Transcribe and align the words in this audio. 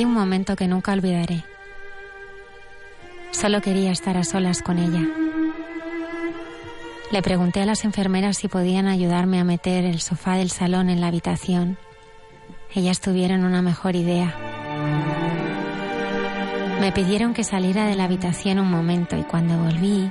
Hay 0.00 0.06
un 0.06 0.14
momento 0.14 0.56
que 0.56 0.66
nunca 0.66 0.94
olvidaré. 0.94 1.44
Solo 3.32 3.60
quería 3.60 3.92
estar 3.92 4.16
a 4.16 4.24
solas 4.24 4.62
con 4.62 4.78
ella. 4.78 5.06
Le 7.12 7.20
pregunté 7.20 7.60
a 7.60 7.66
las 7.66 7.84
enfermeras 7.84 8.38
si 8.38 8.48
podían 8.48 8.88
ayudarme 8.88 9.38
a 9.38 9.44
meter 9.44 9.84
el 9.84 10.00
sofá 10.00 10.36
del 10.36 10.50
salón 10.50 10.88
en 10.88 11.02
la 11.02 11.08
habitación. 11.08 11.76
Ellas 12.74 13.02
tuvieron 13.02 13.44
una 13.44 13.60
mejor 13.60 13.94
idea. 13.94 14.34
Me 16.80 16.92
pidieron 16.92 17.34
que 17.34 17.44
saliera 17.44 17.84
de 17.84 17.94
la 17.94 18.04
habitación 18.04 18.58
un 18.58 18.70
momento 18.70 19.18
y 19.18 19.24
cuando 19.24 19.58
volví, 19.58 20.10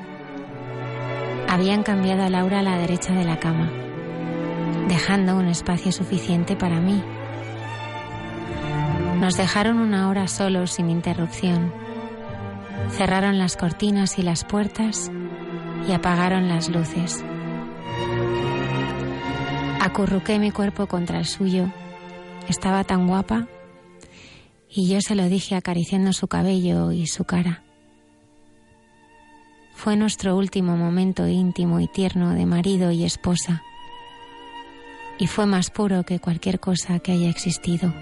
habían 1.47 1.81
cambiado 1.81 2.21
a 2.21 2.29
Laura 2.29 2.59
a 2.59 2.61
la 2.61 2.77
derecha 2.77 3.13
de 3.13 3.25
la 3.25 3.39
cama, 3.39 3.71
dejando 4.87 5.35
un 5.35 5.47
espacio 5.47 5.91
suficiente 5.91 6.55
para 6.55 6.79
mí. 6.79 7.03
Nos 9.19 9.35
dejaron 9.35 9.79
una 9.79 10.07
hora 10.07 10.29
solos 10.29 10.71
sin 10.71 10.89
interrupción. 10.89 11.73
Cerraron 12.91 13.37
las 13.37 13.57
cortinas 13.57 14.17
y 14.17 14.21
las 14.23 14.45
puertas 14.45 15.11
y 15.89 15.91
apagaron 15.91 16.47
las 16.47 16.69
luces. 16.69 17.21
Acurruqué 19.81 20.39
mi 20.39 20.51
cuerpo 20.51 20.87
contra 20.87 21.19
el 21.19 21.25
suyo. 21.25 21.69
Estaba 22.47 22.85
tan 22.85 23.07
guapa 23.07 23.47
y 24.69 24.87
yo 24.87 25.01
se 25.01 25.15
lo 25.15 25.27
dije 25.27 25.55
acariciando 25.55 26.13
su 26.13 26.29
cabello 26.29 26.93
y 26.93 27.05
su 27.05 27.25
cara. 27.25 27.61
Fue 29.73 29.97
nuestro 29.97 30.37
último 30.37 30.77
momento 30.77 31.27
íntimo 31.27 31.81
y 31.81 31.87
tierno 31.87 32.35
de 32.35 32.45
marido 32.45 32.91
y 32.91 33.03
esposa. 33.03 33.63
Y 35.17 35.27
fue 35.27 35.45
más 35.45 35.71
puro 35.71 36.03
que 36.03 36.19
cualquier 36.19 36.61
cosa 36.61 36.99
que 36.99 37.11
haya 37.11 37.29
existido. 37.29 37.93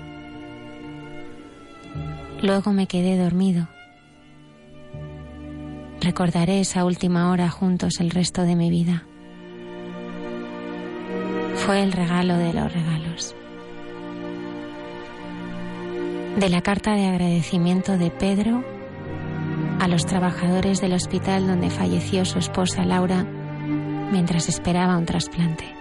Luego 2.42 2.72
me 2.72 2.88
quedé 2.88 3.18
dormido. 3.18 3.68
Recordaré 6.02 6.60
esa 6.60 6.86
última 6.86 7.32
hora 7.32 7.50
juntos 7.50 8.00
el 8.00 8.12
resto 8.12 8.44
de 8.44 8.56
mi 8.56 8.70
vida. 8.70 9.04
Fue 11.56 11.82
el 11.82 11.92
regalo 11.92 12.38
de 12.38 12.54
los 12.54 12.72
regalos. 12.72 13.36
De 16.40 16.50
la 16.50 16.62
carta 16.62 16.94
de 16.94 17.08
agradecimiento 17.08 17.98
de 17.98 18.12
Pedro 18.12 18.64
a 19.80 19.88
los 19.88 20.06
trabajadores 20.06 20.80
del 20.80 20.94
hospital 20.94 21.48
donde 21.48 21.70
falleció 21.70 22.24
su 22.26 22.40
esposa 22.40 22.86
Laura 22.86 23.26
mientras 24.12 24.48
esperaba 24.48 24.98
un 24.98 25.06
trasplante. 25.06 25.77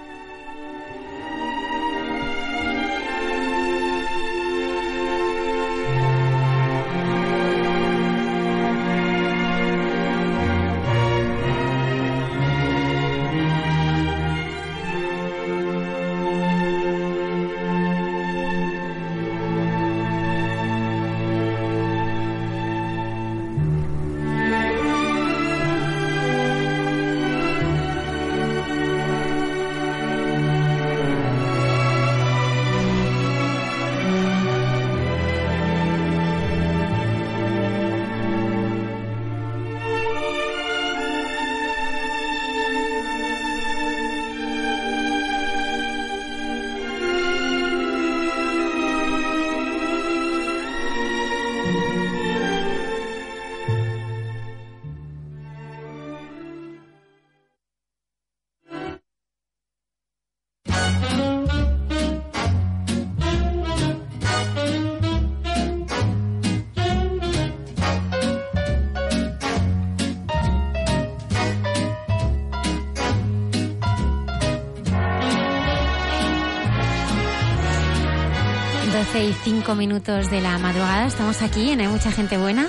Y 79.47 79.51
cinco 79.51 79.75
minutos 79.75 80.31
de 80.31 80.41
la 80.41 80.59
madrugada. 80.59 81.07
Estamos 81.07 81.41
aquí 81.41 81.71
en 81.71 81.81
Hay 81.81 81.89
Mucha 81.89 82.11
Gente 82.11 82.37
Buena. 82.37 82.69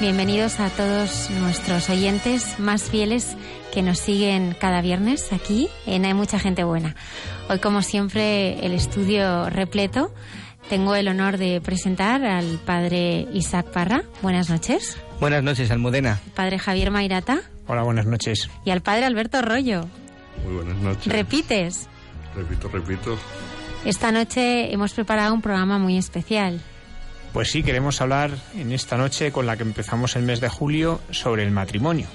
Bienvenidos 0.00 0.60
a 0.60 0.70
todos 0.70 1.30
nuestros 1.30 1.90
oyentes 1.90 2.60
más 2.60 2.84
fieles 2.84 3.36
que 3.72 3.82
nos 3.82 3.98
siguen 3.98 4.56
cada 4.60 4.82
viernes 4.82 5.32
aquí 5.32 5.68
en 5.84 6.04
Hay 6.04 6.14
Mucha 6.14 6.38
Gente 6.38 6.64
Buena. 6.64 6.94
Hoy, 7.48 7.58
como 7.58 7.82
siempre, 7.82 8.64
el 8.64 8.72
estudio 8.72 9.50
repleto. 9.50 10.14
Tengo 10.68 10.94
el 10.94 11.08
honor 11.08 11.38
de 11.38 11.60
presentar 11.60 12.24
al 12.24 12.58
padre 12.58 13.26
Isaac 13.32 13.66
Parra. 13.66 14.04
Buenas 14.22 14.48
noches. 14.48 14.96
Buenas 15.18 15.42
noches, 15.42 15.70
Almudena. 15.70 16.20
Padre 16.34 16.58
Javier 16.58 16.90
Mairata. 16.90 17.40
Hola, 17.66 17.82
buenas 17.82 18.06
noches. 18.06 18.48
Y 18.64 18.70
al 18.70 18.80
padre 18.80 19.06
Alberto 19.06 19.42
Rollo. 19.42 19.86
Muy 20.44 20.54
buenas 20.54 20.76
noches. 20.76 21.12
¿Repites? 21.12 21.88
Repito, 22.36 22.68
repito. 22.68 23.18
Esta 23.86 24.10
noche 24.10 24.72
hemos 24.72 24.92
preparado 24.94 25.32
un 25.32 25.40
programa 25.40 25.78
muy 25.78 25.96
especial. 25.96 26.60
Pues 27.32 27.52
sí, 27.52 27.62
queremos 27.62 28.00
hablar 28.00 28.32
en 28.56 28.72
esta 28.72 28.96
noche 28.96 29.30
con 29.30 29.46
la 29.46 29.56
que 29.56 29.62
empezamos 29.62 30.16
el 30.16 30.24
mes 30.24 30.40
de 30.40 30.48
julio 30.48 31.00
sobre 31.12 31.44
el 31.44 31.52
matrimonio. 31.52 32.08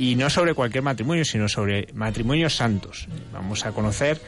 Y 0.00 0.16
no 0.16 0.28
sobre 0.30 0.52
cualquier 0.52 0.82
matrimonio, 0.82 1.24
sino 1.24 1.48
sobre 1.48 1.86
matrimonios 1.94 2.56
santos. 2.56 3.06
Vamos 3.32 3.64
a 3.66 3.70
conocer 3.70 4.20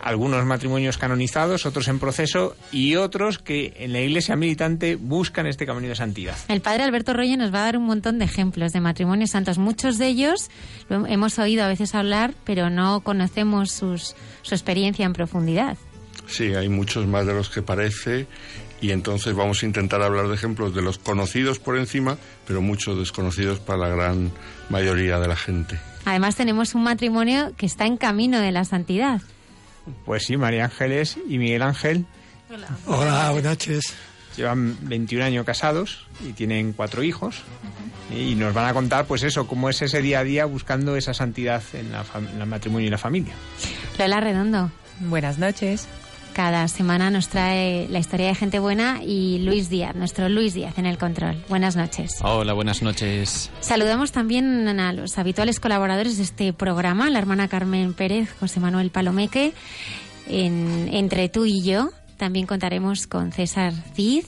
algunos 0.00 0.42
matrimonios 0.46 0.96
canonizados, 0.96 1.66
otros 1.66 1.86
en 1.88 1.98
proceso 1.98 2.56
y 2.72 2.96
otros 2.96 3.38
que 3.38 3.74
en 3.80 3.92
la 3.92 4.00
iglesia 4.00 4.36
militante 4.36 4.96
buscan 4.96 5.46
este 5.46 5.66
camino 5.66 5.88
de 5.88 5.96
santidad. 5.96 6.36
El 6.48 6.62
padre 6.62 6.84
Alberto 6.84 7.12
Royo 7.12 7.36
nos 7.36 7.52
va 7.52 7.58
a 7.58 7.64
dar 7.64 7.76
un 7.76 7.84
montón 7.84 8.18
de 8.18 8.24
ejemplos 8.24 8.72
de 8.72 8.80
matrimonios 8.80 9.32
santos. 9.32 9.58
Muchos 9.58 9.98
de 9.98 10.06
ellos 10.06 10.48
lo 10.88 11.06
hemos 11.06 11.38
oído 11.38 11.62
a 11.62 11.68
veces 11.68 11.94
hablar, 11.94 12.32
pero 12.44 12.70
no 12.70 13.00
conocemos 13.00 13.70
sus, 13.70 14.16
su 14.40 14.54
experiencia 14.54 15.04
en 15.04 15.12
profundidad. 15.12 15.76
Sí, 16.28 16.54
hay 16.54 16.68
muchos 16.68 17.06
más 17.06 17.26
de 17.26 17.34
los 17.34 17.48
que 17.48 17.62
parece 17.62 18.26
y 18.80 18.90
entonces 18.90 19.34
vamos 19.34 19.62
a 19.62 19.66
intentar 19.66 20.02
hablar 20.02 20.28
de 20.28 20.34
ejemplos 20.34 20.74
de 20.74 20.82
los 20.82 20.98
conocidos 20.98 21.58
por 21.58 21.78
encima, 21.78 22.18
pero 22.46 22.60
muchos 22.60 22.98
desconocidos 22.98 23.58
para 23.58 23.78
la 23.78 23.88
gran 23.88 24.32
mayoría 24.68 25.18
de 25.18 25.28
la 25.28 25.36
gente. 25.36 25.78
Además 26.04 26.36
tenemos 26.36 26.74
un 26.74 26.82
matrimonio 26.82 27.52
que 27.56 27.66
está 27.66 27.86
en 27.86 27.96
camino 27.96 28.40
de 28.40 28.52
la 28.52 28.64
santidad. 28.64 29.20
Pues 30.04 30.24
sí, 30.26 30.36
María 30.36 30.64
Ángeles 30.64 31.16
y 31.28 31.38
Miguel 31.38 31.62
Ángel. 31.62 32.04
Hola, 32.50 32.68
Hola 32.86 33.30
buenas 33.30 33.52
noches. 33.52 33.94
Llevan 34.36 34.76
21 34.82 35.24
años 35.24 35.46
casados 35.46 36.06
y 36.24 36.32
tienen 36.32 36.72
cuatro 36.74 37.02
hijos. 37.02 37.42
Y 38.14 38.34
nos 38.34 38.52
van 38.52 38.66
a 38.66 38.74
contar, 38.74 39.06
pues 39.06 39.22
eso, 39.22 39.46
cómo 39.46 39.70
es 39.70 39.80
ese 39.82 40.02
día 40.02 40.20
a 40.20 40.24
día 40.24 40.44
buscando 40.44 40.96
esa 40.96 41.14
santidad 41.14 41.62
en, 41.72 41.90
la 41.90 42.04
en 42.14 42.40
el 42.40 42.46
matrimonio 42.46 42.86
y 42.86 42.90
la 42.90 42.98
familia. 42.98 43.34
Lola 43.98 44.20
Redondo. 44.20 44.70
Buenas 45.00 45.38
noches. 45.38 45.88
Cada 46.36 46.68
semana 46.68 47.08
nos 47.08 47.30
trae 47.30 47.88
la 47.88 47.98
historia 47.98 48.26
de 48.26 48.34
gente 48.34 48.58
buena 48.58 49.02
y 49.02 49.38
Luis 49.38 49.70
Díaz, 49.70 49.96
nuestro 49.96 50.28
Luis 50.28 50.52
Díaz 50.52 50.76
en 50.76 50.84
el 50.84 50.98
control. 50.98 51.42
Buenas 51.48 51.76
noches. 51.76 52.18
Hola, 52.20 52.52
buenas 52.52 52.82
noches. 52.82 53.50
Saludamos 53.60 54.12
también 54.12 54.68
a 54.68 54.92
los 54.92 55.16
habituales 55.16 55.60
colaboradores 55.60 56.18
de 56.18 56.24
este 56.24 56.52
programa, 56.52 57.08
la 57.08 57.20
hermana 57.20 57.48
Carmen 57.48 57.94
Pérez, 57.94 58.28
José 58.38 58.60
Manuel 58.60 58.90
Palomeque, 58.90 59.54
en 60.28 60.90
Entre 60.92 61.30
tú 61.30 61.46
y 61.46 61.62
yo. 61.62 61.88
También 62.18 62.44
contaremos 62.44 63.06
con 63.06 63.32
César 63.32 63.72
Cid 63.94 64.26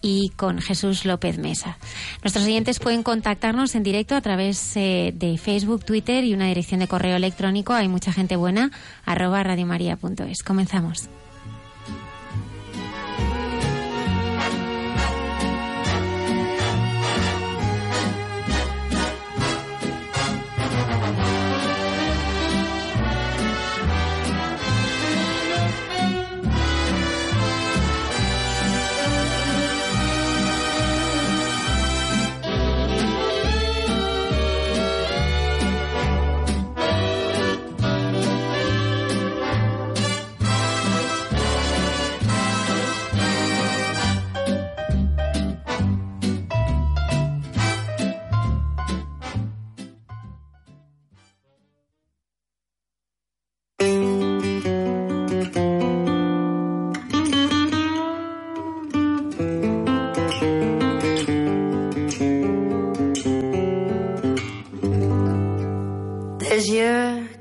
y 0.00 0.28
con 0.36 0.60
Jesús 0.60 1.04
López 1.04 1.38
Mesa. 1.38 1.78
Nuestros 2.22 2.44
oyentes 2.44 2.78
pueden 2.78 3.02
contactarnos 3.02 3.74
en 3.74 3.82
directo 3.82 4.14
a 4.14 4.20
través 4.20 4.76
eh, 4.76 5.12
de 5.12 5.36
Facebook, 5.36 5.84
Twitter 5.84 6.22
y 6.22 6.32
una 6.32 6.46
dirección 6.46 6.78
de 6.78 6.86
correo 6.86 7.16
electrónico. 7.16 7.72
Hay 7.72 7.88
mucha 7.88 8.12
gente 8.12 8.36
buena, 8.36 8.70
arroba 9.04 9.42
radiomaria.es. 9.42 10.44
Comenzamos. 10.44 11.08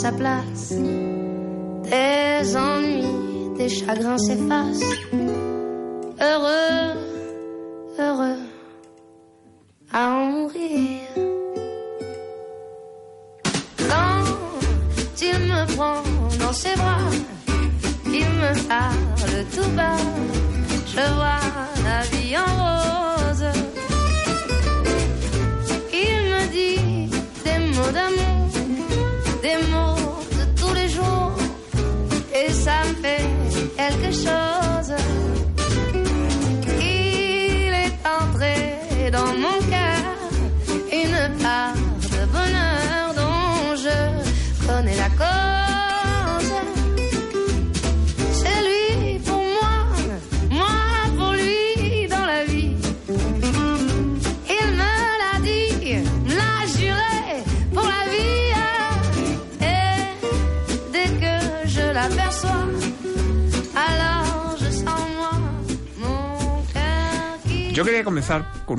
Sa 0.00 0.12
place. 0.12 0.72
Des 1.84 2.56
ennuis, 2.56 3.52
des 3.58 3.68
chagrins 3.68 4.16
s'effacent. 4.16 4.99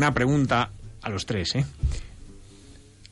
Una 0.02 0.16
pregunta 0.16 0.72
a 1.04 1.10
los 1.10 1.28
tres, 1.28 1.54
¿eh? 1.54 1.66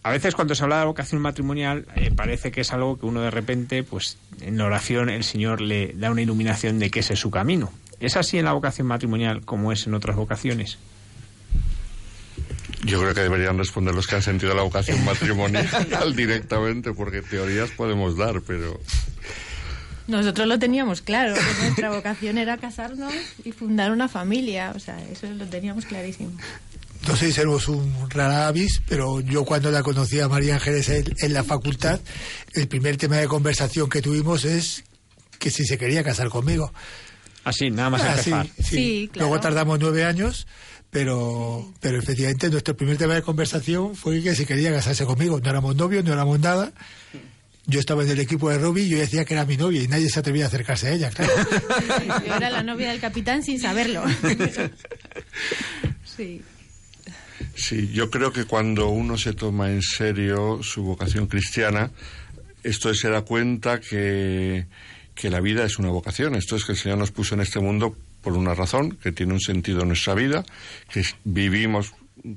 A 0.01 0.10
veces 0.12 0.34
cuando 0.34 0.55
se 0.55 0.63
habla 0.63 0.79
de 0.79 0.86
vocación 0.86 1.22
matrimonial 1.22 1.86
eh, 1.96 2.10
parece 2.10 2.51
que 2.51 2.62
es 2.62 2.74
algo 2.74 2.98
que 2.98 3.05
uno 3.05 3.22
de 3.22 3.29
repente, 3.29 3.84
pues 3.84 4.17
en 4.41 4.58
la 4.58 4.65
oración 4.65 5.10
el 5.10 5.24
Señor 5.24 5.62
le 5.62 5.93
da 5.93 6.10
una 6.10 6.24
iluminación 6.24 6.79
de 6.79 6.89
que 6.89 7.01
ese 7.01 7.13
es 7.13 7.19
su 7.19 7.29
camino. 7.29 7.72
¿Es 8.00 8.17
así 8.17 8.39
en 8.39 8.46
la 8.46 8.53
vocación 8.53 8.88
matrimonial 8.88 9.41
como 9.46 9.72
es 9.72 9.86
en 9.86 9.93
otras 9.93 10.15
vocaciones? 10.15 10.79
Yo 12.86 13.00
creo 13.01 13.13
que 13.13 13.22
deberían 13.22 13.58
responder 13.58 13.93
los 13.93 14.08
que 14.08 14.15
han 14.15 14.24
sentido 14.24 14.55
la 14.55 14.63
vocación 14.63 15.03
matrimonial 15.05 15.67
directamente, 16.15 16.93
porque 16.93 17.22
teorías 17.22 17.69
podemos 17.69 18.17
dar, 18.17 18.41
pero... 18.41 18.79
Nosotros 20.08 20.48
lo 20.48 20.58
teníamos 20.58 21.01
claro, 21.01 21.36
que 21.36 21.63
nuestra 21.65 21.91
vocación 21.91 22.39
era 22.39 22.58
casarnos 22.58 23.13
y 23.43 23.51
fundar 23.51 23.91
una 23.91 24.08
familia, 24.08 24.72
o 24.75 24.79
sea, 24.79 24.98
eso 25.12 25.27
lo 25.27 25.46
teníamos 25.46 25.86
clarísimo. 25.86 26.31
No 27.07 27.15
sé 27.15 27.27
si 27.27 27.33
seremos 27.33 27.67
un 27.67 28.09
rara 28.09 28.47
avis, 28.47 28.81
pero 28.87 29.19
yo 29.21 29.45
cuando 29.45 29.71
la 29.71 29.81
conocí 29.83 30.19
a 30.19 30.27
María 30.27 30.55
Ángeles 30.55 30.89
en, 30.89 31.05
en 31.19 31.33
la 31.33 31.43
facultad, 31.43 31.99
el 32.53 32.67
primer 32.67 32.97
tema 32.97 33.17
de 33.17 33.27
conversación 33.27 33.89
que 33.89 34.01
tuvimos 34.01 34.45
es 34.45 34.83
que 35.39 35.49
si 35.49 35.65
se 35.65 35.77
quería 35.77 36.03
casar 36.03 36.29
conmigo. 36.29 36.71
Así, 37.45 37.71
nada 37.71 37.89
más 37.89 38.01
Ah, 38.03 38.17
sí, 38.21 38.31
sí. 38.57 38.63
Sí, 38.63 39.09
claro. 39.13 39.29
Luego 39.29 39.41
tardamos 39.41 39.79
nueve 39.79 40.03
años, 40.03 40.45
pero, 40.91 41.73
pero 41.79 41.97
efectivamente 41.97 42.49
nuestro 42.49 42.75
primer 42.75 42.97
tema 42.97 43.15
de 43.15 43.21
conversación 43.21 43.95
fue 43.95 44.21
que 44.21 44.35
si 44.35 44.45
quería 44.45 44.71
casarse 44.71 45.05
conmigo. 45.05 45.39
No 45.39 45.49
éramos 45.49 45.75
novios, 45.77 46.03
no 46.03 46.11
éramos 46.13 46.39
nada. 46.39 46.73
Yo 47.65 47.79
estaba 47.79 48.03
en 48.03 48.09
el 48.09 48.19
equipo 48.19 48.49
de 48.49 48.57
Robbie 48.57 48.83
y 48.83 48.89
yo 48.89 48.97
decía 48.97 49.23
que 49.25 49.35
era 49.35 49.45
mi 49.45 49.55
novia 49.55 49.81
y 49.81 49.87
nadie 49.87 50.09
se 50.09 50.19
atrevía 50.19 50.45
a 50.45 50.47
acercarse 50.47 50.87
a 50.87 50.91
ella, 50.91 51.09
claro. 51.11 51.31
Yo 52.27 52.33
era 52.35 52.49
la 52.49 52.63
novia 52.63 52.89
del 52.89 52.99
capitán 52.99 53.41
sin 53.43 53.59
saberlo. 53.59 54.03
Sí. 56.17 56.41
Sí, 57.55 57.89
yo 57.93 58.10
creo 58.10 58.31
que 58.31 58.46
cuando 58.46 58.89
uno 58.89 59.17
se 59.17 59.34
toma 59.34 59.72
en 59.72 59.81
serio 59.81 60.60
su 60.63 60.84
vocación 60.84 61.27
cristiana, 61.27 61.91
esto 62.63 62.89
es 62.89 63.00
se 63.00 63.10
da 63.10 63.22
cuenta 63.22 63.79
que, 63.79 64.65
que 65.15 65.29
la 65.29 65.39
vida 65.39 65.63
es 65.65 65.79
una 65.79 65.89
vocación. 65.89 66.36
Esto 66.36 66.55
es 66.55 66.65
que 66.65 66.74
el 66.74 66.77
Señor 66.77 66.98
nos 66.98 67.12
puso 67.12 67.36
en 67.36 67.41
este 67.41 67.60
mundo 67.60 67.96
por 68.22 68.34
una 68.34 68.53
razón, 68.53 68.98
que 69.01 69.12
tiene 69.13 69.34
un 69.34 69.39
sentido 69.39 69.81
en 69.81 69.88
nuestra 69.89 70.13
vida, 70.13 70.43
que 70.91 71.03
vivimos 71.24 71.93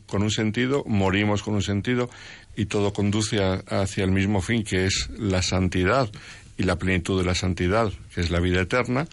con 0.07 0.23
un 0.23 0.31
sentido, 0.31 0.85
morimos 0.87 1.43
con 1.43 1.55
un 1.55 1.63
sentido 1.63 2.09
y 2.57 2.67
todo 2.67 2.93
conduce 2.93 3.43
a- 3.43 3.65
hacia 3.83 4.05
el 4.05 4.13
mismo 4.13 4.41
fin, 4.41 4.63
que 4.63 4.87
es 4.87 5.09
la 5.19 5.43
santidad 5.43 6.09
y 6.57 6.63
la 6.63 6.77
plenitud 6.79 7.19
de 7.19 7.27
la 7.27 7.35
santidad, 7.35 7.93
que 8.15 8.21
es 8.21 8.31
la 8.31 8.39
vida 8.39 8.61
eterna. 8.61 9.09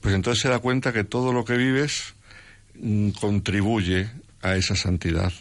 Pues 0.00 0.14
entonces 0.14 0.40
se 0.42 0.48
da 0.48 0.60
cuenta 0.60 0.92
que 0.94 1.04
todo 1.04 1.32
lo 1.34 1.44
que 1.44 1.56
vives 1.58 2.14
mm, 2.80 3.10
contribuye 3.10 4.08
a 4.44 4.56
esa 4.56 4.76
santidad 4.76 5.32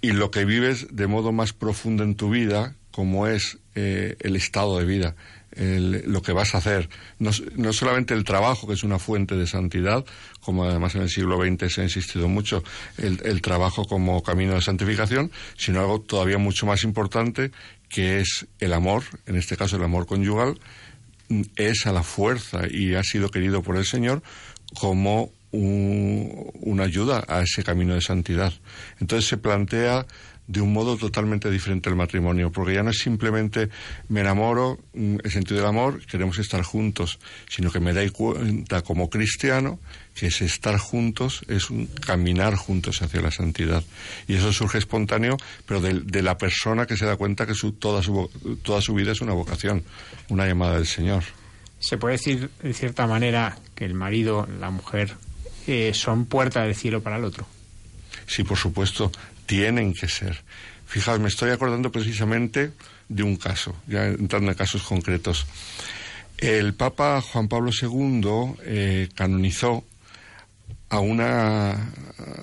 y 0.00 0.12
lo 0.12 0.30
que 0.30 0.44
vives 0.44 0.86
de 0.90 1.06
modo 1.06 1.32
más 1.32 1.52
profundo 1.52 2.02
en 2.04 2.14
tu 2.14 2.30
vida, 2.30 2.74
como 2.90 3.26
es 3.26 3.58
eh, 3.74 4.16
el 4.20 4.36
estado 4.36 4.78
de 4.78 4.84
vida, 4.84 5.16
el- 5.52 6.02
lo 6.06 6.20
que 6.20 6.32
vas 6.32 6.54
a 6.54 6.58
hacer. 6.58 6.90
No, 7.18 7.30
no 7.56 7.72
solamente 7.72 8.12
el 8.12 8.22
trabajo, 8.24 8.66
que 8.66 8.74
es 8.74 8.84
una 8.84 8.98
fuente 8.98 9.34
de 9.34 9.46
santidad, 9.46 10.04
como 10.40 10.64
además 10.64 10.94
en 10.94 11.02
el 11.02 11.08
siglo 11.08 11.38
XX 11.42 11.72
se 11.72 11.80
ha 11.80 11.84
insistido 11.84 12.28
mucho, 12.28 12.62
el, 12.98 13.40
trabajo 13.40 13.86
como 13.86 14.22
camino 14.22 14.54
de 14.54 14.60
santificación, 14.60 15.30
sino 15.56 15.80
algo 15.80 16.02
todavía 16.02 16.36
mucho 16.38 16.66
más 16.66 16.84
importante, 16.84 17.50
que 17.88 18.20
es 18.20 18.46
el 18.60 18.74
amor, 18.74 19.04
en 19.26 19.36
este 19.36 19.56
caso 19.56 19.76
el 19.76 19.84
amor 19.84 20.06
conyugal, 20.06 20.60
es 21.56 21.86
a 21.86 21.92
la 21.92 22.02
fuerza 22.02 22.68
y 22.70 22.94
ha 22.94 23.02
sido 23.02 23.30
querido 23.30 23.62
por 23.62 23.76
el 23.78 23.86
Señor 23.86 24.22
como 24.78 25.32
un- 25.54 26.50
una 26.60 26.84
ayuda 26.84 27.24
a 27.28 27.42
ese 27.42 27.62
camino 27.62 27.94
de 27.94 28.00
santidad. 28.00 28.52
Entonces 29.00 29.28
se 29.28 29.36
plantea 29.36 30.06
de 30.46 30.60
un 30.60 30.74
modo 30.74 30.98
totalmente 30.98 31.50
diferente 31.50 31.88
el 31.88 31.96
matrimonio, 31.96 32.52
porque 32.52 32.74
ya 32.74 32.82
no 32.82 32.90
es 32.90 32.98
simplemente 32.98 33.70
me 34.10 34.20
enamoro, 34.20 34.78
mm, 34.92 35.16
el 35.24 35.30
sentido 35.30 35.56
del 35.60 35.66
amor, 35.68 36.04
queremos 36.04 36.38
estar 36.38 36.60
juntos, 36.62 37.18
sino 37.48 37.70
que 37.72 37.80
me 37.80 37.94
dais 37.94 38.12
cuenta 38.12 38.82
como 38.82 39.08
cristiano 39.08 39.78
que 40.14 40.26
ese 40.26 40.44
estar 40.44 40.76
juntos 40.76 41.40
es 41.48 41.70
un 41.70 41.86
caminar 41.86 42.56
juntos 42.56 43.00
hacia 43.00 43.22
la 43.22 43.30
santidad. 43.30 43.82
Y 44.28 44.34
eso 44.34 44.52
surge 44.52 44.76
espontáneo, 44.78 45.38
pero 45.64 45.80
de, 45.80 46.00
de 46.00 46.20
la 46.22 46.36
persona 46.36 46.84
que 46.86 46.98
se 46.98 47.06
da 47.06 47.16
cuenta 47.16 47.46
que 47.46 47.54
su, 47.54 47.72
toda, 47.72 48.02
su, 48.02 48.28
toda 48.62 48.82
su 48.82 48.92
vida 48.92 49.12
es 49.12 49.22
una 49.22 49.32
vocación, 49.32 49.82
una 50.28 50.46
llamada 50.46 50.74
del 50.74 50.86
Señor. 50.86 51.24
Se 51.80 51.96
puede 51.96 52.16
decir, 52.16 52.50
de 52.62 52.74
cierta 52.74 53.06
manera, 53.06 53.56
que 53.74 53.86
el 53.86 53.94
marido, 53.94 54.46
la 54.60 54.70
mujer, 54.70 55.14
eh, 55.66 55.92
son 55.94 56.26
puerta 56.26 56.62
del 56.62 56.74
cielo 56.74 57.02
para 57.02 57.16
el 57.16 57.24
otro. 57.24 57.46
Sí, 58.26 58.44
por 58.44 58.56
supuesto, 58.56 59.10
tienen 59.46 59.92
que 59.92 60.08
ser. 60.08 60.42
Fijaos, 60.86 61.20
me 61.20 61.28
estoy 61.28 61.50
acordando 61.50 61.90
precisamente 61.90 62.72
de 63.08 63.22
un 63.22 63.36
caso, 63.36 63.76
ya 63.86 64.06
entrando 64.06 64.50
en 64.50 64.56
casos 64.56 64.82
concretos. 64.82 65.46
El 66.38 66.74
Papa 66.74 67.20
Juan 67.20 67.48
Pablo 67.48 67.70
II 67.70 68.54
eh, 68.64 69.08
canonizó 69.14 69.84
a 70.88 71.00
una 71.00 71.92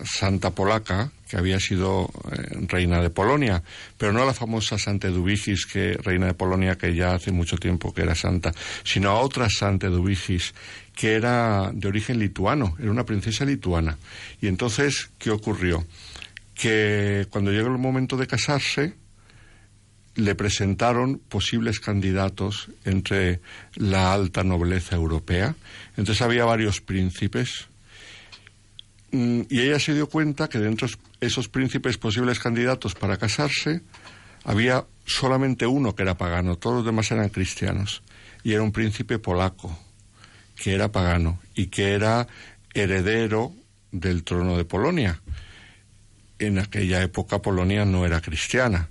santa 0.03 0.51
polaca 0.51 1.11
que 1.29 1.37
había 1.37 1.59
sido 1.59 2.11
eh, 2.31 2.65
reina 2.67 3.01
de 3.01 3.09
Polonia, 3.09 3.63
pero 3.97 4.11
no 4.11 4.21
a 4.21 4.25
la 4.25 4.33
famosa 4.33 4.77
Santa 4.77 5.07
Eduvigis, 5.07 5.65
que 5.65 5.93
reina 5.93 6.25
de 6.27 6.33
Polonia 6.33 6.77
que 6.77 6.93
ya 6.93 7.13
hace 7.13 7.31
mucho 7.31 7.57
tiempo 7.57 7.93
que 7.93 8.01
era 8.01 8.15
santa, 8.15 8.51
sino 8.83 9.11
a 9.11 9.19
otra 9.21 9.47
Santa 9.49 9.87
Eduvigis 9.87 10.53
que 10.95 11.13
era 11.13 11.71
de 11.73 11.87
origen 11.87 12.19
lituano, 12.19 12.75
era 12.79 12.91
una 12.91 13.05
princesa 13.05 13.45
lituana. 13.45 13.97
Y 14.41 14.47
entonces, 14.47 15.09
¿qué 15.17 15.31
ocurrió? 15.31 15.85
Que 16.53 17.27
cuando 17.29 17.51
llegó 17.51 17.67
el 17.67 17.77
momento 17.77 18.17
de 18.17 18.27
casarse, 18.27 18.95
le 20.15 20.35
presentaron 20.35 21.19
posibles 21.19 21.79
candidatos 21.79 22.69
entre 22.83 23.39
la 23.75 24.13
alta 24.13 24.43
nobleza 24.43 24.95
europea. 24.95 25.55
Entonces 25.97 26.21
había 26.21 26.45
varios 26.45 26.81
príncipes. 26.81 27.67
Mm, 29.11 29.41
Y 29.49 29.61
ella 29.61 29.79
se 29.79 29.93
dio 29.93 30.07
cuenta 30.07 30.49
que 30.49 30.59
dentro 30.59 30.87
de 30.87 30.95
esos 31.27 31.47
príncipes 31.47 31.97
posibles 31.97 32.39
candidatos 32.39 32.93
para 32.93 33.17
casarse, 33.17 33.81
había 34.43 34.85
solamente 35.05 35.65
uno 35.65 35.95
que 35.95 36.03
era 36.03 36.17
pagano, 36.17 36.57
todos 36.57 36.77
los 36.77 36.85
demás 36.85 37.11
eran 37.11 37.29
cristianos. 37.29 38.03
Y 38.43 38.53
era 38.53 38.63
un 38.63 38.71
príncipe 38.71 39.19
polaco, 39.19 39.77
que 40.61 40.75
era 40.75 40.91
pagano 40.91 41.39
y 41.55 41.67
que 41.67 41.93
era 41.93 42.27
heredero 42.75 43.51
del 43.91 44.23
trono 44.23 44.57
de 44.57 44.65
Polonia. 44.65 45.19
En 46.37 46.59
aquella 46.59 47.01
época 47.01 47.41
Polonia 47.41 47.83
no 47.83 48.05
era 48.05 48.21
cristiana. 48.21 48.87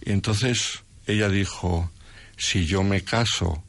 Y 0.00 0.12
entonces 0.12 0.80
ella 1.06 1.28
dijo, 1.28 1.90
si 2.38 2.64
yo 2.64 2.82
me 2.82 3.02
caso 3.02 3.62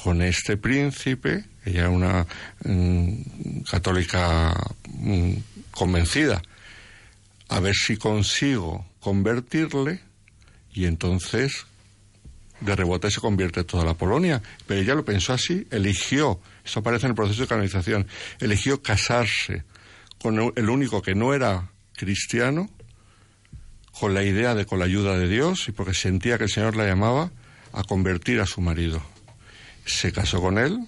con 0.00 0.22
este 0.22 0.56
príncipe, 0.56 1.44
ella 1.64 1.80
era 1.80 1.90
una 1.90 2.26
mm, 2.64 3.62
católica 3.68 4.54
mm, 4.88 5.32
convencida, 5.72 6.40
a 7.48 7.58
ver 7.58 7.74
si 7.74 7.96
consigo 7.96 8.86
convertirle 9.00 10.00
y 10.72 10.86
entonces 10.86 11.66
de 12.60 12.76
rebote 12.76 13.10
se 13.10 13.20
convierte 13.20 13.64
toda 13.64 13.84
la 13.84 13.94
Polonia. 13.94 14.40
Pero 14.66 14.80
ella 14.80 14.94
lo 14.94 15.04
pensó 15.04 15.32
así, 15.32 15.66
eligió, 15.70 16.40
eso 16.64 16.80
aparece 16.80 17.06
en 17.06 17.10
el 17.10 17.16
proceso 17.16 17.42
de 17.42 17.48
canonización, 17.48 18.06
eligió 18.40 18.82
casarse 18.82 19.64
con 20.20 20.52
el 20.54 20.70
único 20.70 21.02
que 21.02 21.14
no 21.14 21.34
era 21.34 21.70
cristiano, 21.94 22.70
con 23.98 24.14
la 24.14 24.22
idea 24.22 24.54
de 24.54 24.66
con 24.66 24.78
la 24.78 24.86
ayuda 24.86 25.18
de 25.18 25.28
Dios 25.28 25.68
y 25.68 25.72
porque 25.72 25.94
sentía 25.94 26.38
que 26.38 26.44
el 26.44 26.50
Señor 26.50 26.76
la 26.76 26.86
llamaba 26.86 27.30
a 27.72 27.84
convertir 27.84 28.40
a 28.40 28.46
su 28.46 28.60
marido. 28.60 29.02
Se 29.84 30.12
casó 30.12 30.40
con 30.40 30.58
él, 30.58 30.78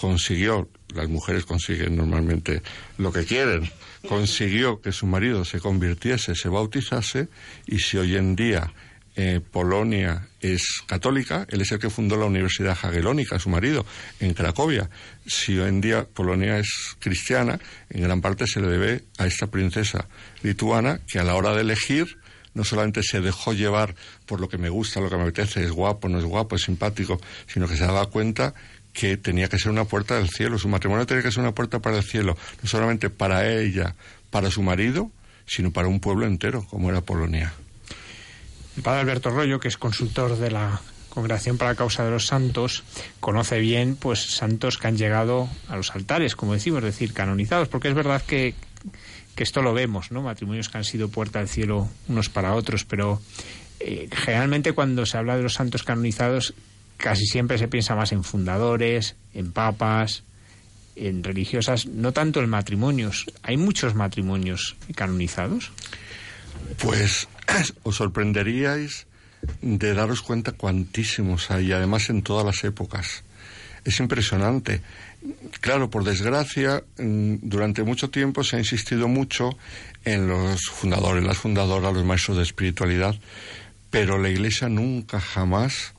consiguió, 0.00 0.68
las 0.94 1.08
mujeres 1.08 1.44
consiguen 1.44 1.96
normalmente 1.96 2.62
lo 2.98 3.12
que 3.12 3.24
quieren, 3.24 3.70
consiguió 4.08 4.80
que 4.80 4.92
su 4.92 5.06
marido 5.06 5.44
se 5.44 5.60
convirtiese, 5.60 6.34
se 6.34 6.48
bautizase 6.48 7.28
y 7.66 7.78
si 7.78 7.98
hoy 7.98 8.16
en 8.16 8.36
día 8.36 8.72
eh, 9.14 9.40
Polonia 9.40 10.28
es 10.40 10.82
católica, 10.86 11.46
él 11.50 11.60
es 11.60 11.70
el 11.72 11.78
que 11.78 11.90
fundó 11.90 12.16
la 12.16 12.26
Universidad 12.26 12.74
Jagellónica, 12.74 13.38
su 13.38 13.50
marido, 13.50 13.84
en 14.20 14.34
Cracovia. 14.34 14.88
Si 15.26 15.58
hoy 15.58 15.68
en 15.68 15.80
día 15.80 16.04
Polonia 16.04 16.58
es 16.58 16.96
cristiana, 16.98 17.58
en 17.90 18.02
gran 18.02 18.20
parte 18.20 18.46
se 18.46 18.60
le 18.60 18.68
debe 18.68 19.04
a 19.18 19.26
esta 19.26 19.48
princesa 19.48 20.08
lituana 20.42 21.00
que 21.06 21.18
a 21.18 21.24
la 21.24 21.34
hora 21.34 21.54
de 21.54 21.60
elegir 21.60 22.18
no 22.54 22.64
solamente 22.64 23.02
se 23.02 23.20
dejó 23.20 23.52
llevar 23.52 23.94
por 24.26 24.40
lo 24.40 24.48
que 24.48 24.58
me 24.58 24.68
gusta, 24.68 25.00
lo 25.00 25.08
que 25.08 25.16
me 25.16 25.22
apetece, 25.22 25.64
es 25.64 25.70
guapo, 25.70 26.08
no 26.08 26.18
es 26.18 26.24
guapo, 26.24 26.56
es 26.56 26.62
simpático, 26.62 27.20
sino 27.46 27.66
que 27.66 27.76
se 27.76 27.84
daba 27.84 28.06
cuenta 28.06 28.54
que 28.92 29.16
tenía 29.16 29.48
que 29.48 29.58
ser 29.58 29.70
una 29.70 29.84
puerta 29.84 30.16
del 30.16 30.28
cielo, 30.28 30.58
su 30.58 30.68
matrimonio 30.68 31.06
tenía 31.06 31.22
que 31.22 31.32
ser 31.32 31.40
una 31.40 31.54
puerta 31.54 31.80
para 31.80 31.98
el 31.98 32.04
cielo, 32.04 32.36
no 32.62 32.68
solamente 32.68 33.08
para 33.08 33.50
ella, 33.50 33.94
para 34.30 34.50
su 34.50 34.62
marido, 34.62 35.10
sino 35.46 35.70
para 35.70 35.88
un 35.88 36.00
pueblo 36.00 36.26
entero, 36.26 36.66
como 36.68 36.90
era 36.90 37.00
Polonia. 37.00 37.54
El 38.76 38.82
padre 38.82 39.00
Alberto 39.00 39.30
Rollo, 39.30 39.60
que 39.60 39.68
es 39.68 39.76
consultor 39.76 40.36
de 40.36 40.50
la 40.50 40.80
Congregación 41.10 41.58
para 41.58 41.72
la 41.72 41.76
Causa 41.76 42.04
de 42.04 42.10
los 42.10 42.26
Santos, 42.26 42.84
conoce 43.20 43.58
bien 43.58 43.96
pues 43.96 44.20
santos 44.34 44.78
que 44.78 44.88
han 44.88 44.96
llegado 44.96 45.48
a 45.68 45.76
los 45.76 45.90
altares, 45.90 46.36
como 46.36 46.54
decimos, 46.54 46.78
es 46.78 46.84
decir, 46.84 47.12
canonizados, 47.12 47.68
porque 47.68 47.88
es 47.88 47.94
verdad 47.94 48.22
que, 48.22 48.54
que 49.34 49.42
esto 49.42 49.60
lo 49.60 49.74
vemos, 49.74 50.10
¿no? 50.10 50.22
Matrimonios 50.22 50.70
que 50.70 50.78
han 50.78 50.84
sido 50.84 51.10
puerta 51.10 51.40
del 51.40 51.48
cielo 51.48 51.88
unos 52.08 52.30
para 52.30 52.54
otros, 52.54 52.86
pero 52.86 53.20
eh, 53.80 54.08
generalmente 54.10 54.72
cuando 54.72 55.04
se 55.04 55.18
habla 55.18 55.36
de 55.36 55.42
los 55.42 55.54
santos 55.54 55.82
canonizados, 55.82 56.54
casi 56.96 57.26
siempre 57.26 57.58
se 57.58 57.68
piensa 57.68 57.94
más 57.94 58.12
en 58.12 58.24
fundadores, 58.24 59.16
en 59.34 59.52
papas, 59.52 60.22
en 60.96 61.24
religiosas, 61.24 61.86
no 61.86 62.12
tanto 62.12 62.40
en 62.40 62.48
matrimonios. 62.48 63.26
¿Hay 63.42 63.58
muchos 63.58 63.94
matrimonios 63.94 64.76
canonizados? 64.94 65.72
Pues 66.78 67.28
os 67.82 67.96
sorprenderíais 67.96 69.06
de 69.60 69.94
daros 69.94 70.22
cuenta 70.22 70.52
cuantísimos 70.52 71.50
hay, 71.50 71.72
además 71.72 72.10
en 72.10 72.22
todas 72.22 72.46
las 72.46 72.62
épocas. 72.64 73.24
Es 73.84 73.98
impresionante. 73.98 74.80
Claro, 75.60 75.90
por 75.90 76.04
desgracia, 76.04 76.82
mm, 76.98 77.36
durante 77.42 77.82
mucho 77.82 78.10
tiempo 78.10 78.44
se 78.44 78.56
ha 78.56 78.58
insistido 78.60 79.08
mucho 79.08 79.50
en 80.04 80.28
los 80.28 80.62
fundadores, 80.66 81.24
las 81.24 81.38
fundadoras, 81.38 81.92
los 81.92 82.04
maestros 82.04 82.36
de 82.36 82.44
espiritualidad, 82.44 83.16
pero 83.90 84.18
la 84.18 84.28
Iglesia 84.28 84.68
nunca 84.68 85.20
jamás 85.20 85.94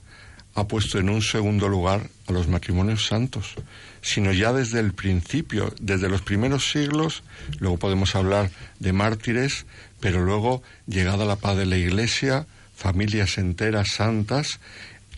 ha 0.56 0.68
puesto 0.68 1.00
en 1.00 1.10
un 1.10 1.22
segundo 1.22 1.68
lugar 1.68 2.10
a 2.28 2.32
los 2.32 2.48
matrimonios 2.48 3.08
santos, 3.08 3.56
sino 4.02 4.32
ya 4.32 4.54
desde 4.54 4.80
el 4.80 4.94
principio, 4.94 5.74
desde 5.82 6.10
los 6.10 6.22
primeros 6.22 6.72
siglos, 6.72 7.24
luego 7.60 7.78
podemos 7.78 8.16
hablar 8.16 8.52
de 8.80 8.94
mártires, 8.94 9.66
pero 10.04 10.20
luego, 10.20 10.62
llegada 10.86 11.24
la 11.24 11.38
paz 11.38 11.56
de 11.56 11.66
la 11.66 11.78
Iglesia, 11.78 12.46
familias 12.76 13.38
enteras 13.38 13.92
santas, 13.92 14.60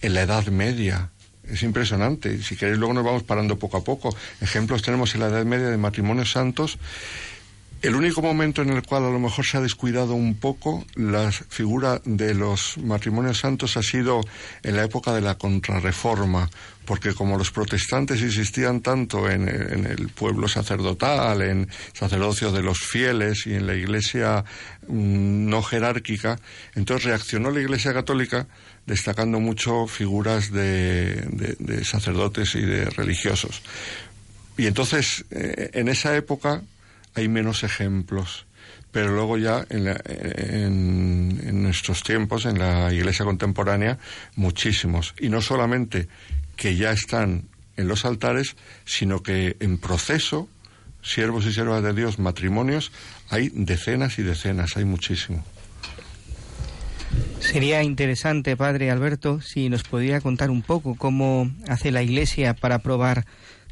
en 0.04 0.14
la 0.14 0.22
Edad 0.22 0.46
Media. 0.46 1.10
Es 1.50 1.64
impresionante. 1.64 2.44
Si 2.44 2.56
queréis, 2.56 2.78
luego 2.78 2.94
nos 2.94 3.04
vamos 3.04 3.24
parando 3.24 3.58
poco 3.58 3.78
a 3.78 3.84
poco. 3.84 4.16
Ejemplos 4.42 4.84
tenemos 4.84 5.16
en 5.16 5.22
la 5.22 5.30
Edad 5.30 5.44
Media 5.44 5.70
de 5.70 5.78
matrimonios 5.78 6.32
santos 6.32 6.78
el 7.86 7.96
único 7.96 8.22
momento 8.22 8.64
en 8.64 8.70
el 8.70 8.82
cual 8.82 9.06
a 9.06 9.12
lo 9.12 9.20
mejor 9.20 9.46
se 9.46 9.58
ha 9.58 9.62
descuidado 9.62 10.16
un 10.16 10.36
poco 10.36 10.84
la 10.96 11.32
figura 11.32 12.02
de 12.04 12.34
los 12.34 12.78
matrimonios 12.80 13.40
santos 13.40 13.78
ha 13.78 13.84
sido 13.84 14.22
en 14.64 14.76
la 14.76 14.84
época 14.84 15.14
de 15.14 15.22
la 15.22 15.38
contrarreforma, 15.38 16.50
porque 16.86 17.14
como 17.14 17.38
los 17.38 17.52
protestantes 17.52 18.22
insistían 18.22 18.82
tanto 18.82 19.30
en, 19.30 19.48
el 19.48 20.10
pueblo 20.10 20.48
sacerdotal, 20.48 21.42
en 21.44 21.70
sacerdocio 21.94 22.52
de 22.52 22.64
los 22.64 22.80
fieles 22.80 23.46
y 23.46 23.54
en 23.54 23.68
la 23.68 23.76
iglesia 23.76 24.44
mm, 24.88 25.48
no 25.48 25.62
jerárquica, 25.62 26.40
entonces 26.74 27.06
reaccionó 27.06 27.52
la 27.52 27.62
iglesia 27.62 27.94
católica 27.94 28.48
destacando 28.88 29.40
mucho 29.40 29.86
figuras 29.88 30.52
de 30.52 31.82
sacerdotes 31.84 32.56
y 32.56 32.62
de 32.62 32.86
religiosos. 32.86 33.62
Y 34.58 34.68
entonces, 34.68 35.26
eh, 35.32 35.72
en 35.74 35.90
esa 35.90 36.16
época 36.16 36.62
hay 37.16 37.28
menos 37.28 37.64
ejemplos, 37.64 38.46
pero 38.92 39.12
luego 39.12 39.38
ya 39.38 39.66
en, 39.70 39.86
la- 39.86 40.02
en- 40.06 41.62
nuestros 41.64 42.04
tiempos, 42.04 42.46
en 42.46 42.60
la 42.60 42.94
iglesia 42.94 43.26
contemporánea, 43.26 43.98
muchísimos. 44.36 45.14
Y 45.20 45.30
no 45.30 45.42
solamente 45.42 46.08
que 46.56 46.76
ya 46.76 46.92
están 46.92 47.44
en 47.78 47.88
los 47.88 48.06
altares, 48.06 48.56
sino 48.86 49.22
que 49.24 49.58
en 49.60 49.78
proceso, 49.78 50.48
siervos 51.02 51.46
y 51.46 51.52
siervas 51.54 51.84
de 51.84 51.94
Dios, 51.94 52.20
matrimonios, 52.20 52.92
hay 53.30 53.50
decenas 53.54 54.18
y 54.20 54.24
decenas, 54.24 54.78
hay 54.78 54.86
muchísimo. 54.86 55.44
Sería 57.40 57.84
interesante, 57.84 58.58
padre 58.58 58.90
Alberto, 58.92 59.40
si 59.42 59.70
nos 59.70 59.84
pudiera 59.84 60.20
contar 60.22 60.50
un 60.50 60.62
poco 60.64 60.96
cómo 60.96 61.52
hace 61.68 61.92
la 61.92 62.02
Iglesia 62.02 62.54
para 62.56 62.80
probar 62.80 63.26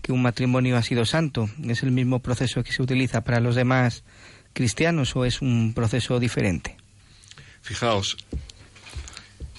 que 0.04 0.12
un 0.12 0.22
matrimonio 0.22 0.78
ha 0.78 0.84
sido 0.84 1.06
santo. 1.06 1.50
¿Es 1.64 1.82
el 1.82 1.92
mismo 1.92 2.20
proceso 2.20 2.64
que 2.64 2.74
se 2.74 2.84
utiliza 2.84 3.24
para 3.24 3.40
los 3.40 3.56
demás 3.56 4.04
cristianos 4.52 5.16
o 5.16 5.26
es 5.26 5.42
un 5.42 5.74
proceso 5.74 6.20
diferente? 6.20 6.78
Fijaos, 7.62 8.18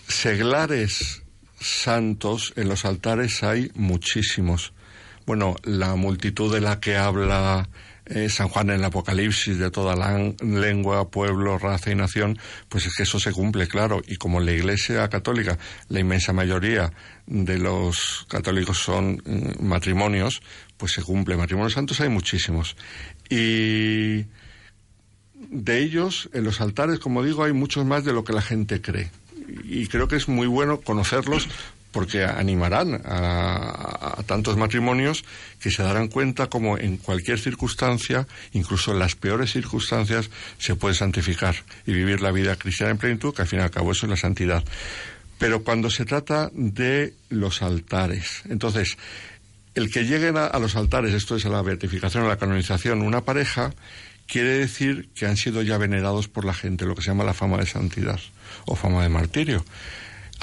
seglares 0.06 1.22
santos 1.58 2.52
en 2.56 2.68
los 2.68 2.84
altares 2.84 3.42
hay 3.42 3.72
muchísimos. 3.74 4.74
Bueno, 5.26 5.56
la 5.64 5.96
multitud 5.96 6.52
de 6.52 6.60
la 6.60 6.78
que 6.78 6.96
habla 6.96 7.68
eh, 8.06 8.28
San 8.28 8.48
Juan 8.48 8.70
en 8.70 8.76
el 8.76 8.84
Apocalipsis, 8.84 9.58
de 9.58 9.70
toda 9.70 9.96
la 9.96 10.18
lengua, 10.42 11.10
pueblo, 11.10 11.58
raza 11.58 11.90
y 11.90 11.94
nación, 11.94 12.38
pues 12.68 12.86
es 12.86 12.94
que 12.94 13.04
eso 13.04 13.18
se 13.18 13.32
cumple, 13.32 13.66
claro. 13.66 14.02
Y 14.06 14.16
como 14.16 14.40
la 14.40 14.52
Iglesia 14.52 15.08
Católica, 15.08 15.58
la 15.88 16.00
inmensa 16.00 16.32
mayoría 16.32 16.92
de 17.26 17.58
los 17.58 18.26
católicos 18.28 18.78
son 18.78 19.22
mm, 19.24 19.64
matrimonios, 19.64 20.42
pues 20.76 20.92
se 20.92 21.02
cumple. 21.02 21.36
Matrimonios 21.36 21.72
santos 21.72 22.00
hay 22.00 22.10
muchísimos. 22.10 22.76
Y 23.30 24.26
de 25.50 25.78
ellos, 25.78 26.28
en 26.32 26.44
los 26.44 26.60
altares, 26.60 26.98
como 26.98 27.22
digo, 27.22 27.44
hay 27.44 27.52
muchos 27.52 27.84
más 27.86 28.04
de 28.04 28.12
lo 28.12 28.24
que 28.24 28.32
la 28.32 28.42
gente 28.42 28.80
cree. 28.82 29.10
Y 29.64 29.86
creo 29.86 30.08
que 30.08 30.16
es 30.16 30.28
muy 30.28 30.46
bueno 30.46 30.80
conocerlos 30.80 31.48
porque 31.94 32.24
animarán 32.24 33.00
a, 33.06 34.18
a 34.18 34.22
tantos 34.26 34.58
matrimonios 34.58 35.24
que 35.60 35.70
se 35.70 35.82
darán 35.82 36.08
cuenta 36.08 36.48
como 36.48 36.76
en 36.76 36.98
cualquier 36.98 37.38
circunstancia, 37.38 38.26
incluso 38.52 38.92
en 38.92 38.98
las 38.98 39.14
peores 39.14 39.52
circunstancias, 39.52 40.28
se 40.58 40.74
puede 40.74 40.94
santificar 40.94 41.54
y 41.86 41.94
vivir 41.94 42.20
la 42.20 42.32
vida 42.32 42.56
cristiana 42.56 42.90
en 42.90 42.98
plenitud, 42.98 43.32
que 43.32 43.42
al 43.42 43.48
fin 43.48 43.60
y 43.60 43.62
al 43.62 43.70
cabo 43.70 43.92
eso 43.92 44.04
es 44.04 44.10
la 44.10 44.16
santidad. 44.16 44.62
Pero 45.38 45.62
cuando 45.62 45.90
se 45.90 46.04
trata 46.04 46.50
de 46.52 47.14
los 47.28 47.62
altares, 47.62 48.42
entonces, 48.48 48.96
el 49.74 49.90
que 49.90 50.04
lleguen 50.04 50.36
a, 50.36 50.56
los 50.58 50.76
altares, 50.76 51.12
esto 51.14 51.36
es 51.36 51.46
a 51.46 51.48
la 51.48 51.62
beatificación, 51.62 52.24
a 52.24 52.28
la 52.28 52.36
canonización, 52.36 53.02
una 53.02 53.22
pareja, 53.22 53.72
quiere 54.26 54.50
decir 54.50 55.08
que 55.14 55.26
han 55.26 55.36
sido 55.36 55.62
ya 55.62 55.78
venerados 55.78 56.28
por 56.28 56.44
la 56.44 56.54
gente, 56.54 56.86
lo 56.86 56.94
que 56.94 57.02
se 57.02 57.10
llama 57.10 57.24
la 57.24 57.34
fama 57.34 57.58
de 57.58 57.66
santidad 57.66 58.20
o 58.66 58.76
fama 58.76 59.02
de 59.02 59.08
martirio. 59.08 59.64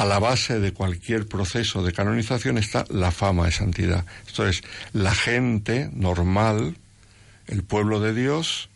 A 0.02 0.06
la 0.06 0.18
base 0.18 0.60
de 0.60 0.74
cualquier 0.74 1.28
proceso 1.28 1.84
de 1.84 1.94
canonización 1.94 2.58
está 2.58 2.86
la 2.90 3.12
fama 3.12 3.46
de 3.46 3.52
santidad. 3.52 4.04
Esto 4.26 4.48
es, 4.48 4.64
la 4.94 5.14
gente 5.14 5.92
normal, 5.94 6.76
el 7.46 7.62
pueblo 7.62 8.00
de 8.00 8.16
Dios, 8.16 8.70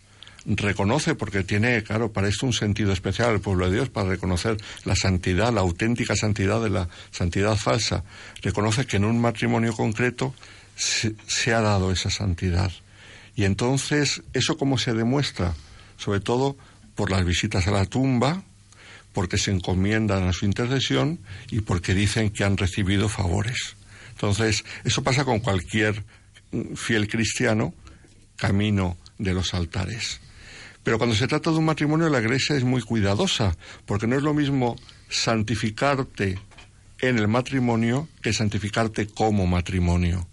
reconoce, 0.46 1.16
porque 1.16 1.44
tiene, 1.44 1.82
claro, 1.82 2.12
para 2.12 2.28
esto 2.28 2.46
un 2.46 2.54
sentido 2.54 2.92
especial 2.94 3.34
el 3.34 3.42
pueblo 3.42 3.66
de 3.66 3.78
Dios, 3.78 3.90
para 3.90 4.10
reconocer 4.10 4.58
la 4.84 4.96
santidad, 4.96 5.52
la 5.52 5.62
auténtica 5.62 6.16
santidad 6.16 6.62
de 6.62 6.70
la 6.70 6.90
santidad 7.10 7.56
falsa, 7.56 8.04
reconoce 8.44 8.86
que 8.86 8.98
en 8.98 9.06
un 9.06 9.20
matrimonio 9.20 9.74
concreto 9.74 10.36
se, 10.76 11.16
se 11.26 11.56
ha 11.56 11.62
dado 11.62 11.92
esa 11.92 12.12
santidad. 12.12 12.72
Y 13.36 13.46
entonces, 13.46 14.22
¿eso 14.34 14.58
cómo 14.58 14.78
se 14.78 14.94
demuestra? 14.94 15.56
Sobre 15.98 16.20
todo 16.20 16.56
por 16.94 17.10
las 17.10 17.26
visitas 17.26 17.66
a 17.66 17.72
la 17.72 17.88
tumba, 17.88 18.44
porque 19.16 19.38
se 19.38 19.50
encomiendan 19.50 20.26
a 20.26 20.34
su 20.34 20.46
intercesión 20.46 21.20
y 21.50 21.62
porque 21.62 21.96
dicen 21.96 22.30
que 22.30 22.44
han 22.44 22.58
recibido 22.58 23.10
favores. 23.10 23.78
Entonces, 24.12 24.66
eso 24.84 25.02
pasa 25.04 25.24
con 25.24 25.40
cualquier 25.40 26.04
mm, 26.52 26.76
fiel 26.76 27.08
cristiano 27.08 27.74
camino 28.36 28.98
de 29.18 29.34
los 29.34 29.54
altares. 29.54 30.20
Pero 30.84 30.98
cuando 30.98 31.16
se 31.16 31.28
trata 31.28 31.50
de 31.50 31.58
un 31.58 31.66
matrimonio, 31.66 32.10
la 32.10 32.20
iglesia 32.20 32.58
es 32.58 32.66
muy 32.66 32.82
cuidadosa, 32.82 33.58
porque 33.86 34.06
no 34.06 34.18
es 34.18 34.22
lo 34.22 34.34
mismo 34.34 34.76
santificarte 35.10 36.38
en 37.00 37.18
el 37.18 37.30
matrimonio 37.30 38.10
que 38.22 38.34
santificarte 38.34 39.08
como 39.08 39.48
matrimonio. 39.48 40.28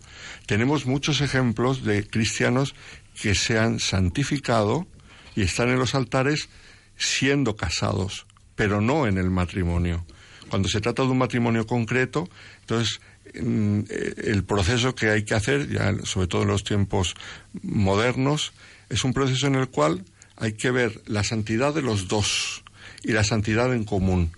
Tenemos 0.47 0.87
muchos 0.87 1.21
ejemplos 1.21 1.85
de 1.85 2.07
cristianos 2.07 2.75
que 3.21 3.37
se 3.37 3.59
han 3.59 3.79
santificado 3.79 4.89
y 5.37 5.43
están 5.43 5.69
en 5.69 5.79
los 5.79 5.95
altares 5.95 6.49
siendo 6.97 7.57
casados, 7.57 8.27
pero 8.63 8.81
no 8.81 9.09
en 9.09 9.19
el 9.19 9.29
matrimonio. 9.29 10.07
Cuando 10.49 10.69
se 10.69 10.81
trata 10.81 11.03
de 11.03 11.09
un 11.09 11.19
matrimonio 11.19 11.67
concreto, 11.67 12.29
entonces 12.61 13.01
mm, 13.35 13.81
el 14.23 14.45
proceso 14.45 14.95
que 14.95 15.11
hay 15.11 15.25
que 15.25 15.35
hacer, 15.35 15.69
ya 15.69 15.93
sobre 16.05 16.29
todo 16.29 16.43
en 16.43 16.49
los 16.49 16.63
tiempos 16.63 17.17
modernos, 17.61 18.53
es 18.89 19.03
un 19.03 19.13
proceso 19.13 19.49
en 19.49 19.57
el 19.57 19.67
cual 19.67 20.05
hay 20.37 20.53
que 20.53 20.71
ver 20.71 21.03
la 21.07 21.25
santidad 21.25 21.75
de 21.75 21.83
los 21.83 22.07
dos 22.07 22.63
y 23.03 23.11
la 23.11 23.25
santidad 23.25 23.75
en 23.75 23.83
común. 23.83 24.31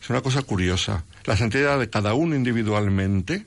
Es 0.00 0.08
una 0.08 0.22
cosa 0.22 0.40
curiosa. 0.40 1.04
La 1.26 1.36
santidad 1.36 1.78
de 1.78 1.90
cada 1.90 2.14
uno 2.14 2.34
individualmente, 2.34 3.44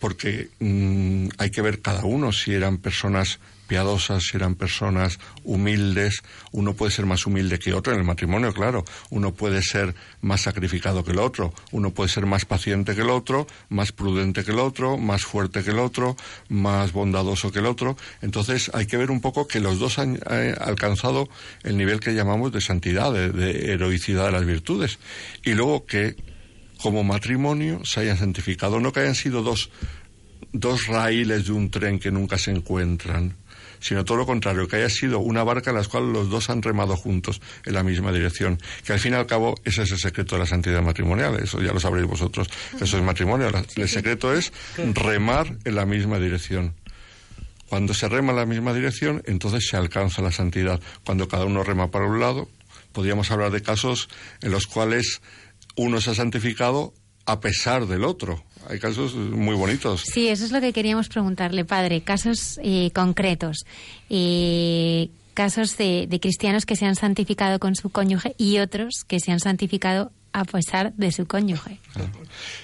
porque 0.00 0.50
mm, 0.58 1.28
hay 1.38 1.50
que 1.50 1.62
ver 1.62 1.82
cada 1.82 2.04
uno 2.04 2.32
si 2.32 2.52
eran 2.52 2.78
personas 2.78 3.38
piadosas, 3.72 4.24
si 4.24 4.36
eran 4.36 4.54
personas 4.54 5.18
humildes. 5.44 6.22
Uno 6.50 6.74
puede 6.74 6.92
ser 6.92 7.06
más 7.06 7.24
humilde 7.26 7.58
que 7.58 7.72
otro 7.72 7.94
en 7.94 8.00
el 8.00 8.04
matrimonio, 8.04 8.52
claro. 8.52 8.84
Uno 9.08 9.32
puede 9.32 9.62
ser 9.62 9.94
más 10.20 10.42
sacrificado 10.42 11.02
que 11.02 11.12
el 11.12 11.18
otro. 11.18 11.54
Uno 11.70 11.94
puede 11.94 12.10
ser 12.10 12.26
más 12.26 12.44
paciente 12.44 12.94
que 12.94 13.00
el 13.00 13.08
otro, 13.08 13.46
más 13.70 13.90
prudente 13.90 14.44
que 14.44 14.50
el 14.50 14.58
otro, 14.58 14.98
más 14.98 15.24
fuerte 15.24 15.64
que 15.64 15.70
el 15.70 15.78
otro, 15.78 16.16
más 16.50 16.92
bondadoso 16.92 17.50
que 17.50 17.60
el 17.60 17.66
otro. 17.66 17.96
Entonces 18.20 18.70
hay 18.74 18.84
que 18.84 18.98
ver 18.98 19.10
un 19.10 19.22
poco 19.22 19.48
que 19.48 19.58
los 19.58 19.78
dos 19.78 19.98
han 19.98 20.20
eh, 20.30 20.54
alcanzado 20.60 21.30
el 21.62 21.78
nivel 21.78 21.98
que 21.98 22.12
llamamos 22.14 22.52
de 22.52 22.60
santidad, 22.60 23.10
de, 23.10 23.30
de 23.30 23.72
heroicidad 23.72 24.26
de 24.26 24.32
las 24.32 24.44
virtudes. 24.44 24.98
Y 25.46 25.54
luego 25.54 25.86
que 25.86 26.14
como 26.82 27.04
matrimonio 27.04 27.86
se 27.86 28.00
hayan 28.00 28.18
santificado, 28.18 28.80
no 28.80 28.92
que 28.92 29.00
hayan 29.00 29.14
sido 29.14 29.42
dos, 29.42 29.70
dos 30.52 30.88
raíles 30.88 31.46
de 31.46 31.52
un 31.52 31.70
tren 31.70 31.98
que 31.98 32.10
nunca 32.10 32.36
se 32.36 32.50
encuentran, 32.50 33.34
sino 33.82 34.04
todo 34.06 34.16
lo 34.16 34.24
contrario, 34.24 34.66
que 34.66 34.76
haya 34.76 34.88
sido 34.88 35.18
una 35.18 35.44
barca 35.44 35.68
en 35.70 35.76
la 35.76 35.84
cual 35.84 36.10
los 36.12 36.30
dos 36.30 36.48
han 36.48 36.62
remado 36.62 36.96
juntos 36.96 37.42
en 37.66 37.74
la 37.74 37.82
misma 37.82 38.12
dirección. 38.12 38.58
Que 38.86 38.94
al 38.94 39.00
fin 39.00 39.12
y 39.12 39.16
al 39.16 39.26
cabo 39.26 39.54
ese 39.64 39.82
es 39.82 39.90
el 39.90 39.98
secreto 39.98 40.36
de 40.36 40.40
la 40.40 40.46
santidad 40.46 40.80
matrimonial, 40.82 41.34
eso 41.42 41.60
ya 41.60 41.72
lo 41.74 41.80
sabréis 41.80 42.06
vosotros, 42.06 42.48
que 42.78 42.84
eso 42.84 42.96
es 42.96 43.02
matrimonio. 43.02 43.50
La- 43.50 43.62
El 43.76 43.88
secreto 43.88 44.32
es 44.32 44.52
remar 44.94 45.54
en 45.64 45.74
la 45.74 45.84
misma 45.84 46.18
dirección. 46.18 46.74
Cuando 47.68 47.94
se 47.94 48.08
rema 48.08 48.30
en 48.32 48.36
la 48.36 48.46
misma 48.46 48.72
dirección, 48.74 49.22
entonces 49.26 49.66
se 49.68 49.76
alcanza 49.76 50.22
la 50.22 50.30
santidad. 50.30 50.80
Cuando 51.04 51.26
cada 51.28 51.44
uno 51.46 51.64
rema 51.64 51.90
para 51.90 52.06
un 52.06 52.20
lado, 52.20 52.48
podríamos 52.92 53.30
hablar 53.30 53.50
de 53.50 53.62
casos 53.62 54.08
en 54.42 54.50
los 54.52 54.66
cuales 54.66 55.22
uno 55.76 56.00
se 56.00 56.10
ha 56.10 56.14
santificado 56.14 56.92
a 57.24 57.40
pesar 57.40 57.86
del 57.86 58.04
otro. 58.04 58.44
Hay 58.72 58.78
casos 58.80 59.14
muy 59.14 59.54
bonitos. 59.54 60.02
Sí, 60.10 60.28
eso 60.28 60.44
es 60.46 60.50
lo 60.50 60.60
que 60.60 60.72
queríamos 60.72 61.08
preguntarle, 61.08 61.64
padre. 61.66 62.00
Casos 62.00 62.58
eh, 62.62 62.90
concretos. 62.94 63.66
Eh, 64.08 65.10
casos 65.34 65.76
de, 65.76 66.06
de 66.08 66.20
cristianos 66.20 66.64
que 66.66 66.74
se 66.76 66.86
han 66.86 66.94
santificado 66.96 67.58
con 67.58 67.74
su 67.74 67.90
cónyuge 67.90 68.34
y 68.38 68.58
otros 68.58 69.04
que 69.06 69.20
se 69.20 69.30
han 69.32 69.40
santificado 69.40 70.10
a 70.32 70.44
pesar 70.46 70.94
de 70.94 71.12
su 71.12 71.26
cónyuge. 71.26 71.78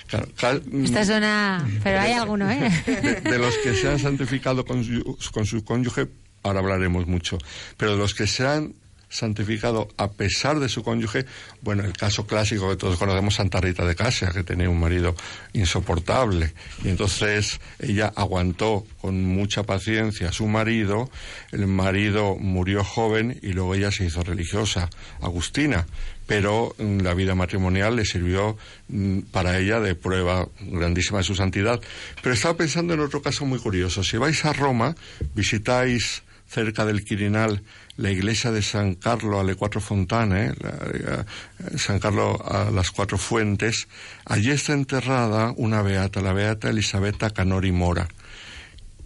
Claro, 0.07 0.29
cal- 0.39 0.63
Esta 0.83 1.05
suena... 1.05 1.69
Pero 1.85 2.01
hay 2.01 2.13
alguno, 2.13 2.51
¿eh? 2.51 2.71
de, 2.87 3.21
de 3.21 3.39
los 3.39 3.55
que 3.59 3.75
se 3.75 3.89
han 3.89 3.99
santificado 3.99 4.65
con 4.65 4.83
su, 4.85 5.19
con 5.33 5.45
su 5.45 5.63
cónyuge, 5.65 6.09
ahora 6.43 6.61
hablaremos 6.61 7.07
mucho, 7.07 7.37
pero 7.77 7.93
de 7.93 7.99
los 7.99 8.15
que 8.15 8.27
se 8.27 8.47
han 8.47 8.73
santificado 9.09 9.89
a 9.97 10.11
pesar 10.13 10.61
de 10.61 10.69
su 10.69 10.83
cónyuge, 10.83 11.27
bueno, 11.63 11.85
el 11.85 11.93
caso 11.93 12.27
clásico 12.27 12.69
que 12.69 12.77
todos 12.77 12.99
conocemos, 12.99 13.35
Santa 13.35 13.61
Rita 13.61 13.85
de 13.85 13.95
Casia, 13.95 14.31
que 14.31 14.45
tenía 14.45 14.69
un 14.69 14.81
marido 14.81 15.15
insoportable, 15.53 16.53
y 16.85 16.89
entonces 16.89 17.61
ella 17.79 18.13
aguantó 18.15 18.87
con 19.01 19.25
mucha 19.25 19.63
paciencia 19.63 20.29
a 20.29 20.33
su 20.33 20.47
marido, 20.47 21.11
el 21.53 21.67
marido 21.67 22.37
murió 22.37 22.85
joven 22.85 23.39
y 23.43 23.53
luego 23.53 23.75
ella 23.75 23.91
se 23.91 24.05
hizo 24.05 24.23
religiosa, 24.23 24.91
Agustina, 25.21 25.87
pero 26.27 26.75
mm, 26.79 27.01
la 27.01 27.15
vida 27.15 27.35
matrimonial 27.35 27.97
le 27.97 28.05
sirvió 28.05 28.57
mm, 28.89 29.21
para 29.33 29.59
ella 29.59 29.81
de 29.81 29.95
prueba 29.95 30.47
grandísima 30.61 31.19
de 31.19 31.25
su 31.25 31.35
santidad. 31.35 31.81
Pero 32.23 32.35
estaba 32.35 32.57
pensando 32.57 32.93
en 32.95 33.01
otro 33.01 33.23
caso 33.23 33.47
muy 33.47 33.59
curioso. 33.59 34.05
Si 34.05 34.19
vais 34.19 34.45
a 34.45 34.53
Roma, 34.53 34.95
visitáis 35.35 36.23
cerca 36.47 36.85
del 36.85 37.03
Quirinal 37.05 37.63
la 37.99 38.11
iglesia 38.11 38.51
de 38.51 38.63
San 38.63 38.95
Carlo 38.95 39.39
alle 39.39 39.55
Cuatro 39.55 39.81
Fontane, 39.81 40.55
la- 40.61 41.25
eh, 41.73 41.79
San 41.79 41.99
Carlo 41.99 42.41
a 42.45 42.71
las 42.71 42.91
Cuatro 42.91 43.19
Fuentes, 43.19 43.87
allí 44.25 44.51
está 44.51 44.73
enterrada 44.73 45.53
una 45.57 45.83
beata, 45.83 46.21
la 46.21 46.33
beata 46.33 46.71
Elisabetta 46.71 47.31
Canori 47.31 47.71
Mora, 47.73 48.09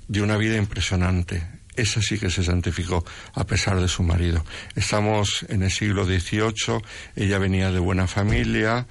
de 0.08 0.22
una 0.22 0.36
vida 0.36 0.56
impresionante. 0.56 1.42
Esa 1.74 2.02
sí 2.02 2.18
que 2.18 2.28
se 2.30 2.44
santificó 2.44 3.02
a 3.34 3.44
pesar 3.44 3.80
de 3.80 3.88
su 3.88 4.02
marido. 4.02 4.44
Estamos 4.76 5.46
en 5.48 5.62
el 5.62 5.70
siglo 5.70 6.04
XVIII, 6.04 6.82
ella 7.16 7.38
venía 7.38 7.70
de 7.72 7.78
buena 7.78 8.06
familia, 8.06 8.86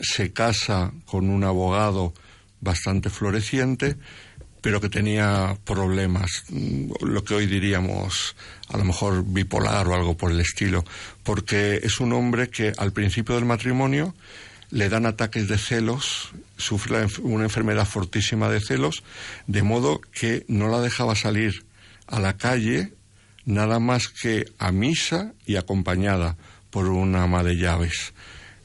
se 0.00 0.32
casa 0.32 0.92
con 1.06 1.28
un 1.28 1.42
abogado 1.42 2.14
bastante 2.60 3.10
floreciente, 3.10 3.96
pero 4.64 4.80
que 4.80 4.88
tenía 4.88 5.58
problemas, 5.66 6.44
mm, 6.48 6.92
lo 7.02 7.22
que 7.22 7.34
hoy 7.34 7.46
diríamos 7.46 8.34
a 8.70 8.78
lo 8.78 8.84
mejor 8.86 9.22
bipolar 9.22 9.86
o 9.86 9.94
algo 9.94 10.16
por 10.16 10.30
el 10.30 10.40
estilo, 10.40 10.86
porque 11.22 11.80
es 11.82 12.00
un 12.00 12.14
hombre 12.14 12.48
que 12.48 12.72
al 12.78 12.90
principio 12.90 13.34
del 13.34 13.44
matrimonio 13.44 14.14
le 14.70 14.88
dan 14.88 15.04
ataques 15.04 15.48
de 15.48 15.58
celos, 15.58 16.30
sufre 16.56 17.06
una 17.20 17.44
enfermedad 17.44 17.86
fortísima 17.86 18.48
de 18.48 18.62
celos, 18.62 19.04
de 19.46 19.62
modo 19.62 20.00
que 20.00 20.46
no 20.48 20.68
la 20.68 20.80
dejaba 20.80 21.14
salir 21.14 21.66
a 22.06 22.18
la 22.18 22.38
calle 22.38 22.94
nada 23.44 23.80
más 23.80 24.08
que 24.08 24.46
a 24.58 24.72
misa 24.72 25.34
y 25.44 25.56
acompañada 25.56 26.38
por 26.70 26.88
una 26.88 27.24
ama 27.24 27.44
de 27.44 27.58
llaves. 27.58 28.14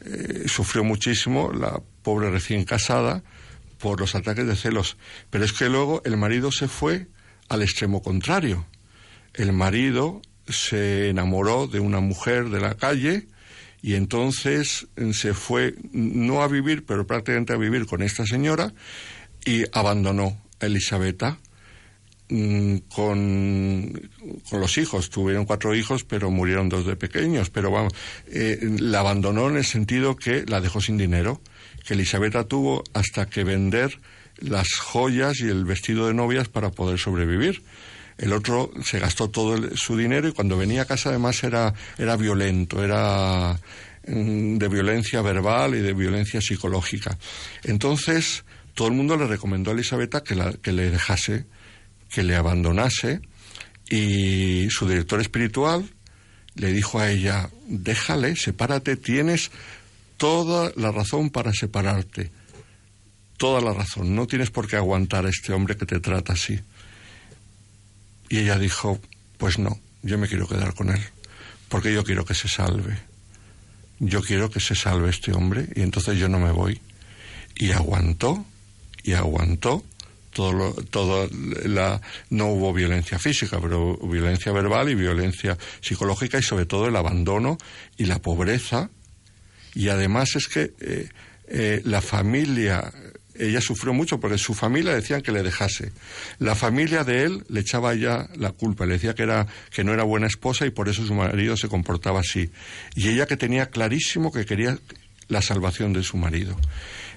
Eh, 0.05 0.45
sufrió 0.47 0.85
muchísimo 0.85 1.51
la 1.51 1.81
pobre 2.03 2.31
recién 2.31 2.63
casada 2.63 3.21
por 3.79 3.99
los 3.99 4.15
ataques 4.15 4.45
de 4.45 4.55
celos, 4.55 4.97
pero 5.29 5.45
es 5.45 5.53
que 5.53 5.69
luego 5.69 6.01
el 6.05 6.17
marido 6.17 6.51
se 6.51 6.67
fue 6.67 7.07
al 7.47 7.61
extremo 7.61 8.01
contrario. 8.01 8.65
El 9.33 9.53
marido 9.53 10.21
se 10.47 11.09
enamoró 11.09 11.67
de 11.67 11.79
una 11.79 11.99
mujer 11.99 12.49
de 12.49 12.59
la 12.59 12.75
calle 12.75 13.27
y 13.81 13.95
entonces 13.95 14.87
eh, 14.95 15.13
se 15.13 15.33
fue 15.33 15.75
no 15.91 16.41
a 16.41 16.47
vivir, 16.47 16.85
pero 16.85 17.07
prácticamente 17.07 17.53
a 17.53 17.57
vivir 17.57 17.85
con 17.85 18.01
esta 18.01 18.25
señora 18.25 18.73
y 19.45 19.63
abandonó 19.71 20.37
a 20.59 20.65
Elisabetta 20.65 21.39
mm, 22.29 22.77
con, 22.93 24.09
con 24.49 24.59
los 24.59 24.77
hijos. 24.77 25.09
Tuvieron 25.09 25.45
cuatro 25.45 25.75
hijos, 25.75 26.03
pero 26.03 26.29
murieron 26.29 26.67
dos 26.67 26.85
de 26.85 26.95
pequeños. 26.95 27.49
Pero 27.49 27.71
vamos, 27.71 27.93
eh, 28.27 28.59
la 28.79 28.99
abandonó 28.99 29.49
en 29.49 29.57
el 29.57 29.65
sentido 29.65 30.15
que 30.15 30.45
la 30.45 30.59
dejó 30.59 30.81
sin 30.81 30.97
dinero, 30.97 31.41
que 31.85 31.93
Elisabetta 31.93 32.43
tuvo 32.45 32.83
hasta 32.93 33.27
que 33.27 33.43
vender 33.43 33.99
las 34.37 34.67
joyas 34.75 35.39
y 35.41 35.47
el 35.49 35.65
vestido 35.65 36.07
de 36.07 36.13
novias 36.13 36.47
para 36.47 36.71
poder 36.71 36.97
sobrevivir. 36.99 37.61
El 38.17 38.33
otro 38.33 38.71
se 38.83 38.99
gastó 38.99 39.29
todo 39.29 39.55
el- 39.55 39.77
su 39.77 39.95
dinero 39.97 40.27
y 40.27 40.33
cuando 40.33 40.57
venía 40.57 40.81
a 40.83 40.85
casa 40.85 41.09
además 41.09 41.43
era, 41.43 41.73
era 41.97 42.15
violento, 42.17 42.83
era 42.83 43.59
mm, 44.07 44.57
de 44.57 44.67
violencia 44.69 45.21
verbal 45.21 45.75
y 45.75 45.79
de 45.81 45.93
violencia 45.93 46.41
psicológica. 46.41 47.17
Entonces, 47.63 48.43
todo 48.73 48.87
el 48.87 48.93
mundo 48.93 49.17
le 49.17 49.27
recomendó 49.27 49.71
a 49.71 49.73
Elisabetta 49.73 50.23
que, 50.23 50.35
la- 50.35 50.53
que 50.53 50.71
le 50.71 50.89
dejase, 50.89 51.45
que 52.09 52.23
le 52.23 52.35
abandonase 52.35 53.21
y 53.89 54.67
su 54.69 54.87
director 54.87 55.19
espiritual 55.21 55.83
le 56.55 56.73
dijo 56.73 56.99
a 56.99 57.09
ella, 57.11 57.49
déjale, 57.67 58.35
sepárate, 58.35 58.95
tienes 58.97 59.51
toda 60.19 60.71
la 60.75 60.91
razón 60.91 61.31
para 61.31 61.51
separarte, 61.53 62.29
toda 63.37 63.61
la 63.61 63.73
razón, 63.73 64.13
no 64.15 64.27
tienes 64.27 64.51
por 64.51 64.67
qué 64.67 64.75
aguantar 64.75 65.25
a 65.25 65.29
este 65.29 65.53
hombre 65.53 65.75
que 65.77 65.87
te 65.87 65.99
trata 65.99 66.33
así. 66.33 66.59
Y 68.29 68.39
ella 68.39 68.59
dijo, 68.59 68.99
pues 69.39 69.57
no, 69.57 69.79
yo 70.03 70.17
me 70.19 70.27
quiero 70.27 70.47
quedar 70.47 70.75
con 70.75 70.89
él, 70.91 71.01
porque 71.69 71.91
yo 71.93 72.03
quiero 72.03 72.25
que 72.25 72.35
se 72.35 72.47
salve. 72.47 72.99
Yo 74.01 74.21
quiero 74.21 74.49
que 74.49 74.59
se 74.59 74.75
salve 74.75 75.09
este 75.09 75.33
hombre 75.33 75.67
y 75.75 75.81
entonces 75.81 76.17
yo 76.19 76.29
no 76.29 76.39
me 76.39 76.51
voy. 76.51 76.79
Y 77.55 77.71
aguantó, 77.71 78.45
y 79.03 79.13
aguantó. 79.13 79.83
Todo 80.31 80.53
lo- 80.53 80.73
todo 80.73 81.27
la, 81.65 81.99
no 82.29 82.47
hubo 82.49 82.71
violencia 82.71 83.17
física, 83.17 83.59
pero 83.59 83.97
violencia 83.97 84.51
verbal 84.51 84.89
y 84.89 84.95
violencia 84.95 85.57
psicológica 85.81 86.37
y 86.37 86.43
sobre 86.43 86.65
todo 86.67 86.87
el 86.87 86.95
abandono 86.95 87.57
y 87.97 88.05
la 88.05 88.19
pobreza. 88.21 88.89
Y 89.75 89.89
además 89.89 90.35
es 90.35 90.47
que 90.47 90.73
eh, 90.79 91.09
eh, 91.47 91.81
la 91.85 92.01
familia, 92.01 92.91
ella 93.35 93.61
sufrió 93.61 93.93
mucho 93.93 94.19
porque 94.19 94.37
su 94.37 94.53
familia 94.53 94.93
decían 94.93 95.21
que 95.21 95.31
le 95.31 95.43
dejase. 95.43 95.91
La 96.39 96.55
familia 96.55 97.03
de 97.03 97.23
él 97.23 97.43
le 97.49 97.61
echaba 97.61 97.93
ya 97.95 98.29
la 98.35 98.51
culpa, 98.51 98.85
le 98.85 98.93
decía 98.93 99.15
que, 99.15 99.23
era, 99.23 99.47
que 99.71 99.83
no 99.83 99.93
era 99.93 100.03
buena 100.03 100.27
esposa 100.27 100.65
y 100.65 100.71
por 100.71 100.89
eso 100.89 101.05
su 101.05 101.13
marido 101.13 101.57
se 101.57 101.67
comportaba 101.67 102.19
así. 102.19 102.51
Y 102.95 103.09
ella 103.09 103.25
que 103.25 103.37
tenía 103.37 103.67
clarísimo 103.67 104.31
que 104.31 104.45
quería 104.45 104.77
la 105.27 105.41
salvación 105.41 105.93
de 105.93 106.03
su 106.03 106.17
marido. 106.17 106.55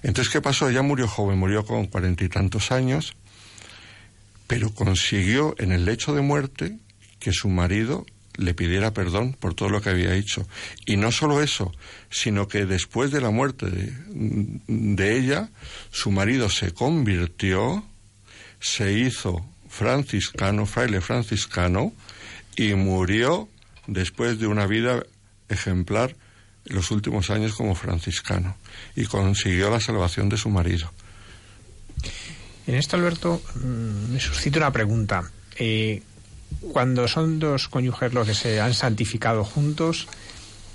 Entonces, 0.03 0.33
¿qué 0.33 0.41
pasó? 0.41 0.69
Ella 0.69 0.83
murió 0.83 1.09
joven, 1.09 1.39
murió 1.39 1.65
con 1.65 1.87
cuarenta 1.87 2.25
y 2.25 2.29
tantos 2.29 2.71
años, 2.73 3.15
pero 4.47 4.71
consiguió 4.75 5.55
en 5.59 5.73
el 5.73 5.85
lecho 5.85 6.15
de 6.15 6.21
muerte 6.21 6.77
que 7.19 7.33
su 7.33 7.49
marido 7.49 8.05
le 8.37 8.55
pidiera 8.55 8.93
perdón 8.93 9.35
por 9.39 9.55
todo 9.55 9.69
lo 9.69 9.81
que 9.81 9.91
había 9.91 10.15
hecho. 10.15 10.47
Y 10.87 10.97
no 10.97 11.13
solo 11.13 11.43
eso, 11.43 11.73
sino 12.11 12.49
que 12.49 12.67
después 12.67 13.11
de 13.11 13.21
la 13.21 13.31
muerte 13.31 13.71
de, 13.71 13.93
de 14.67 15.19
ella, 15.19 15.51
su 15.91 16.11
marido 16.11 16.49
se 16.49 16.73
convirtió, 16.73 17.85
se 18.61 18.93
hizo 18.93 19.45
franciscano, 19.69 20.67
fraile 20.67 21.01
franciscano, 21.01 21.93
y 22.57 22.75
murió 22.75 23.49
después 23.87 24.39
de 24.39 24.47
una 24.47 24.67
vida 24.67 25.03
ejemplar 25.49 26.15
los 26.67 26.91
últimos 26.91 27.31
años 27.31 27.55
como 27.55 27.75
franciscano 27.75 28.57
y 28.95 29.05
consiguió 29.07 29.71
la 29.71 29.81
salvación 29.81 30.29
de 30.29 30.37
su 30.37 30.49
marido. 30.49 30.91
En 32.67 32.77
esto, 32.77 32.97
Alberto, 32.97 33.43
mm, 33.57 34.13
me 34.13 34.21
suscita 34.21 34.59
una 34.59 34.73
pregunta. 34.73 35.31
Eh, 35.57 36.03
cuando 36.73 37.09
son 37.09 37.39
dos 37.39 37.69
cónyuges 37.69 38.13
los 38.13 38.27
que 38.27 38.35
se 38.35 38.61
han 38.61 38.75
santificado 38.75 39.45
juntos, 39.45 40.09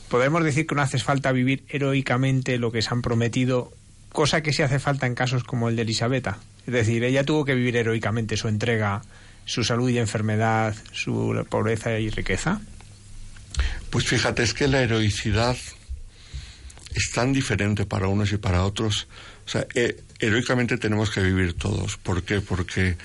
¿podemos 0.09 0.43
decir 0.43 0.67
que 0.67 0.75
no 0.75 0.81
hace 0.81 0.99
falta 0.99 1.31
vivir 1.31 1.63
heroicamente 1.69 2.57
lo 2.57 2.71
que 2.71 2.81
se 2.81 2.89
han 2.91 3.01
prometido, 3.01 3.71
cosa 4.11 4.41
que 4.41 4.53
sí 4.53 4.63
hace 4.63 4.79
falta 4.79 5.07
en 5.07 5.15
casos 5.15 5.43
como 5.43 5.69
el 5.69 5.75
de 5.75 5.83
Elisabetta? 5.83 6.39
Es 6.65 6.73
decir, 6.73 7.03
ella 7.03 7.23
tuvo 7.23 7.45
que 7.45 7.55
vivir 7.55 7.77
heroicamente 7.77 8.37
su 8.37 8.47
entrega, 8.47 9.01
su 9.45 9.63
salud 9.63 9.89
y 9.89 9.97
enfermedad, 9.97 10.75
su 10.91 11.45
pobreza 11.49 11.97
y 11.99 12.09
riqueza. 12.09 12.59
Pues 13.89 14.05
fíjate, 14.05 14.43
es 14.43 14.53
que 14.53 14.67
la 14.67 14.81
heroicidad 14.81 15.55
es 16.93 17.11
tan 17.11 17.31
diferente 17.31 17.85
para 17.85 18.07
unos 18.07 18.31
y 18.33 18.37
para 18.37 18.63
otros. 18.65 19.07
O 19.45 19.49
sea, 19.49 19.65
eh, 19.75 20.03
heroicamente 20.19 20.77
tenemos 20.77 21.09
que 21.09 21.21
vivir 21.21 21.53
todos. 21.53 21.97
¿Por 21.97 22.23
qué? 22.23 22.41
Porque 22.41 22.97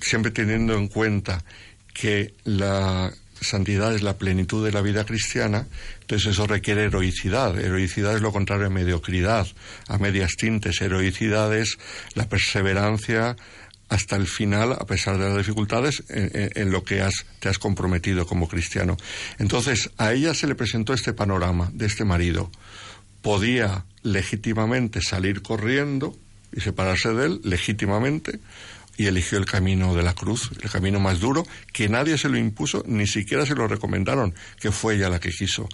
siempre 0.00 0.30
teniendo 0.30 0.74
en 0.76 0.88
cuenta 0.88 1.44
que 1.94 2.34
la 2.44 3.12
santidad 3.40 3.94
es 3.94 4.02
la 4.02 4.16
plenitud 4.18 4.64
de 4.64 4.72
la 4.72 4.82
vida 4.82 5.04
cristiana, 5.04 5.66
entonces 6.00 6.28
eso 6.32 6.46
requiere 6.46 6.84
heroicidad. 6.84 7.58
Heroicidad 7.58 8.14
es 8.16 8.22
lo 8.22 8.32
contrario 8.32 8.66
a 8.66 8.70
mediocridad, 8.70 9.46
a 9.88 9.98
medias 9.98 10.32
tintes. 10.36 10.80
Heroicidad 10.80 11.54
es 11.56 11.76
la 12.14 12.28
perseverancia 12.28 13.36
hasta 13.88 14.16
el 14.16 14.26
final, 14.26 14.72
a 14.72 14.86
pesar 14.86 15.18
de 15.18 15.28
las 15.28 15.36
dificultades, 15.36 16.02
en, 16.08 16.30
en- 16.34 16.50
en 16.54 16.70
lo 16.70 16.82
que 16.82 17.02
has, 17.02 17.26
te 17.40 17.48
has 17.50 17.58
comprometido 17.58 18.26
como 18.26 18.48
cristiano. 18.48 18.96
Entonces, 19.38 19.90
a 19.98 20.12
ella 20.14 20.32
se 20.34 20.46
le 20.46 20.54
presentó 20.54 20.94
este 20.94 21.12
panorama 21.12 21.68
de 21.74 21.86
este 21.86 22.04
marido. 22.04 22.50
Podía 23.20 23.84
legítimamente 24.02 25.02
salir 25.02 25.42
corriendo 25.42 26.16
y 26.54 26.60
separarse 26.60 27.12
de 27.12 27.26
él, 27.26 27.40
legítimamente, 27.44 28.38
y 28.96 29.06
eligió 29.06 29.38
el 29.38 29.46
camino 29.46 29.94
de 29.94 30.02
la 30.02 30.14
cruz, 30.14 30.50
el 30.62 30.70
camino 30.70 31.00
más 31.00 31.20
duro, 31.20 31.46
que 31.72 31.88
nadie 31.88 32.18
se 32.18 32.28
lo 32.28 32.36
impuso, 32.36 32.84
ni 32.86 33.06
siquiera 33.06 33.46
se 33.46 33.54
lo 33.54 33.66
recomendaron, 33.66 34.34
que 34.60 34.70
fue 34.70 34.96
ella 34.96 35.08
la 35.08 35.20
que 35.20 35.30
quiso. 35.30 35.68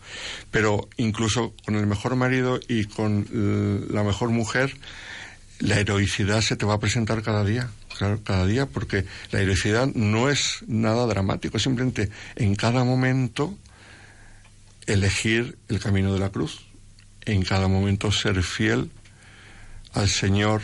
Pero 0.50 0.88
incluso 0.96 1.54
con 1.64 1.74
el 1.74 1.86
mejor 1.86 2.16
marido 2.16 2.60
y 2.68 2.84
con 2.84 3.86
la 3.90 4.04
mejor 4.04 4.30
mujer, 4.30 4.76
la 5.58 5.78
heroicidad 5.80 6.40
se 6.40 6.56
te 6.56 6.66
va 6.66 6.74
a 6.74 6.80
presentar 6.80 7.22
cada 7.22 7.44
día, 7.44 7.68
claro, 7.96 8.22
cada 8.22 8.46
día, 8.46 8.66
porque 8.66 9.04
la 9.32 9.40
heroicidad 9.40 9.88
no 9.94 10.30
es 10.30 10.62
nada 10.68 11.04
dramático, 11.06 11.56
es 11.56 11.64
simplemente 11.64 12.10
en 12.36 12.54
cada 12.54 12.84
momento 12.84 13.58
elegir 14.86 15.58
el 15.68 15.80
camino 15.80 16.12
de 16.14 16.20
la 16.20 16.30
cruz, 16.30 16.60
en 17.24 17.42
cada 17.42 17.68
momento 17.68 18.12
ser 18.12 18.42
fiel 18.42 18.90
al 19.92 20.08
Señor 20.08 20.62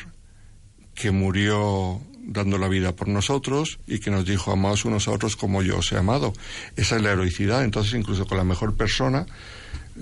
que 0.95 1.11
murió 1.11 2.01
dando 2.27 2.59
la 2.59 2.69
vida 2.69 2.97
por 2.97 3.09
nosotros 3.09 3.79
y 3.87 3.99
que 3.99 4.11
nos 4.11 4.25
dijo 4.25 4.53
amaos 4.53 4.85
unos 4.85 5.09
a 5.09 5.13
otros 5.13 5.37
como 5.37 5.63
yo 5.63 5.79
os 5.79 5.93
he 5.93 5.99
amado. 5.99 6.33
Esa 6.77 6.97
es 6.97 7.03
la 7.03 7.13
heroicidad. 7.13 7.65
Entonces, 7.65 7.95
incluso 7.95 8.27
con 8.27 8.39
la 8.39 8.45
mejor 8.45 8.77
persona, 8.77 9.27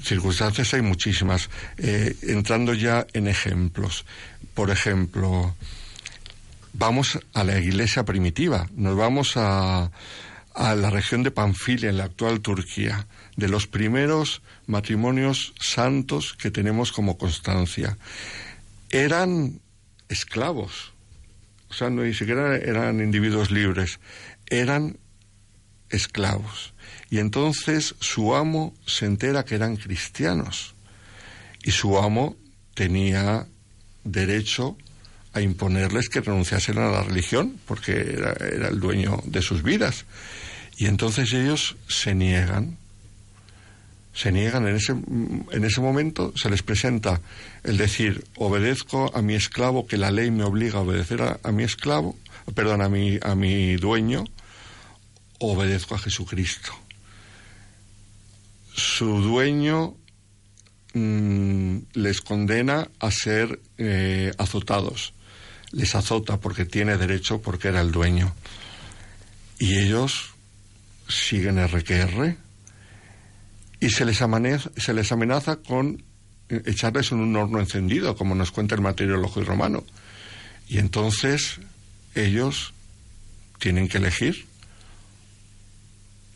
circunstancias 0.01 0.73
hay 0.75 0.83
muchísimas. 0.83 1.51
Eh, 1.79 2.17
entrando 2.23 2.75
ya 2.75 3.07
en 3.13 3.29
ejemplos. 3.29 4.05
Por 4.55 4.71
ejemplo, 4.71 5.55
vamos 6.73 7.19
a 7.33 7.45
la 7.45 7.59
iglesia 7.59 8.05
primitiva, 8.05 8.69
nos 8.75 8.97
vamos 8.97 9.37
a, 9.37 9.91
a 10.55 10.75
la 10.75 10.91
región 10.91 11.23
de 11.23 11.31
Panfilia, 11.31 11.91
en 11.91 11.99
la 11.99 12.05
actual 12.05 12.41
Turquía, 12.41 13.07
de 13.37 13.49
los 13.49 13.67
primeros 13.67 14.43
matrimonios 14.67 15.55
santos 15.61 16.35
que 16.35 16.51
tenemos 16.51 16.93
como 16.93 17.19
constancia. 17.19 17.97
Eran 18.91 19.61
esclavos, 20.09 20.92
o 21.73 21.75
sea, 21.75 21.89
no, 21.89 22.03
ni 22.03 22.13
siquiera 22.13 22.55
eran 22.57 23.01
individuos 23.01 23.51
libres, 23.51 23.99
eran 24.51 24.99
esclavos. 25.89 26.75
Y 27.09 27.19
entonces 27.19 27.95
su 27.99 28.35
amo 28.35 28.75
se 28.87 29.07
entera 29.07 29.47
que 29.47 29.55
eran 29.55 29.77
cristianos 29.77 30.75
y 31.65 31.71
su 31.71 31.97
amo 31.97 32.37
tenía 32.75 33.47
derecho 34.05 34.77
a 35.33 35.41
imponerles 35.41 36.11
que 36.11 36.21
renunciasen 36.21 36.77
a 36.77 36.91
la 36.91 37.05
religión 37.05 37.59
porque 37.67 37.93
era, 37.93 38.33
era 38.33 38.69
el 38.69 38.79
dueño 38.79 39.23
de 39.25 39.41
sus 39.41 39.63
vidas. 39.63 40.05
Y 40.77 40.89
entonces 40.89 41.33
ellos 41.33 41.77
se 41.89 42.15
niegan, 42.15 42.77
se 44.15 44.31
niegan 44.31 44.67
en 44.69 44.77
ese, 44.77 44.93
en 44.93 45.65
ese 45.65 45.81
momento, 45.81 46.33
se 46.37 46.51
les 46.51 46.63
presenta 46.63 47.21
el 47.65 47.79
decir, 47.79 48.25
obedezco 48.37 49.11
a 49.15 49.23
mi 49.23 49.35
esclavo, 49.35 49.87
que 49.87 49.97
la 49.97 50.11
ley 50.11 50.31
me 50.31 50.45
obliga 50.45 50.79
a 50.79 50.83
obedecer 50.83 51.23
a, 51.23 51.53
mi 51.53 51.65
esclavo, 51.65 52.17
perdón, 52.55 52.83
a 52.83 52.89
mi, 52.89 53.19
a 53.23 53.35
mi 53.35 53.77
dueño, 53.77 54.25
obedezco 55.39 55.95
a 55.95 55.99
Jesucristo. 55.99 56.73
Su 58.75 59.21
dueño 59.21 59.97
mm, 60.93 61.77
les 61.95 62.21
condena 62.21 62.89
a 62.99 63.11
ser 63.11 63.61
eh, 63.79 64.33
azotados. 64.37 65.15
Les 65.71 65.95
azota 65.95 66.39
porque 66.39 66.67
tiene 66.67 66.99
derecho, 66.99 67.41
porque 67.41 67.69
era 67.69 67.81
el 67.81 67.93
dueño. 67.93 68.35
Y 69.59 69.79
ellos 69.79 70.35
siguen 71.09 71.67
RQR 71.67 72.37
y 73.83 73.91
se 73.91 74.05
les, 74.05 74.19
se 74.77 74.95
les 74.95 75.11
amenaza 75.11 75.57
con 75.57 76.05
eh, 76.49 76.63
echarles 76.67 77.11
en 77.11 77.19
un 77.19 77.35
horno 77.35 77.59
encendido, 77.59 78.15
como 78.15 78.37
nos 78.37 78.53
cuenta 78.53 78.77
el 78.77 78.81
materiólogo 78.81 79.43
romano. 79.43 79.85
Y 80.69 80.79
entonces 80.79 81.59
ellos 82.15 82.75
tienen 83.59 83.89
que 83.89 83.99
elegir 83.99 84.47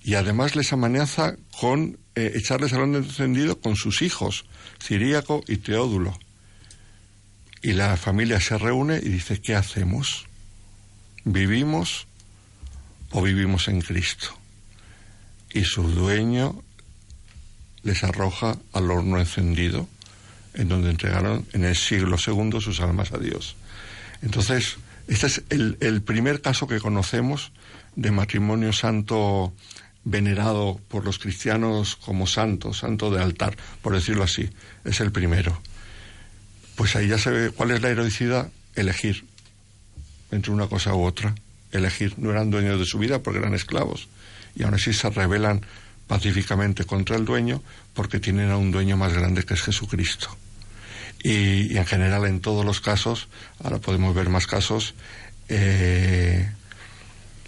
y 0.03 0.15
además 0.15 0.57
les 0.57 0.73
amenaza 0.73 1.37
con 1.61 2.01
eh, 2.17 2.33
echarles 2.35 2.73
al 2.73 2.81
horno 2.81 2.99
encendido 2.99 3.61
con 3.61 3.77
sus 3.77 4.03
hijos, 4.03 4.45
Ciríaco 4.83 5.45
y 5.47 5.59
Teódulo. 5.59 6.19
Y 7.63 7.75
la 7.75 7.97
familia 7.97 8.41
se 8.41 8.59
reúne 8.59 8.97
y 8.97 9.09
dice, 9.09 9.41
¿qué 9.41 9.55
hacemos? 9.55 10.27
¿Vivimos 11.23 12.09
o 13.13 13.23
vivimos 13.23 13.69
en 13.69 13.83
Cristo? 13.83 14.37
Y 15.55 15.63
su 15.63 15.85
dueño 15.89 16.65
les 17.87 18.03
arroja 18.03 18.59
al 18.73 18.91
horno 18.91 19.19
encendido, 19.21 19.89
en 20.55 20.69
donde 20.69 20.91
entregaron 20.91 21.47
en 21.53 21.65
el 21.65 21.77
siglo 21.77 22.19
segundo 22.19 22.61
sus 22.61 22.81
almas 22.81 23.13
a 23.13 23.19
Dios. 23.19 23.55
Entonces, 24.23 24.79
este 25.07 25.27
es 25.29 25.43
el, 25.51 26.03
primer 26.03 26.41
caso 26.41 26.67
que 26.67 26.81
conocemos 26.81 27.53
de 27.95 28.11
matrimonio 28.11 28.73
santo 28.73 29.53
venerado 30.03 30.81
por 30.89 31.05
los 31.05 31.21
cristianos 31.21 31.95
como 31.95 32.27
santo, 32.27 32.75
santo 32.75 33.11
de 33.13 33.23
altar, 33.23 33.57
por 33.83 33.95
decirlo 33.95 34.25
así. 34.25 34.51
Es 34.85 35.01
el 35.01 35.13
primero. 35.13 35.61
Pues 36.75 36.97
ahí 36.97 37.07
ya 37.07 37.19
se 37.19 37.31
ve 37.31 37.51
cuál 37.51 37.71
es 37.71 37.83
la 37.83 37.91
heroicidad, 37.91 38.51
elegir 38.75 39.25
entre 40.33 40.51
una 40.51 40.67
cosa 40.67 40.93
u 40.93 41.05
otra, 41.05 41.37
elegir. 41.71 42.15
No 42.19 42.33
eran 42.33 42.51
dueños 42.51 42.81
de 42.81 42.85
su 42.85 42.99
vida 42.99 43.23
porque 43.23 43.39
eran 43.39 43.55
esclavos 43.55 44.09
y 44.57 44.65
aún 44.65 44.75
así 44.75 44.93
se 44.93 45.09
rebelan 45.11 45.65
pacíficamente 46.07 46.85
contra 46.85 47.17
el 47.17 47.25
dueño 47.25 47.63
porque 47.95 48.21
tienen 48.21 48.51
a 48.51 48.57
un 48.57 48.71
dueño 48.71 48.97
más 48.97 49.13
grande 49.13 49.45
que 49.45 49.55
es 49.55 49.63
Jesucristo. 49.63 50.29
Y, 51.23 51.77
en 51.77 51.87
general 51.87 52.27
en 52.27 52.41
todos 52.41 52.65
los 52.65 52.81
casos, 52.81 53.29
ahora 53.63 53.79
podemos 53.79 54.15
ver 54.15 54.29
más 54.29 54.47
casos, 54.47 54.95
eh, 55.49 56.49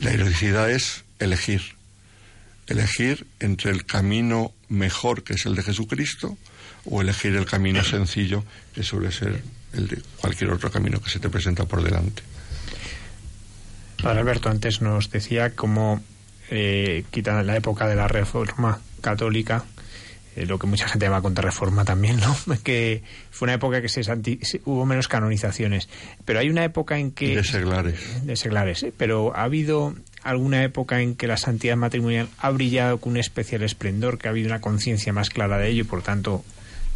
la 0.01 0.11
heroicidad 0.11 0.71
es 0.71 1.05
elegir, 1.19 1.63
elegir 2.67 3.27
entre 3.41 3.71
el 3.71 3.85
camino 3.85 4.53
mejor 4.69 5.23
que 5.23 5.35
es 5.35 5.47
el 5.47 5.55
de 5.55 5.63
Jesucristo 5.63 6.37
o 6.85 7.03
elegir 7.03 7.35
el 7.37 7.47
camino 7.47 7.83
sencillo 7.85 8.45
que 8.75 8.83
suele 8.83 9.13
ser 9.13 9.43
el 9.73 9.89
de 9.89 10.03
cualquier 10.21 10.51
otro 10.51 10.71
camino 10.71 11.01
que 11.01 11.11
se 11.11 11.21
te 11.21 11.29
presenta 11.29 11.65
por 11.65 11.83
delante. 11.83 12.23
Padre 14.03 14.21
Alberto 14.21 14.49
antes 14.49 14.81
nos 14.81 15.11
decía 15.11 15.55
cómo, 15.55 16.01
eh, 16.51 17.05
quitando 17.11 17.43
la 17.43 17.57
época 17.57 17.87
de 17.87 17.95
la 17.97 18.09
Reforma 18.09 18.81
Católica, 19.01 19.65
eh, 20.37 20.47
lo 20.47 20.59
que 20.59 20.67
mucha 20.67 20.89
gente 20.89 21.07
llama 21.07 21.21
contrarreforma 21.23 21.85
también, 21.85 22.19
¿no? 22.21 22.37
Que 22.63 23.03
fue 23.31 23.47
una 23.47 23.55
época 23.55 23.81
que 23.83 23.89
se, 23.89 24.03
santi- 24.03 24.39
se- 24.43 24.61
hubo 24.65 24.87
menos 24.87 25.09
canonizaciones. 25.09 25.89
Pero 26.25 26.39
hay 26.41 26.49
una 26.51 26.65
época 26.65 26.99
en 26.99 27.11
que... 27.11 27.37
De 27.37 27.45
seglares. 27.45 28.25
de 28.27 28.37
seglares, 28.37 28.83
¿eh? 28.83 28.93
pero 28.97 29.35
ha 29.37 29.43
habido 29.45 29.95
alguna 30.23 30.63
época 30.65 31.01
en 31.01 31.15
que 31.15 31.27
la 31.27 31.37
santidad 31.37 31.77
matrimonial 31.77 32.29
ha 32.39 32.51
brillado 32.51 32.99
con 32.99 33.13
un 33.13 33.17
especial 33.19 33.63
esplendor, 33.63 34.19
que 34.19 34.29
ha 34.29 34.31
habido 34.31 34.49
una 34.49 34.61
conciencia 34.61 35.13
más 35.13 35.31
clara 35.31 35.59
de 35.59 35.69
ello 35.71 35.83
y 35.83 35.87
por 35.87 36.03
tanto 36.03 36.45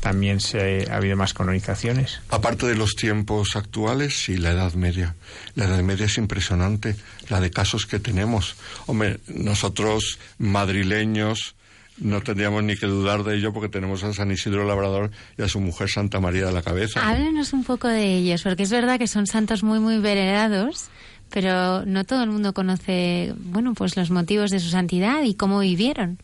también 0.03 0.41
se, 0.41 0.91
ha 0.91 0.97
habido 0.97 1.17
más 1.17 1.33
canonizaciones. 1.33 2.21
Aparte 2.29 2.67
de 2.67 2.75
los 2.75 2.97
tiempos 2.97 3.55
actuales, 3.55 4.25
sí, 4.25 4.37
la 4.37 4.51
Edad 4.51 4.73
Media. 4.73 5.15
La 5.55 5.67
Edad 5.67 5.81
Media 5.83 6.07
es 6.07 6.19
impresionante, 6.19 6.97
la 7.29 7.41
de 7.41 7.53
casos 7.53 7.87
que 7.87 8.01
tenemos. 8.01 8.57
Hombre, 8.87 9.21
nosotros 9.29 10.19
madrileños 10.39 11.55
no 11.99 12.21
tendríamos 12.21 12.65
ni 12.65 12.77
que 12.77 12.87
dudar 12.87 13.23
de 13.23 13.37
ello 13.37 13.53
porque 13.53 13.69
tenemos 13.69 14.03
a 14.03 14.13
San 14.13 14.33
Isidro 14.33 14.67
Labrador 14.67 15.13
y 15.39 15.43
a 15.43 15.49
su 15.49 15.61
mujer 15.61 15.89
Santa 15.89 16.19
María 16.19 16.47
de 16.47 16.53
la 16.53 16.63
Cabeza. 16.63 17.09
Háblenos 17.09 17.53
un 17.53 17.63
poco 17.63 17.87
de 17.87 18.17
ellos, 18.17 18.43
porque 18.43 18.65
es 18.65 18.71
verdad 18.71 18.99
que 18.99 19.07
son 19.07 19.29
santos 19.29 19.63
muy, 19.63 19.79
muy 19.79 19.99
venerados, 19.99 20.89
pero 21.31 21.87
no 21.87 22.03
todo 22.03 22.25
el 22.25 22.31
mundo 22.31 22.53
conoce, 22.55 23.35
bueno, 23.37 23.73
pues 23.75 23.97
los 23.97 24.11
motivos 24.11 24.51
de 24.51 24.59
su 24.59 24.69
santidad 24.69 25.23
y 25.23 25.35
cómo 25.35 25.61
vivieron. 25.61 26.19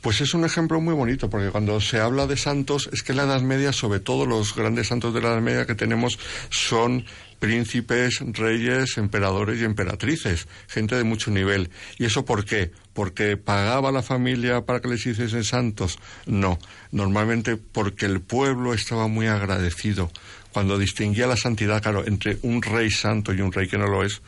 Pues 0.00 0.22
es 0.22 0.32
un 0.32 0.46
ejemplo 0.46 0.80
muy 0.80 0.94
bonito, 0.94 1.28
porque 1.28 1.50
cuando 1.50 1.78
se 1.80 2.00
habla 2.00 2.26
de 2.26 2.38
santos, 2.38 2.88
es 2.90 3.02
que 3.02 3.12
en 3.12 3.18
la 3.18 3.24
Edad 3.24 3.42
Media, 3.42 3.72
sobre 3.72 4.00
todo 4.00 4.24
los 4.24 4.54
grandes 4.54 4.88
santos 4.88 5.12
de 5.12 5.20
la 5.20 5.28
Edad 5.28 5.42
Media 5.42 5.66
que 5.66 5.74
tenemos, 5.74 6.18
son 6.48 7.04
príncipes, 7.38 8.20
reyes, 8.20 8.96
emperadores 8.96 9.60
y 9.60 9.64
emperatrices, 9.64 10.48
gente 10.68 10.94
de 10.94 11.04
mucho 11.04 11.30
nivel. 11.30 11.70
¿Y 11.98 12.06
eso 12.06 12.24
por 12.24 12.44
qué? 12.44 12.70
¿Porque 12.94 13.36
pagaba 13.36 13.92
la 13.92 14.02
familia 14.02 14.62
para 14.62 14.80
que 14.80 14.88
les 14.88 15.04
hiciesen 15.06 15.44
santos? 15.44 15.98
No, 16.26 16.58
normalmente 16.92 17.56
porque 17.56 18.06
el 18.06 18.20
pueblo 18.20 18.72
estaba 18.72 19.06
muy 19.06 19.26
agradecido. 19.26 20.10
Cuando 20.52 20.78
distinguía 20.78 21.26
la 21.26 21.36
santidad, 21.36 21.82
claro, 21.82 22.06
entre 22.06 22.38
un 22.42 22.62
rey 22.62 22.90
santo 22.90 23.32
y 23.32 23.40
un 23.40 23.52
rey 23.52 23.68
que 23.68 23.78
no 23.78 23.86
lo 23.86 24.02
es, 24.02 24.20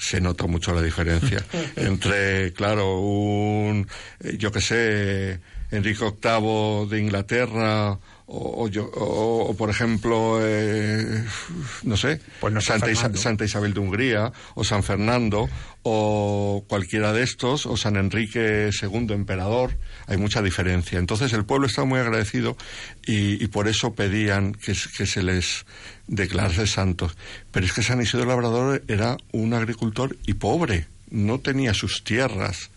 se 0.00 0.20
nota 0.20 0.46
mucho 0.46 0.72
la 0.72 0.82
diferencia 0.82 1.44
entre, 1.76 2.52
claro, 2.54 2.98
un, 3.00 3.86
yo 4.38 4.50
que 4.50 4.60
sé, 4.60 5.38
Enrique 5.70 6.04
VIII 6.04 6.88
de 6.88 6.98
Inglaterra 7.00 7.92
o, 8.32 8.64
o 8.64 8.68
yo- 8.68 8.90
o- 8.94 9.50
o, 9.50 9.56
por 9.56 9.70
ejemplo, 9.70 10.38
eh, 10.40 11.24
no 11.82 11.96
sé, 11.96 12.20
Pues 12.40 12.52
no 12.52 12.60
Santa, 12.60 12.90
Isa-. 12.90 13.14
Santa 13.16 13.44
Isabel 13.44 13.74
de 13.74 13.80
Hungría, 13.80 14.32
o 14.54 14.62
San 14.64 14.82
Fernando, 14.84 15.48
o 15.82 16.64
cualquiera 16.68 17.12
de 17.12 17.22
estos, 17.24 17.66
o 17.66 17.76
San 17.76 17.96
Enrique 17.96 18.70
II, 18.82 19.12
emperador, 19.12 19.76
hay 20.06 20.16
mucha 20.16 20.42
diferencia. 20.42 20.98
Entonces 20.98 21.32
el 21.32 21.44
pueblo 21.44 21.66
estaba 21.66 21.86
muy 21.86 21.98
agradecido 22.00 22.56
y, 23.06 23.42
y 23.42 23.46
por 23.48 23.66
eso 23.68 23.94
pedían 23.94 24.52
que, 24.52 24.74
que 24.96 25.06
se 25.06 25.22
les 25.22 25.64
declarase 26.10 26.66
santos. 26.66 27.16
Pero 27.52 27.64
es 27.64 27.72
que 27.72 27.82
San 27.82 28.02
Isidro 28.02 28.26
Labrador 28.26 28.82
era 28.88 29.16
un 29.32 29.54
agricultor 29.54 30.16
y 30.26 30.34
pobre, 30.34 30.86
no 31.08 31.38
tenía 31.38 31.72
sus 31.72 32.04
tierras. 32.04 32.70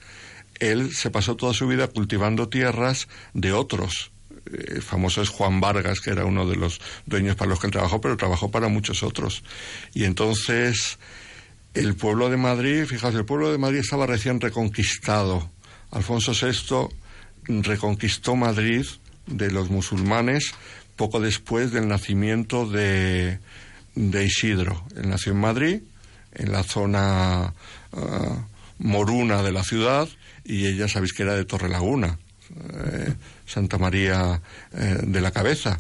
Él 0.60 0.94
se 0.94 1.10
pasó 1.10 1.36
toda 1.36 1.54
su 1.54 1.68
vida 1.68 1.88
cultivando 1.88 2.48
tierras 2.48 3.08
de 3.34 3.52
otros. 3.52 4.12
Eh, 4.46 4.76
El 4.76 4.82
famoso 4.84 5.22
es 5.22 5.30
Juan 5.30 5.60
Vargas, 5.60 6.00
que 6.00 6.12
era 6.12 6.26
uno 6.26 6.48
de 6.48 6.56
los 6.56 6.80
dueños 7.08 7.36
para 7.36 7.50
los 7.50 7.60
que 7.60 7.68
él 7.68 7.74
trabajó, 7.74 8.00
pero 8.00 8.18
trabajó 8.18 8.52
para 8.52 8.68
muchos 8.68 9.02
otros. 9.02 9.44
Y 9.94 10.04
entonces 10.04 11.00
el 11.74 11.96
pueblo 11.96 12.30
de 12.30 12.38
Madrid, 12.38 12.86
fijaos, 12.86 13.16
el 13.16 13.26
pueblo 13.26 13.52
de 13.52 13.58
Madrid 13.58 13.80
estaba 13.80 14.06
recién 14.06 14.40
reconquistado. 14.40 15.50
Alfonso 15.90 16.34
VI 16.34 17.62
reconquistó 17.64 18.36
Madrid 18.36 18.86
de 19.26 19.50
los 19.50 19.72
musulmanes 19.72 20.54
poco 21.04 21.20
después 21.20 21.74
del 21.74 21.90
nacimiento 21.90 22.66
de, 22.66 23.38
de 23.94 24.24
Isidro. 24.24 24.86
Él 24.96 25.10
nació 25.10 25.34
en 25.34 25.40
Madrid, 25.40 25.82
en 26.32 26.54
la 26.54 26.64
zona 26.64 27.54
ah, 27.92 28.48
moruna 28.78 29.44
de 29.44 29.52
la 29.52 29.66
ciudad, 29.66 30.08
y 30.46 30.66
ella 30.66 30.88
sabéis 30.88 31.12
que 31.12 31.24
era 31.24 31.36
de 31.36 31.44
Torrelaguna, 31.44 32.20
eh, 32.86 33.16
Santa 33.46 33.78
María 33.78 34.42
eh, 34.72 35.00
de 35.04 35.20
la 35.20 35.32
Cabeza. 35.32 35.78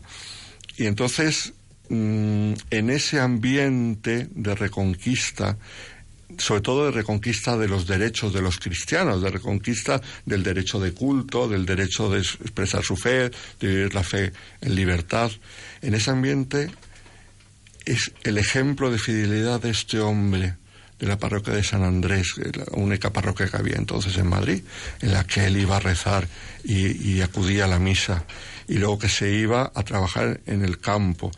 Y 0.75 0.87
entonces, 0.87 1.53
mm, 1.87 2.53
en 2.69 2.89
ese 2.89 3.21
ambiente 3.21 4.27
de 4.29 4.55
reconquista, 4.55 5.55
sobre 6.37 6.61
todo 6.61 6.85
de 6.85 6.91
reconquista 6.91 7.57
de 7.57 7.67
los 7.67 7.85
derechos 7.87 8.33
de 8.33 8.41
los 8.41 8.57
cristianos, 8.59 9.21
de 9.21 9.29
reconquista 9.29 10.01
del 10.25 10.43
derecho 10.43 10.79
de 10.79 10.93
culto, 10.93 11.47
del 11.47 11.65
derecho 11.65 12.09
de 12.09 12.21
es- 12.21 12.37
expresar 12.41 12.83
su 12.83 12.95
fe, 12.95 13.29
de 13.59 13.67
vivir 13.67 13.93
la 13.93 14.03
fe 14.03 14.31
en 14.61 14.75
libertad, 14.75 15.31
en 15.81 15.93
ese 15.95 16.11
ambiente 16.11 16.69
es 17.85 18.11
el 18.23 18.37
ejemplo 18.37 18.91
de 18.91 18.97
fidelidad 18.99 19.61
de 19.61 19.71
este 19.71 19.99
hombre 19.99 20.55
de 20.99 21.07
la 21.07 21.17
parroquia 21.17 21.53
de 21.53 21.63
San 21.63 21.83
Andrés, 21.83 22.35
la 22.37 22.63
única 22.77 23.11
parroquia 23.11 23.47
que 23.47 23.57
había 23.57 23.75
entonces 23.75 24.15
en 24.17 24.27
Madrid, 24.27 24.63
en 25.01 25.11
la 25.11 25.25
que 25.25 25.45
él 25.45 25.57
iba 25.57 25.75
a 25.75 25.79
rezar 25.81 26.27
y, 26.63 27.15
y 27.15 27.21
acudía 27.21 27.65
a 27.65 27.67
la 27.67 27.79
misa, 27.79 28.23
y 28.69 28.75
luego 28.75 28.99
que 28.99 29.09
se 29.09 29.29
iba 29.33 29.69
a 29.75 29.83
trabajar 29.83 30.39
en 30.45 30.63
el 30.63 30.79
campo. 30.79 31.29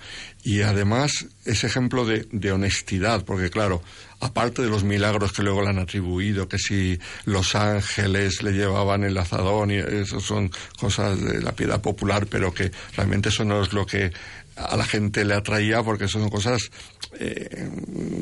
Y 0.43 0.61
además 0.61 1.25
ese 1.45 1.65
ejemplo 1.65 2.05
de, 2.05 2.27
de 2.31 2.51
honestidad, 2.51 3.25
porque 3.25 3.49
claro, 3.49 3.81
aparte 4.19 4.61
de 4.61 4.69
los 4.69 4.83
milagros 4.83 5.33
que 5.33 5.43
luego 5.43 5.61
le 5.61 5.69
han 5.69 5.79
atribuido, 5.79 6.47
que 6.47 6.57
si 6.57 6.99
los 7.25 7.55
ángeles 7.55 8.41
le 8.43 8.51
llevaban 8.51 9.03
el 9.03 9.17
azadón, 9.17 9.71
y 9.71 9.75
eso 9.75 10.19
son 10.19 10.51
cosas 10.79 11.21
de 11.21 11.41
la 11.41 11.53
piedad 11.53 11.81
popular, 11.81 12.27
pero 12.27 12.53
que 12.53 12.71
realmente 12.95 13.29
eso 13.29 13.43
no 13.45 13.61
es 13.61 13.73
lo 13.73 13.85
que 13.85 14.11
a 14.55 14.77
la 14.77 14.85
gente 14.85 15.25
le 15.25 15.33
atraía, 15.33 15.83
porque 15.83 16.07
son 16.07 16.29
cosas 16.29 16.71
eh, 17.19 17.69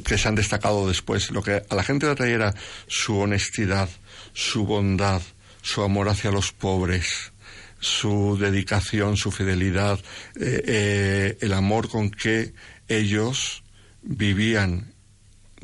que 0.05 0.17
se 0.17 0.27
han 0.27 0.35
destacado 0.35 0.87
después. 0.87 1.31
Lo 1.31 1.43
que 1.43 1.63
a 1.67 1.75
la 1.75 1.83
gente 1.83 2.05
le 2.05 2.13
atraía 2.13 2.35
era 2.35 2.53
su 2.87 3.17
honestidad, 3.17 3.89
su 4.33 4.65
bondad, 4.65 5.21
su 5.61 5.83
amor 5.83 6.09
hacia 6.09 6.31
los 6.31 6.51
pobres, 6.51 7.31
su 7.79 8.37
dedicación, 8.39 9.17
su 9.17 9.31
fidelidad, 9.31 9.99
eh, 10.39 10.63
eh, 10.65 11.37
el 11.41 11.53
amor 11.53 11.89
con 11.89 12.09
que 12.09 12.53
ellos 12.87 13.63
vivían 14.01 14.92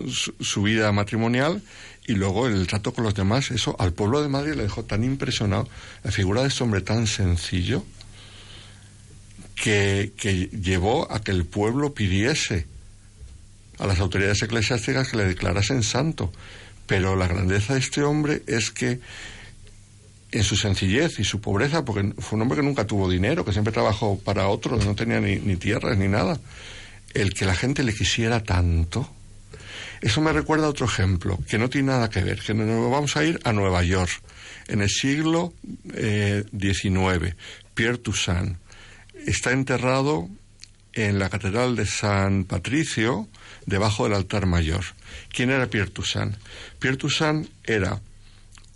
su, 0.08 0.62
vida 0.64 0.92
matrimonial 0.92 1.62
y 2.06 2.14
luego 2.14 2.48
el 2.48 2.68
trato 2.68 2.94
con 2.94 3.04
los 3.04 3.16
demás. 3.16 3.52
Eso 3.52 3.76
al 3.80 3.94
pueblo 3.94 4.22
de 4.22 4.30
Madrid 4.30 4.54
le 4.54 4.64
dejó 4.64 4.84
tan 4.84 5.04
impresionado 5.04 5.68
la 6.04 6.12
figura 6.12 6.42
de 6.42 6.48
este 6.48 6.64
hombre 6.64 6.82
tan 6.82 7.08
sencillo 7.08 7.84
que, 9.56 10.14
que 10.18 10.48
llevó 10.48 11.12
a 11.12 11.22
que 11.22 11.32
el 11.32 11.46
pueblo 11.46 11.94
pidiese 11.94 12.66
a 13.78 13.88
las 13.88 14.00
autoridades 14.00 14.42
eclesiásticas 14.42 15.10
que 15.10 15.18
le 15.18 15.26
declarasen 15.26 15.84
santo. 15.84 16.32
Pero 16.86 17.16
la 17.16 17.28
grandeza 17.28 17.74
de 17.74 17.80
este 17.80 18.04
hombre 18.04 18.42
es 18.48 18.72
que 18.72 19.00
en 20.32 20.44
su 20.44 20.56
sencillez 20.56 21.20
y 21.20 21.24
su 21.24 21.42
pobreza, 21.42 21.86
porque 21.86 22.14
fue 22.20 22.36
un 22.36 22.44
hombre 22.44 22.58
que 22.58 22.64
nunca 22.64 22.86
tuvo 22.86 23.10
dinero, 23.10 23.46
que 23.46 23.52
siempre 23.52 23.74
trabajó 23.74 24.20
para 24.20 24.48
otros, 24.48 24.86
no 24.86 24.96
tenía 24.96 25.20
ni, 25.20 25.38
ni 25.38 25.56
tierras 25.56 25.98
ni 25.98 26.08
nada, 26.08 26.40
el 27.14 27.34
que 27.34 27.46
la 27.46 27.56
gente 27.56 27.84
le 27.84 27.94
quisiera 27.94 28.44
tanto, 28.44 29.10
eso 30.02 30.22
me 30.22 30.34
recuerda 30.34 30.68
a 30.68 30.70
otro 30.70 30.86
ejemplo, 30.86 31.40
que 31.48 31.58
no 31.58 31.70
tiene 31.70 31.88
nada 31.88 32.10
que 32.10 32.24
ver, 32.24 32.40
que 32.40 32.54
nos 32.54 32.92
vamos 32.92 33.18
a 33.18 33.24
ir 33.24 33.40
a 33.44 33.54
Nueva 33.54 33.84
York, 33.84 34.12
en 34.68 34.82
el 34.82 34.90
siglo 34.90 35.54
eh, 35.94 36.44
XIX, 36.58 37.36
Pierre 37.74 37.98
Toussaint 37.98 38.58
está 39.26 39.52
enterrado 39.52 40.30
en 40.94 41.20
la 41.20 41.30
Catedral 41.30 41.76
de 41.76 41.86
San 41.86 42.46
Patricio, 42.46 43.28
debajo 43.66 44.04
del 44.04 44.14
altar 44.14 44.46
mayor. 44.46 44.84
¿Quién 45.30 45.50
era 45.50 45.70
Pierre 45.70 45.92
Toussaint? 45.92 46.36
Pierre 46.80 46.98
Toussaint 46.98 47.50
era 47.64 48.02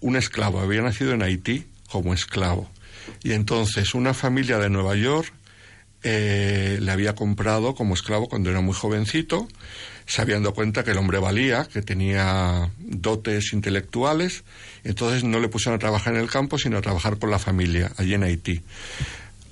un 0.02 0.16
esclavo, 0.16 0.60
había 0.60 0.82
nacido 0.82 1.14
en 1.14 1.22
Haití 1.22 1.66
como 1.90 2.14
esclavo. 2.14 2.70
Y 3.24 3.34
entonces 3.34 3.94
una 3.94 4.14
familia 4.14 4.58
de 4.60 4.70
Nueva 4.70 4.96
York 4.96 5.34
eh, 6.04 6.78
le 6.82 6.92
había 6.92 7.16
comprado 7.16 7.76
como 7.76 7.94
esclavo 7.94 8.28
cuando 8.28 8.50
era 8.50 8.62
muy 8.62 8.74
jovencito, 8.74 9.48
se 10.06 10.22
habían 10.22 10.44
dado 10.44 10.54
cuenta 10.54 10.84
que 10.84 10.92
el 10.92 10.98
hombre 10.98 11.20
valía, 11.20 11.66
que 11.72 11.82
tenía 11.82 12.70
dotes 12.78 13.54
intelectuales, 13.54 14.44
entonces 14.84 15.24
no 15.24 15.40
le 15.40 15.48
pusieron 15.48 15.78
a 15.78 15.80
trabajar 15.80 16.14
en 16.16 16.20
el 16.20 16.30
campo, 16.30 16.58
sino 16.58 16.78
a 16.78 16.82
trabajar 16.82 17.18
con 17.20 17.32
la 17.32 17.40
familia 17.40 17.92
allí 17.98 18.14
en 18.14 18.24
Haití. 18.24 18.62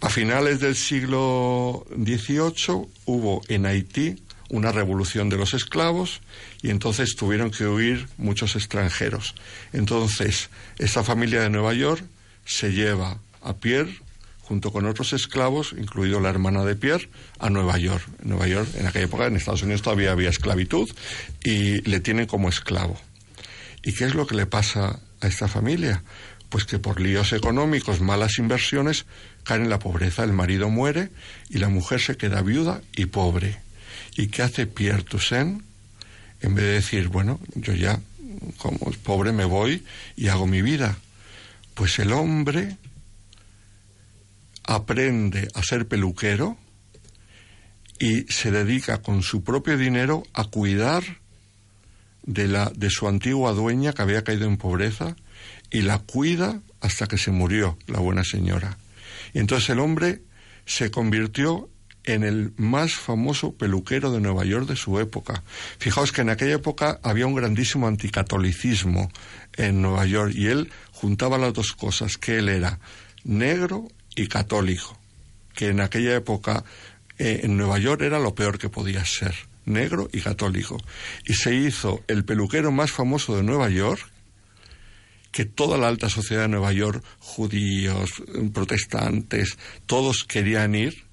A 0.02 0.10
finales 0.10 0.60
del 0.60 0.76
siglo 0.76 1.86
XVIII 1.96 2.88
hubo 3.06 3.42
en 3.48 3.66
Haití 3.66 4.22
una 4.50 4.72
revolución 4.72 5.30
de 5.30 5.38
los 5.38 5.54
esclavos 5.54 6.22
y 6.62 6.70
entonces 6.70 7.16
tuvieron 7.16 7.52
que 7.52 7.66
huir 7.66 8.08
muchos 8.18 8.56
extranjeros. 8.56 9.36
Entonces, 9.72 10.50
esta 10.78 11.04
familia 11.04 11.42
de 11.42 11.50
Nueva 11.50 11.74
York 11.74 12.04
se 12.46 12.74
lleva 12.74 13.18
a 13.42 13.54
Pierre 13.54 13.94
junto 14.52 14.74
con 14.74 14.86
otros 14.86 15.14
esclavos, 15.14 15.74
incluido 15.78 16.20
la 16.20 16.28
hermana 16.28 16.66
de 16.66 16.76
Pierre, 16.76 17.08
a 17.40 17.50
Nueva 17.50 17.78
York. 17.78 18.04
En 18.22 18.32
Nueva 18.32 18.50
York, 18.50 18.68
en 18.76 18.86
aquella 18.86 19.06
época, 19.06 19.26
en 19.26 19.38
Estados 19.38 19.64
Unidos 19.64 19.82
todavía 19.82 20.12
había 20.12 20.28
esclavitud 20.28 20.90
y 21.42 21.80
le 21.90 22.02
tienen 22.02 22.26
como 22.26 22.50
esclavo. 22.50 23.00
¿Y 23.82 23.94
qué 23.94 24.04
es 24.04 24.14
lo 24.14 24.28
que 24.28 24.36
le 24.36 24.48
pasa 24.48 25.00
a 25.22 25.28
esta 25.28 25.48
familia? 25.48 26.04
Pues 26.50 26.66
que 26.66 26.80
por 26.80 27.00
líos 27.00 27.32
económicos, 27.32 28.02
malas 28.02 28.40
inversiones, 28.40 29.06
caen 29.46 29.62
en 29.62 29.70
la 29.70 29.80
pobreza. 29.80 30.26
El 30.26 30.34
marido 30.34 30.70
muere 30.70 31.12
y 31.50 31.60
la 31.60 31.70
mujer 31.70 32.02
se 32.02 32.18
queda 32.18 32.42
viuda 32.42 32.82
y 32.94 33.06
pobre. 33.06 33.58
¿Y 34.18 34.28
qué 34.28 34.42
hace 34.42 34.68
Pierre 34.68 35.04
Toussaint? 35.04 35.64
En 36.42 36.56
vez 36.56 36.66
de 36.66 36.72
decir, 36.72 37.08
bueno, 37.08 37.40
yo 37.56 37.72
ya 37.74 38.02
como 38.58 38.80
pobre 39.02 39.32
me 39.32 39.46
voy 39.46 39.86
y 40.18 40.28
hago 40.28 40.46
mi 40.46 40.62
vida. 40.62 40.98
Pues 41.74 42.00
el 42.00 42.12
hombre 42.12 42.76
aprende 44.64 45.48
a 45.54 45.64
ser 45.64 45.88
peluquero 45.88 46.58
y 48.00 48.24
se 48.32 48.52
dedica 48.52 49.02
con 49.02 49.22
su 49.22 49.44
propio 49.44 49.78
dinero 49.78 50.24
a 50.34 50.46
cuidar 50.46 51.04
de, 52.24 52.48
la, 52.48 52.72
de 52.76 52.90
su 52.90 53.08
antigua 53.08 53.52
dueña 53.52 53.94
que 53.94 54.02
había 54.02 54.24
caído 54.24 54.48
en 54.48 54.58
pobreza 54.58 55.16
y 55.70 55.82
la 55.82 56.00
cuida 56.00 56.62
hasta 56.80 57.08
que 57.08 57.18
se 57.18 57.32
murió 57.32 57.78
la 57.88 58.00
buena 58.00 58.24
señora. 58.24 58.78
Y 59.34 59.40
entonces 59.40 59.70
el 59.70 59.80
hombre 59.80 60.22
se 60.66 60.92
convirtió 60.92 61.70
en 62.04 62.24
el 62.24 62.54
más 62.58 62.94
famoso 62.94 63.54
peluquero 63.54 64.12
de 64.12 64.20
Nueva 64.20 64.44
York 64.46 64.68
de 64.68 64.76
su 64.76 65.00
época. 65.00 65.44
Fijaos 65.78 66.12
que 66.12 66.22
en 66.22 66.30
aquella 66.30 66.56
época 66.56 67.00
había 67.04 67.28
un 67.28 67.36
grandísimo 67.36 67.88
anticatolicismo 67.88 69.12
en 69.56 69.82
Nueva 69.82 70.06
York 70.06 70.34
y 70.36 70.48
él 70.48 70.72
juntaba 70.92 71.38
las 71.38 71.54
dos 71.54 71.74
cosas, 71.74 72.18
que 72.18 72.40
él 72.40 72.50
era 72.50 72.80
negro 73.24 73.88
y 74.16 74.28
católico, 74.28 74.98
que 75.54 75.68
en 75.68 75.82
aquella 75.82 76.16
época 76.16 76.64
eh, 77.18 77.42
en 77.44 77.58
Nueva 77.58 77.80
York 77.80 78.02
era 78.02 78.20
lo 78.20 78.36
peor 78.36 78.58
que 78.58 78.70
podía 78.70 79.06
ser, 79.06 79.36
negro 79.66 80.10
y 80.12 80.22
católico. 80.22 80.78
Y 81.26 81.34
se 81.34 81.56
hizo 81.56 82.04
el 82.08 82.26
peluquero 82.26 82.72
más 82.72 82.92
famoso 82.92 83.36
de 83.36 83.44
Nueva 83.44 83.70
York, 83.70 84.02
que 85.32 85.46
toda 85.46 85.78
la 85.78 85.88
alta 85.88 86.10
sociedad 86.10 86.44
de 86.44 86.50
Nueva 86.50 86.74
York, 86.74 87.04
judíos, 87.20 88.12
protestantes, 88.54 89.58
todos 89.86 90.26
querían 90.26 90.76
ir, 90.76 91.06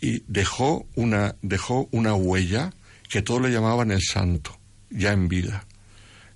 y 0.00 0.22
dejó 0.26 0.86
una, 0.94 1.36
dejó 1.42 1.88
una 1.90 2.14
huella 2.14 2.72
que 3.08 3.22
todos 3.22 3.42
le 3.42 3.50
llamaban 3.50 3.90
el 3.90 4.02
santo, 4.02 4.58
ya 4.90 5.12
en 5.12 5.28
vida. 5.28 5.66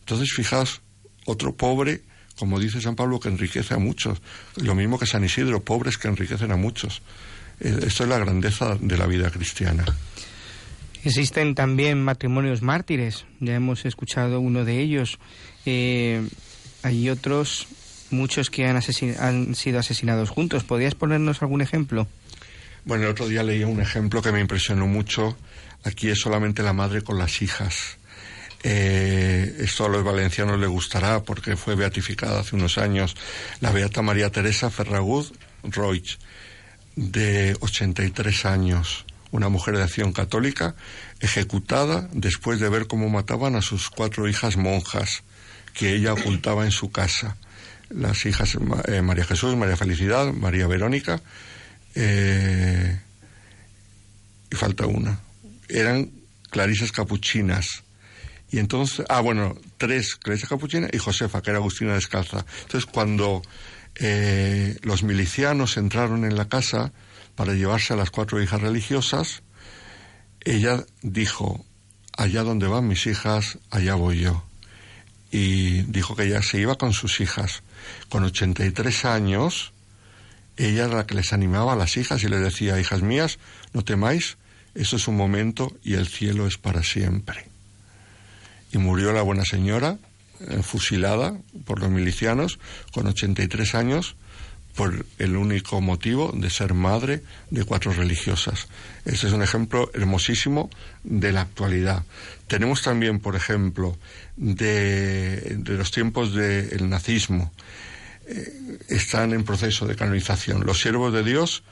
Entonces, 0.01 0.33
fijaos, 0.35 0.83
otro 1.27 1.55
pobre, 1.57 2.03
como 2.41 2.59
dice 2.59 2.81
San 2.81 2.97
Pablo, 2.97 3.21
que 3.21 3.29
enriquece 3.29 3.75
a 3.75 3.79
muchos. 3.79 4.21
Lo 4.57 4.75
mismo 4.75 4.99
que 4.99 5.07
San 5.07 5.23
Isidro, 5.23 5.63
pobres 5.63 5.97
que 5.99 6.09
enriquecen 6.09 6.51
a 6.51 6.57
muchos. 6.57 7.03
Eh, 7.61 7.79
Esto 7.87 8.03
es 8.03 8.09
la 8.09 8.19
grandeza 8.19 8.77
de 8.81 8.97
la 8.99 9.07
vida 9.07 9.31
cristiana. 9.31 9.85
Existen 11.05 11.55
también 11.55 12.03
matrimonios 12.03 12.61
mártires, 12.63 13.25
ya 13.41 13.55
hemos 13.55 13.85
escuchado 13.87 14.41
uno 14.41 14.65
de 14.65 14.81
ellos. 14.81 15.19
Eh, 15.65 16.27
hay 16.83 17.09
otros, 17.09 17.69
muchos 18.11 18.51
que 18.51 18.67
han, 18.67 18.77
asesin- 18.77 19.19
han 19.19 19.55
sido 19.55 19.79
asesinados 19.79 20.29
juntos. 20.31 20.65
¿Podrías 20.65 20.95
ponernos 20.95 21.41
algún 21.43 21.61
ejemplo? 21.63 22.07
Bueno, 22.85 23.05
el 23.05 23.11
otro 23.11 23.29
día 23.29 23.43
leí 23.43 23.63
un 23.65 23.81
ejemplo 23.81 24.21
que 24.23 24.33
me 24.33 24.41
impresionó 24.41 24.87
mucho. 24.87 25.37
Aquí 25.85 26.09
es 26.09 26.19
solamente 26.21 26.63
la 26.63 26.73
madre 26.75 27.03
con 27.03 27.19
las 27.19 27.41
hijas. 27.41 27.97
Eh, 28.63 29.57
esto 29.61 29.87
a 29.87 29.89
los 29.89 30.05
valencianos 30.05 30.61
les 30.61 30.69
gustará 30.69 31.23
porque 31.23 31.57
fue 31.57 31.77
beatificada 31.77 32.41
hace 32.41 32.57
unos 32.57 32.77
años 32.77 33.17
la 33.61 33.71
beata 33.71 34.03
María 34.03 34.31
Teresa 34.31 34.69
Ferragut 34.69 35.35
Roig, 35.63 36.19
de 36.97 37.57
83 37.61 38.45
años, 38.45 39.05
una 39.31 39.49
mujer 39.49 39.77
de 39.77 39.85
acción 39.85 40.13
católica, 40.13 40.75
ejecutada 41.21 42.09
después 42.13 42.61
de 42.61 42.69
ver 42.69 42.87
cómo 42.87 43.09
mataban 43.09 43.57
a 43.57 43.63
sus 43.63 43.91
cuatro 43.91 44.29
hijas 44.29 44.57
monjas 44.57 45.23
que 45.73 45.95
ella 45.95 46.13
ocultaba 46.13 46.65
en 46.65 46.73
su 46.73 46.91
casa. 46.91 47.37
Las 47.89 48.25
hijas 48.27 48.57
eh, 48.87 49.03
María 49.03 49.25
Jesús, 49.25 49.57
María 49.57 49.77
Felicidad, 49.77 50.33
María 50.33 50.67
Verónica, 50.67 51.21
eh, 51.95 53.01
y 54.51 54.57
falta 54.57 54.87
una. 54.87 55.21
Eran 55.69 56.11
clarisas 56.51 56.93
capuchinas. 56.93 57.83
Y 58.51 58.59
entonces, 58.59 59.07
ah, 59.09 59.21
bueno, 59.21 59.57
tres 59.77 60.17
clarisas 60.17 60.49
capuchinas 60.49 60.91
y 60.93 60.99
Josefa, 60.99 61.41
que 61.43 61.51
era 61.51 61.59
Agustina 61.59 61.95
Descalza. 61.95 62.45
Entonces, 62.63 62.87
cuando 62.91 63.43
eh, 63.97 64.77
los 64.83 65.03
milicianos 65.03 65.77
entraron 65.77 66.25
en 66.25 66.37
la 66.37 66.49
casa 66.49 66.93
para 67.37 67.55
llevarse 67.55 67.93
a 67.93 67.97
las 67.97 68.11
cuatro 68.11 68.43
hijas 68.43 68.61
religiosas, 68.61 69.43
ella 70.45 70.85
dijo, 71.03 71.65
allá 72.17 72.43
donde 72.43 72.67
van 72.67 72.89
mis 72.89 73.07
hijas, 73.07 73.59
allá 73.71 73.95
voy 73.95 74.21
yo. 74.21 74.45
Y 75.31 75.83
dijo 75.83 76.17
que 76.17 76.25
ella 76.25 76.43
se 76.43 76.59
iba 76.59 76.77
con 76.77 76.93
sus 76.93 77.21
hijas. 77.21 77.63
Con 78.09 78.25
83 78.25 79.05
años, 79.05 79.73
ella 80.57 80.87
era 80.87 80.97
la 80.97 81.07
que 81.07 81.15
les 81.15 81.33
animaba 81.33 81.75
a 81.75 81.77
las 81.77 81.97
hijas 81.97 82.23
y 82.25 82.29
les 82.29 82.41
decía, 82.41 82.81
hijas 82.81 83.03
mías, 83.03 83.39
no 83.73 83.85
temáis, 83.85 84.39
esto 84.75 84.97
es 84.97 85.09
un 85.09 85.17
momento 85.17 85.77
y 85.85 85.95
el 85.95 86.09
cielo 86.09 86.47
es 86.47 86.59
para 86.59 86.83
siempre. 86.83 87.50
Y 88.73 88.79
murió 88.79 89.13
la 89.13 89.23
buena 89.23 89.45
señora, 89.45 89.99
eh, 90.49 90.63
fusilada 90.63 91.37
por 91.65 91.81
los 91.81 91.91
milicianos, 91.91 92.59
con 92.93 93.07
83 93.07 93.75
años, 93.75 94.17
por 94.75 95.05
el 95.19 95.37
único 95.37 95.81
motivo 95.81 96.33
de 96.35 96.49
ser 96.49 96.75
madre 96.75 97.23
de 97.51 97.65
cuatro 97.65 97.93
religiosas. 97.93 98.69
Este 99.05 99.27
es 99.27 99.33
un 99.33 99.43
ejemplo 99.43 99.91
hermosísimo 99.95 100.71
de 101.03 101.33
la 101.33 101.43
actualidad. 101.43 102.05
Tenemos 102.47 102.83
también, 102.83 103.21
por 103.21 103.37
ejemplo, 103.37 103.99
de, 104.37 105.61
los 105.67 105.91
tiempos 105.91 106.35
del 106.35 106.89
nazismo, 106.89 107.53
eh, 108.27 108.79
están 108.89 109.33
en 109.33 109.45
proceso 109.45 109.87
de 109.87 109.97
canonización. 109.97 110.65
Los 110.65 110.81
siervos 110.81 111.13
de 111.13 111.25
Dios, 111.25 111.63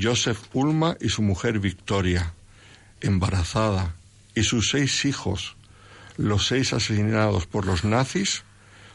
Joseph 0.00 0.38
Ulma 0.52 0.96
y 1.00 1.08
su 1.08 1.22
mujer 1.22 1.58
Victoria, 1.58 2.32
embarazada, 3.00 3.94
y 4.34 4.44
sus 4.44 4.70
seis 4.70 5.04
hijos, 5.04 5.56
los 6.20 6.46
seis 6.46 6.72
asesinados 6.72 7.46
por 7.46 7.64
los 7.66 7.84
nazis 7.84 8.42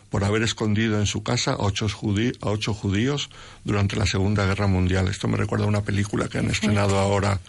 por 0.10 0.24
haber 0.24 0.44
escondido 0.44 1.00
en 1.00 1.08
su 1.08 1.24
casa 1.24 1.52
a 1.54 1.58
ocho, 1.60 1.88
judí- 1.90 2.38
a 2.42 2.50
ocho 2.50 2.74
judíos 2.74 3.30
durante 3.66 3.96
la 3.98 4.06
Segunda 4.06 4.46
Guerra 4.46 4.68
Mundial. 4.68 5.08
Esto 5.08 5.28
me 5.28 5.36
recuerda 5.36 5.66
a 5.66 5.68
una 5.68 5.82
película 5.84 6.28
que 6.30 6.38
han 6.38 6.50
estrenado 6.50 7.00
ahora, 7.00 7.40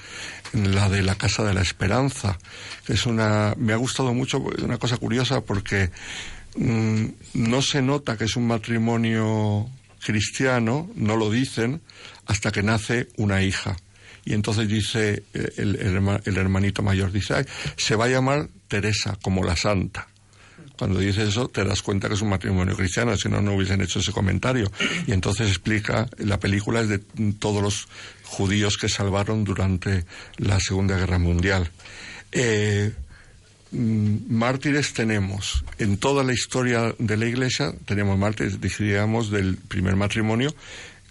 la 0.52 0.88
de 0.88 1.02
La 1.02 1.14
Casa 1.14 1.44
de 1.44 1.54
la 1.54 1.60
Esperanza, 1.62 2.38
que 2.86 2.94
es 2.94 3.06
una... 3.06 3.54
me 3.58 3.72
ha 3.72 3.76
gustado 3.76 4.12
mucho, 4.14 4.42
es 4.56 4.62
una 4.64 4.78
cosa 4.78 4.96
curiosa 4.96 5.42
porque 5.42 5.90
mm, 6.56 7.04
no 7.34 7.62
se 7.62 7.82
nota 7.82 8.16
que 8.16 8.24
es 8.24 8.34
un 8.36 8.46
matrimonio 8.48 9.68
cristiano, 10.04 10.88
no 10.96 11.16
lo 11.16 11.30
dicen, 11.30 11.82
hasta 12.26 12.50
que 12.50 12.62
nace 12.62 13.08
una 13.16 13.42
hija. 13.42 13.76
Y 14.24 14.32
entonces 14.32 14.66
dice 14.66 15.22
eh, 15.34 15.52
el, 15.58 15.76
el 15.76 16.20
el 16.24 16.36
hermanito 16.36 16.82
mayor, 16.82 17.12
dice, 17.12 17.34
"Ay, 17.34 17.44
se 17.76 17.94
va 17.94 18.06
a 18.06 18.08
llamar 18.08 18.48
Teresa, 18.68 19.16
como 19.22 19.44
la 19.44 19.56
santa. 19.56 20.08
Cuando 20.78 21.00
dices 21.00 21.30
eso, 21.30 21.48
te 21.48 21.64
das 21.64 21.80
cuenta 21.80 22.08
que 22.08 22.14
es 22.14 22.22
un 22.22 22.28
matrimonio 22.28 22.76
cristiano, 22.76 23.16
si 23.16 23.28
no, 23.28 23.40
no 23.40 23.54
hubiesen 23.54 23.80
hecho 23.80 24.00
ese 24.00 24.12
comentario. 24.12 24.70
Y 25.06 25.12
entonces 25.12 25.48
explica, 25.48 26.06
la 26.18 26.38
película 26.38 26.80
es 26.80 26.88
de 26.88 26.98
todos 27.38 27.62
los 27.62 27.88
judíos 28.24 28.76
que 28.76 28.88
salvaron 28.88 29.44
durante 29.44 30.04
la 30.36 30.60
Segunda 30.60 30.98
Guerra 30.98 31.18
Mundial. 31.18 31.70
Eh, 32.32 32.92
mm, 33.70 34.16
mártires 34.28 34.92
tenemos, 34.92 35.64
en 35.78 35.96
toda 35.96 36.22
la 36.24 36.34
historia 36.34 36.94
de 36.98 37.16
la 37.16 37.26
Iglesia, 37.26 37.72
tenemos 37.86 38.18
mártires, 38.18 38.60
diríamos, 38.60 39.30
del 39.30 39.56
primer 39.56 39.96
matrimonio, 39.96 40.54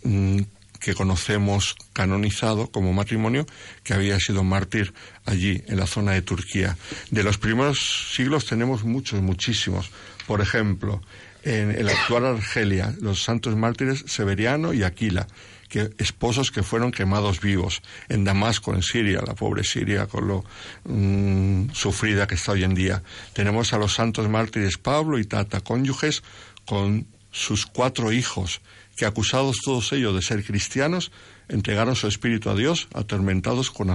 mm, 0.03 0.41
que 0.85 0.93
conocemos 0.93 1.75
canonizado 1.93 2.67
como 2.67 2.93
matrimonio, 2.93 3.47
que 3.83 3.95
había 3.95 4.19
sido 4.19 4.43
mártir 4.43 4.93
allí, 5.25 5.63
en 5.65 5.77
la 5.77 5.87
zona 5.87 6.11
de 6.11 6.21
Turquía. 6.21 6.77
De 7.09 7.23
los 7.23 7.39
primeros 7.39 8.11
siglos 8.13 8.45
tenemos 8.45 8.83
muchos, 8.83 9.19
muchísimos. 9.19 9.89
Por 10.27 10.41
ejemplo, 10.41 11.01
en 11.41 11.71
el 11.71 11.89
actual 11.89 12.27
Argelia, 12.27 12.93
los 13.01 13.23
santos 13.23 13.55
mártires 13.55 14.03
Severiano 14.05 14.73
y 14.73 14.83
Aquila, 14.83 15.25
que, 15.69 15.89
esposos 15.97 16.51
que 16.51 16.61
fueron 16.61 16.91
quemados 16.91 17.41
vivos. 17.41 17.81
En 18.07 18.23
Damasco, 18.23 18.75
en 18.75 18.83
Siria, 18.83 19.23
la 19.25 19.33
pobre 19.33 19.63
Siria 19.63 20.05
con 20.05 20.27
lo 20.27 20.45
mm, 20.83 21.71
sufrida 21.73 22.27
que 22.27 22.35
está 22.35 22.51
hoy 22.51 22.63
en 22.63 22.75
día. 22.75 23.01
Tenemos 23.33 23.73
a 23.73 23.79
los 23.79 23.95
santos 23.95 24.29
mártires 24.29 24.77
Pablo 24.77 25.17
y 25.17 25.25
Tata, 25.25 25.61
cónyuges 25.61 26.21
con 26.63 27.07
sus 27.31 27.65
cuatro 27.65 28.11
hijos, 28.11 28.61
que 28.95 29.05
acusados 29.05 29.57
todos 29.63 29.91
ellos 29.93 30.15
de 30.15 30.21
ser 30.21 30.43
cristianos, 30.43 31.11
entregaron 31.49 31.95
su 31.95 32.07
espíritu 32.07 32.49
a 32.49 32.55
Dios, 32.55 32.87
atormentados 32.93 33.69
con, 33.71 33.89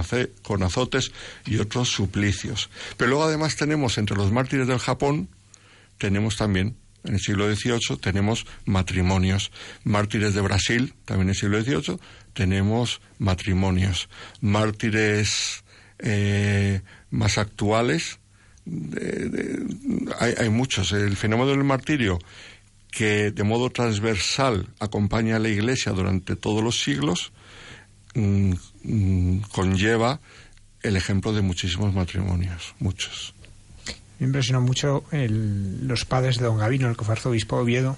azotes 0.63 1.11
y 1.45 1.57
otros 1.57 1.89
suplicios. 1.89 2.69
Pero 2.97 3.09
luego 3.09 3.25
además 3.25 3.55
tenemos 3.55 3.97
entre 3.97 4.15
los 4.15 4.31
mártires 4.31 4.67
del 4.67 4.79
Japón, 4.79 5.27
tenemos 5.97 6.37
también, 6.37 6.75
en 7.03 7.15
el 7.15 7.19
siglo 7.19 7.53
XVIII, 7.53 7.97
tenemos 7.99 8.45
matrimonios. 8.65 9.51
Mártires 9.83 10.33
de 10.35 10.41
Brasil, 10.41 10.93
también 11.05 11.27
en 11.27 11.29
el 11.29 11.35
siglo 11.35 11.61
XVIII, 11.61 11.99
tenemos 12.33 13.01
matrimonios. 13.17 14.07
Mártires 14.39 15.63
eh, 15.99 16.81
más 17.09 17.37
actuales, 17.37 18.19
de- 18.65 19.65
hay 20.19 20.49
muchos. 20.49 20.91
El 20.91 21.15
fenómeno 21.17 21.49
del 21.49 21.63
martirio, 21.63 22.19
que 22.91 23.31
de 23.31 23.43
modo 23.43 23.69
transversal 23.69 24.67
acompaña 24.79 25.37
a 25.37 25.39
la 25.39 25.49
Iglesia 25.49 25.91
durante 25.93 26.35
todos 26.35 26.61
los 26.63 26.81
siglos, 26.83 27.31
mm, 28.15 28.53
mm, 28.83 29.39
conlleva 29.51 30.19
el 30.83 30.95
ejemplo 30.97 31.31
de 31.33 31.41
muchísimos 31.41 31.93
matrimonios, 31.93 32.75
muchos. 32.79 33.33
Me 34.19 34.27
impresionó 34.27 34.61
mucho 34.61 35.03
el- 35.11 35.87
los 35.87 36.05
padres 36.05 36.37
de 36.37 36.45
don 36.45 36.57
Gavino, 36.57 36.89
el 36.89 36.97
que 36.97 37.05
fue 37.05 37.13
arzobispo 37.13 37.55
de 37.57 37.61
Oviedo, 37.63 37.97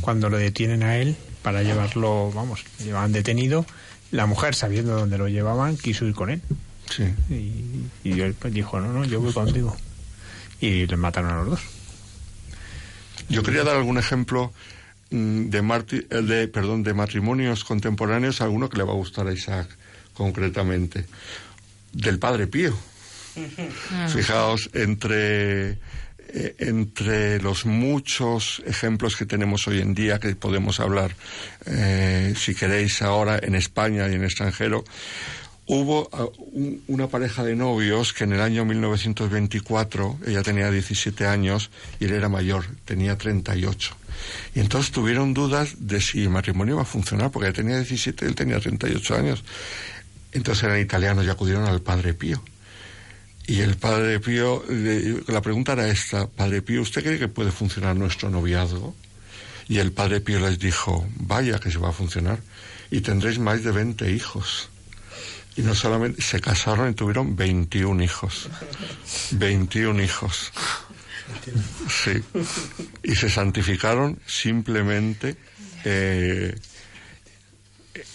cuando 0.00 0.30
lo 0.30 0.38
detienen 0.38 0.82
a 0.82 0.96
él 0.98 1.16
para 1.42 1.62
llevarlo, 1.62 2.30
vamos, 2.34 2.64
lo 2.78 2.84
llevaban 2.86 3.12
detenido. 3.12 3.66
La 4.12 4.26
mujer, 4.26 4.54
sabiendo 4.54 4.94
dónde 4.96 5.18
lo 5.18 5.28
llevaban, 5.28 5.76
quiso 5.76 6.06
ir 6.06 6.14
con 6.14 6.30
él. 6.30 6.40
Sí. 6.90 7.04
Y, 7.30 8.08
y 8.08 8.20
él 8.20 8.34
dijo, 8.50 8.78
no, 8.80 8.92
no, 8.92 9.04
yo 9.04 9.20
voy 9.20 9.32
contigo. 9.32 9.76
Y 10.60 10.86
les 10.86 10.98
mataron 10.98 11.32
a 11.32 11.36
los 11.38 11.50
dos. 11.50 11.60
Yo 13.28 13.42
quería 13.42 13.64
dar 13.64 13.76
algún 13.76 13.98
ejemplo 13.98 14.52
mm, 15.10 15.48
de, 15.50 15.62
marti- 15.62 16.06
de, 16.08 16.48
perdón, 16.48 16.82
de 16.82 16.94
matrimonios 16.94 17.64
contemporáneos, 17.64 18.40
alguno 18.40 18.68
que 18.68 18.76
le 18.78 18.84
va 18.84 18.92
a 18.92 18.96
gustar 18.96 19.26
a 19.26 19.32
Isaac 19.32 19.68
concretamente. 20.12 21.06
Del 21.92 22.18
Padre 22.18 22.46
Pío. 22.46 22.76
Fijaos, 24.08 24.70
entre, 24.74 25.70
eh, 26.28 26.54
entre 26.58 27.40
los 27.40 27.66
muchos 27.66 28.62
ejemplos 28.66 29.16
que 29.16 29.26
tenemos 29.26 29.66
hoy 29.66 29.80
en 29.80 29.94
día, 29.94 30.18
que 30.20 30.34
podemos 30.36 30.78
hablar, 30.80 31.14
eh, 31.66 32.34
si 32.36 32.54
queréis, 32.54 33.02
ahora 33.02 33.38
en 33.42 33.54
España 33.56 34.08
y 34.08 34.14
en 34.14 34.24
extranjero, 34.24 34.84
hubo 35.66 36.08
ah, 36.12 36.26
un- 36.52 36.82
una 36.88 37.08
pareja 37.08 37.42
de 37.44 37.56
novios 37.56 38.12
que 38.12 38.24
en 38.24 38.32
el 38.32 38.40
año 38.40 38.64
1924, 38.64 40.18
ella 40.26 40.42
tenía 40.42 40.70
17 40.70 41.26
años 41.26 41.70
y 42.00 42.04
él 42.06 42.12
era 42.12 42.28
mayor, 42.28 42.64
tenía 42.84 43.16
38. 43.16 43.96
Y 44.54 44.60
entonces 44.60 44.92
tuvieron 44.92 45.34
dudas 45.34 45.74
de 45.78 46.00
si 46.00 46.22
el 46.22 46.30
matrimonio 46.30 46.74
iba 46.74 46.82
a 46.82 46.86
funcionar, 46.86 47.30
porque 47.30 47.48
ella 47.48 47.56
tenía 47.56 47.76
17 47.76 48.24
y 48.24 48.28
él 48.28 48.34
tenía 48.34 48.60
38 48.60 49.14
años. 49.14 49.42
Entonces 50.32 50.64
eran 50.64 50.80
italianos 50.80 51.24
y 51.24 51.30
acudieron 51.30 51.64
al 51.64 51.80
Padre 51.80 52.14
Pío. 52.14 52.42
Y 53.46 53.60
el 53.60 53.76
Padre 53.76 54.20
Pío, 54.20 54.64
la 55.28 55.42
pregunta 55.42 55.72
era 55.74 55.88
esta, 55.88 56.26
Padre 56.26 56.62
Pío, 56.62 56.80
¿usted 56.82 57.02
cree 57.02 57.18
que 57.18 57.28
puede 57.28 57.50
funcionar 57.50 57.94
nuestro 57.94 58.30
noviazgo? 58.30 58.94
Y 59.68 59.78
el 59.78 59.92
Padre 59.92 60.20
Pío 60.20 60.40
les 60.40 60.58
dijo, 60.58 61.06
vaya 61.16 61.58
que 61.58 61.70
se 61.70 61.78
va 61.78 61.90
a 61.90 61.92
funcionar, 61.92 62.38
y 62.90 63.00
tendréis 63.02 63.38
más 63.38 63.62
de 63.62 63.70
20 63.72 64.10
hijos. 64.12 64.70
Y 65.56 65.62
no 65.62 65.74
solamente 65.74 66.20
se 66.22 66.40
casaron 66.40 66.90
y 66.90 66.94
tuvieron 66.94 67.36
21 67.36 68.02
hijos. 68.02 68.48
21 69.32 70.02
hijos. 70.02 70.52
Sí. 71.88 72.22
Y 73.02 73.14
se 73.14 73.30
santificaron 73.30 74.18
simplemente 74.26 75.36
eh, 75.84 76.54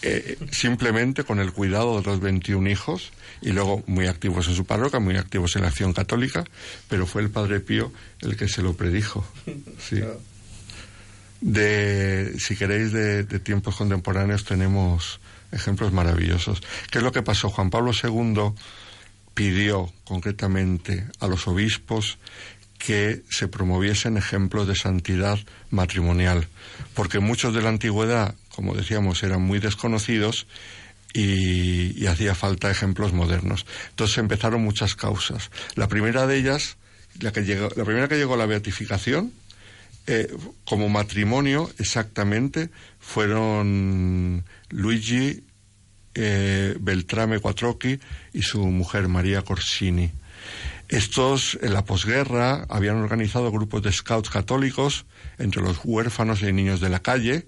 eh, 0.02 0.38
simplemente 0.52 1.24
con 1.24 1.40
el 1.40 1.54
cuidado 1.54 2.00
de 2.00 2.06
los 2.06 2.20
21 2.20 2.70
hijos 2.70 3.12
y 3.42 3.52
luego 3.52 3.84
muy 3.88 4.08
activos 4.08 4.48
en 4.48 4.56
su 4.56 4.66
parroquia, 4.66 5.00
muy 5.00 5.18
activos 5.18 5.56
en 5.56 5.64
la 5.64 5.70
acción 5.70 5.94
católica, 5.94 6.44
pero 6.88 7.06
fue 7.06 7.22
el 7.22 7.30
Padre 7.30 7.60
Pío 7.60 7.92
el 8.22 8.36
que 8.36 8.48
se 8.48 8.62
lo 8.62 8.74
predijo. 8.76 9.26
Sí. 9.80 10.02
De, 11.42 12.34
si 12.38 12.56
queréis, 12.58 12.92
de, 12.92 13.24
de 13.24 13.40
tiempos 13.40 13.76
contemporáneos 13.78 14.44
tenemos 14.44 15.22
ejemplos 15.52 15.92
maravillosos. 15.92 16.62
¿Qué 16.92 17.00
es 17.00 17.04
lo 17.04 17.12
que 17.12 17.22
pasó? 17.22 17.50
Juan 17.50 17.70
Pablo 17.70 17.92
II 17.92 18.54
pidió 19.34 19.92
concretamente 20.04 21.08
a 21.20 21.28
los 21.28 21.48
obispos 21.48 22.18
que 22.78 23.22
se 23.30 23.48
promoviesen 23.48 24.18
ejemplos 24.18 24.68
de 24.68 24.76
santidad 24.76 25.38
matrimonial, 25.70 26.48
porque 26.94 27.20
muchos 27.20 27.54
de 27.54 27.62
la 27.62 27.70
antigüedad, 27.70 28.36
como 28.56 28.74
decíamos, 28.74 29.22
eran 29.22 29.42
muy 29.42 29.60
desconocidos 29.60 30.48
y, 31.14 32.06
hacía 32.08 32.36
falta 32.36 32.72
ejemplos 32.72 33.14
modernos. 33.14 33.66
Entonces 33.90 34.18
empezaron 34.18 34.64
muchas 34.64 34.96
causas. 34.96 35.52
La 35.76 35.88
primera 35.88 36.26
de 36.26 36.38
ellas, 36.38 36.78
la, 37.20 37.32
que 37.32 37.44
llegó, 37.44 37.70
la 37.76 37.84
primera 37.84 38.08
que 38.08 38.18
llegó 38.18 38.36
a 38.36 38.38
la 38.38 38.46
beatificación, 38.46 39.34
eh, 40.08 40.32
como 40.66 40.90
matrimonio 40.90 41.70
exactamente, 41.78 42.70
fueron 43.00 44.44
Luigi 44.70 45.44
eh, 46.16 46.76
Beltrame 46.80 47.40
Quattrocchi 47.40 48.00
y 48.34 48.42
su 48.42 48.66
mujer 48.66 49.08
María 49.08 49.44
Corsini. 49.44 50.12
Estos, 50.90 51.60
en 51.62 51.74
la 51.74 51.86
posguerra, 51.86 52.66
habían 52.68 52.98
organizado 52.98 53.52
grupos 53.52 53.84
de 53.84 53.92
scouts 53.92 54.32
católicos 54.32 55.06
entre 55.38 55.62
los 55.62 55.80
huérfanos 55.84 56.42
y 56.42 56.52
niños 56.52 56.80
de 56.80 56.90
la 56.90 57.00
calle. 57.00 57.46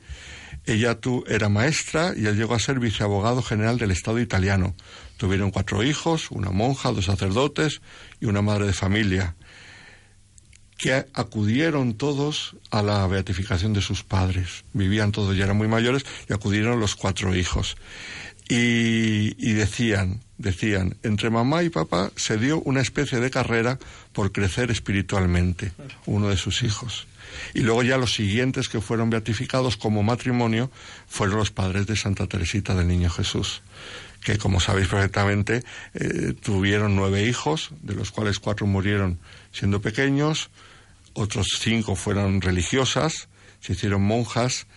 Ella 0.67 0.99
tu, 0.99 1.23
era 1.27 1.49
maestra 1.49 2.13
y 2.15 2.21
llegó 2.21 2.53
a 2.53 2.59
ser 2.59 2.79
viceabogado 2.79 3.41
general 3.41 3.79
del 3.79 3.89
Estado 3.89 4.19
italiano. 4.19 4.75
Tuvieron 5.17 5.49
cuatro 5.49 5.81
hijos, 5.81 6.29
una 6.29 6.51
monja, 6.51 6.91
dos 6.91 7.05
sacerdotes 7.05 7.81
y 8.19 8.27
una 8.27 8.43
madre 8.43 8.67
de 8.67 8.73
familia, 8.73 9.35
que 10.81 11.05
acudieron 11.13 11.93
todos 11.93 12.55
a 12.71 12.81
la 12.81 13.05
beatificación 13.05 13.71
de 13.71 13.83
sus 13.83 14.03
padres. 14.03 14.63
Vivían 14.73 15.11
todos, 15.11 15.37
ya 15.37 15.43
eran 15.43 15.55
muy 15.55 15.67
mayores, 15.67 16.03
y 16.27 16.33
acudieron 16.33 16.79
los 16.79 16.95
cuatro 16.95 17.35
hijos. 17.35 17.77
Y, 18.49 19.35
y, 19.37 19.53
decían, 19.53 20.21
decían, 20.39 20.97
entre 21.03 21.29
mamá 21.29 21.61
y 21.61 21.69
papá 21.69 22.11
se 22.15 22.39
dio 22.39 22.59
una 22.61 22.81
especie 22.81 23.19
de 23.19 23.29
carrera 23.29 23.77
por 24.11 24.31
crecer 24.31 24.71
espiritualmente, 24.71 25.71
uno 26.07 26.29
de 26.29 26.37
sus 26.37 26.63
hijos. 26.63 27.05
Y 27.53 27.59
luego 27.59 27.83
ya 27.83 27.97
los 27.97 28.15
siguientes 28.15 28.67
que 28.67 28.81
fueron 28.81 29.11
beatificados 29.11 29.77
como 29.77 30.01
matrimonio 30.01 30.71
fueron 31.07 31.37
los 31.37 31.51
padres 31.51 31.85
de 31.85 31.95
Santa 31.95 32.25
Teresita 32.25 32.73
del 32.73 32.87
Niño 32.87 33.11
Jesús, 33.11 33.61
que 34.23 34.39
como 34.39 34.59
sabéis 34.59 34.87
perfectamente 34.87 35.63
eh, 35.93 36.33
tuvieron 36.41 36.95
nueve 36.95 37.23
hijos, 37.27 37.69
de 37.83 37.93
los 37.93 38.09
cuales 38.09 38.39
cuatro 38.39 38.65
murieron 38.65 39.19
siendo 39.51 39.79
pequeños, 39.79 40.49
otros 41.13 41.47
cinco 41.59 41.95
fueron 41.95 42.41
religiosas, 42.41 43.29
se 43.59 43.73
hicieron 43.73 44.03
monjas, 44.03 44.67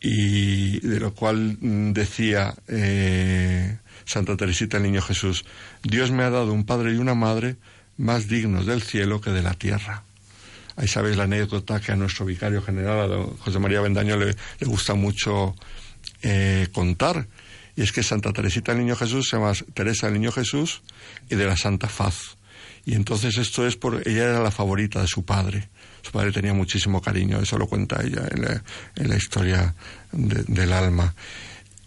y 0.00 0.80
de 0.80 0.98
lo 0.98 1.14
cual 1.14 1.56
decía 1.60 2.54
eh, 2.66 3.78
Santa 4.04 4.36
Teresita 4.36 4.78
el 4.78 4.82
Niño 4.82 5.00
Jesús, 5.00 5.44
Dios 5.82 6.10
me 6.10 6.24
ha 6.24 6.30
dado 6.30 6.52
un 6.52 6.64
padre 6.64 6.92
y 6.92 6.96
una 6.96 7.14
madre 7.14 7.56
más 7.96 8.28
dignos 8.28 8.66
del 8.66 8.82
cielo 8.82 9.20
que 9.20 9.30
de 9.30 9.42
la 9.42 9.54
tierra. 9.54 10.02
Ahí 10.76 10.88
sabéis 10.88 11.16
la 11.16 11.24
anécdota 11.24 11.80
que 11.80 11.92
a 11.92 11.96
nuestro 11.96 12.24
vicario 12.24 12.62
general, 12.62 13.12
a 13.12 13.44
José 13.44 13.58
María 13.58 13.80
Bendaño, 13.80 14.16
le, 14.16 14.34
le 14.58 14.66
gusta 14.66 14.94
mucho 14.94 15.54
eh, 16.22 16.68
contar. 16.72 17.28
Y 17.76 17.82
es 17.82 17.92
que 17.92 18.02
Santa 18.02 18.32
Teresita 18.32 18.72
el 18.72 18.78
Niño 18.78 18.96
Jesús 18.96 19.28
se 19.28 19.36
llama 19.36 19.52
Teresa 19.74 20.08
el 20.08 20.14
Niño 20.14 20.32
Jesús 20.32 20.82
y 21.30 21.36
de 21.36 21.46
la 21.46 21.56
Santa 21.56 21.88
Faz. 21.88 22.36
Y 22.84 22.94
entonces 22.94 23.38
esto 23.38 23.66
es 23.66 23.76
por 23.76 24.06
ella 24.06 24.24
era 24.24 24.40
la 24.40 24.50
favorita 24.50 25.00
de 25.00 25.06
su 25.06 25.24
padre. 25.24 25.68
Su 26.02 26.10
padre 26.12 26.32
tenía 26.32 26.52
muchísimo 26.52 27.00
cariño, 27.00 27.40
eso 27.40 27.56
lo 27.58 27.66
cuenta 27.66 28.02
ella 28.02 28.28
en 28.30 29.08
la, 29.08 29.16
historia 29.16 29.74
de, 30.12 30.42
del 30.44 30.72
alma. 30.72 31.14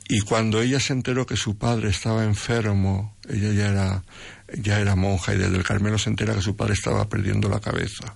Y 0.07 0.21
cuando 0.21 0.61
ella 0.61 0.79
se 0.79 0.93
enteró 0.93 1.25
que 1.25 1.35
su 1.35 1.57
padre 1.57 1.89
estaba 1.89 2.23
enfermo, 2.23 3.15
ella 3.27 3.51
ya 3.51 3.69
era, 3.69 4.03
ya 4.53 4.79
era 4.79 4.95
monja 4.95 5.33
y 5.33 5.37
desde 5.37 5.57
el 5.57 5.63
Carmelo 5.63 5.97
se 5.97 6.09
entera 6.09 6.35
que 6.35 6.41
su 6.41 6.55
padre 6.55 6.73
estaba 6.73 7.09
perdiendo 7.09 7.49
la 7.49 7.59
cabeza, 7.59 8.15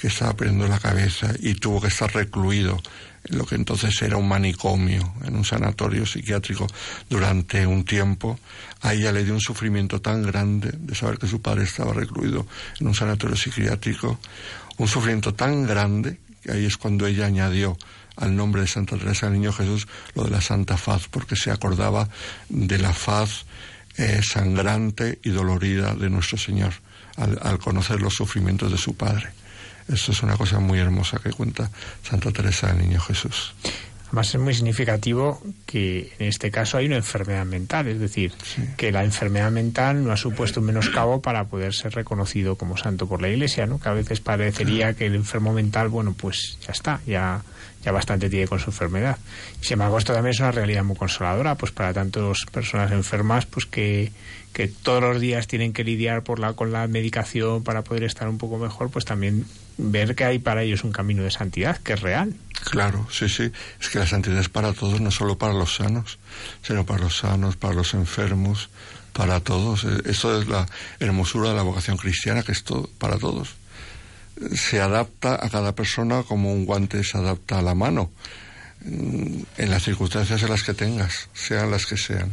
que 0.00 0.06
estaba 0.06 0.34
perdiendo 0.34 0.68
la 0.68 0.78
cabeza 0.78 1.34
y 1.40 1.54
tuvo 1.54 1.80
que 1.80 1.88
estar 1.88 2.14
recluido 2.14 2.80
en 3.24 3.38
lo 3.38 3.46
que 3.46 3.54
entonces 3.54 4.00
era 4.00 4.16
un 4.16 4.28
manicomio, 4.28 5.12
en 5.24 5.36
un 5.36 5.44
sanatorio 5.44 6.06
psiquiátrico 6.06 6.66
durante 7.08 7.66
un 7.66 7.84
tiempo. 7.84 8.38
A 8.82 8.94
ella 8.94 9.12
le 9.12 9.24
dio 9.24 9.34
un 9.34 9.40
sufrimiento 9.40 10.00
tan 10.00 10.22
grande 10.22 10.72
de 10.78 10.94
saber 10.94 11.18
que 11.18 11.26
su 11.26 11.42
padre 11.42 11.64
estaba 11.64 11.92
recluido 11.92 12.46
en 12.78 12.86
un 12.86 12.94
sanatorio 12.94 13.36
psiquiátrico, 13.36 14.18
un 14.80 14.88
sufrimiento 14.88 15.34
tan 15.34 15.66
grande 15.66 16.18
que 16.42 16.52
ahí 16.52 16.64
es 16.64 16.78
cuando 16.78 17.06
ella 17.06 17.26
añadió 17.26 17.76
al 18.16 18.34
nombre 18.34 18.62
de 18.62 18.66
Santa 18.66 18.96
Teresa 18.96 19.26
del 19.26 19.34
Niño 19.38 19.52
Jesús 19.52 19.86
lo 20.14 20.24
de 20.24 20.30
la 20.30 20.40
Santa 20.40 20.78
Faz, 20.78 21.06
porque 21.08 21.36
se 21.36 21.50
acordaba 21.50 22.08
de 22.48 22.78
la 22.78 22.94
faz 22.94 23.44
eh, 23.98 24.22
sangrante 24.22 25.18
y 25.22 25.28
dolorida 25.30 25.94
de 25.94 26.08
nuestro 26.08 26.38
Señor 26.38 26.72
al, 27.16 27.38
al, 27.42 27.58
conocer 27.58 28.00
los 28.00 28.14
sufrimientos 28.14 28.72
de 28.72 28.78
su 28.78 28.94
Padre. 28.94 29.28
Esto 29.86 30.12
es 30.12 30.22
una 30.22 30.38
cosa 30.38 30.60
muy 30.60 30.78
hermosa 30.78 31.18
que 31.18 31.30
cuenta 31.30 31.70
Santa 32.02 32.30
Teresa 32.30 32.68
del 32.68 32.78
Niño 32.78 33.00
Jesús. 33.00 33.52
Además 34.10 34.34
es 34.34 34.40
muy 34.40 34.54
significativo 34.54 35.40
que 35.66 36.12
en 36.18 36.26
este 36.26 36.50
caso 36.50 36.76
hay 36.76 36.86
una 36.86 36.96
enfermedad 36.96 37.46
mental, 37.46 37.86
es 37.86 38.00
decir, 38.00 38.32
sí. 38.42 38.62
que 38.76 38.90
la 38.90 39.04
enfermedad 39.04 39.52
mental 39.52 40.04
no 40.04 40.10
ha 40.10 40.16
supuesto 40.16 40.58
un 40.58 40.66
menoscabo 40.66 41.22
para 41.22 41.44
poder 41.44 41.74
ser 41.74 41.94
reconocido 41.94 42.56
como 42.56 42.76
santo 42.76 43.06
por 43.06 43.22
la 43.22 43.28
Iglesia, 43.28 43.66
¿no? 43.66 43.78
Que 43.78 43.88
a 43.88 43.92
veces 43.92 44.18
parecería 44.20 44.94
que 44.94 45.06
el 45.06 45.14
enfermo 45.14 45.52
mental, 45.52 45.88
bueno, 45.88 46.12
pues 46.18 46.58
ya 46.66 46.72
está, 46.72 47.00
ya 47.06 47.42
ya 47.82 47.92
bastante 47.92 48.28
tiene 48.28 48.46
con 48.46 48.58
su 48.58 48.70
enfermedad. 48.70 49.16
Y 49.60 49.64
sin 49.64 49.74
embargo, 49.74 49.98
esto 49.98 50.12
también 50.12 50.32
es 50.32 50.40
una 50.40 50.52
realidad 50.52 50.84
muy 50.84 50.96
consoladora, 50.96 51.54
pues 51.54 51.72
para 51.72 51.92
tantas 51.94 52.44
personas 52.52 52.92
enfermas, 52.92 53.46
pues 53.46 53.66
que, 53.66 54.12
que 54.52 54.68
todos 54.68 55.02
los 55.02 55.20
días 55.20 55.46
tienen 55.46 55.72
que 55.72 55.84
lidiar 55.84 56.22
por 56.22 56.38
la, 56.38 56.52
con 56.54 56.72
la 56.72 56.86
medicación 56.86 57.62
para 57.62 57.82
poder 57.82 58.04
estar 58.04 58.28
un 58.28 58.38
poco 58.38 58.58
mejor, 58.58 58.90
pues 58.90 59.04
también 59.04 59.46
ver 59.78 60.14
que 60.14 60.24
hay 60.24 60.38
para 60.38 60.62
ellos 60.62 60.84
un 60.84 60.92
camino 60.92 61.22
de 61.22 61.30
santidad, 61.30 61.78
que 61.78 61.94
es 61.94 62.00
real. 62.00 62.34
Claro, 62.64 63.06
sí, 63.10 63.28
sí. 63.28 63.50
Es 63.80 63.88
que 63.88 63.98
la 63.98 64.06
santidad 64.06 64.38
es 64.38 64.48
para 64.48 64.72
todos, 64.72 65.00
no 65.00 65.10
solo 65.10 65.38
para 65.38 65.54
los 65.54 65.76
sanos, 65.76 66.18
sino 66.62 66.84
para 66.84 67.04
los 67.04 67.18
sanos, 67.18 67.56
para 67.56 67.74
los 67.74 67.94
enfermos, 67.94 68.68
para 69.12 69.40
todos. 69.40 69.84
Esto 70.04 70.40
es 70.40 70.48
la 70.48 70.66
hermosura 70.98 71.50
de 71.50 71.56
la 71.56 71.62
vocación 71.62 71.96
cristiana, 71.96 72.42
que 72.42 72.52
es 72.52 72.64
todo, 72.64 72.88
para 72.98 73.18
todos 73.18 73.60
se 74.54 74.80
adapta 74.80 75.34
a 75.34 75.50
cada 75.50 75.74
persona 75.74 76.22
como 76.22 76.52
un 76.52 76.64
guante 76.64 77.04
se 77.04 77.18
adapta 77.18 77.58
a 77.58 77.62
la 77.62 77.74
mano, 77.74 78.10
en 78.82 79.70
las 79.70 79.84
circunstancias 79.84 80.42
en 80.42 80.48
las 80.48 80.62
que 80.62 80.74
tengas, 80.74 81.28
sean 81.34 81.70
las 81.70 81.86
que 81.86 81.96
sean. 81.96 82.30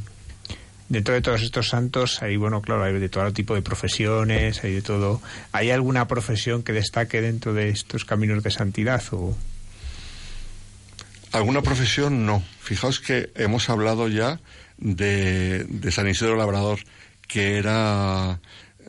Dentro 0.89 1.13
de 1.13 1.21
todos 1.21 1.41
estos 1.41 1.69
santos 1.69 2.21
hay, 2.21 2.37
bueno, 2.37 2.61
claro, 2.61 2.83
hay 2.83 2.93
de 2.93 3.09
todo 3.09 3.33
tipo 3.33 3.55
de 3.55 3.61
profesiones, 3.61 4.63
hay 4.63 4.73
de 4.73 4.81
todo. 4.81 5.21
¿Hay 5.51 5.71
alguna 5.71 6.07
profesión 6.07 6.63
que 6.63 6.73
destaque 6.73 7.21
dentro 7.21 7.53
de 7.53 7.69
estos 7.69 8.05
caminos 8.05 8.43
de 8.43 8.51
santidad 8.51 9.03
o...? 9.11 9.37
Alguna 11.33 11.61
profesión 11.61 12.25
no. 12.25 12.41
Fijaos 12.61 13.01
que 13.01 13.31
hemos 13.35 13.69
hablado 13.69 14.07
ya 14.07 14.39
de, 14.77 15.67
San 15.91 16.07
Isidro 16.07 16.37
Labrador, 16.37 16.79
que 17.27 17.57
era 17.57 18.39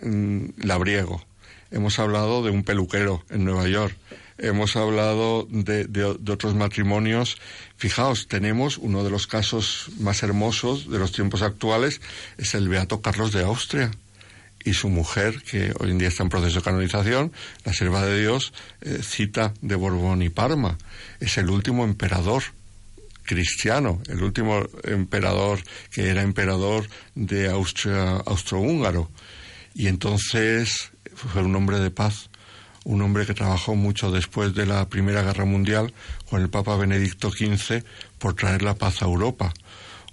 mm, 0.01 0.51
labriego 0.59 1.29
hemos 1.71 1.99
hablado 1.99 2.43
de 2.43 2.51
un 2.51 2.65
peluquero 2.65 3.25
en 3.31 3.45
Nueva 3.45 3.69
York, 3.69 3.97
hemos 4.39 4.77
hablado 4.77 5.47
de, 5.51 5.85
de, 5.85 6.05
otros 6.05 6.55
matrimonios. 6.55 7.39
Fijaos, 7.77 8.29
tenemos 8.29 8.79
uno 8.79 9.05
de 9.05 9.11
los 9.11 9.27
casos 9.27 9.91
más 9.99 10.23
hermosos 10.23 10.91
de 10.91 10.99
los 10.99 11.13
tiempos 11.13 11.43
actuales, 11.43 12.01
es 12.39 12.55
el 12.55 12.69
Beato 12.69 13.01
Carlos 13.01 13.33
de 13.33 13.43
Austria 13.43 13.91
y 14.65 14.75
su 14.75 14.89
mujer, 14.89 15.43
que 15.43 15.73
hoy 15.79 15.91
en 15.91 15.99
día 15.99 16.09
está 16.09 16.23
en 16.23 16.29
proceso 16.29 16.57
de 16.57 16.65
canonización, 16.65 17.33
la 17.65 17.73
sierva 17.73 18.05
de 18.05 18.21
Dios, 18.21 18.53
eh, 18.81 19.01
cita 19.03 19.55
de 19.61 19.75
Borbón 19.77 20.23
y 20.23 20.29
Parma. 20.29 20.79
Es 21.21 21.39
el 21.39 21.51
último 21.51 21.85
emperador 21.85 22.43
cristiano, 23.23 24.01
el 24.09 24.23
último 24.23 24.67
emperador 24.85 25.61
que 25.91 26.09
era 26.09 26.23
emperador 26.23 26.89
de 27.15 27.49
Austria, 27.49 28.17
austrohúngaro. 28.27 29.11
Y 29.75 29.87
entonces 29.87 30.91
fue 31.15 31.43
un 31.43 31.55
hombre 31.55 31.79
de 31.79 31.91
paz, 31.91 32.31
un 32.89 33.03
hombre 33.03 33.27
que 33.27 33.35
trabajó 33.35 33.75
mucho 33.75 34.11
después 34.11 34.55
de 34.55 34.65
la 34.65 34.89
Primera 34.89 35.23
Guerra 35.23 35.45
Mundial 35.45 35.93
con 36.31 36.41
el 36.41 36.49
Papa 36.49 36.75
Benedicto 36.75 37.31
XV 37.31 37.85
por 38.19 38.33
traer 38.33 38.63
la 38.63 38.77
paz 38.77 39.03
a 39.03 39.05
Europa, 39.05 39.53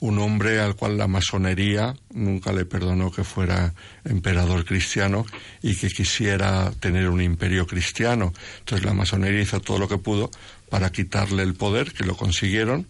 un 0.01 0.19
hombre 0.19 0.59
al 0.59 0.76
cual 0.76 0.97
la 0.97 1.07
masonería 1.07 1.95
nunca 2.13 2.51
le 2.51 2.65
perdonó 2.65 3.11
que 3.11 3.23
fuera 3.23 3.73
emperador 4.03 4.65
cristiano 4.65 5.26
y 5.61 5.78
que 5.78 5.88
quisiera 5.88 6.69
tener 6.82 7.07
un 7.07 7.21
imperio 7.21 7.65
cristiano. 7.65 8.34
Entonces 8.59 8.86
la 8.86 8.93
masonería 8.93 9.39
hizo 9.39 9.61
todo 9.61 9.80
lo 9.80 9.88
que 9.88 9.97
pudo 9.97 10.30
para 10.69 10.91
quitarle 10.91 11.43
el 11.43 11.53
poder, 11.53 11.93
que 11.93 12.03
lo 12.03 12.17
consiguieron, 12.17 12.88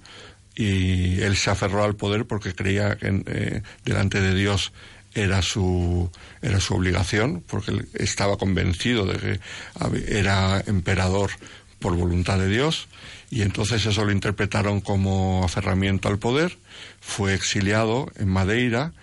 y 0.55 1.21
él 1.21 1.35
se 1.35 1.51
aferró 1.51 1.83
al 1.83 1.95
poder 1.95 2.25
porque 2.25 2.55
creía 2.55 2.95
que 2.95 3.21
eh, 3.27 3.61
delante 3.83 4.19
de 4.19 4.33
Dios 4.33 4.73
era 5.15 5.41
su 5.41 6.11
era 6.41 6.59
su 6.59 6.75
obligación 6.75 7.43
porque 7.47 7.85
estaba 7.93 8.37
convencido 8.37 9.05
de 9.05 9.17
que 9.17 9.39
era 10.07 10.61
emperador 10.67 11.31
por 11.79 11.95
voluntad 11.95 12.37
de 12.37 12.49
Dios 12.49 12.87
y 13.31 13.41
entonces 13.41 13.85
eso 13.85 14.05
lo 14.05 14.11
interpretaron 14.11 14.81
como 14.81 15.43
aferramiento 15.43 16.09
al 16.09 16.19
poder 16.19 16.57
fue 16.99 17.33
exiliado 17.33 18.11
en 18.17 18.27
Madeira 18.27 18.93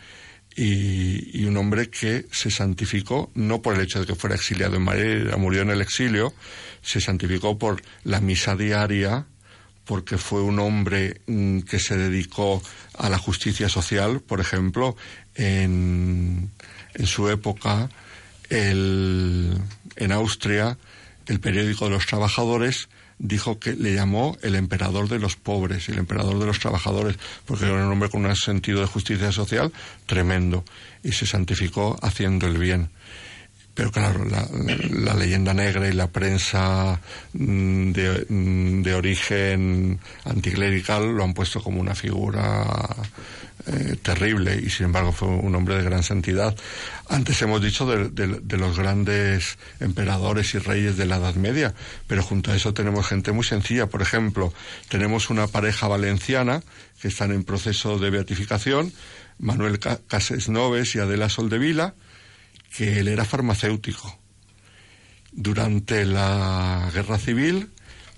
y, 0.54 1.40
y 1.40 1.46
un 1.46 1.56
hombre 1.56 1.88
que 1.88 2.26
se 2.30 2.50
santificó 2.50 3.30
no 3.34 3.62
por 3.62 3.74
el 3.74 3.80
hecho 3.80 4.00
de 4.00 4.06
que 4.06 4.14
fuera 4.14 4.36
exiliado 4.36 4.76
en 4.76 4.82
Madeira 4.82 5.36
murió 5.38 5.62
en 5.62 5.70
el 5.70 5.80
exilio 5.80 6.34
se 6.82 7.00
santificó 7.00 7.58
por 7.58 7.82
la 8.04 8.20
misa 8.20 8.54
diaria 8.54 9.26
porque 9.84 10.18
fue 10.18 10.42
un 10.42 10.58
hombre 10.58 11.20
mm, 11.26 11.60
que 11.60 11.78
se 11.78 11.96
dedicó 11.96 12.62
a 12.96 13.08
la 13.08 13.18
justicia 13.18 13.68
social, 13.68 14.20
por 14.20 14.40
ejemplo, 14.40 14.96
en, 15.34 16.50
su 17.04 17.28
época, 17.28 17.88
el- 18.50 19.56
en 19.96 20.12
Austria, 20.12 20.76
el 21.26 21.40
periódico 21.40 21.86
de 21.86 21.92
los 21.92 22.06
trabajadores 22.06 22.88
dijo 23.18 23.58
que 23.60 23.74
le 23.74 23.94
llamó 23.94 24.36
el 24.42 24.56
emperador 24.56 25.08
de 25.08 25.18
los 25.20 25.36
pobres, 25.36 25.88
el 25.88 25.98
emperador 25.98 26.38
de 26.40 26.46
los 26.46 26.58
trabajadores, 26.58 27.16
porque 27.46 27.64
era 27.66 27.74
un 27.74 27.92
hombre 27.92 28.10
con 28.10 28.26
un 28.26 28.34
sentido 28.36 28.80
de 28.80 28.86
justicia 28.86 29.30
social 29.30 29.72
tremendo 30.06 30.64
y 31.04 31.12
se 31.12 31.26
santificó 31.26 31.96
haciendo 32.02 32.46
el 32.48 32.58
bien. 32.58 32.88
Pero 33.74 33.90
claro, 33.90 34.24
la, 34.26 34.46
la 34.90 35.14
leyenda 35.14 35.54
negra 35.54 35.88
y 35.88 35.92
la 35.94 36.08
prensa 36.10 37.00
mm, 37.32 37.92
de, 37.92 38.26
mm, 38.28 38.82
de 38.82 38.94
origen 38.94 39.98
anticlerical 40.24 41.06
lo 41.16 41.24
han 41.24 41.32
puesto 41.32 41.62
como 41.62 41.80
una 41.80 41.94
figura 41.94 42.66
eh, 43.66 43.96
terrible 44.02 44.60
y 44.60 44.70
sin 44.70 44.86
embargo 44.86 45.12
fue 45.12 45.28
un 45.28 45.54
hombre 45.54 45.76
de 45.76 45.82
gran 45.82 46.02
santidad. 46.02 46.56
Antes 47.08 47.40
hemos 47.42 47.62
dicho 47.62 47.86
de, 47.86 48.08
de- 48.08 48.56
los 48.56 48.76
grandes 48.78 49.58
emperadores 49.80 50.54
y 50.54 50.58
reyes 50.58 50.96
de 50.96 51.06
la 51.06 51.16
Edad 51.16 51.34
Media, 51.34 51.74
pero 52.06 52.22
junto 52.22 52.50
a 52.52 52.56
eso 52.56 52.74
tenemos 52.74 53.06
gente 53.06 53.32
muy 53.32 53.44
sencilla. 53.44 53.86
Por 53.88 54.02
ejemplo, 54.02 54.52
tenemos 54.88 55.30
una 55.30 55.46
pareja 55.46 55.88
valenciana 55.88 56.62
que 57.00 57.08
están 57.08 57.32
en 57.32 57.44
proceso 57.44 57.98
de 57.98 58.10
beatificación, 58.10 58.92
Manuel 59.38 59.78
Ca- 59.78 60.00
Casesnoves 60.08 60.94
y 60.94 60.98
Adela 61.00 61.28
Soldevila, 61.28 61.94
que 62.76 63.00
él 63.00 63.08
era 63.08 63.24
farmacéutico. 63.24 64.18
Durante 65.32 66.04
la 66.04 66.90
guerra 66.92 67.18
civil, 67.18 67.70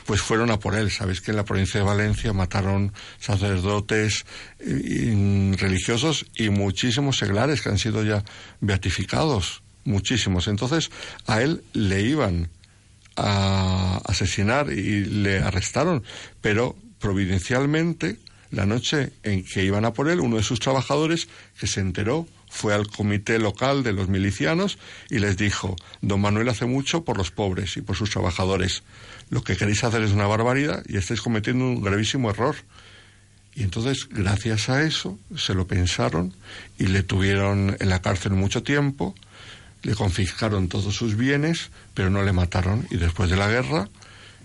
pues 0.07 0.21
fueron 0.21 0.51
a 0.51 0.59
por 0.59 0.75
él. 0.75 0.91
Sabéis 0.91 1.21
que 1.21 1.31
en 1.31 1.37
la 1.37 1.45
provincia 1.45 1.81
de 1.81 1.87
Valencia 1.87 2.33
mataron 2.33 2.93
sacerdotes 3.19 4.25
eh, 4.61 5.55
religiosos 5.59 6.27
y 6.37 6.51
muchísimos 6.51 7.17
seglares 7.17 7.63
que 7.63 7.71
han 7.71 7.79
sido 7.79 8.05
ya 8.05 8.25
beatificados, 8.61 9.63
muchísimos. 9.85 10.49
Entonces, 10.49 10.91
a 11.27 11.43
él 11.43 11.63
le 11.73 12.03
iban 12.03 12.49
a 13.17 14.01
asesinar 14.07 14.71
y 14.71 15.05
le 15.05 15.39
arrestaron, 15.39 16.03
pero 16.41 16.77
providencialmente, 16.99 18.19
la 18.51 18.67
noche 18.67 19.13
en 19.23 19.45
que 19.45 19.65
iban 19.65 19.85
a 19.85 19.93
por 19.93 20.09
él, 20.09 20.21
uno 20.21 20.37
de 20.37 20.43
sus 20.43 20.61
trabajadores 20.61 21.29
que 21.59 21.67
se 21.67 21.81
enteró 21.81 22.27
fue 22.49 22.73
al 22.73 22.87
comité 22.87 23.41
local 23.41 23.83
de 23.83 23.93
los 23.93 24.09
milicianos 24.09 24.79
y 25.11 25.19
les 25.19 25.37
dijo, 25.37 25.75
don 26.03 26.21
Manuel 26.21 26.49
hace 26.49 26.67
mucho 26.67 27.05
por 27.05 27.19
los 27.19 27.33
pobres 27.33 27.77
y 27.77 27.83
por 27.83 27.97
sus 27.97 28.11
trabajadores. 28.11 28.85
Lo 29.35 29.43
que 29.43 29.57
queréis 29.57 29.83
hacer 29.83 30.01
es 30.03 30.13
una 30.13 30.29
barbaridad 30.29 30.85
y 30.87 30.97
estáis 30.97 31.21
cometiendo 31.21 31.65
un 31.65 31.83
gravísimo 31.83 32.31
error. 32.31 32.55
Y 33.57 33.65
entonces, 33.65 34.09
gracias 34.09 34.69
a 34.69 34.85
eso, 34.85 35.19
se 35.37 35.55
lo 35.55 35.67
pensaron 35.67 36.33
y 36.79 36.87
le 36.87 37.03
tuvieron 37.03 37.77
en 37.81 37.89
la 37.89 38.01
cárcel 38.01 38.35
mucho 38.35 38.63
tiempo, 38.63 39.13
le 39.83 39.97
confiscaron 39.97 40.69
todos 40.69 40.95
sus 40.95 41.17
bienes, 41.17 41.73
pero 41.95 42.11
no 42.11 42.23
le 42.23 42.33
mataron. 42.33 42.87
Y 42.93 42.97
después 42.97 43.29
de 43.29 43.35
la 43.35 43.49
guerra, 43.49 43.89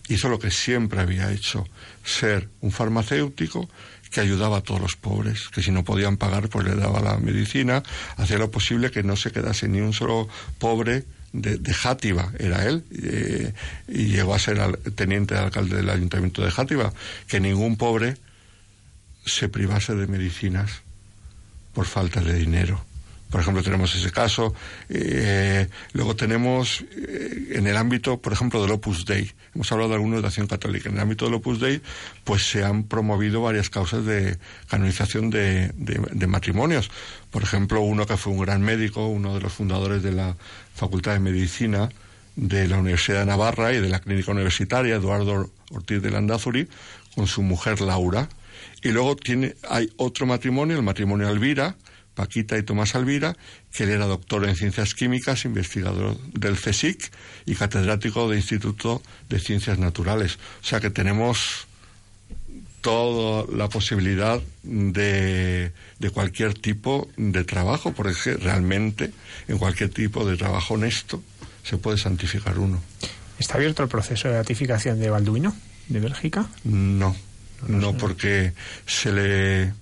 hizo 0.07 0.27
lo 0.27 0.39
que 0.39 0.49
siempre 0.49 1.01
había 1.01 1.31
hecho, 1.31 1.67
ser 2.03 2.49
un 2.61 2.71
farmacéutico 2.71 3.69
que 4.09 4.21
ayudaba 4.21 4.57
a 4.57 4.61
todos 4.61 4.81
los 4.81 4.95
pobres, 4.95 5.49
que 5.49 5.61
si 5.61 5.69
no 5.69 5.83
podían 5.83 6.17
pagar, 6.17 6.49
pues 6.49 6.65
le 6.65 6.73
daba 6.73 6.99
la 6.99 7.17
medicina, 7.19 7.83
hacía 8.17 8.39
lo 8.39 8.49
posible 8.49 8.89
que 8.89 9.03
no 9.03 9.15
se 9.15 9.31
quedase 9.31 9.67
ni 9.67 9.81
un 9.81 9.93
solo 9.93 10.27
pobre 10.57 11.05
de, 11.33 11.73
Játiva, 11.73 12.31
era 12.39 12.65
él, 12.65 12.83
eh, 12.91 13.53
y 13.87 14.05
llegó 14.07 14.33
a 14.33 14.39
ser 14.39 14.59
al- 14.59 14.79
teniente 14.95 15.35
de 15.35 15.41
alcalde 15.41 15.77
del 15.77 15.89
ayuntamiento 15.89 16.43
de 16.43 16.51
Játiva, 16.51 16.91
que 17.27 17.39
ningún 17.39 17.77
pobre 17.77 18.17
se 19.25 19.49
privase 19.49 19.95
de 19.95 20.07
medicinas 20.07 20.81
por 21.73 21.85
falta 21.85 22.21
de 22.21 22.33
dinero. 22.33 22.83
Por 23.29 23.41
ejemplo, 23.41 23.61
tenemos 23.61 23.93
ese 23.95 24.11
caso. 24.11 24.53
eh, 24.89 25.67
luego 25.93 26.15
tenemos 26.15 26.83
eh, 26.97 27.49
en 27.51 27.67
el 27.67 27.77
ámbito, 27.77 28.17
por 28.19 28.33
ejemplo, 28.33 28.61
del 28.61 28.71
Opus 28.71 29.05
Dei. 29.05 29.31
Hemos 29.53 29.71
hablado 29.71 29.89
de 29.89 29.95
algunos 29.95 30.21
de 30.21 30.27
Acción 30.27 30.47
Católica. 30.47 30.89
En 30.89 30.95
el 30.95 31.01
ámbito 31.01 31.25
del 31.25 31.35
Opus 31.35 31.59
Dei, 31.59 31.81
pues 32.23 32.43
se 32.49 32.63
han 32.63 32.83
promovido 32.85 33.41
varias 33.41 33.69
causas 33.69 34.05
de 34.05 34.37
canonización 34.67 35.29
de, 35.29 35.71
de- 35.75 36.27
matrimonios. 36.27 36.89
Por 37.29 37.43
ejemplo, 37.43 37.81
uno 37.81 38.05
que 38.07 38.17
fue 38.17 38.33
un 38.33 38.39
gran 38.39 38.61
médico, 38.61 39.07
uno 39.07 39.35
de 39.35 39.41
los 39.41 39.53
fundadores 39.53 40.01
de 40.01 40.11
la 40.11 40.35
Facultad 40.75 41.13
de 41.13 41.19
Medicina 41.19 41.89
de 42.35 42.67
la 42.67 42.77
Universidad 42.77 43.19
de 43.19 43.25
Navarra 43.25 43.73
y 43.73 43.81
de 43.81 43.89
la 43.89 43.99
Clínica 43.99 44.31
Universitaria, 44.31 44.95
Eduardo 44.95 45.51
Ortiz 45.71 46.01
de 46.01 46.09
Landázuri, 46.09 46.67
con 47.15 47.27
su 47.27 47.41
mujer 47.43 47.81
Laura. 47.81 48.29
Y 48.81 48.89
luego 48.89 49.15
tiene, 49.17 49.55
hay 49.69 49.91
otro 49.97 50.25
matrimonio, 50.25 50.77
el 50.77 50.83
matrimonio 50.83 51.27
Alvira, 51.27 51.75
Paquita 52.19 52.57
y 52.57 52.63
Tomás 52.63 52.95
Alvira, 52.95 53.37
que 53.71 53.85
él 53.85 53.91
era 53.91 54.05
doctor 54.05 54.43
en 54.43 54.57
ciencias 54.57 54.93
químicas, 54.93 55.45
investigador 55.45 56.19
del 56.33 56.57
CSIC 56.57 57.09
y 57.45 57.55
catedrático 57.55 58.27
del 58.27 58.39
Instituto 58.39 59.01
de 59.29 59.39
Ciencias 59.39 59.79
Naturales. 59.79 60.37
O 60.61 60.65
sea 60.65 60.81
que 60.81 60.89
tenemos 60.89 61.65
toda 62.81 63.45
la 63.55 63.69
posibilidad 63.69 64.41
de, 64.63 65.71
de 65.97 66.09
cualquier 66.09 66.55
tipo 66.55 67.07
de 67.15 67.45
trabajo, 67.45 67.93
porque 67.93 68.33
realmente 68.35 69.13
en 69.47 69.57
cualquier 69.57 69.89
tipo 69.89 70.25
de 70.25 70.35
trabajo 70.35 70.73
honesto 70.73 71.23
se 71.63 71.77
puede 71.77 71.97
santificar 71.97 72.59
uno. 72.59 72.81
¿Está 73.39 73.53
abierto 73.53 73.81
el 73.81 73.87
proceso 73.87 74.27
de 74.27 74.33
beatificación 74.33 74.99
de 74.99 75.09
Balduino, 75.09 75.55
de 75.87 76.01
Bélgica? 76.01 76.49
No, 76.65 77.15
no, 77.65 77.95
porque 77.95 78.51
se 78.85 79.13
le 79.13 79.73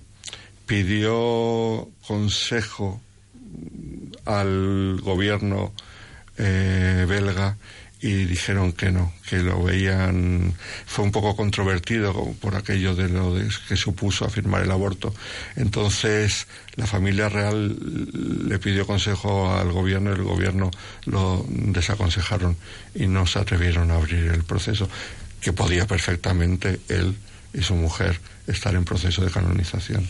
pidió 0.68 1.88
consejo 2.06 3.00
al 4.24 5.00
gobierno 5.02 5.72
eh, 6.36 7.04
belga 7.08 7.56
y 8.00 8.26
dijeron 8.26 8.72
que 8.72 8.92
no, 8.92 9.12
que 9.28 9.38
lo 9.38 9.60
veían, 9.64 10.54
fue 10.86 11.04
un 11.04 11.10
poco 11.10 11.34
controvertido 11.34 12.12
por 12.40 12.54
aquello 12.54 12.94
de 12.94 13.08
lo 13.08 13.34
de- 13.34 13.48
que 13.66 13.76
supuso 13.76 14.24
afirmar 14.24 14.62
el 14.62 14.70
aborto. 14.70 15.12
Entonces 15.56 16.46
la 16.76 16.86
familia 16.86 17.28
real 17.28 17.76
le 18.48 18.58
pidió 18.60 18.86
consejo 18.86 19.52
al 19.52 19.72
gobierno 19.72 20.10
y 20.10 20.14
el 20.14 20.22
gobierno 20.22 20.70
lo 21.06 21.44
desaconsejaron 21.48 22.56
y 22.94 23.08
no 23.08 23.26
se 23.26 23.40
atrevieron 23.40 23.90
a 23.90 23.96
abrir 23.96 24.26
el 24.28 24.44
proceso, 24.44 24.88
que 25.40 25.52
podía 25.52 25.86
perfectamente 25.88 26.78
él 26.88 27.16
y 27.52 27.62
su 27.62 27.74
mujer 27.74 28.20
estar 28.46 28.74
en 28.76 28.84
proceso 28.84 29.24
de 29.24 29.30
canonización. 29.32 30.06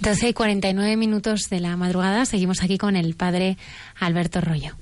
12 0.00 0.28
y 0.30 0.32
49 0.32 0.96
minutos 0.96 1.50
de 1.50 1.60
la 1.60 1.76
madrugada. 1.76 2.24
Seguimos 2.24 2.62
aquí 2.62 2.78
con 2.78 2.96
el 2.96 3.14
padre 3.14 3.58
Alberto 3.98 4.40
Rollo. 4.40 4.74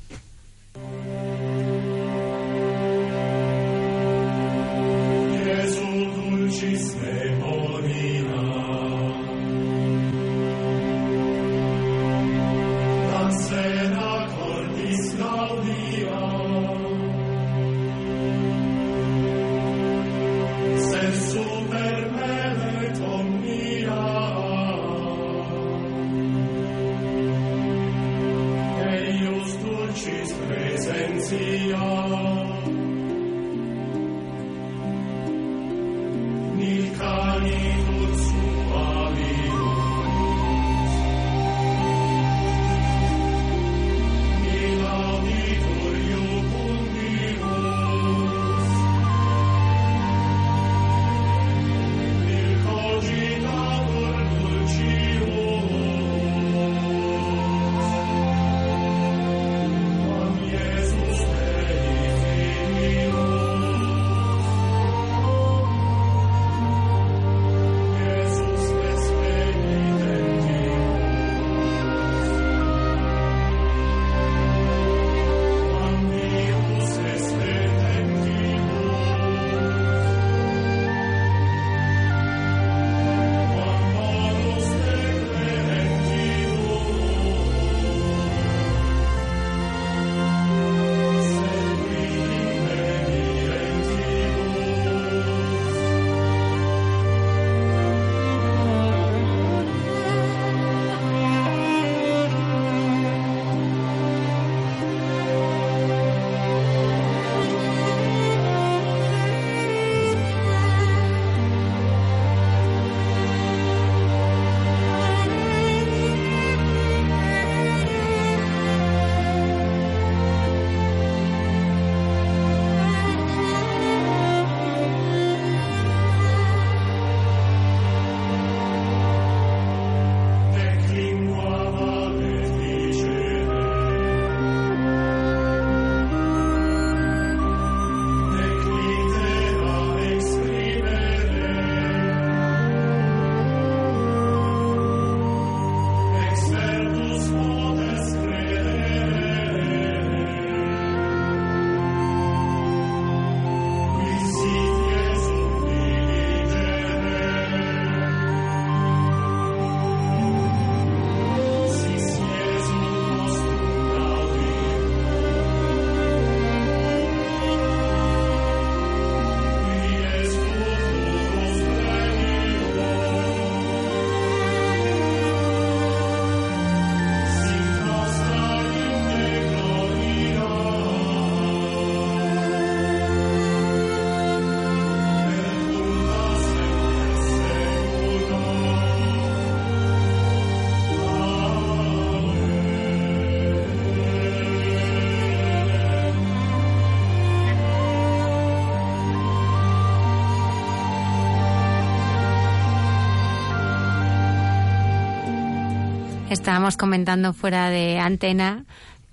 Estábamos 206.39 206.77
comentando 206.77 207.33
fuera 207.35 207.69
de 207.69 207.99
antena, 207.99 208.65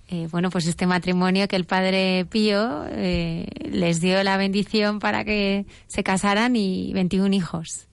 eh, 0.10 0.28
bueno, 0.30 0.52
pues 0.52 0.68
este 0.68 0.86
matrimonio 0.86 1.48
que 1.48 1.56
el 1.56 1.66
padre 1.66 2.24
Pío 2.30 2.86
eh, 2.88 3.48
les 3.72 4.00
dio 4.00 4.22
la 4.22 4.38
bendición 4.38 5.00
para 5.00 5.26
que 5.26 5.66
se 5.88 6.04
casaran 6.04 6.56
y 6.56 6.94
21 6.94 7.34
hijos. 7.34 7.88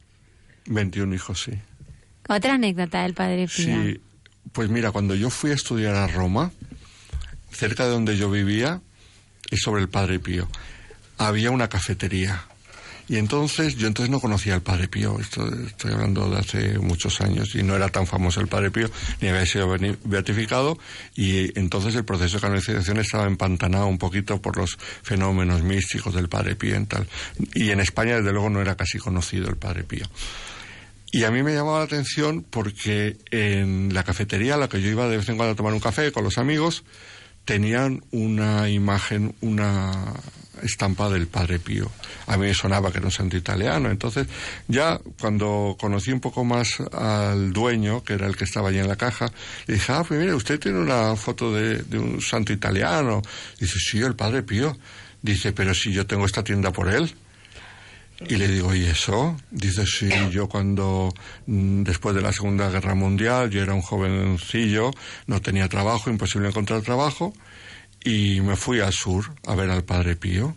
21 0.67 1.15
hijos, 1.15 1.45
sí. 1.45 1.53
Otra 2.29 2.55
anécdota 2.55 3.05
del 3.05 3.15
padre 3.15 3.49
Pío. 3.49 3.83
Sí, 3.83 4.01
pues 4.53 4.69
mira, 4.69 4.93
cuando 4.93 5.15
yo 5.15 5.31
fui 5.31 5.51
a 5.51 5.55
estudiar 5.55 5.95
a 5.95 6.07
Roma, 6.09 6.53
cerca 7.51 7.87
de 7.87 7.91
donde 7.93 8.19
yo 8.19 8.31
vivía, 8.31 8.83
y 9.51 9.57
sobre 9.57 9.81
el 9.81 9.89
Padre 9.89 10.19
Pío, 10.19 10.47
había 11.17 11.51
una 11.51 11.69
cafetería. 11.69 12.45
Y 13.13 13.19
entonces, 13.19 13.77
yo 13.77 13.89
entonces 13.89 14.11
no 14.11 14.21
conocía 14.21 14.55
al 14.55 14.63
Padre 14.63 14.89
Pío, 14.89 15.19
esto 15.21 15.47
estoy 15.67 15.93
hablando 15.93 16.31
de 16.31 16.39
hace 16.39 16.79
muchos 16.79 17.21
años, 17.21 17.55
y 17.55 17.63
no 17.63 17.77
era 17.77 17.91
tan 17.91 18.07
famoso 18.07 18.41
el 18.41 18.49
Padre 18.49 18.71
Pío, 18.71 18.91
ni 19.21 19.29
había 19.29 19.45
sido 19.45 19.69
beatificado, 20.05 20.79
y 21.15 21.59
entonces 21.59 21.95
el 21.95 22.07
proceso 22.07 22.39
de 22.39 22.41
canonización 22.41 22.97
estaba 22.97 23.27
empantanado 23.27 23.87
un 23.87 23.99
poquito 23.99 24.41
por 24.41 24.57
los 24.57 24.79
fenómenos 25.03 25.63
místicos 25.63 26.15
del 26.15 26.31
Padre 26.31 26.57
Pío 26.57 26.75
y 26.75 26.87
tal. 26.87 27.07
Y 27.53 27.69
en 27.69 27.81
España, 27.81 28.17
desde 28.17 28.33
luego, 28.33 28.49
no 28.49 28.63
era 28.63 28.77
casi 28.77 28.97
conocido 28.97 29.51
el 29.51 29.57
Padre 29.57 29.85
Pío. 29.85 30.07
Y 31.13 31.25
a 31.25 31.31
mí 31.31 31.43
me 31.43 31.53
llamaba 31.53 31.81
la 31.81 31.85
atención 31.85 32.47
porque 32.49 33.19
en 33.31 33.93
la 33.93 34.05
cafetería 34.05 34.55
a 34.55 34.57
la 34.57 34.71
que 34.71 34.81
yo 34.81 34.89
iba 34.89 35.07
de 35.07 35.19
vez 35.19 35.29
en 35.29 35.37
cuando 35.37 35.53
a 35.53 35.57
tomar 35.57 35.75
un 35.75 35.81
café 35.81 36.13
con 36.13 36.25
los 36.25 36.39
amigos, 36.39 36.83
tenían 37.45 38.03
una 38.11 38.71
imagen, 38.71 39.35
una 39.43 40.15
estampa 40.63 41.09
del 41.09 41.27
Padre 41.27 41.59
Pío. 41.59 41.91
A 42.27 42.37
mí 42.37 42.47
me 42.47 42.55
sonaba 42.55 42.91
que 42.91 42.99
era 42.99 43.07
un 43.07 43.13
santo 43.13 43.37
italiano. 43.37 43.91
Entonces, 43.91 44.27
ya 44.69 45.01
cuando 45.21 45.77
conocí 45.81 46.13
un 46.13 46.21
poco 46.21 46.45
más 46.45 46.81
al 46.93 47.53
dueño, 47.53 48.05
que 48.05 48.15
era 48.15 48.27
el 48.27 48.37
que 48.37 48.45
estaba 48.45 48.69
allí 48.69 48.79
en 48.79 48.89
la 48.89 48.97
caja, 48.97 49.33
le 49.67 49.75
dije, 49.75 49.93
ah, 49.93 50.05
pues 50.07 50.21
mire, 50.21 50.35
usted 50.35 50.61
tiene 50.61 50.79
una 50.79 51.17
foto 51.17 51.53
de, 51.53 51.83
de 51.83 51.99
un 51.99 52.21
santo 52.21 52.53
italiano. 52.53 53.23
Dice, 53.59 53.79
sí, 53.79 54.01
el 54.01 54.15
Padre 54.15 54.43
Pío. 54.43 54.77
Dice, 55.23 55.53
pero 55.53 55.73
si 55.73 55.93
yo 55.93 56.07
tengo 56.07 56.27
esta 56.27 56.43
tienda 56.43 56.73
por 56.73 56.89
él. 56.89 57.15
Y 58.29 58.37
le 58.37 58.49
digo, 58.49 58.75
¿y 58.75 58.85
eso? 58.85 59.37
Dice, 59.51 59.85
sí, 59.87 60.09
yo 60.31 60.49
cuando, 60.49 61.13
mm, 61.47 61.83
después 61.83 62.15
de 62.15 62.23
la 62.23 62.33
Segunda 62.33 62.71
Guerra 62.71 62.95
Mundial, 62.95 63.51
yo 63.51 63.63
era 63.63 63.75
un 63.75 63.83
jovencillo, 63.83 64.91
no 65.27 65.41
tenía 65.41 65.69
trabajo, 65.69 66.11
imposible 66.11 66.49
encontrar 66.49 66.83
trabajo, 66.83 67.33
y 68.05 68.41
me 68.41 68.57
fui 68.57 68.81
al 68.81 68.93
sur 68.93 69.35
a 69.47 69.55
ver 69.55 69.71
al 69.71 69.85
Padre 69.85 70.17
Pío. 70.17 70.57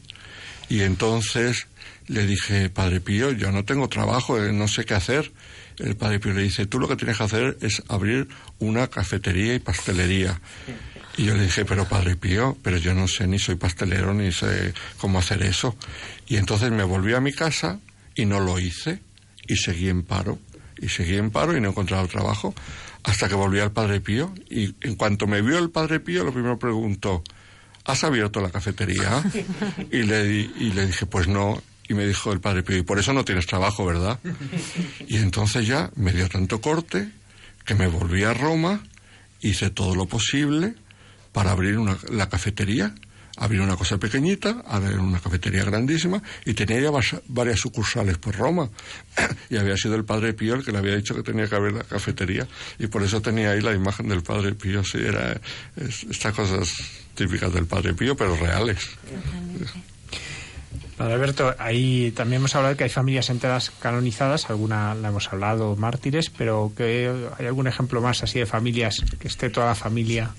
Y 0.69 0.81
entonces 0.81 1.67
le 2.07 2.25
dije, 2.25 2.69
Padre 2.69 3.01
Pío, 3.01 3.31
yo 3.31 3.51
no 3.51 3.65
tengo 3.65 3.87
trabajo, 3.89 4.41
eh, 4.41 4.51
no 4.53 4.67
sé 4.67 4.85
qué 4.85 4.93
hacer. 4.93 5.31
El 5.77 5.95
Padre 5.95 6.19
Pío 6.19 6.33
le 6.33 6.43
dice, 6.43 6.65
tú 6.65 6.79
lo 6.79 6.87
que 6.87 6.95
tienes 6.95 7.17
que 7.17 7.23
hacer 7.23 7.57
es 7.61 7.83
abrir 7.87 8.27
una 8.59 8.87
cafetería 8.87 9.53
y 9.55 9.59
pastelería. 9.59 10.39
Y 11.17 11.25
yo 11.25 11.35
le 11.35 11.43
dije, 11.43 11.65
pero 11.65 11.87
Padre 11.87 12.15
Pío, 12.15 12.57
pero 12.61 12.77
yo 12.77 12.93
no 12.93 13.07
sé, 13.07 13.27
ni 13.27 13.39
soy 13.39 13.55
pastelero, 13.55 14.13
ni 14.13 14.31
sé 14.31 14.73
cómo 14.97 15.19
hacer 15.19 15.43
eso. 15.43 15.75
Y 16.27 16.37
entonces 16.37 16.71
me 16.71 16.83
volví 16.83 17.13
a 17.13 17.21
mi 17.21 17.31
casa 17.31 17.79
y 18.15 18.25
no 18.25 18.39
lo 18.39 18.59
hice. 18.59 18.99
Y 19.47 19.55
seguí 19.57 19.89
en 19.89 20.03
paro. 20.03 20.39
Y 20.77 20.89
seguí 20.89 21.15
en 21.15 21.31
paro 21.31 21.55
y 21.55 21.61
no 21.61 21.69
encontraba 21.69 22.07
trabajo. 22.07 22.53
Hasta 23.03 23.29
que 23.29 23.35
volví 23.35 23.59
al 23.59 23.71
Padre 23.71 24.01
Pío. 24.01 24.33
Y 24.49 24.75
en 24.81 24.95
cuanto 24.95 25.27
me 25.27 25.41
vio 25.41 25.57
el 25.57 25.69
Padre 25.69 25.99
Pío, 25.99 26.23
lo 26.23 26.33
primero 26.33 26.59
preguntó, 26.59 27.23
¿has 27.85 28.03
abierto 28.03 28.41
la 28.41 28.49
cafetería? 28.49 29.23
Y 29.91 30.03
le, 30.03 30.27
y 30.27 30.71
le 30.73 30.87
dije, 30.87 31.05
pues 31.05 31.27
no. 31.27 31.61
Y 31.87 31.93
me 31.93 32.05
dijo 32.05 32.31
el 32.31 32.41
Padre 32.41 32.63
Pío, 32.63 32.77
y 32.77 32.81
por 32.81 32.97
eso 32.99 33.13
no 33.13 33.23
tienes 33.23 33.45
trabajo, 33.45 33.85
¿verdad? 33.85 34.19
Y 35.07 35.17
entonces 35.17 35.67
ya 35.67 35.91
me 35.95 36.11
dio 36.11 36.27
tanto 36.27 36.59
corte 36.59 37.09
que 37.63 37.75
me 37.75 37.87
volví 37.87 38.23
a 38.23 38.33
Roma, 38.33 38.83
hice 39.41 39.69
todo 39.69 39.95
lo 39.95 40.07
posible 40.07 40.73
para 41.31 41.51
abrir 41.51 41.77
una, 41.77 41.97
la 42.09 42.27
cafetería, 42.27 42.95
abrir 43.37 43.61
una 43.61 43.75
cosa 43.75 43.97
pequeñita, 43.97 44.63
abrir 44.67 44.97
una 44.99 45.19
cafetería 45.19 45.63
grandísima, 45.63 46.21
y 46.45 46.53
tenía 46.53 46.79
ya 46.79 46.91
varias 47.27 47.59
sucursales 47.59 48.17
por 48.17 48.35
Roma. 48.35 48.69
y 49.49 49.57
había 49.57 49.77
sido 49.77 49.95
el 49.95 50.05
Padre 50.05 50.33
Pío 50.33 50.55
el 50.55 50.63
que 50.63 50.71
le 50.71 50.77
había 50.77 50.95
dicho 50.95 51.15
que 51.15 51.23
tenía 51.23 51.47
que 51.47 51.55
abrir 51.55 51.73
la 51.73 51.83
cafetería, 51.83 52.47
y 52.79 52.87
por 52.87 53.03
eso 53.03 53.21
tenía 53.21 53.51
ahí 53.51 53.61
la 53.61 53.73
imagen 53.73 54.07
del 54.07 54.23
Padre 54.23 54.53
Pío. 54.53 54.83
Sí, 54.83 54.99
era 54.99 55.39
es- 55.75 56.03
estas 56.09 56.33
cosas 56.33 56.69
típicas 57.15 57.53
del 57.53 57.65
Padre 57.65 57.93
Pío, 57.93 58.15
pero 58.15 58.35
reales. 58.35 58.77
Padre 60.97 61.13
Alberto, 61.15 61.53
ahí 61.59 62.11
también 62.11 62.39
hemos 62.39 62.55
hablado 62.55 62.73
de 62.73 62.77
que 62.77 62.85
hay 62.85 62.89
familias 62.89 63.29
enteras 63.29 63.69
canonizadas, 63.81 64.49
alguna 64.49 64.95
la 64.95 65.09
hemos 65.09 65.27
hablado, 65.31 65.75
mártires, 65.75 66.29
pero 66.29 66.71
que 66.75 67.11
hay 67.37 67.45
algún 67.45 67.67
ejemplo 67.67 67.99
más 68.01 68.23
así 68.23 68.39
de 68.39 68.45
familias, 68.45 69.03
que 69.19 69.27
esté 69.27 69.49
toda 69.49 69.65
la 69.67 69.75
familia. 69.75 70.31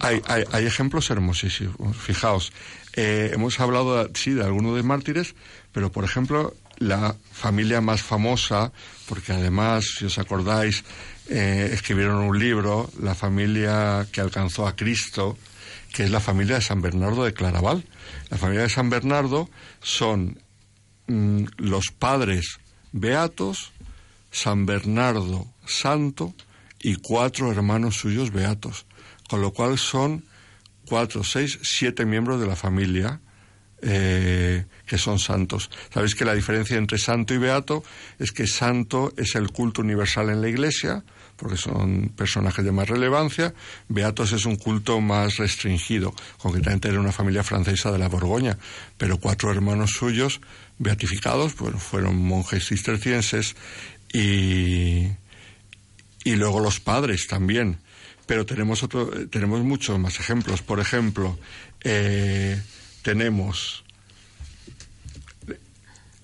Hay, 0.00 0.22
hay, 0.26 0.44
hay 0.52 0.66
ejemplos 0.66 1.10
hermosísimos. 1.10 1.96
Fijaos, 1.96 2.52
eh, 2.94 3.30
hemos 3.32 3.60
hablado, 3.60 4.10
sí, 4.14 4.32
de 4.32 4.44
algunos 4.44 4.76
de 4.76 4.82
mártires, 4.82 5.34
pero 5.72 5.92
por 5.92 6.04
ejemplo, 6.04 6.54
la 6.78 7.16
familia 7.32 7.80
más 7.80 8.02
famosa, 8.02 8.72
porque 9.08 9.32
además, 9.32 9.84
si 9.98 10.06
os 10.06 10.18
acordáis, 10.18 10.84
eh, 11.28 11.70
escribieron 11.72 12.16
un 12.16 12.38
libro, 12.38 12.90
la 13.00 13.14
familia 13.14 14.06
que 14.12 14.20
alcanzó 14.20 14.66
a 14.66 14.76
Cristo, 14.76 15.36
que 15.92 16.04
es 16.04 16.10
la 16.10 16.20
familia 16.20 16.56
de 16.56 16.62
San 16.62 16.82
Bernardo 16.82 17.24
de 17.24 17.32
Claraval. 17.32 17.84
La 18.30 18.36
familia 18.36 18.62
de 18.62 18.68
San 18.68 18.90
Bernardo 18.90 19.48
son 19.82 20.38
mm, 21.06 21.44
los 21.58 21.86
padres 21.98 22.58
beatos, 22.92 23.72
San 24.30 24.66
Bernardo 24.66 25.46
santo 25.66 26.34
y 26.80 26.96
cuatro 26.96 27.50
hermanos 27.50 27.96
suyos 27.96 28.30
beatos, 28.30 28.86
con 29.28 29.40
lo 29.40 29.52
cual 29.52 29.78
son 29.78 30.24
cuatro, 30.86 31.24
seis, 31.24 31.58
siete 31.62 32.04
miembros 32.04 32.40
de 32.40 32.46
la 32.46 32.56
familia 32.56 33.20
eh, 33.82 34.64
que 34.86 34.96
son 34.96 35.18
santos. 35.18 35.70
Sabéis 35.92 36.14
que 36.14 36.24
la 36.24 36.34
diferencia 36.34 36.78
entre 36.78 36.96
santo 36.96 37.34
y 37.34 37.38
beato 37.38 37.84
es 38.18 38.32
que 38.32 38.46
santo 38.46 39.12
es 39.16 39.34
el 39.34 39.50
culto 39.50 39.82
universal 39.82 40.30
en 40.30 40.40
la 40.40 40.48
iglesia, 40.48 41.04
porque 41.36 41.58
son 41.58 42.08
personajes 42.16 42.64
de 42.64 42.72
más 42.72 42.88
relevancia, 42.88 43.52
beatos 43.88 44.32
es 44.32 44.46
un 44.46 44.56
culto 44.56 45.00
más 45.02 45.36
restringido, 45.36 46.14
concretamente 46.38 46.88
era 46.88 47.00
una 47.00 47.12
familia 47.12 47.42
francesa 47.42 47.92
de 47.92 47.98
la 47.98 48.08
Borgoña, 48.08 48.56
pero 48.96 49.18
cuatro 49.18 49.50
hermanos 49.50 49.90
suyos 49.90 50.40
beatificados 50.78 51.54
bueno, 51.56 51.78
fueron 51.78 52.16
monjes 52.16 52.68
cistercienses 52.68 53.56
y, 54.10 55.08
y 56.24 56.36
luego 56.36 56.60
los 56.60 56.80
padres 56.80 57.26
también. 57.26 57.78
Pero 58.26 58.44
tenemos 58.44 58.82
otro, 58.82 59.12
eh, 59.16 59.26
tenemos 59.26 59.62
muchos 59.62 59.98
más 59.98 60.18
ejemplos. 60.20 60.62
Por 60.62 60.80
ejemplo, 60.80 61.38
eh, 61.82 62.60
tenemos 63.02 63.84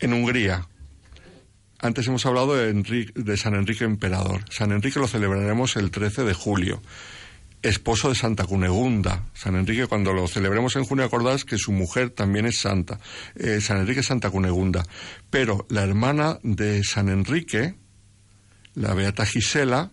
en 0.00 0.12
Hungría. 0.12 0.66
Antes 1.78 2.06
hemos 2.06 2.24
hablado 2.26 2.54
de, 2.54 2.72
Enri- 2.74 3.12
de 3.14 3.36
San 3.36 3.54
Enrique 3.54 3.84
Emperador. 3.84 4.44
San 4.50 4.72
Enrique 4.72 4.98
lo 5.00 5.08
celebraremos 5.08 5.76
el 5.76 5.90
13 5.90 6.22
de 6.24 6.34
julio. 6.34 6.82
Esposo 7.62 8.08
de 8.08 8.16
Santa 8.16 8.44
Cunegunda. 8.44 9.26
San 9.34 9.54
Enrique, 9.54 9.86
cuando 9.86 10.12
lo 10.12 10.26
celebremos 10.26 10.74
en 10.76 10.84
junio, 10.84 11.04
acordáis 11.04 11.44
que 11.44 11.58
su 11.58 11.70
mujer 11.72 12.10
también 12.10 12.46
es 12.46 12.58
santa. 12.58 12.98
Eh, 13.36 13.60
San 13.60 13.78
Enrique 13.78 14.00
es 14.00 14.06
Santa 14.06 14.30
Cunegunda. 14.30 14.84
Pero 15.30 15.66
la 15.70 15.82
hermana 15.84 16.38
de 16.42 16.82
San 16.82 17.08
Enrique, 17.08 17.74
la 18.74 18.94
Beata 18.94 19.24
Gisela, 19.26 19.92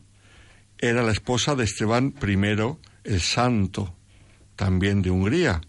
era 0.79 1.03
la 1.03 1.11
esposa 1.11 1.55
de 1.55 1.65
Esteban 1.65 2.13
I, 2.21 2.77
el 3.03 3.21
santo, 3.21 3.95
también 4.55 5.01
de 5.01 5.11
Hungría. 5.11 5.61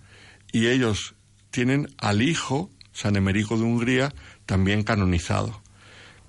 Y 0.53 0.67
ellos 0.69 1.15
tienen 1.51 1.89
al 1.99 2.23
hijo, 2.23 2.71
San 2.93 3.17
Emerico 3.17 3.57
de 3.57 3.65
Hungría, 3.65 4.15
también 4.47 4.83
canonizado. 4.83 5.63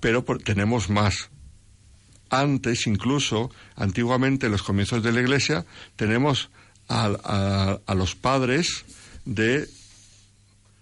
Pero 0.00 0.24
tenemos 0.44 0.90
más. 0.90 1.30
Antes, 2.30 2.86
incluso, 2.86 3.50
antiguamente, 3.76 4.46
en 4.46 4.52
los 4.52 4.62
comienzos 4.62 5.02
de 5.02 5.12
la 5.12 5.20
Iglesia, 5.20 5.66
tenemos 5.96 6.50
a, 6.88 7.06
a- 7.24 7.80
a 7.86 7.94
los 7.94 8.14
padres 8.14 8.84
de 9.24 9.68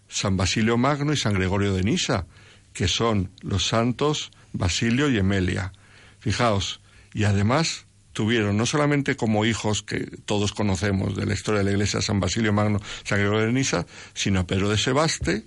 San 0.09 0.37
Basilio 0.37 0.77
Magno 0.79 1.13
y 1.13 1.17
San 1.17 1.35
Gregorio 1.35 1.75
de 1.75 1.83
Nisa, 1.83 2.27
que 2.73 2.89
son 2.89 3.31
los 3.43 3.67
santos 3.67 4.31
Basilio 4.53 5.11
y 5.11 5.19
Emelia. 5.19 5.73
Fijaos, 6.21 6.81
y 7.13 7.25
además 7.25 7.87
tuvieron 8.21 8.55
no 8.55 8.67
solamente 8.67 9.17
como 9.17 9.47
hijos 9.47 9.83
que 9.83 10.01
todos 10.27 10.53
conocemos 10.53 11.17
de 11.17 11.25
la 11.25 11.33
historia 11.33 11.61
de 11.61 11.65
la 11.65 11.71
iglesia 11.71 12.03
San 12.03 12.21
Basilio 12.21 12.53
Magno, 12.53 12.79
San 13.03 13.19
Gregorio 13.19 13.47
de 13.47 13.53
Nisa, 13.55 13.87
sino 14.13 14.41
a 14.41 14.47
Pedro 14.47 14.69
de 14.69 14.77
Sebaste 14.77 15.47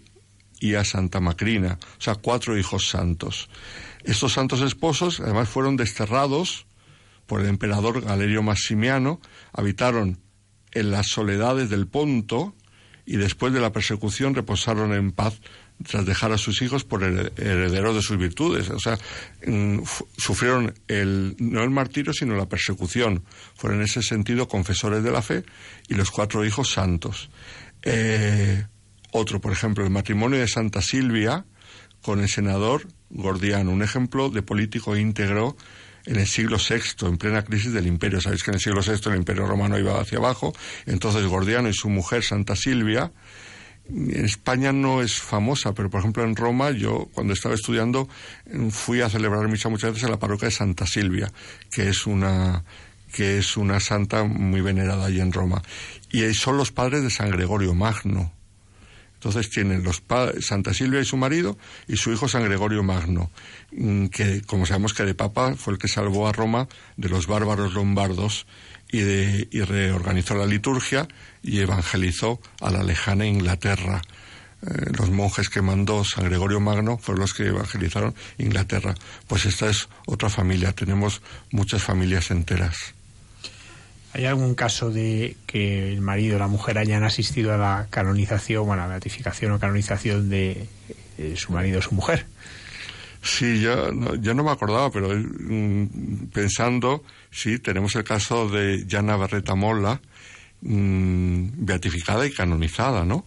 y 0.60 0.74
a 0.74 0.84
Santa 0.84 1.20
Macrina, 1.20 1.78
o 2.00 2.02
sea, 2.02 2.16
cuatro 2.16 2.58
hijos 2.58 2.88
santos. 2.90 3.48
Estos 4.04 4.34
santos 4.34 4.62
esposos 4.62 5.20
además 5.20 5.50
fueron 5.50 5.78
desterrados 5.78 6.66
por 7.28 7.42
el 7.42 7.48
emperador 7.48 8.02
Galerio 8.02 8.42
Maximiano, 8.42 9.22
habitaron 9.52 10.18
en 10.72 10.90
las 10.90 11.10
soledades 11.10 11.70
del 11.70 11.86
Ponto 11.86 12.56
y 13.06 13.18
después 13.18 13.54
de 13.54 13.62
la 13.62 13.72
persecución 13.72 14.34
reposaron 14.34 14.94
en 14.94 15.12
paz 15.12 15.40
tras 15.88 16.06
dejar 16.06 16.32
a 16.32 16.38
sus 16.38 16.62
hijos 16.62 16.84
por 16.84 17.02
hered- 17.04 17.32
herederos 17.38 17.96
de 17.96 18.02
sus 18.02 18.18
virtudes. 18.18 18.70
O 18.70 18.80
sea, 18.80 18.98
mm, 19.46 19.80
sufrieron 20.18 20.74
el, 20.88 21.36
no 21.40 21.64
el 21.64 21.70
martirio, 21.70 22.14
sino 22.14 22.36
la 22.36 22.48
persecución. 22.48 23.24
Fueron 23.56 23.80
en 23.80 23.86
ese 23.86 24.02
sentido 24.02 24.48
confesores 24.48 25.04
de 25.04 25.12
la 25.12 25.22
fe 25.22 25.44
y 25.88 25.96
los 25.96 26.12
cuatro 26.12 26.46
hijos 26.46 26.72
santos. 26.72 27.30
Eh, 27.84 28.66
otro, 29.12 29.40
por 29.40 29.52
ejemplo, 29.52 29.84
el 29.84 29.92
matrimonio 29.92 30.40
de 30.40 30.48
Santa 30.48 30.82
Silvia 30.82 31.46
con 32.02 32.20
el 32.20 32.30
senador 32.30 32.88
Gordiano, 33.10 33.72
un 33.72 33.84
ejemplo 33.84 34.30
de 34.30 34.42
político 34.42 34.98
íntegro 34.98 35.56
en 36.06 36.18
el 36.18 36.28
siglo 36.28 36.58
VI, 36.58 37.08
en 37.08 37.18
plena 37.18 37.44
crisis 37.44 37.72
del 37.72 37.88
imperio. 37.88 38.20
Sabéis 38.20 38.44
que 38.44 38.52
en 38.52 38.56
el 38.56 38.62
siglo 38.62 38.82
VI 38.82 39.10
el 39.12 39.18
imperio 39.18 39.46
romano 39.46 39.78
iba 39.80 40.00
hacia 40.02 40.18
abajo, 40.18 40.54
entonces 40.86 41.26
Gordiano 41.26 41.70
y 41.70 41.74
su 41.74 41.90
mujer 41.90 42.24
Santa 42.24 42.56
Silvia, 42.56 43.12
España 44.14 44.72
no 44.72 45.02
es 45.02 45.20
famosa, 45.22 45.74
pero 45.74 45.90
por 45.90 46.00
ejemplo 46.00 46.24
en 46.24 46.36
Roma, 46.36 46.72
yo 46.72 47.10
cuando 47.14 47.34
estaba 47.34 47.56
estudiando 47.56 48.08
fui 48.72 49.02
a 49.02 49.10
celebrar 49.10 49.48
misa 49.50 49.70
muchas 49.70 49.92
veces 49.92 50.06
en 50.06 50.12
la 50.12 50.20
parroquia 50.20 50.48
de 50.48 50.56
Santa 50.56 50.88
Silvia, 50.88 51.32
que 51.70 51.90
es 51.90 52.08
una 52.08 52.64
que 53.12 53.38
es 53.38 53.58
una 53.58 53.80
santa 53.80 54.24
muy 54.24 54.62
venerada 54.62 55.06
allí 55.06 55.20
en 55.22 55.32
Roma. 55.32 55.62
Y 56.12 56.34
son 56.34 56.58
los 56.58 56.72
padres 56.72 57.04
de 57.04 57.12
San 57.12 57.30
Gregorio 57.30 57.76
Magno. 57.76 58.32
Entonces 59.16 59.52
tienen 59.52 59.84
los 59.84 60.02
pa- 60.02 60.32
Santa 60.42 60.74
Silvia 60.74 61.00
y 61.00 61.06
su 61.06 61.16
marido 61.16 61.58
y 61.88 61.96
su 61.98 62.12
hijo 62.12 62.28
San 62.28 62.44
Gregorio 62.44 62.82
Magno, 62.84 63.30
mm, 63.72 64.08
que 64.08 64.42
como 64.42 64.66
sabemos 64.66 64.94
que 64.94 65.04
de 65.04 65.14
papa 65.14 65.56
fue 65.56 65.74
el 65.74 65.80
que 65.80 65.88
salvó 65.88 66.28
a 66.28 66.32
Roma 66.32 66.68
de 66.98 67.08
los 67.10 67.28
bárbaros 67.28 67.74
lombardos 67.74 68.48
y, 68.94 69.00
de- 69.02 69.48
y 69.52 69.60
reorganizó 69.62 70.36
la 70.36 70.46
liturgia 70.46 71.08
y 71.42 71.60
evangelizó 71.60 72.40
a 72.62 72.72
la 72.72 72.84
lejana 72.84 73.26
Inglaterra. 73.26 74.02
Eh, 74.66 74.92
los 74.98 75.10
monjes 75.10 75.50
que 75.50 75.62
mandó 75.62 76.06
San 76.06 76.24
Gregorio 76.26 76.62
Magno 76.62 76.98
fueron 76.98 77.22
los 77.22 77.34
que 77.34 77.48
evangelizaron 77.48 78.16
Inglaterra. 78.38 78.96
Pues 79.28 79.46
esta 79.46 79.70
es 79.70 79.90
otra 80.06 80.30
familia, 80.30 80.72
tenemos 80.72 81.22
muchas 81.52 81.84
familias 81.84 82.32
enteras. 82.32 82.94
¿Hay 84.14 84.26
algún 84.26 84.54
caso 84.54 84.92
de 84.92 85.36
que 85.48 85.92
el 85.92 86.00
marido 86.02 86.36
o 86.36 86.40
la 86.40 86.48
mujer 86.48 86.78
hayan 86.78 87.04
asistido 87.04 87.52
a 87.54 87.58
la 87.58 87.88
canonización, 87.90 88.66
bueno, 88.68 88.84
a 88.84 88.86
la 88.86 88.92
beatificación 88.92 89.52
o 89.54 89.60
canonización 89.60 90.30
de 90.30 90.68
eh, 91.18 91.34
su 91.36 91.52
marido 91.52 91.80
o 91.80 91.82
su 91.82 91.96
mujer? 91.96 92.28
Sí, 93.24 93.62
yo 93.62 93.90
yo 94.16 94.34
no 94.34 94.44
me 94.44 94.52
acordaba, 94.52 94.92
pero 94.92 95.10
mm, 95.16 96.28
pensando, 96.34 97.04
sí, 97.32 97.58
tenemos 97.58 97.96
el 97.96 98.04
caso 98.04 98.50
de 98.50 98.86
Jana 98.90 99.16
Berreta 99.16 99.56
Molla, 99.56 100.02
mm, 100.62 101.66
beatificada 101.66 102.28
y 102.28 102.32
canonizada, 102.32 103.06
¿no? 103.06 103.26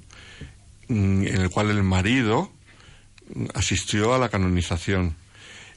Mm, 0.89 1.27
en 1.27 1.41
el 1.41 1.49
cual 1.49 1.71
el 1.71 1.83
marido 1.83 2.53
asistió 3.55 4.15
a 4.15 4.19
la 4.19 4.29
canonización. 4.29 5.17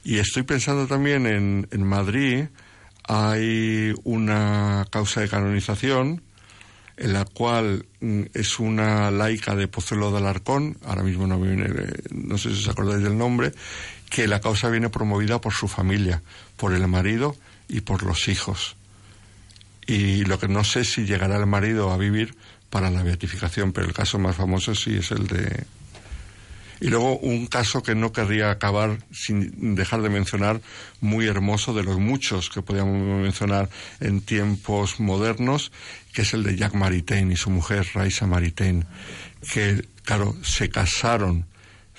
Y 0.04 0.18
estoy 0.18 0.42
pensando 0.42 0.86
también 0.86 1.26
en, 1.26 1.66
en 1.70 1.82
Madrid, 1.82 2.44
hay 3.04 3.94
una 4.04 4.86
causa 4.90 5.22
de 5.22 5.28
canonización 5.28 6.22
en 7.00 7.14
la 7.14 7.24
cual 7.24 7.86
es 8.34 8.58
una 8.60 9.10
laica 9.10 9.56
de 9.56 9.68
Pozuelo 9.68 10.10
de 10.12 10.18
Alarcón, 10.18 10.76
ahora 10.84 11.02
mismo 11.02 11.26
no, 11.26 11.40
viene, 11.40 11.66
no 12.10 12.36
sé 12.36 12.50
si 12.50 12.60
os 12.60 12.68
acordáis 12.68 13.02
del 13.02 13.16
nombre, 13.16 13.52
que 14.10 14.26
la 14.26 14.40
causa 14.40 14.68
viene 14.68 14.90
promovida 14.90 15.40
por 15.40 15.54
su 15.54 15.68
familia, 15.68 16.20
por 16.56 16.74
el 16.74 16.86
marido 16.88 17.36
y 17.68 17.80
por 17.80 18.02
los 18.02 18.28
hijos. 18.28 18.76
Y 19.86 20.24
lo 20.24 20.38
que 20.38 20.48
no 20.48 20.64
sé 20.64 20.84
si 20.84 21.06
llegará 21.06 21.36
el 21.36 21.46
marido 21.46 21.90
a 21.90 21.96
vivir 21.96 22.34
para 22.68 22.90
la 22.90 23.02
beatificación, 23.02 23.72
pero 23.72 23.86
el 23.86 23.94
caso 23.94 24.18
más 24.18 24.36
famoso 24.36 24.74
sí 24.74 24.96
es 24.96 25.10
el 25.12 25.26
de... 25.26 25.64
Y 26.82 26.88
luego 26.88 27.18
un 27.18 27.46
caso 27.46 27.82
que 27.82 27.94
no 27.94 28.10
querría 28.10 28.50
acabar 28.50 28.98
sin 29.12 29.74
dejar 29.74 30.00
de 30.00 30.08
mencionar, 30.08 30.62
muy 31.00 31.26
hermoso, 31.26 31.74
de 31.74 31.82
los 31.82 31.98
muchos 31.98 32.48
que 32.48 32.62
podíamos 32.62 33.22
mencionar 33.22 33.68
en 34.00 34.22
tiempos 34.22 34.98
modernos, 34.98 35.72
que 36.14 36.22
es 36.22 36.32
el 36.32 36.42
de 36.42 36.56
Jacques 36.56 36.80
Maritain 36.80 37.30
y 37.30 37.36
su 37.36 37.50
mujer 37.50 37.86
Raisa 37.92 38.26
Maritain, 38.26 38.86
que, 39.52 39.84
claro, 40.04 40.34
se 40.42 40.70
casaron 40.70 41.49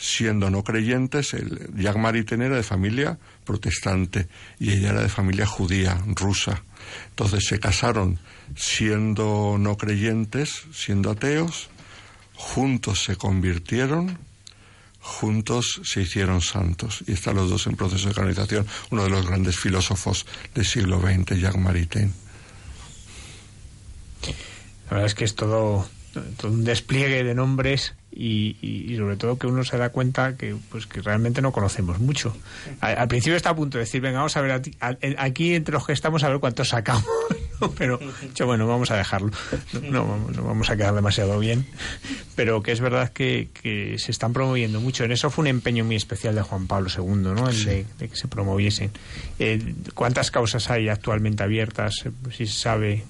siendo 0.01 0.49
no 0.49 0.63
creyentes. 0.63 1.33
El, 1.33 1.69
Jacques 1.75 2.01
Maritain 2.01 2.41
era 2.41 2.55
de 2.55 2.63
familia 2.63 3.19
protestante 3.45 4.27
y 4.59 4.71
ella 4.71 4.89
era 4.89 5.01
de 5.01 5.09
familia 5.09 5.45
judía, 5.45 6.01
rusa. 6.07 6.63
Entonces 7.09 7.45
se 7.45 7.59
casaron 7.59 8.19
siendo 8.55 9.57
no 9.59 9.77
creyentes, 9.77 10.63
siendo 10.73 11.11
ateos, 11.11 11.69
juntos 12.35 13.03
se 13.03 13.15
convirtieron 13.15 14.17
juntos 15.03 15.81
se 15.83 16.01
hicieron 16.01 16.41
santos. 16.41 17.03
Y 17.07 17.13
están 17.13 17.35
los 17.35 17.49
dos 17.49 17.65
en 17.67 17.75
proceso 17.75 18.09
de 18.09 18.13
canonización. 18.13 18.67
Uno 18.91 19.03
de 19.03 19.09
los 19.09 19.25
grandes 19.25 19.57
filósofos 19.57 20.25
del 20.53 20.65
siglo 20.65 21.01
XX, 21.01 21.39
Jacques 21.39 21.59
Maritain. 21.59 22.13
La 24.85 24.91
verdad 24.91 25.05
es 25.07 25.15
que 25.15 25.25
es 25.25 25.35
todo, 25.35 25.89
todo 26.37 26.51
un 26.51 26.63
despliegue 26.63 27.23
de 27.23 27.33
nombres 27.35 27.93
y, 28.11 28.57
y- 28.61 28.91
y 28.93 28.97
sobre 28.97 29.15
todo 29.15 29.37
que 29.37 29.47
uno 29.47 29.63
se 29.63 29.77
da 29.77 29.89
cuenta 29.89 30.35
que 30.35 30.55
pues 30.69 30.85
que 30.85 31.01
realmente 31.01 31.41
no 31.41 31.51
conocemos 31.51 31.99
mucho. 31.99 32.35
Al 32.81 33.07
principio 33.07 33.37
está 33.37 33.51
a 33.51 33.55
punto 33.55 33.77
de 33.77 33.85
decir, 33.85 34.01
venga, 34.01 34.17
vamos 34.19 34.35
a 34.35 34.41
ver 34.41 34.51
a 34.51 34.61
ti- 34.61 34.75
a- 34.81 34.97
en- 35.01 35.15
aquí 35.17 35.55
entre 35.55 35.73
los 35.73 35.85
que 35.85 35.93
estamos 35.93 36.23
a 36.23 36.29
ver 36.29 36.39
cuántos 36.39 36.69
sacamos. 36.69 37.05
¿no? 37.61 37.71
Pero 37.71 37.99
yo, 38.35 38.47
bueno, 38.47 38.65
vamos 38.67 38.89
a 38.91 38.97
dejarlo. 38.97 39.29
No, 39.73 39.79
no 39.81 40.07
vamos- 40.07 40.35
no 40.35 40.43
vamos 40.43 40.69
a 40.71 40.75
quedar 40.75 40.93
demasiado 40.95 41.37
bien. 41.39 41.65
Pero 42.35 42.61
que 42.63 42.71
es 42.71 42.81
verdad 42.81 43.11
que, 43.13 43.49
que 43.61 43.97
se 43.99 44.11
están 44.11 44.33
promoviendo 44.33 44.81
mucho. 44.81 45.03
En 45.03 45.11
eso 45.11 45.29
fue 45.29 45.43
un 45.43 45.47
empeño 45.47 45.85
muy 45.85 45.95
especial 45.95 46.33
de 46.35 46.41
Juan 46.41 46.65
Pablo 46.67 46.89
II, 46.93 47.03
¿no? 47.35 47.47
El 47.49 47.63
de, 47.63 47.85
de 47.99 48.09
que 48.09 48.15
se 48.15 48.27
promoviesen. 48.27 48.89
Eh, 49.39 49.75
¿Cuántas 49.93 50.31
causas 50.31 50.69
hay 50.71 50.89
actualmente 50.89 51.43
abiertas? 51.43 51.93
Eh, 52.05 52.11
Si 52.35 52.47
se 52.47 52.59
sabe. 52.59 53.03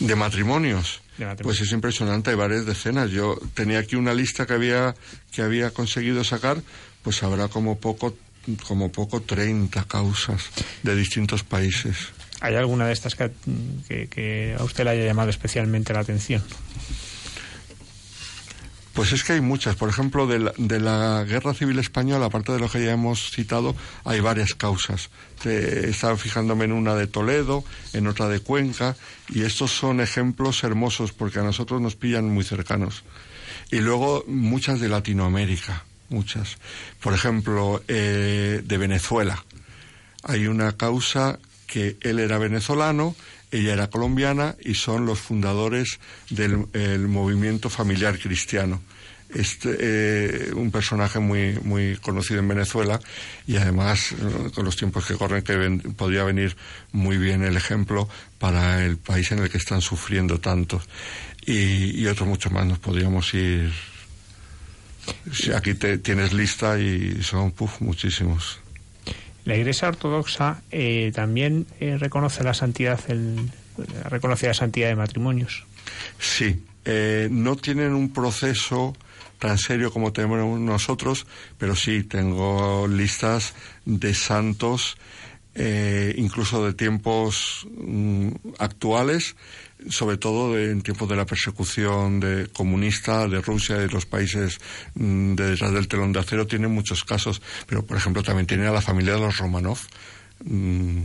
De 0.00 0.14
matrimonios. 0.16 1.00
De 1.18 1.26
matrimonios. 1.26 1.58
Pues 1.58 1.60
es 1.60 1.72
impresionante, 1.72 2.30
hay 2.30 2.36
varias 2.36 2.66
decenas. 2.66 3.10
Yo 3.10 3.38
tenía 3.54 3.78
aquí 3.78 3.96
una 3.96 4.14
lista 4.14 4.46
que 4.46 4.54
había, 4.54 4.94
que 5.32 5.42
había 5.42 5.70
conseguido 5.70 6.24
sacar, 6.24 6.62
pues 7.02 7.22
habrá 7.22 7.48
como 7.48 7.78
poco, 7.78 8.16
como 8.66 8.90
poco 8.92 9.20
30 9.22 9.84
causas 9.84 10.42
de 10.82 10.96
distintos 10.96 11.42
países. 11.44 11.96
¿Hay 12.40 12.56
alguna 12.56 12.86
de 12.86 12.92
estas 12.92 13.14
que, 13.14 13.30
que- 13.88 14.06
que 14.08 14.56
a 14.58 14.64
usted 14.64 14.84
le 14.84 14.90
haya 14.90 15.04
llamado 15.04 15.30
especialmente 15.30 15.92
la 15.94 16.00
atención? 16.00 16.42
Pues 18.94 19.12
es 19.12 19.24
que 19.24 19.34
hay 19.34 19.40
muchas. 19.40 19.74
Por 19.74 19.88
ejemplo, 19.88 20.26
de 20.26 20.38
la, 20.38 20.52
de 20.56 20.78
la 20.78 21.24
Guerra 21.24 21.52
Civil 21.52 21.78
Española, 21.80 22.26
aparte 22.26 22.52
de 22.52 22.60
lo 22.60 22.70
que 22.70 22.84
ya 22.84 22.92
hemos 22.92 23.32
citado, 23.32 23.74
hay 24.04 24.20
varias 24.20 24.54
causas. 24.54 25.10
Estaba 25.44 26.16
fijándome 26.16 26.64
en 26.64 26.72
una 26.72 26.94
de 26.94 27.08
Toledo, 27.08 27.64
en 27.92 28.06
otra 28.06 28.28
de 28.28 28.38
Cuenca, 28.38 28.96
y 29.28 29.42
estos 29.42 29.72
son 29.72 30.00
ejemplos 30.00 30.62
hermosos 30.62 31.12
porque 31.12 31.40
a 31.40 31.42
nosotros 31.42 31.80
nos 31.80 31.96
pillan 31.96 32.30
muy 32.30 32.44
cercanos. 32.44 33.02
Y 33.70 33.80
luego 33.80 34.24
muchas 34.28 34.78
de 34.78 34.88
Latinoamérica, 34.88 35.84
muchas. 36.08 36.56
Por 37.00 37.14
ejemplo, 37.14 37.82
eh, 37.88 38.62
de 38.64 38.78
Venezuela. 38.78 39.44
Hay 40.22 40.46
una 40.46 40.76
causa 40.76 41.40
que 41.66 41.96
él 42.02 42.20
era 42.20 42.38
venezolano, 42.38 43.16
ella 43.58 43.72
era 43.74 43.88
colombiana 43.88 44.56
y 44.62 44.74
son 44.74 45.06
los 45.06 45.18
fundadores 45.20 45.98
del 46.30 46.66
el 46.72 47.08
movimiento 47.08 47.68
familiar 47.70 48.18
cristiano. 48.18 48.80
Este, 49.34 49.76
eh, 49.80 50.52
un 50.54 50.70
personaje 50.70 51.18
muy, 51.18 51.58
muy 51.64 51.96
conocido 51.96 52.38
en 52.38 52.46
Venezuela 52.46 53.00
y 53.48 53.56
además 53.56 54.14
con 54.54 54.64
los 54.64 54.76
tiempos 54.76 55.06
que 55.06 55.14
corren 55.14 55.42
que 55.42 55.56
ven- 55.56 55.80
podría 55.94 56.22
venir 56.22 56.56
muy 56.92 57.16
bien 57.18 57.42
el 57.42 57.56
ejemplo 57.56 58.08
para 58.38 58.84
el 58.84 58.96
país 58.96 59.32
en 59.32 59.40
el 59.40 59.50
que 59.50 59.58
están 59.58 59.80
sufriendo 59.80 60.38
tanto. 60.38 60.80
Y, 61.46 62.00
y 62.00 62.06
otros 62.06 62.28
muchos 62.28 62.52
más 62.52 62.64
nos 62.64 62.78
podríamos 62.78 63.34
ir. 63.34 63.72
Aquí 65.56 65.74
te, 65.74 65.98
tienes 65.98 66.32
lista 66.32 66.78
y 66.78 67.22
son 67.22 67.50
puf, 67.50 67.80
muchísimos 67.80 68.60
La 69.44 69.56
Iglesia 69.56 69.88
Ortodoxa 69.88 70.62
eh, 70.70 71.12
también 71.14 71.66
eh, 71.80 71.98
reconoce 71.98 72.42
la 72.42 72.54
santidad, 72.54 72.98
el, 73.08 73.50
reconoce 74.08 74.46
la 74.46 74.54
santidad 74.54 74.88
de 74.88 74.96
matrimonios. 74.96 75.64
Sí, 76.18 76.62
eh, 76.84 77.28
no 77.30 77.56
tienen 77.56 77.94
un 77.94 78.12
proceso 78.12 78.94
tan 79.38 79.58
serio 79.58 79.92
como 79.92 80.12
tenemos 80.12 80.58
nosotros, 80.58 81.26
pero 81.58 81.76
sí 81.76 82.02
tengo 82.04 82.86
listas 82.88 83.54
de 83.84 84.14
santos, 84.14 84.96
eh, 85.54 86.14
incluso 86.16 86.64
de 86.64 86.72
tiempos 86.72 87.66
mm, 87.70 88.30
actuales, 88.58 89.36
sobre 89.90 90.16
todo 90.16 90.54
de- 90.54 90.70
en 90.70 90.82
tiempos 90.82 91.08
de 91.08 91.16
la 91.16 91.26
persecución 91.26 92.20
de 92.20 92.48
comunista 92.52 93.26
de 93.28 93.40
Rusia 93.40 93.76
y 93.76 93.80
de 93.80 93.88
los 93.88 94.06
países 94.06 94.58
mm, 94.94 95.34
de 95.34 95.50
detrás 95.50 95.72
del 95.72 95.88
telón 95.88 96.12
de 96.12 96.20
acero, 96.20 96.46
tienen 96.46 96.70
muchos 96.70 97.04
casos, 97.04 97.42
pero 97.66 97.84
por 97.84 97.96
ejemplo 97.96 98.22
también 98.22 98.46
tienen 98.46 98.66
a 98.66 98.72
la 98.72 98.80
familia 98.80 99.14
de 99.14 99.20
los 99.20 99.36
Romanov 99.38 99.78
mm, 100.44 100.98
eh, 100.98 101.04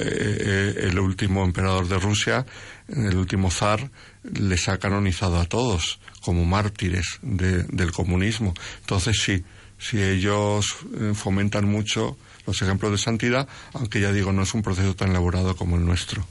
eh, 0.00 0.74
el 0.90 0.98
último 0.98 1.44
emperador 1.44 1.88
de 1.88 1.98
Rusia, 1.98 2.46
el 2.88 3.16
último 3.16 3.50
zar, 3.50 3.90
les 4.22 4.68
ha 4.68 4.78
canonizado 4.78 5.38
a 5.40 5.44
todos 5.46 6.00
como 6.22 6.44
mártires 6.44 7.18
de- 7.22 7.64
del 7.64 7.92
comunismo. 7.92 8.54
Entonces 8.80 9.20
sí, 9.22 9.44
si 9.78 10.00
ellos 10.02 10.76
eh, 11.00 11.12
fomentan 11.14 11.66
mucho 11.68 12.16
los 12.46 12.60
ejemplos 12.62 12.92
de 12.92 12.98
santidad, 12.98 13.48
aunque 13.72 14.00
ya 14.00 14.12
digo, 14.12 14.32
no 14.32 14.42
es 14.42 14.54
un 14.54 14.62
proceso 14.62 14.94
tan 14.94 15.10
elaborado 15.10 15.56
como 15.56 15.76
el 15.76 15.84
nuestro. 15.84 16.26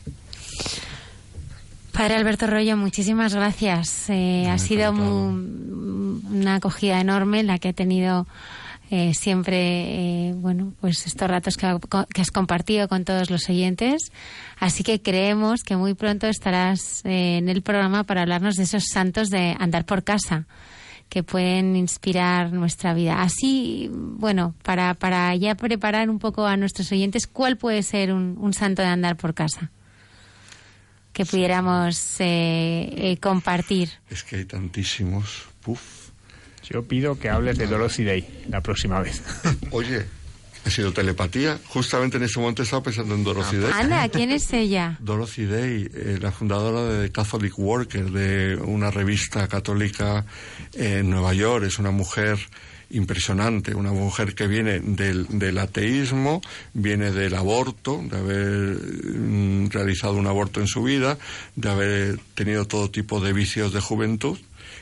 Padre 1.94 2.16
Alberto 2.16 2.48
Rollo, 2.48 2.76
muchísimas 2.76 3.34
gracias. 3.36 4.10
Eh, 4.10 4.48
ha 4.50 4.58
sido 4.58 4.92
una 4.92 6.56
acogida 6.56 7.00
enorme 7.00 7.44
la 7.44 7.60
que 7.60 7.70
ha 7.70 7.74
tenido 7.74 8.26
eh, 8.90 9.14
siempre, 9.14 10.30
eh, 10.30 10.34
bueno, 10.36 10.74
pues 10.82 11.06
estos 11.06 11.30
ratos 11.30 11.56
que, 11.56 11.68
ha- 11.68 11.80
que 12.14 12.22
has 12.22 12.32
compartido 12.32 12.88
con 12.88 13.06
todos 13.06 13.30
los 13.30 13.48
oyentes. 13.50 14.12
Así 14.60 14.84
que 14.84 15.02
creemos 15.02 15.64
que 15.64 15.76
muy 15.78 15.94
pronto 15.94 16.28
estarás 16.28 17.02
en 17.06 17.48
el 17.48 17.62
programa 17.62 18.04
para 18.04 18.24
hablarnos 18.24 18.56
de 18.56 18.64
esos 18.64 18.86
santos 18.92 19.30
de 19.30 19.56
andar 19.60 19.86
por 19.86 20.04
casa 20.04 20.46
que 21.10 21.22
pueden 21.22 21.76
inspirar 21.76 22.52
nuestra 22.54 22.96
vida. 22.96 23.22
Así, 23.22 23.90
bueno, 23.94 24.56
para, 24.64 24.96
para 24.96 25.36
ya 25.36 25.54
preparar 25.54 26.10
un 26.10 26.18
poco 26.18 26.48
a 26.48 26.58
nuestros 26.58 26.92
oyentes, 26.92 27.28
¿cuál 27.28 27.56
puede 27.58 27.84
ser 27.84 28.12
un, 28.12 28.36
un 28.40 28.54
santo 28.54 28.82
de 28.82 28.88
andar 28.88 29.16
por 29.16 29.36
casa? 29.36 29.70
Que 31.14 31.26
pudiéramos 31.26 32.20
eh, 32.20 32.90
eh, 32.98 33.18
compartir. 33.22 33.90
Es 34.10 34.24
que 34.24 34.38
hay 34.38 34.46
tantísimos. 34.46 35.44
Puf. 35.62 36.10
Yo 36.70 36.84
pido 36.84 37.20
que 37.20 37.30
hables 37.30 37.58
de 37.58 37.68
Dorothy 37.68 38.04
Day 38.04 38.46
la 38.50 38.62
próxima 38.62 39.00
vez. 39.00 39.22
Oye, 39.72 40.06
ha 40.66 40.70
sido 40.70 40.92
telepatía. 40.92 41.60
Justamente 41.68 42.18
en 42.18 42.24
ese 42.24 42.40
momento 42.40 42.64
estaba 42.64 42.82
pensando 42.84 43.14
en 43.14 43.24
Dorothy 43.24 43.58
Day. 43.58 43.72
Anda, 43.74 44.10
¿quién 44.10 44.32
es 44.32 44.52
ella? 44.54 44.98
Dorothy 45.02 45.46
Day, 45.46 45.90
eh, 45.94 46.18
la 46.20 46.32
fundadora 46.32 46.84
de 46.86 47.12
Catholic 47.12 47.58
Worker, 47.60 48.12
de 48.12 48.56
una 48.56 48.90
revista 48.90 49.48
católica 49.48 50.26
en 50.74 51.10
Nueva 51.10 51.34
York. 51.34 51.66
Es 51.66 51.80
una 51.80 51.92
mujer 51.92 52.40
impresionante, 52.94 53.76
una 53.76 53.92
mujer 53.92 54.36
que 54.36 54.48
viene 54.48 54.80
del, 54.80 55.28
del 55.28 55.58
ateísmo, 55.58 56.42
viene 56.74 57.12
del 57.12 57.36
aborto, 57.36 58.02
de 58.10 58.18
haber 58.18 58.78
mm, 59.18 59.70
realizado 59.70 60.14
un 60.14 60.28
aborto 60.28 60.62
en 60.62 60.68
su 60.68 60.84
vida, 60.84 61.18
de 61.56 61.70
haber 61.70 62.20
tenido 62.36 62.66
todo 62.66 62.90
tipo 62.90 63.20
de 63.20 63.34
vicios 63.34 63.74
de 63.74 63.82
juventud 63.82 64.38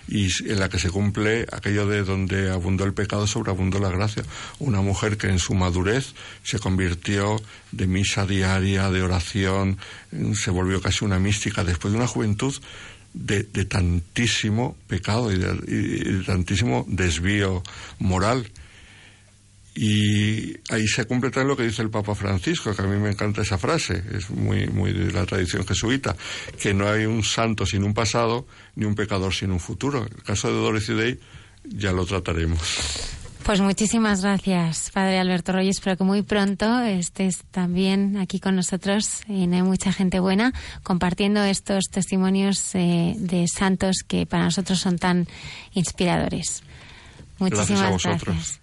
y 0.07 0.27
en 0.49 0.59
la 0.59 0.69
que 0.69 0.79
se 0.79 0.89
cumple 0.89 1.47
aquello 1.51 1.87
de 1.87 2.03
donde 2.03 2.51
abundó 2.51 2.83
el 2.83 2.93
pecado, 2.93 3.27
sobreabundó 3.27 3.79
la 3.79 3.89
gracia. 3.89 4.23
Una 4.59 4.81
mujer 4.81 5.17
que 5.17 5.27
en 5.27 5.39
su 5.39 5.53
madurez 5.53 6.13
se 6.43 6.59
convirtió 6.59 7.41
de 7.71 7.87
misa 7.87 8.25
diaria, 8.25 8.89
de 8.89 9.01
oración, 9.01 9.77
mm, 10.11 10.33
se 10.33 10.51
volvió 10.51 10.81
casi 10.81 11.05
una 11.05 11.19
mística 11.19 11.63
después 11.63 11.93
de 11.93 11.97
una 11.97 12.07
juventud 12.07 12.53
de, 13.13 13.43
de 13.43 13.65
tantísimo 13.65 14.77
pecado 14.87 15.31
y 15.31 15.37
de, 15.37 15.59
y 15.67 16.17
de 16.17 16.23
tantísimo 16.23 16.85
desvío 16.87 17.63
moral. 17.99 18.49
Y 19.73 20.57
ahí 20.69 20.85
se 20.85 21.05
cumple 21.05 21.29
también 21.31 21.47
lo 21.47 21.55
que 21.55 21.63
dice 21.63 21.81
el 21.81 21.89
Papa 21.89 22.13
Francisco, 22.13 22.75
que 22.75 22.81
a 22.81 22.85
mí 22.85 22.97
me 22.97 23.11
encanta 23.11 23.41
esa 23.41 23.57
frase, 23.57 24.03
es 24.13 24.29
muy, 24.29 24.67
muy 24.67 24.91
de 24.91 25.13
la 25.13 25.25
tradición 25.25 25.65
jesuita, 25.65 26.15
que 26.59 26.73
no 26.73 26.89
hay 26.89 27.05
un 27.05 27.23
santo 27.23 27.65
sin 27.65 27.83
un 27.83 27.93
pasado, 27.93 28.45
ni 28.75 28.85
un 28.85 28.95
pecador 28.95 29.33
sin 29.33 29.51
un 29.51 29.61
futuro. 29.61 30.05
El 30.05 30.23
caso 30.23 30.49
de 30.49 30.55
Dorothy 30.55 30.93
Day 30.93 31.19
ya 31.63 31.93
lo 31.93 32.05
trataremos. 32.05 33.20
Pues 33.45 33.59
muchísimas 33.59 34.21
gracias, 34.21 34.91
Padre 34.91 35.19
Alberto 35.19 35.51
Rollo. 35.51 35.69
Espero 35.69 35.97
que 35.97 36.03
muy 36.03 36.21
pronto 36.21 36.79
estés 36.81 37.43
también 37.51 38.17
aquí 38.17 38.39
con 38.39 38.55
nosotros 38.55 39.23
en 39.27 39.53
Hay 39.53 39.63
Mucha 39.63 39.91
Gente 39.91 40.19
Buena, 40.19 40.53
compartiendo 40.83 41.43
estos 41.43 41.85
testimonios 41.91 42.75
eh, 42.75 43.15
de 43.17 43.47
santos 43.47 44.03
que 44.07 44.25
para 44.25 44.45
nosotros 44.45 44.79
son 44.79 44.97
tan 44.97 45.27
inspiradores. 45.73 46.63
Gracias 47.39 47.81
a 47.81 47.89
Muchísimas 47.89 47.91
vosotros. 47.91 48.21
gracias. 48.25 48.61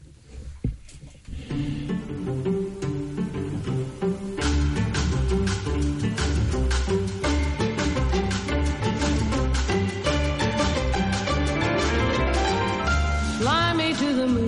Fly 13.38 13.72
me 13.74 13.92
to 13.94 14.12
the 14.14 14.26
moon 14.26 14.38
and 14.38 14.47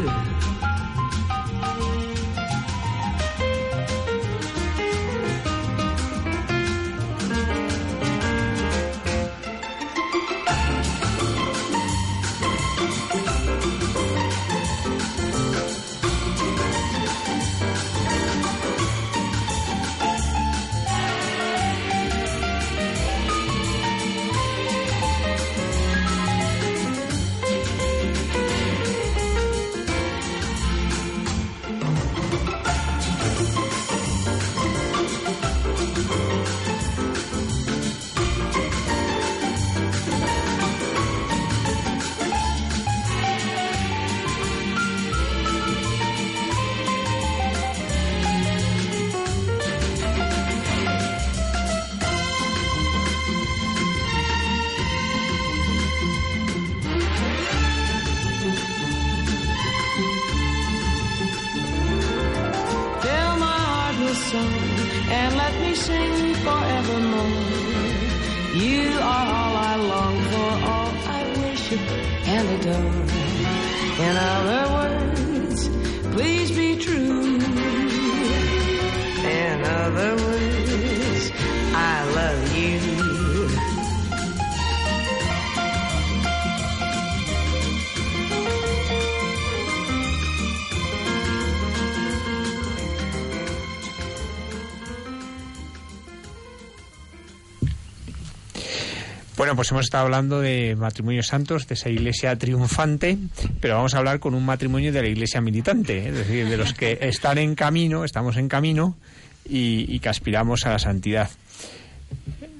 Bueno, 99.51 99.57
pues 99.57 99.71
hemos 99.71 99.83
estado 99.83 100.05
hablando 100.05 100.39
de 100.39 100.77
matrimonios 100.77 101.27
santos, 101.27 101.67
de 101.67 101.73
esa 101.73 101.89
iglesia 101.89 102.37
triunfante, 102.37 103.17
pero 103.59 103.75
vamos 103.75 103.93
a 103.93 103.97
hablar 103.97 104.21
con 104.21 104.33
un 104.33 104.45
matrimonio 104.45 104.93
de 104.93 105.01
la 105.01 105.09
iglesia 105.09 105.41
militante, 105.41 105.97
¿eh? 105.97 106.07
es 106.07 106.15
decir, 106.19 106.47
de 106.47 106.55
los 106.55 106.73
que 106.73 106.97
están 107.01 107.37
en 107.37 107.53
camino, 107.53 108.05
estamos 108.05 108.37
en 108.37 108.47
camino 108.47 108.95
y, 109.43 109.93
y 109.93 109.99
que 109.99 110.07
aspiramos 110.07 110.65
a 110.65 110.69
la 110.69 110.79
santidad. 110.79 111.29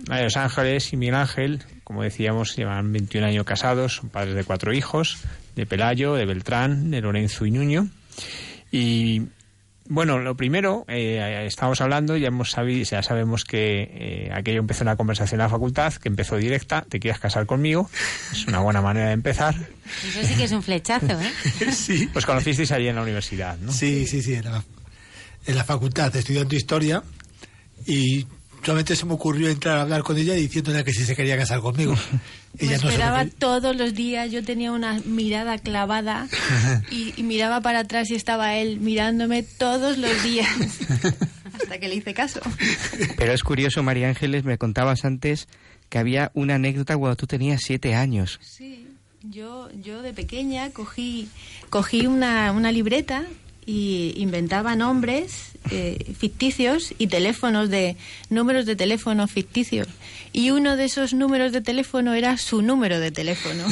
De 0.09 0.21
los 0.21 0.35
Ángeles 0.35 0.91
y 0.91 0.97
Miguel 0.97 1.15
Ángel, 1.15 1.63
como 1.85 2.03
decíamos, 2.03 2.57
llevan 2.57 2.91
21 2.91 3.25
años 3.25 3.45
casados, 3.45 3.95
son 3.95 4.09
padres 4.09 4.35
de 4.35 4.43
cuatro 4.43 4.73
hijos, 4.73 5.19
de 5.55 5.65
Pelayo, 5.65 6.15
de 6.15 6.25
Beltrán, 6.25 6.91
de 6.91 6.99
Lorenzo 6.99 7.45
y 7.45 7.51
Nuño. 7.51 7.87
Y 8.69 9.27
bueno, 9.87 10.19
lo 10.19 10.35
primero, 10.35 10.85
eh, 10.87 11.45
estábamos 11.45 11.81
hablando, 11.81 12.15
ya 12.15 12.27
hemos 12.27 12.51
sabido, 12.51 12.83
ya 12.83 13.03
sabemos 13.03 13.43
que 13.43 13.81
eh, 13.81 14.31
aquello 14.33 14.59
empezó 14.59 14.83
una 14.83 14.95
conversación 14.95 15.41
en 15.41 15.45
la 15.45 15.49
facultad, 15.49 15.93
que 15.93 16.09
empezó 16.09 16.37
directa, 16.37 16.85
te 16.87 16.99
quieres 16.99 17.19
casar 17.19 17.45
conmigo, 17.45 17.89
es 18.31 18.45
una 18.47 18.59
buena 18.59 18.81
manera 18.81 19.07
de 19.07 19.13
empezar. 19.13 19.55
Eso 20.07 20.23
sí 20.23 20.35
que 20.35 20.45
es 20.45 20.51
un 20.51 20.63
flechazo, 20.63 21.19
¿eh? 21.19 21.71
sí. 21.73 22.07
Pues 22.13 22.25
conocisteis 22.25 22.71
allí 22.71 22.87
en 22.87 22.95
la 22.95 23.01
universidad, 23.01 23.57
¿no? 23.57 23.71
Sí, 23.71 24.05
sí, 24.07 24.21
sí, 24.21 24.35
en 24.35 24.45
la, 24.45 24.63
en 25.45 25.55
la 25.55 25.63
facultad, 25.63 26.15
estudiando 26.15 26.55
historia, 26.55 27.03
y 27.85 28.27
solamente 28.63 28.95
se 28.95 29.05
me 29.05 29.13
ocurrió 29.13 29.49
entrar 29.49 29.77
a 29.77 29.81
hablar 29.81 30.03
con 30.03 30.17
ella 30.17 30.33
diciéndole 30.33 30.83
que 30.83 30.93
si 30.93 31.05
se 31.05 31.15
quería 31.15 31.37
casar 31.37 31.59
conmigo. 31.61 31.93
Me 32.59 32.65
ella 32.67 32.75
no 32.75 32.81
se 32.81 32.87
esperaba 32.89 33.25
todos 33.25 33.75
los 33.77 33.93
días, 33.93 34.29
yo 34.29 34.43
tenía 34.43 34.73
una 34.73 34.99
mirada 35.05 35.57
clavada 35.57 36.27
y, 36.91 37.13
y 37.15 37.23
miraba 37.23 37.61
para 37.61 37.79
atrás 37.79 38.09
y 38.11 38.15
estaba 38.15 38.55
él 38.55 38.79
mirándome 38.81 39.43
todos 39.43 39.97
los 39.97 40.21
días 40.23 40.49
hasta 41.53 41.79
que 41.79 41.87
le 41.87 41.95
hice 41.95 42.13
caso. 42.13 42.41
Pero 43.17 43.31
es 43.31 43.43
curioso, 43.43 43.83
María 43.83 44.09
Ángeles, 44.09 44.43
me 44.43 44.57
contabas 44.57 45.05
antes 45.05 45.47
que 45.89 45.97
había 45.97 46.31
una 46.33 46.55
anécdota 46.55 46.97
cuando 46.97 47.15
tú 47.15 47.27
tenías 47.27 47.61
siete 47.63 47.95
años. 47.95 48.39
Sí, 48.41 48.87
yo, 49.23 49.69
yo 49.81 50.01
de 50.01 50.13
pequeña 50.13 50.71
cogí, 50.71 51.29
cogí 51.69 52.07
una, 52.07 52.51
una 52.51 52.71
libreta 52.71 53.23
y 53.71 54.13
inventaba 54.17 54.75
nombres 54.75 55.53
eh, 55.69 56.13
ficticios 56.19 56.93
y 56.97 57.07
teléfonos 57.07 57.69
de 57.69 57.95
números 58.29 58.65
de 58.65 58.75
teléfono 58.75 59.29
ficticios. 59.29 59.87
Y 60.33 60.51
uno 60.51 60.75
de 60.75 60.83
esos 60.83 61.13
números 61.13 61.53
de 61.53 61.61
teléfono 61.61 62.13
era 62.13 62.37
su 62.37 62.61
número 62.61 62.99
de 62.99 63.11
teléfono. 63.11 63.63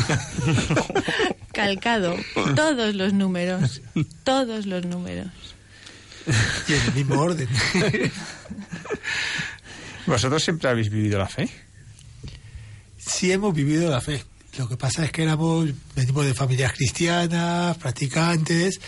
Calcado. 1.52 2.16
Todos 2.56 2.96
los 2.96 3.12
números. 3.12 3.82
Todos 4.24 4.66
los 4.68 4.86
números. 4.86 5.28
Y 6.70 6.74
en 6.76 6.82
el 6.82 6.94
mismo 6.94 7.20
orden. 7.20 7.50
¿Vosotros 10.08 10.42
siempre 10.42 10.70
habéis 10.70 10.90
vivido 10.90 11.20
la 11.20 11.28
fe? 11.28 11.50
sí 12.98 13.34
hemos 13.34 13.54
vivido 13.54 13.92
la 13.92 14.00
fe. 14.00 14.24
Lo 14.58 14.68
que 14.68 14.78
pasa 14.78 15.06
es 15.06 15.12
que 15.12 15.24
éramos, 15.24 15.70
venimos 15.96 16.26
de 16.26 16.34
familias 16.34 16.74
cristianas, 16.74 17.78
practicantes, 17.78 18.82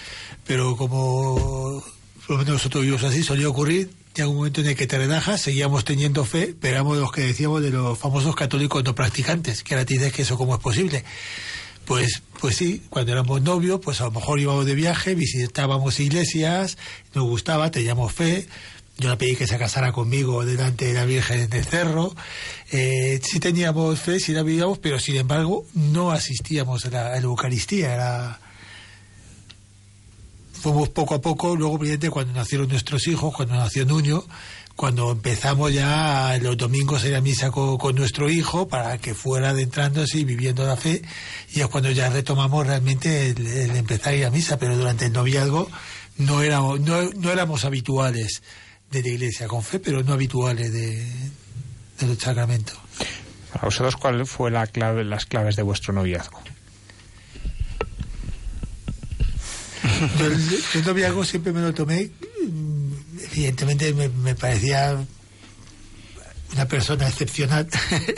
pero 0.45 0.75
como 0.75 1.83
por 2.25 2.29
lo 2.31 2.37
menos 2.37 2.53
nosotros 2.53 2.83
vivimos 2.83 3.03
así, 3.03 3.23
solía 3.23 3.49
ocurrir, 3.49 3.89
llega 4.15 4.29
un 4.29 4.37
momento 4.37 4.61
en 4.61 4.67
el 4.67 4.75
que 4.75 4.87
te 4.87 4.97
relajas, 4.97 5.41
seguíamos 5.41 5.85
teniendo 5.85 6.25
fe, 6.25 6.55
pero 6.59 6.75
éramos 6.75 6.97
los 6.97 7.11
que 7.11 7.21
decíamos 7.21 7.61
de 7.61 7.71
los 7.71 7.97
famosos 7.97 8.35
católicos 8.35 8.83
no 8.83 8.95
practicantes, 8.95 9.63
que 9.63 9.73
ahora 9.73 9.85
dices 9.85 10.13
que 10.13 10.21
eso 10.21 10.37
cómo 10.37 10.55
es 10.55 10.61
posible. 10.61 11.03
Pues, 11.85 12.21
pues 12.39 12.55
sí, 12.55 12.83
cuando 12.89 13.11
éramos 13.11 13.41
novios, 13.41 13.79
pues 13.83 14.01
a 14.01 14.05
lo 14.05 14.11
mejor 14.11 14.39
íbamos 14.39 14.65
de 14.65 14.75
viaje, 14.75 15.15
visitábamos 15.15 15.99
iglesias, 15.99 16.77
nos 17.13 17.25
gustaba, 17.25 17.71
teníamos 17.71 18.13
fe. 18.13 18.47
Yo 19.01 19.09
le 19.09 19.17
pedí 19.17 19.35
que 19.35 19.47
se 19.47 19.57
casara 19.57 19.91
conmigo 19.91 20.45
delante 20.45 20.85
de 20.85 20.93
la 20.93 21.05
Virgen 21.05 21.49
del 21.49 21.65
Cerro. 21.65 22.13
Eh, 22.71 23.19
sí 23.23 23.39
teníamos 23.39 23.99
fe, 23.99 24.19
sí 24.19 24.31
la 24.31 24.43
vivíamos, 24.43 24.77
pero 24.77 24.99
sin 24.99 25.15
embargo 25.15 25.65
no 25.73 26.11
asistíamos 26.11 26.85
a 26.85 26.89
la, 26.91 27.17
Eucaristía. 27.17 27.95
Era... 27.95 28.39
Fuimos 30.53 30.89
poco 30.89 31.15
a 31.15 31.21
poco, 31.21 31.55
luego, 31.55 31.77
evidente, 31.77 32.11
cuando 32.11 32.33
nacieron 32.33 32.67
nuestros 32.67 33.07
hijos, 33.07 33.33
cuando 33.35 33.55
nació 33.55 33.87
Nuño, 33.87 34.23
cuando 34.75 35.09
empezamos 35.09 35.73
ya 35.73 36.37
los 36.39 36.55
domingos 36.55 37.03
a 37.03 37.07
ir 37.07 37.15
a 37.15 37.21
misa 37.21 37.49
con, 37.49 37.95
nuestro 37.95 38.29
hijo 38.29 38.67
para 38.67 38.99
que 38.99 39.15
fuera 39.15 39.49
adentrándose 39.49 40.19
y 40.19 40.25
viviendo 40.25 40.63
la 40.63 40.77
fe, 40.77 41.01
y 41.55 41.61
es 41.61 41.67
cuando 41.69 41.89
ya 41.89 42.11
retomamos 42.11 42.67
realmente 42.67 43.31
el, 43.31 43.47
el 43.47 43.75
empezar 43.75 44.13
a 44.13 44.15
ir 44.15 44.25
a 44.27 44.29
misa, 44.29 44.59
pero 44.59 44.77
durante 44.77 45.07
el 45.07 45.13
noviazgo 45.13 45.71
no 46.17 46.43
éramos, 46.43 46.79
no, 46.81 47.09
no 47.15 47.31
éramos 47.31 47.65
habituales 47.65 48.43
de 48.91 49.01
la 49.01 49.09
iglesia 49.09 49.47
con 49.47 49.63
fe, 49.63 49.79
pero 49.79 50.03
no 50.03 50.13
habituales 50.13 50.71
de, 50.71 51.05
de 51.99 52.07
los 52.07 52.17
sacramentos. 52.17 52.77
Para 53.53 53.65
vosotros, 53.65 53.95
¿cuál 53.95 54.25
fue 54.25 54.51
la 54.51 54.67
clave, 54.67 55.03
las 55.03 55.25
claves 55.25 55.55
de 55.55 55.63
vuestro 55.63 55.93
noviazgo? 55.93 56.41
Yo 60.19 60.25
el, 60.25 60.63
el 60.75 60.85
noviazgo 60.85 61.23
siempre 61.23 61.53
me 61.53 61.61
lo 61.61 61.73
tomé, 61.73 62.09
mm, 62.47 62.91
evidentemente 63.31 63.93
me, 63.93 64.09
me 64.09 64.35
parecía 64.35 64.97
una 66.53 66.67
persona 66.67 67.07
excepcional 67.07 67.67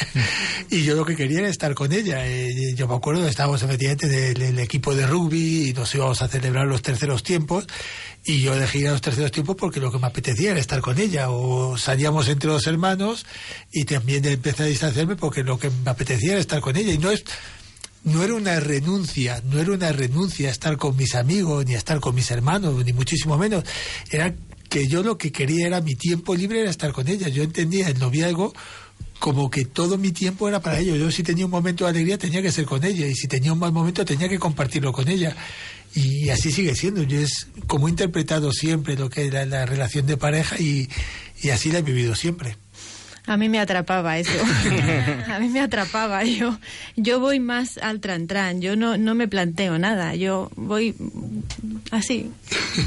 y 0.70 0.84
yo 0.84 0.96
lo 0.96 1.06
que 1.06 1.16
quería 1.16 1.40
era 1.40 1.50
estar 1.50 1.74
con 1.76 1.92
ella. 1.92 2.26
Eh, 2.26 2.74
yo 2.76 2.88
me 2.88 2.96
acuerdo, 2.96 3.28
estábamos 3.28 3.62
efectivamente 3.62 4.08
del, 4.08 4.34
del 4.34 4.60
equipo 4.60 4.96
de 4.96 5.06
rugby 5.06 5.70
y 5.70 5.74
nos 5.74 5.94
íbamos 5.94 6.22
a 6.22 6.28
celebrar 6.28 6.66
los 6.66 6.82
terceros 6.82 7.24
tiempos 7.24 7.68
y 8.26 8.42
yo 8.42 8.54
elegí 8.54 8.86
a 8.86 8.92
los 8.92 9.02
terceros 9.02 9.32
tiempos 9.32 9.56
porque 9.58 9.80
lo 9.80 9.92
que 9.92 10.00
me 10.00 10.08
apetecía 10.08 10.52
era 10.52 10.60
estar 10.60 10.82
con 10.82 10.98
ella 10.98 11.30
o 11.30 11.78
salíamos 11.78 12.30
entre 12.30 12.50
los 12.50 12.66
hermanos 12.68 13.26
y 13.72 13.84
también 13.86 14.24
empecé 14.26 14.64
a 14.64 14.68
distanciarme 14.68 15.16
porque 15.16 15.44
lo 15.44 15.60
que 15.60 15.70
me 15.70 15.92
apetecía 15.92 16.32
era 16.34 16.42
estar 16.42 16.62
con 16.62 16.78
ella 16.78 16.94
y 16.94 16.98
no 16.98 17.12
es 17.12 17.26
no 18.04 18.22
era 18.22 18.36
una 18.36 18.60
renuncia, 18.60 19.42
no 19.46 19.60
era 19.60 19.72
una 19.72 19.92
renuncia 19.92 20.50
a 20.50 20.52
estar 20.52 20.76
con 20.78 20.96
mis 20.98 21.16
amigos, 21.16 21.66
ni 21.66 21.76
a 21.76 21.78
estar 21.78 22.00
con 22.02 22.14
mis 22.14 22.30
hermanos, 22.32 22.84
ni 22.84 22.92
muchísimo 22.92 23.38
menos. 23.38 23.64
Era 24.12 24.36
que 24.70 24.88
yo 24.88 25.04
lo 25.04 25.18
que 25.18 25.32
quería 25.32 25.68
era 25.68 25.80
mi 25.80 25.96
tiempo 25.96 26.36
libre, 26.36 26.62
era 26.62 26.70
estar 26.70 26.92
con 26.92 27.08
ella. 27.08 27.30
Yo 27.30 27.44
entendía 27.44 27.88
el 27.88 28.00
noviazgo 28.00 28.54
como 29.20 29.50
que 29.50 29.64
todo 29.64 29.98
mi 29.98 30.12
tiempo 30.12 30.50
era 30.50 30.62
para 30.62 30.80
ello. 30.80 30.98
Yo 30.98 31.10
si 31.12 31.24
tenía 31.24 31.46
un 31.46 31.52
momento 31.52 31.86
de 31.86 31.92
alegría 31.92 32.18
tenía 32.18 32.42
que 32.42 32.52
ser 32.52 32.66
con 32.66 32.84
ella 32.84 33.08
y 33.08 33.16
si 33.16 33.28
tenía 33.28 33.54
un 33.54 33.60
mal 33.60 33.72
momento 33.72 34.04
tenía 34.04 34.28
que 34.28 34.38
compartirlo 34.38 34.92
con 34.92 35.08
ella. 35.08 35.34
Y 35.96 36.30
así 36.30 36.52
sigue 36.52 36.76
siendo. 36.76 37.04
Yo 37.04 37.20
es 37.20 37.48
como 37.68 37.88
he 37.88 37.92
interpretado 37.92 38.52
siempre 38.52 38.96
lo 38.96 39.10
que 39.10 39.28
era 39.28 39.46
la 39.46 39.66
relación 39.66 40.06
de 40.08 40.18
pareja 40.18 40.58
y, 40.60 40.90
y 41.42 41.50
así 41.50 41.72
la 41.72 41.80
he 41.80 41.84
vivido 41.84 42.16
siempre. 42.16 42.58
A 43.26 43.38
mí 43.38 43.48
me 43.48 43.60
atrapaba 43.60 44.18
eso. 44.18 44.32
A 45.28 45.40
mí 45.40 45.48
me 45.48 45.62
atrapaba. 45.62 46.26
Yo, 46.26 46.58
yo 46.98 47.22
voy 47.22 47.40
más 47.40 47.78
al 47.78 48.02
tran-tran. 48.02 48.60
Yo 48.60 48.76
no, 48.76 48.98
no 48.98 49.16
me 49.16 49.30
planteo 49.30 49.80
nada. 49.80 50.14
Yo 50.16 50.52
voy 50.58 50.94
así. 51.92 52.30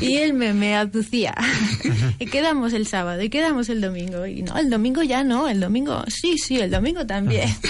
Y 0.01 0.19
él 0.19 0.35
me, 0.35 0.53
me 0.53 0.75
aducía. 0.77 1.35
Y 2.19 2.27
quedamos 2.27 2.73
el 2.73 2.87
sábado 2.87 3.23
y 3.23 3.31
quedamos 3.31 3.69
el 3.69 3.81
domingo. 3.81 4.27
Y 4.27 4.43
no, 4.43 4.59
el 4.59 4.69
domingo 4.69 5.03
ya 5.03 5.25
no. 5.25 5.49
El 5.49 5.61
domingo, 5.61 6.05
sí, 6.09 6.37
sí, 6.39 6.59
el 6.59 6.71
domingo 6.71 7.07
también. 7.07 7.49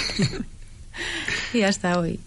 Y 1.53 1.61
hasta 1.61 1.99
hoy. 1.99 2.19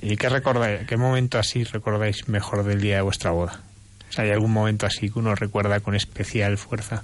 ¿Y 0.00 0.16
qué 0.16 0.28
recordáis, 0.28 0.86
qué 0.86 0.96
momento 0.96 1.38
así 1.38 1.64
recordáis 1.64 2.28
mejor 2.28 2.64
del 2.64 2.80
día 2.80 2.96
de 2.96 3.02
vuestra 3.02 3.30
boda? 3.32 3.60
O 4.08 4.12
sea, 4.12 4.24
¿Hay 4.24 4.30
algún 4.30 4.52
momento 4.52 4.86
así 4.86 5.10
que 5.10 5.18
uno 5.18 5.34
recuerda 5.34 5.80
con 5.80 5.94
especial 5.94 6.56
fuerza? 6.58 7.02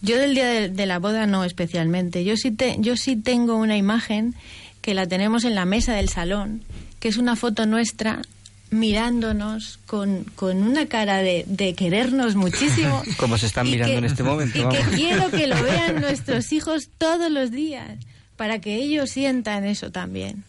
Yo 0.00 0.16
del 0.18 0.34
día 0.34 0.46
de, 0.46 0.68
de 0.68 0.86
la 0.86 0.98
boda 0.98 1.26
no 1.26 1.44
especialmente. 1.44 2.24
Yo 2.24 2.36
sí, 2.36 2.50
te, 2.50 2.76
yo 2.78 2.96
sí 2.96 3.16
tengo 3.16 3.56
una 3.56 3.76
imagen 3.76 4.34
que 4.80 4.94
la 4.94 5.06
tenemos 5.06 5.44
en 5.44 5.54
la 5.54 5.64
mesa 5.64 5.94
del 5.94 6.08
salón, 6.08 6.62
que 7.00 7.08
es 7.08 7.16
una 7.16 7.34
foto 7.36 7.66
nuestra 7.66 8.22
mirándonos 8.70 9.78
con, 9.86 10.24
con 10.36 10.62
una 10.62 10.86
cara 10.86 11.18
de, 11.18 11.44
de 11.48 11.74
querernos 11.74 12.36
muchísimo. 12.36 13.02
Como 13.16 13.38
se 13.38 13.46
están 13.46 13.66
mirando 13.68 13.92
que- 13.94 13.98
en 13.98 14.04
este 14.04 14.22
momento. 14.22 14.58
Y 14.58 14.68
que 14.76 14.82
quiero 14.94 15.30
que 15.30 15.46
lo 15.46 15.60
vean 15.62 15.96
nuestros 16.00 16.52
hijos 16.52 16.88
todos 16.98 17.30
los 17.30 17.50
días, 17.50 17.98
para 18.36 18.60
que 18.60 18.76
ellos 18.76 19.10
sientan 19.10 19.64
eso 19.64 19.90
también, 19.90 20.44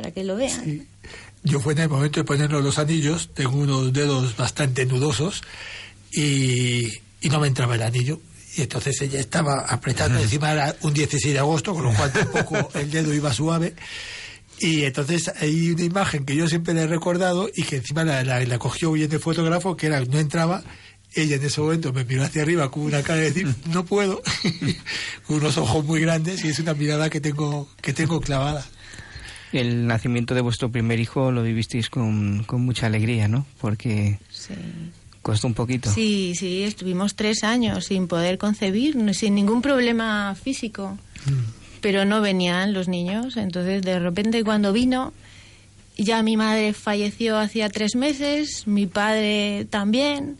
para 0.00 0.12
que 0.12 0.24
lo 0.24 0.36
vean. 0.36 0.64
Sí. 0.64 0.86
Yo 1.42 1.60
fue 1.60 1.74
en 1.74 1.80
el 1.80 1.88
momento 1.90 2.20
de 2.20 2.24
ponernos 2.24 2.64
los 2.64 2.78
anillos, 2.78 3.30
tengo 3.34 3.58
unos 3.58 3.92
dedos 3.92 4.34
bastante 4.36 4.86
nudosos 4.86 5.42
y, 6.10 6.86
y 7.20 7.28
no 7.30 7.38
me 7.38 7.48
entraba 7.48 7.74
el 7.74 7.82
anillo. 7.82 8.18
Y 8.56 8.62
entonces 8.62 9.00
ella 9.02 9.20
estaba 9.20 9.60
apretando, 9.60 10.18
encima 10.18 10.52
era 10.52 10.74
un 10.80 10.92
16 10.94 11.34
de 11.34 11.38
agosto, 11.38 11.74
con 11.74 11.84
lo 11.84 11.94
cual 11.94 12.12
tampoco 12.12 12.70
el 12.78 12.90
dedo 12.90 13.12
iba 13.12 13.32
suave. 13.32 13.74
Y 14.58 14.84
entonces 14.84 15.30
hay 15.40 15.70
una 15.70 15.84
imagen 15.84 16.24
que 16.24 16.34
yo 16.34 16.48
siempre 16.48 16.74
le 16.74 16.82
he 16.82 16.86
recordado 16.86 17.50
y 17.54 17.62
que 17.62 17.76
encima 17.76 18.02
la, 18.04 18.24
la, 18.24 18.40
la 18.40 18.58
cogió 18.58 18.92
bien 18.92 19.12
el 19.12 19.20
fotógrafo, 19.20 19.76
que 19.76 19.86
era 19.86 20.00
no 20.00 20.18
entraba. 20.18 20.62
Ella 21.14 21.36
en 21.36 21.44
ese 21.44 21.60
momento 21.60 21.92
me 21.92 22.04
miró 22.04 22.24
hacia 22.24 22.42
arriba 22.42 22.70
con 22.70 22.84
una 22.84 23.02
cara 23.02 23.20
de 23.20 23.32
decir, 23.32 23.54
no 23.66 23.84
puedo, 23.84 24.22
con 25.26 25.36
unos 25.36 25.58
ojos 25.58 25.84
muy 25.84 26.00
grandes 26.00 26.42
y 26.44 26.48
es 26.48 26.58
una 26.58 26.72
mirada 26.72 27.10
que 27.10 27.20
tengo, 27.20 27.68
que 27.82 27.92
tengo 27.92 28.20
clavada. 28.20 28.66
El 29.52 29.86
nacimiento 29.86 30.34
de 30.34 30.40
vuestro 30.42 30.70
primer 30.70 31.00
hijo 31.00 31.32
lo 31.32 31.42
vivisteis 31.42 31.90
con, 31.90 32.44
con 32.44 32.62
mucha 32.62 32.86
alegría, 32.86 33.26
¿no? 33.28 33.46
Porque 33.60 34.18
Sí. 34.30 34.54
costó 35.22 35.46
un 35.48 35.54
poquito. 35.54 35.90
Sí, 35.92 36.34
sí, 36.38 36.62
estuvimos 36.62 37.14
tres 37.16 37.42
años 37.44 37.86
sin 37.86 38.06
poder 38.08 38.38
concebir, 38.38 38.96
sin 39.14 39.34
ningún 39.34 39.60
problema 39.62 40.34
físico. 40.40 40.96
Pero 41.80 42.04
no 42.04 42.20
venían 42.20 42.72
los 42.72 42.88
niños, 42.88 43.36
entonces 43.36 43.82
de 43.82 43.98
repente 43.98 44.44
cuando 44.44 44.72
vino, 44.72 45.12
ya 45.96 46.22
mi 46.22 46.36
madre 46.36 46.72
falleció 46.72 47.38
hacía 47.38 47.68
tres 47.70 47.94
meses, 47.96 48.66
mi 48.66 48.86
padre 48.86 49.66
también, 49.70 50.36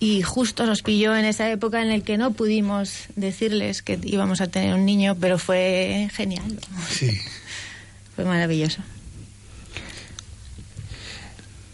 y 0.00 0.20
justo 0.22 0.66
nos 0.66 0.82
pilló 0.82 1.16
en 1.16 1.24
esa 1.24 1.50
época 1.50 1.80
en 1.80 1.88
la 1.88 2.00
que 2.00 2.18
no 2.18 2.32
pudimos 2.32 3.06
decirles 3.16 3.80
que 3.82 3.98
íbamos 4.04 4.40
a 4.42 4.46
tener 4.48 4.74
un 4.74 4.84
niño, 4.84 5.16
pero 5.18 5.38
fue 5.38 6.08
genial. 6.14 6.58
Sí. 6.90 7.10
Fue 8.16 8.24
maravilloso. 8.24 8.82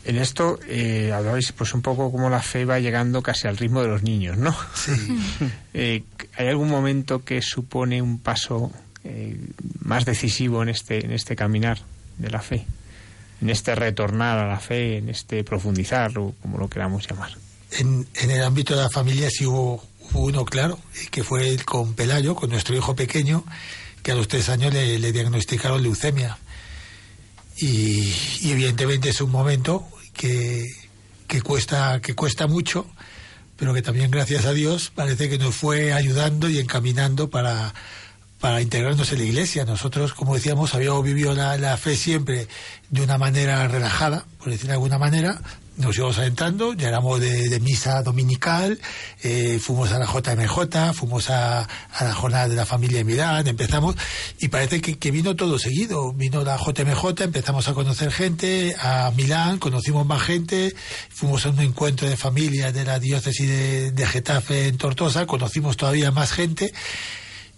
En 0.04 0.18
esto 0.18 0.58
eh, 0.68 1.12
hablabais 1.14 1.52
pues 1.52 1.74
un 1.74 1.82
poco 1.82 2.10
como 2.10 2.28
la 2.28 2.42
fe 2.42 2.64
va 2.64 2.80
llegando 2.80 3.22
casi 3.22 3.46
al 3.46 3.56
ritmo 3.56 3.82
de 3.82 3.88
los 3.88 4.02
niños, 4.02 4.36
¿no? 4.36 4.54
Sí. 4.74 4.92
Eh, 5.74 6.04
¿Hay 6.36 6.48
algún 6.48 6.68
momento 6.68 7.24
que 7.24 7.40
supone 7.40 8.02
un 8.02 8.18
paso 8.18 8.70
eh, 9.04 9.38
más 9.80 10.04
decisivo 10.04 10.62
en 10.62 10.68
este, 10.68 11.02
en 11.02 11.12
este 11.12 11.34
caminar 11.34 11.78
de 12.18 12.28
la 12.28 12.42
fe? 12.42 12.66
En 13.40 13.48
este 13.48 13.74
retornar 13.74 14.38
a 14.38 14.46
la 14.46 14.60
fe, 14.60 14.98
en 14.98 15.08
este 15.08 15.44
profundizar, 15.44 16.18
o 16.18 16.34
como 16.42 16.58
lo 16.58 16.68
queramos 16.68 17.08
llamar. 17.08 17.30
En, 17.70 18.06
en 18.14 18.30
el 18.30 18.42
ámbito 18.42 18.76
de 18.76 18.82
la 18.82 18.90
familia 18.90 19.30
sí 19.30 19.46
hubo, 19.46 19.82
hubo 20.12 20.26
uno 20.26 20.44
claro, 20.44 20.78
que 21.10 21.24
fue 21.24 21.48
el 21.48 21.64
con 21.64 21.94
Pelayo, 21.94 22.34
con 22.34 22.50
nuestro 22.50 22.76
hijo 22.76 22.94
pequeño, 22.94 23.44
que 24.02 24.12
a 24.12 24.14
los 24.14 24.28
tres 24.28 24.48
años 24.48 24.72
le, 24.72 25.12
diagnosticaron 25.12 25.82
leucemia. 25.82 26.38
Y, 27.56 28.14
y 28.40 28.50
evidentemente 28.50 29.10
es 29.10 29.20
un 29.20 29.30
momento 29.30 29.86
que, 30.12 30.66
que 31.28 31.42
cuesta 31.42 32.00
que 32.00 32.14
cuesta 32.14 32.46
mucho, 32.46 32.86
pero 33.56 33.74
que 33.74 33.82
también 33.82 34.10
gracias 34.10 34.44
a 34.44 34.52
Dios 34.52 34.90
parece 34.94 35.28
que 35.28 35.38
nos 35.38 35.54
fue 35.54 35.92
ayudando 35.92 36.48
y 36.48 36.58
encaminando 36.58 37.30
para 37.30 37.74
para 38.42 38.60
integrarnos 38.60 39.12
en 39.12 39.18
la 39.18 39.24
iglesia. 39.24 39.64
Nosotros, 39.64 40.14
como 40.14 40.34
decíamos, 40.34 40.74
habíamos 40.74 41.04
vivido 41.04 41.32
la, 41.32 41.56
la 41.58 41.76
fe 41.76 41.94
siempre 41.94 42.48
de 42.90 43.00
una 43.00 43.16
manera 43.16 43.68
relajada, 43.68 44.26
por 44.38 44.50
decir 44.50 44.66
de 44.66 44.72
alguna 44.72 44.98
manera. 44.98 45.40
Nos 45.78 45.96
íbamos 45.96 46.18
adentrando, 46.18 46.74
ya 46.74 46.88
éramos 46.88 47.18
de, 47.18 47.48
de 47.48 47.58
misa 47.58 48.02
dominical, 48.02 48.78
eh, 49.22 49.58
fuimos 49.58 49.90
a 49.92 49.98
la 49.98 50.04
JMJ, 50.04 50.92
fuimos 50.92 51.30
a, 51.30 51.62
a 51.62 52.04
la 52.04 52.12
jornada 52.12 52.46
de 52.46 52.56
la 52.56 52.66
familia 52.66 53.00
en 53.00 53.06
Milán, 53.06 53.46
empezamos, 53.46 53.96
y 54.38 54.48
parece 54.48 54.82
que, 54.82 54.98
que 54.98 55.10
vino 55.10 55.34
todo 55.34 55.58
seguido. 55.58 56.12
Vino 56.12 56.44
la 56.44 56.58
JMJ, 56.58 57.22
empezamos 57.22 57.68
a 57.68 57.72
conocer 57.72 58.12
gente, 58.12 58.76
a 58.78 59.10
Milán, 59.16 59.58
conocimos 59.58 60.04
más 60.04 60.20
gente, 60.22 60.74
fuimos 61.08 61.46
a 61.46 61.50
un 61.50 61.60
encuentro 61.60 62.06
de 62.06 62.18
familia 62.18 62.70
de 62.70 62.84
la 62.84 62.98
diócesis 62.98 63.48
de, 63.48 63.92
de 63.92 64.06
Getafe 64.06 64.68
en 64.68 64.76
Tortosa, 64.76 65.24
conocimos 65.24 65.78
todavía 65.78 66.10
más 66.10 66.32
gente, 66.32 66.70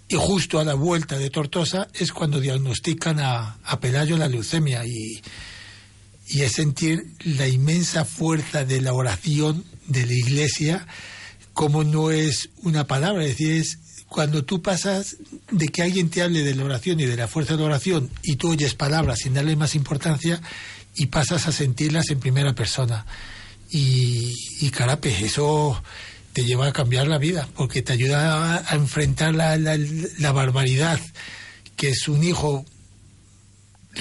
y 0.07 0.15
justo 0.15 0.59
a 0.59 0.63
la 0.63 0.75
vuelta 0.75 1.17
de 1.17 1.29
Tortosa 1.29 1.89
es 1.93 2.13
cuando 2.13 2.39
diagnostican 2.39 3.19
a, 3.19 3.57
a 3.61 3.79
Pelayo 3.81 4.15
la 4.17 4.29
leucemia 4.29 4.85
y, 4.85 5.21
y 6.27 6.41
es 6.41 6.53
sentir 6.53 7.05
la 7.23 7.47
inmensa 7.47 8.05
fuerza 8.05 8.65
de 8.65 8.81
la 8.81 8.93
oración 8.93 9.63
de 9.87 10.05
la 10.05 10.13
iglesia 10.13 10.87
como 11.53 11.83
no 11.83 12.11
es 12.11 12.49
una 12.63 12.85
palabra, 12.85 13.23
es 13.23 13.29
decir, 13.29 13.53
es 13.53 13.79
cuando 14.09 14.43
tú 14.43 14.61
pasas 14.61 15.17
de 15.51 15.69
que 15.69 15.81
alguien 15.81 16.09
te 16.09 16.21
hable 16.21 16.43
de 16.43 16.53
la 16.53 16.65
oración 16.65 16.99
y 16.99 17.05
de 17.05 17.15
la 17.15 17.27
fuerza 17.27 17.53
de 17.53 17.59
la 17.59 17.65
oración 17.65 18.09
y 18.23 18.35
tú 18.35 18.51
oyes 18.51 18.75
palabras 18.75 19.19
sin 19.19 19.33
darle 19.33 19.55
más 19.55 19.73
importancia 19.73 20.41
y 20.95 21.07
pasas 21.07 21.47
a 21.47 21.51
sentirlas 21.51 22.09
en 22.09 22.19
primera 22.19 22.53
persona. 22.53 23.05
Y, 23.69 24.33
y 24.59 24.69
carape, 24.69 25.25
eso 25.25 25.81
te 26.33 26.43
lleva 26.43 26.67
a 26.67 26.73
cambiar 26.73 27.07
la 27.07 27.17
vida, 27.17 27.47
porque 27.55 27.81
te 27.81 27.93
ayuda 27.93 28.69
a, 28.69 28.75
enfrentar 28.75 29.33
la, 29.33 29.57
la 29.57 30.31
barbaridad 30.33 30.99
que 31.75 31.89
es 31.89 32.07
un 32.07 32.23
hijo 32.23 32.65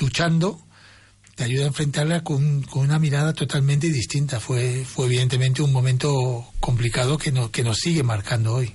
luchando, 0.01 0.61
te 1.35 1.45
ayuda 1.45 1.65
a 1.65 1.69
enfrentarla 1.69 2.23
con, 2.23 2.63
con 2.63 2.83
una 2.85 2.99
mirada 2.99 3.33
totalmente 3.33 3.89
distinta. 3.91 4.41
Fue, 4.41 4.85
fue 4.85 5.07
evidentemente 5.07 5.63
un 5.63 5.73
momento 5.73 6.47
complicado 6.61 7.19
que, 7.19 7.33
no, 7.33 7.51
que 7.51 7.65
nos 7.65 7.79
sigue 7.79 8.03
marcando 8.03 8.55
hoy. 8.55 8.73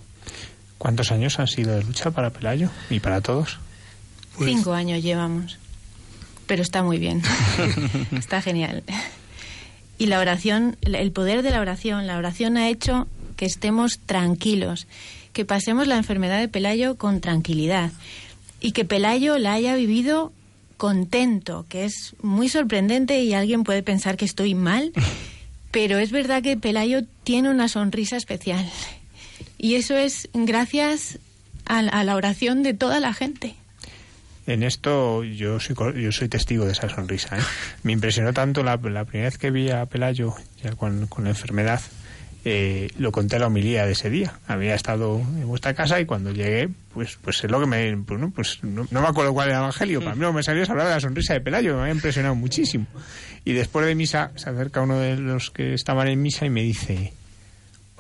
¿Cuántos 0.78 1.12
años 1.12 1.40
han 1.40 1.48
sido 1.48 1.76
de 1.76 1.84
lucha 1.84 2.12
para 2.12 2.32
Pelayo 2.32 2.70
y 2.90 3.00
para 3.00 3.22
todos? 3.22 3.58
Pues- 4.38 4.50
Cinco 4.50 4.74
años 4.74 5.04
llevamos, 5.04 5.58
pero 6.48 6.62
está 6.62 6.84
muy 6.84 6.98
bien, 6.98 7.22
está 8.12 8.42
genial. 8.42 8.84
Y 9.98 10.06
la 10.06 10.20
oración, 10.20 10.78
el 10.82 11.12
poder 11.12 11.42
de 11.44 11.52
la 11.52 11.60
oración, 11.60 12.08
la 12.08 12.18
oración 12.18 12.56
ha 12.56 12.70
hecho 12.70 13.08
que 13.36 13.46
estemos 13.46 14.00
tranquilos, 14.06 14.88
que 15.34 15.44
pasemos 15.44 15.88
la 15.88 15.98
enfermedad 15.98 16.40
de 16.40 16.48
Pelayo 16.48 16.96
con 16.96 17.20
tranquilidad 17.20 17.92
y 18.62 18.72
que 18.72 18.86
Pelayo 18.86 19.38
la 19.38 19.54
haya 19.54 19.76
vivido 19.76 20.32
contento, 20.80 21.68
que 21.70 21.86
es 21.86 22.16
muy 22.24 22.50
sorprendente 22.50 23.22
y 23.22 23.36
alguien 23.36 23.64
puede 23.64 23.84
pensar 23.84 24.18
que 24.18 24.26
estoy 24.26 24.56
mal, 24.56 24.92
pero 25.72 26.00
es 26.00 26.12
verdad 26.12 26.42
que 26.42 26.58
Pelayo 26.58 27.02
tiene 27.24 27.52
una 27.52 27.68
sonrisa 27.68 28.18
especial 28.18 28.68
y 29.60 29.76
eso 29.76 29.96
es 29.96 30.30
gracias 30.34 31.20
a, 31.66 31.80
a 31.80 32.04
la 32.04 32.16
oración 32.16 32.64
de 32.64 32.74
toda 32.74 33.00
la 33.00 33.14
gente. 33.14 33.56
En 34.48 34.64
esto 34.64 35.24
yo 35.24 35.60
soy, 35.60 35.76
yo 36.02 36.12
soy 36.12 36.30
testigo 36.30 36.66
de 36.66 36.72
esa 36.72 36.90
sonrisa. 36.90 37.38
¿eh? 37.38 37.42
Me 37.84 37.92
impresionó 37.92 38.34
tanto 38.34 38.64
la, 38.64 38.78
la 38.78 39.06
primera 39.06 39.30
vez 39.30 39.38
que 39.38 39.52
vi 39.52 39.70
a 39.70 39.86
Pelayo 39.86 40.34
ya 40.64 40.72
con, 40.72 41.06
con 41.06 41.26
la 41.26 41.32
enfermedad. 41.32 41.82
Eh, 42.46 42.90
lo 42.98 43.12
conté 43.12 43.36
en 43.36 43.42
la 43.42 43.48
homilía 43.48 43.86
de 43.86 43.92
ese 43.92 44.10
día. 44.10 44.40
Había 44.48 44.76
estado 44.76 45.20
en 45.20 45.48
vuestra 45.48 45.74
casa 45.74 46.00
y 46.00 46.06
cuando 46.06 46.32
llegué, 46.32 46.70
pues 46.94 47.18
pues 47.22 47.44
es 47.44 47.52
lo 47.52 47.60
que 47.60 47.66
me... 47.66 47.98
Pues 47.98 48.20
no, 48.20 48.32
pues 48.32 48.64
no, 48.64 48.88
no 48.90 49.02
me 49.02 49.08
acuerdo 49.08 49.34
cuál 49.34 49.50
era 49.50 49.58
el 49.58 49.64
evangelio. 49.64 50.00
Para 50.02 50.16
mí 50.16 50.22
lo 50.22 50.30
que 50.30 50.38
me 50.38 50.44
salió 50.44 50.64
es 50.64 50.70
hablar 50.70 50.88
de 50.88 50.94
la 50.94 51.00
sonrisa 51.02 51.34
de 51.34 51.42
Pelayo. 51.42 51.76
Me 51.76 51.82
había 51.82 51.94
impresionado 51.94 52.36
muchísimo. 52.36 52.88
Y 53.44 53.54
después 53.54 53.86
de 53.86 53.96
misa 53.96 54.32
se 54.36 54.50
acerca 54.50 54.82
uno 54.82 54.98
de 55.00 55.18
los 55.18 55.52
que 55.52 55.74
estaban 55.74 56.08
en 56.08 56.22
misa 56.22 56.46
y 56.46 56.50
me 56.50 56.64
dice... 56.64 57.14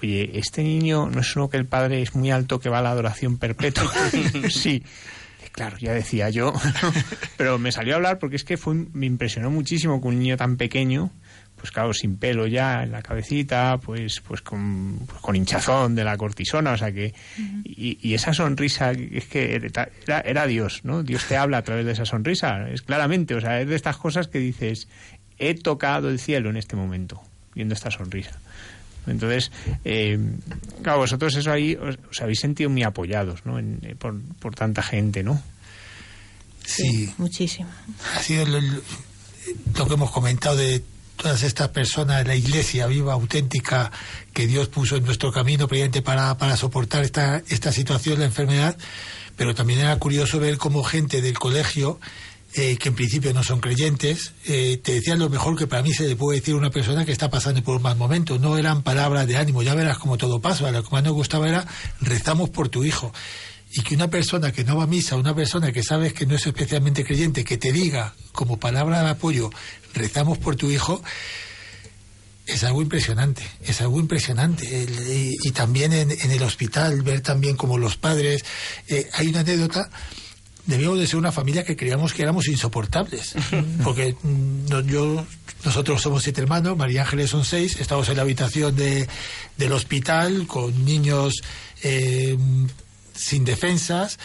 Oye, 0.02 0.32
este 0.40 0.64
niño 0.64 1.10
no 1.10 1.20
es 1.20 1.36
uno 1.36 1.50
que 1.50 1.58
el 1.58 1.66
padre 1.66 2.02
es 2.02 2.16
muy 2.16 2.32
alto 2.32 2.60
que 2.60 2.70
va 2.70 2.80
a 2.80 2.82
la 2.82 2.92
adoración 2.92 3.38
perpetua. 3.38 3.92
sí. 4.50 4.82
Claro, 5.52 5.78
ya 5.78 5.92
decía 5.92 6.30
yo, 6.30 6.54
pero 7.38 7.58
me 7.58 7.74
salió 7.74 7.94
a 7.94 7.98
hablar 7.98 8.20
porque 8.20 8.38
es 8.38 8.46
que 8.46 8.56
fue, 8.56 8.76
me 8.94 9.08
impresionó 9.08 9.52
muchísimo 9.52 10.00
que 10.00 10.08
un 10.08 10.20
niño 10.20 10.38
tan 10.38 10.56
pequeño, 10.56 11.12
pues 11.60 11.72
claro, 11.72 11.94
sin 11.94 12.18
pelo 12.18 12.48
ya 12.48 12.84
en 12.84 12.92
la 12.92 13.02
cabecita, 13.02 13.78
pues 13.78 14.22
pues 14.22 14.42
con, 14.42 15.00
pues 15.06 15.20
con 15.22 15.36
hinchazón 15.36 15.94
de 15.94 16.04
la 16.04 16.16
cortisona, 16.18 16.72
o 16.72 16.78
sea 16.78 16.92
que 16.92 17.14
y, 17.66 18.00
y 18.02 18.14
esa 18.14 18.34
sonrisa 18.34 18.92
es 18.92 19.26
que 19.26 19.56
era, 20.06 20.22
era 20.22 20.48
Dios, 20.48 20.82
¿no? 20.84 21.04
Dios 21.04 21.26
te 21.26 21.36
habla 21.38 21.58
a 21.58 21.62
través 21.64 21.86
de 21.86 21.92
esa 21.92 22.06
sonrisa, 22.06 22.70
es 22.70 22.82
claramente, 22.82 23.36
o 23.36 23.42
sea, 23.42 23.60
es 23.62 23.68
de 23.68 23.76
estas 23.76 23.98
cosas 23.98 24.28
que 24.28 24.40
dices, 24.40 24.88
he 25.38 25.54
tocado 25.56 26.10
el 26.10 26.20
cielo 26.20 26.50
en 26.50 26.58
este 26.58 26.76
momento 26.76 27.22
viendo 27.54 27.74
esta 27.74 27.92
sonrisa. 27.92 28.40
Entonces, 29.08 29.52
eh, 29.86 30.20
claro, 30.84 31.00
vosotros 31.00 31.36
eso 31.36 31.52
ahí 31.52 31.76
os, 31.76 31.98
os 32.12 32.22
habéis 32.22 32.40
sentido 32.40 32.70
muy 32.70 32.84
apoyados, 32.84 33.46
¿no? 33.46 33.58
En- 33.58 33.80
eh, 33.84 33.96
por, 33.98 34.20
por 34.40 34.54
tanta 34.56 34.82
gente, 34.84 35.24
¿no? 35.24 35.42
Sí, 36.66 37.12
Muchísimo. 37.18 37.70
ha 38.16 38.20
sido 38.22 38.46
lo- 38.46 38.62
lo 38.62 39.88
que 39.88 39.94
hemos 39.94 40.12
comentado 40.12 40.56
de 40.58 40.84
todas 41.22 41.44
estas 41.44 41.70
personas, 41.70 42.26
la 42.26 42.36
iglesia 42.36 42.88
viva, 42.88 43.14
auténtica, 43.14 43.92
que 44.34 44.48
Dios 44.48 44.70
puso 44.70 44.96
en 44.96 45.04
nuestro 45.04 45.32
camino 45.32 45.68
precisamente 45.68 46.02
para, 46.02 46.38
para 46.38 46.56
soportar 46.56 47.04
esta, 47.04 47.44
esta 47.50 47.74
situación, 47.74 48.20
la 48.20 48.26
enfermedad, 48.26 48.78
pero 49.36 49.54
también 49.54 49.82
era 49.82 49.98
curioso 50.00 50.40
ver 50.40 50.58
cómo 50.58 50.82
gente 50.82 51.22
del 51.22 51.38
colegio, 51.38 52.00
eh, 52.56 52.78
que 52.78 52.90
en 52.90 52.96
principio 52.96 53.34
no 53.34 53.44
son 53.44 53.60
creyentes, 53.60 54.32
eh, 54.46 54.80
te 54.82 54.94
decían 54.94 55.20
lo 55.20 55.30
mejor 55.30 55.58
que 55.58 55.68
para 55.68 55.84
mí 55.84 55.94
se 55.94 56.08
le 56.08 56.16
puede 56.16 56.40
decir 56.40 56.56
a 56.56 56.58
una 56.58 56.72
persona 56.72 57.06
que 57.06 57.12
está 57.12 57.30
pasando 57.30 57.62
por 57.64 57.76
un 57.76 57.84
mal 57.84 57.98
momento. 57.98 58.40
No 58.40 58.58
eran 58.58 58.82
palabras 58.82 59.28
de 59.28 59.38
ánimo, 59.38 59.62
ya 59.62 59.76
verás 59.76 60.00
cómo 60.00 60.18
todo 60.18 60.40
pasa. 60.40 60.72
Lo 60.72 60.84
que 60.84 60.90
más 60.90 61.04
nos 61.04 61.14
gustaba 61.14 61.48
era 61.48 61.68
rezamos 62.02 62.50
por 62.50 62.70
tu 62.70 62.84
hijo. 62.84 63.14
Y 63.72 63.84
que 63.84 63.94
una 63.94 64.08
persona 64.08 64.52
que 64.52 64.64
no 64.64 64.78
va 64.78 64.86
a 64.86 64.88
misa, 64.88 65.16
una 65.16 65.36
persona 65.36 65.72
que 65.72 65.84
sabes 65.84 66.14
que 66.14 66.26
no 66.26 66.36
es 66.36 66.48
especialmente 66.48 67.06
creyente, 67.06 67.44
que 67.44 67.58
te 67.58 67.72
diga 67.72 68.16
como 68.32 68.58
palabra 68.58 69.04
de 69.04 69.10
apoyo, 69.10 69.52
rezamos 69.94 70.38
por 70.38 70.56
tu 70.56 70.70
hijo, 70.72 71.02
es 72.46 72.64
algo 72.64 72.82
impresionante, 72.82 73.44
es 73.64 73.80
algo 73.82 74.00
impresionante. 74.00 74.84
El- 74.84 75.08
y, 75.12 75.36
y 75.44 75.52
también 75.52 75.94
en, 75.94 76.12
en 76.12 76.32
el 76.32 76.42
hospital, 76.44 77.02
ver 77.04 77.22
también 77.22 77.56
como 77.56 77.78
los 77.78 77.96
padres. 77.98 78.44
eh, 78.88 79.08
hay 79.14 79.28
una 79.28 79.42
anécdota, 79.42 79.90
debíamos 80.66 81.00
de 81.00 81.06
ser 81.08 81.18
una 81.18 81.32
familia 81.32 81.64
que 81.64 81.76
creíamos 81.76 82.14
que 82.14 82.24
éramos 82.24 82.48
insoportables. 82.48 83.34
Porque 83.84 84.16
mm, 84.24 84.66
no- 84.70 84.82
yo, 84.82 85.26
nosotros 85.64 86.02
somos 86.02 86.24
siete 86.24 86.42
hermanos, 86.42 86.76
María 86.76 87.04
Ángeles 87.04 87.30
son 87.30 87.46
seis, 87.46 87.78
estamos 87.80 88.10
en 88.10 88.16
la 88.16 88.24
habitación 88.24 88.76
de, 88.76 89.08
del 89.58 89.72
hospital 89.72 90.48
con 90.48 90.86
niños 90.86 91.42
eh, 91.84 92.36
sin 93.16 93.46
defensas. 93.46 94.18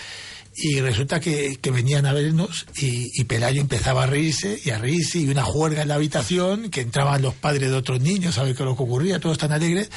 Y 0.57 0.81
resulta 0.81 1.19
que, 1.19 1.59
que 1.61 1.71
venían 1.71 2.07
a 2.07 2.13
vernos 2.13 2.67
y, 2.77 3.25
Pelayo 3.25 3.61
empezaba 3.61 4.05
a 4.05 4.07
reírse 4.07 4.61
y 4.65 4.71
a 4.71 4.79
reírse 4.79 5.19
y 5.19 5.29
una 5.29 5.43
juerga 5.43 5.83
en 5.83 5.89
la 5.89 5.97
habitación, 5.97 6.71
que 6.71 6.83
entraban 6.83 7.23
los 7.23 7.35
padres 7.35 7.71
de 7.71 7.77
otros 7.77 8.01
niños 8.01 8.39
a 8.39 8.45
ver 8.45 8.55
qué 8.55 8.63
lo 8.63 8.77
que 8.77 8.83
ocurría, 8.85 9.19
todos 9.19 9.39
tan 9.39 9.51
alegres, 9.51 9.91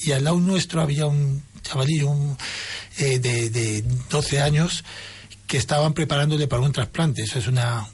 y 0.00 0.12
al 0.12 0.24
lado 0.24 0.38
nuestro 0.38 0.82
había 0.82 1.06
un 1.06 1.42
chavalillo 1.62 2.10
un, 2.10 2.36
eh, 2.98 3.18
de, 3.18 3.48
de 3.48 3.82
12 4.10 4.40
años 4.40 4.84
que 5.46 5.56
estaban 5.56 5.94
preparándole 5.94 6.46
para 6.46 6.62
un 6.62 6.72
trasplante. 6.72 7.22
Eso 7.22 7.38
es 7.38 7.46
una... 7.46 7.88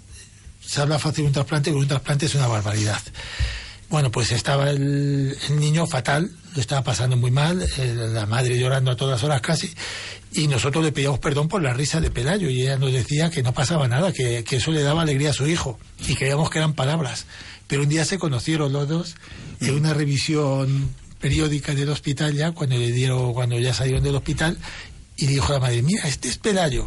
Se 0.60 0.80
habla 0.80 0.98
fácil 0.98 1.24
de 1.24 1.28
un 1.28 1.32
trasplante, 1.32 1.70
pero 1.70 1.80
un 1.80 1.88
trasplante 1.88 2.26
es 2.26 2.34
una 2.34 2.46
barbaridad. 2.46 3.00
Bueno, 3.90 4.10
pues 4.10 4.32
estaba 4.32 4.70
el, 4.70 5.36
niño 5.50 5.86
fatal, 5.86 6.30
lo 6.54 6.60
estaba 6.60 6.82
pasando 6.82 7.16
muy 7.16 7.30
mal, 7.30 7.62
eh, 7.62 7.94
la 7.94 8.26
madre 8.26 8.58
llorando 8.58 8.90
a 8.90 8.96
todas 8.96 9.24
horas 9.24 9.40
casi, 9.40 9.72
y 10.32 10.46
nosotros 10.46 10.84
le 10.84 10.92
pedíamos 10.92 11.20
perdón 11.20 11.48
por 11.48 11.62
la 11.62 11.72
risa 11.72 11.98
de 11.98 12.10
Pelayo, 12.10 12.50
y 12.50 12.62
ella 12.62 12.76
nos 12.76 12.92
decía 12.92 13.30
que 13.30 13.42
no 13.42 13.54
pasaba 13.54 13.88
nada, 13.88 14.12
que, 14.12 14.44
que 14.44 14.56
eso 14.56 14.72
le 14.72 14.82
daba 14.82 15.02
alegría 15.02 15.30
a 15.30 15.32
su 15.32 15.46
hijo, 15.46 15.78
y 16.06 16.14
creíamos 16.16 16.50
que 16.50 16.58
eran 16.58 16.74
palabras. 16.74 17.24
Pero 17.66 17.82
un 17.82 17.88
día 17.88 18.04
se 18.04 18.18
conocieron 18.18 18.72
los 18.72 18.88
dos 18.88 19.14
en 19.60 19.74
una 19.74 19.94
revisión 19.94 20.90
periódica 21.18 21.74
del 21.74 21.88
hospital 21.88 22.34
ya, 22.34 22.52
cuando 22.52 22.76
le 22.76 22.92
dieron, 22.92 23.32
cuando 23.32 23.58
ya 23.58 23.72
salieron 23.72 24.02
del 24.02 24.16
hospital, 24.16 24.58
y 25.16 25.26
dijo 25.26 25.52
la 25.52 25.60
madre, 25.60 25.82
mira, 25.82 26.06
este 26.06 26.28
es 26.28 26.36
Pelayo. 26.36 26.86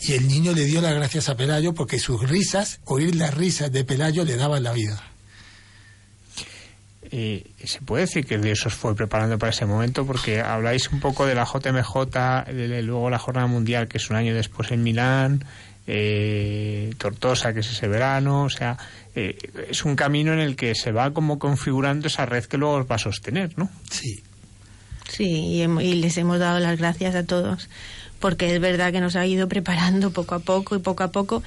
Y 0.00 0.14
el 0.14 0.26
niño 0.26 0.52
le 0.52 0.64
dio 0.64 0.80
las 0.80 0.94
gracias 0.94 1.28
a 1.28 1.36
Pelayo 1.36 1.74
porque 1.74 1.98
sus 1.98 2.28
risas, 2.28 2.80
oír 2.84 3.14
las 3.14 3.34
risas 3.34 3.70
de 3.70 3.84
Pelayo 3.84 4.24
le 4.24 4.36
daban 4.36 4.62
la 4.62 4.72
vida. 4.72 5.09
Eh, 7.12 7.44
¿Se 7.64 7.80
puede 7.80 8.02
decir 8.04 8.24
que 8.24 8.38
Dios 8.38 8.64
os 8.66 8.74
fue 8.74 8.94
preparando 8.94 9.36
para 9.38 9.50
ese 9.50 9.66
momento? 9.66 10.06
Porque 10.06 10.40
habláis 10.40 10.90
un 10.92 11.00
poco 11.00 11.26
de 11.26 11.34
la 11.34 11.44
JMJ, 11.44 12.46
de, 12.52 12.68
de 12.68 12.82
luego 12.82 13.10
la 13.10 13.18
Jornada 13.18 13.46
Mundial, 13.48 13.88
que 13.88 13.98
es 13.98 14.10
un 14.10 14.16
año 14.16 14.32
después 14.34 14.70
en 14.70 14.82
Milán, 14.84 15.44
eh, 15.88 16.94
Tortosa, 16.98 17.52
que 17.52 17.60
es 17.60 17.70
ese 17.70 17.88
verano, 17.88 18.44
o 18.44 18.50
sea, 18.50 18.78
eh, 19.16 19.36
es 19.68 19.84
un 19.84 19.96
camino 19.96 20.32
en 20.32 20.38
el 20.38 20.54
que 20.54 20.74
se 20.76 20.92
va 20.92 21.12
como 21.12 21.38
configurando 21.40 22.06
esa 22.06 22.26
red 22.26 22.44
que 22.44 22.56
luego 22.58 22.74
os 22.76 22.86
va 22.90 22.94
a 22.94 22.98
sostener, 22.98 23.58
¿no? 23.58 23.68
Sí. 23.90 24.22
Sí, 25.08 25.24
y, 25.24 25.62
hem- 25.62 25.82
y 25.84 25.94
les 25.94 26.16
hemos 26.16 26.38
dado 26.38 26.60
las 26.60 26.78
gracias 26.78 27.16
a 27.16 27.24
todos, 27.26 27.68
porque 28.20 28.54
es 28.54 28.60
verdad 28.60 28.92
que 28.92 29.00
nos 29.00 29.16
ha 29.16 29.26
ido 29.26 29.48
preparando 29.48 30.12
poco 30.12 30.36
a 30.36 30.38
poco 30.38 30.76
y 30.76 30.78
poco 30.78 31.02
a 31.02 31.10
poco, 31.10 31.42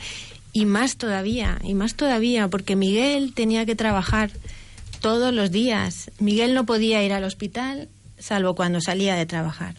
y 0.52 0.66
más 0.66 0.98
todavía, 0.98 1.58
y 1.64 1.74
más 1.74 1.96
todavía, 1.96 2.50
porque 2.50 2.76
Miguel 2.76 3.34
tenía 3.34 3.66
que 3.66 3.76
trabajar 3.76 4.30
todos 5.04 5.34
los 5.34 5.52
días. 5.52 6.10
Miguel 6.20 6.54
no 6.54 6.66
podía 6.66 7.04
ir 7.04 7.12
al 7.12 7.26
hospital, 7.26 7.90
salvo 8.18 8.56
cuando 8.56 8.80
salía 8.80 9.16
de 9.16 9.26
trabajar. 9.26 9.76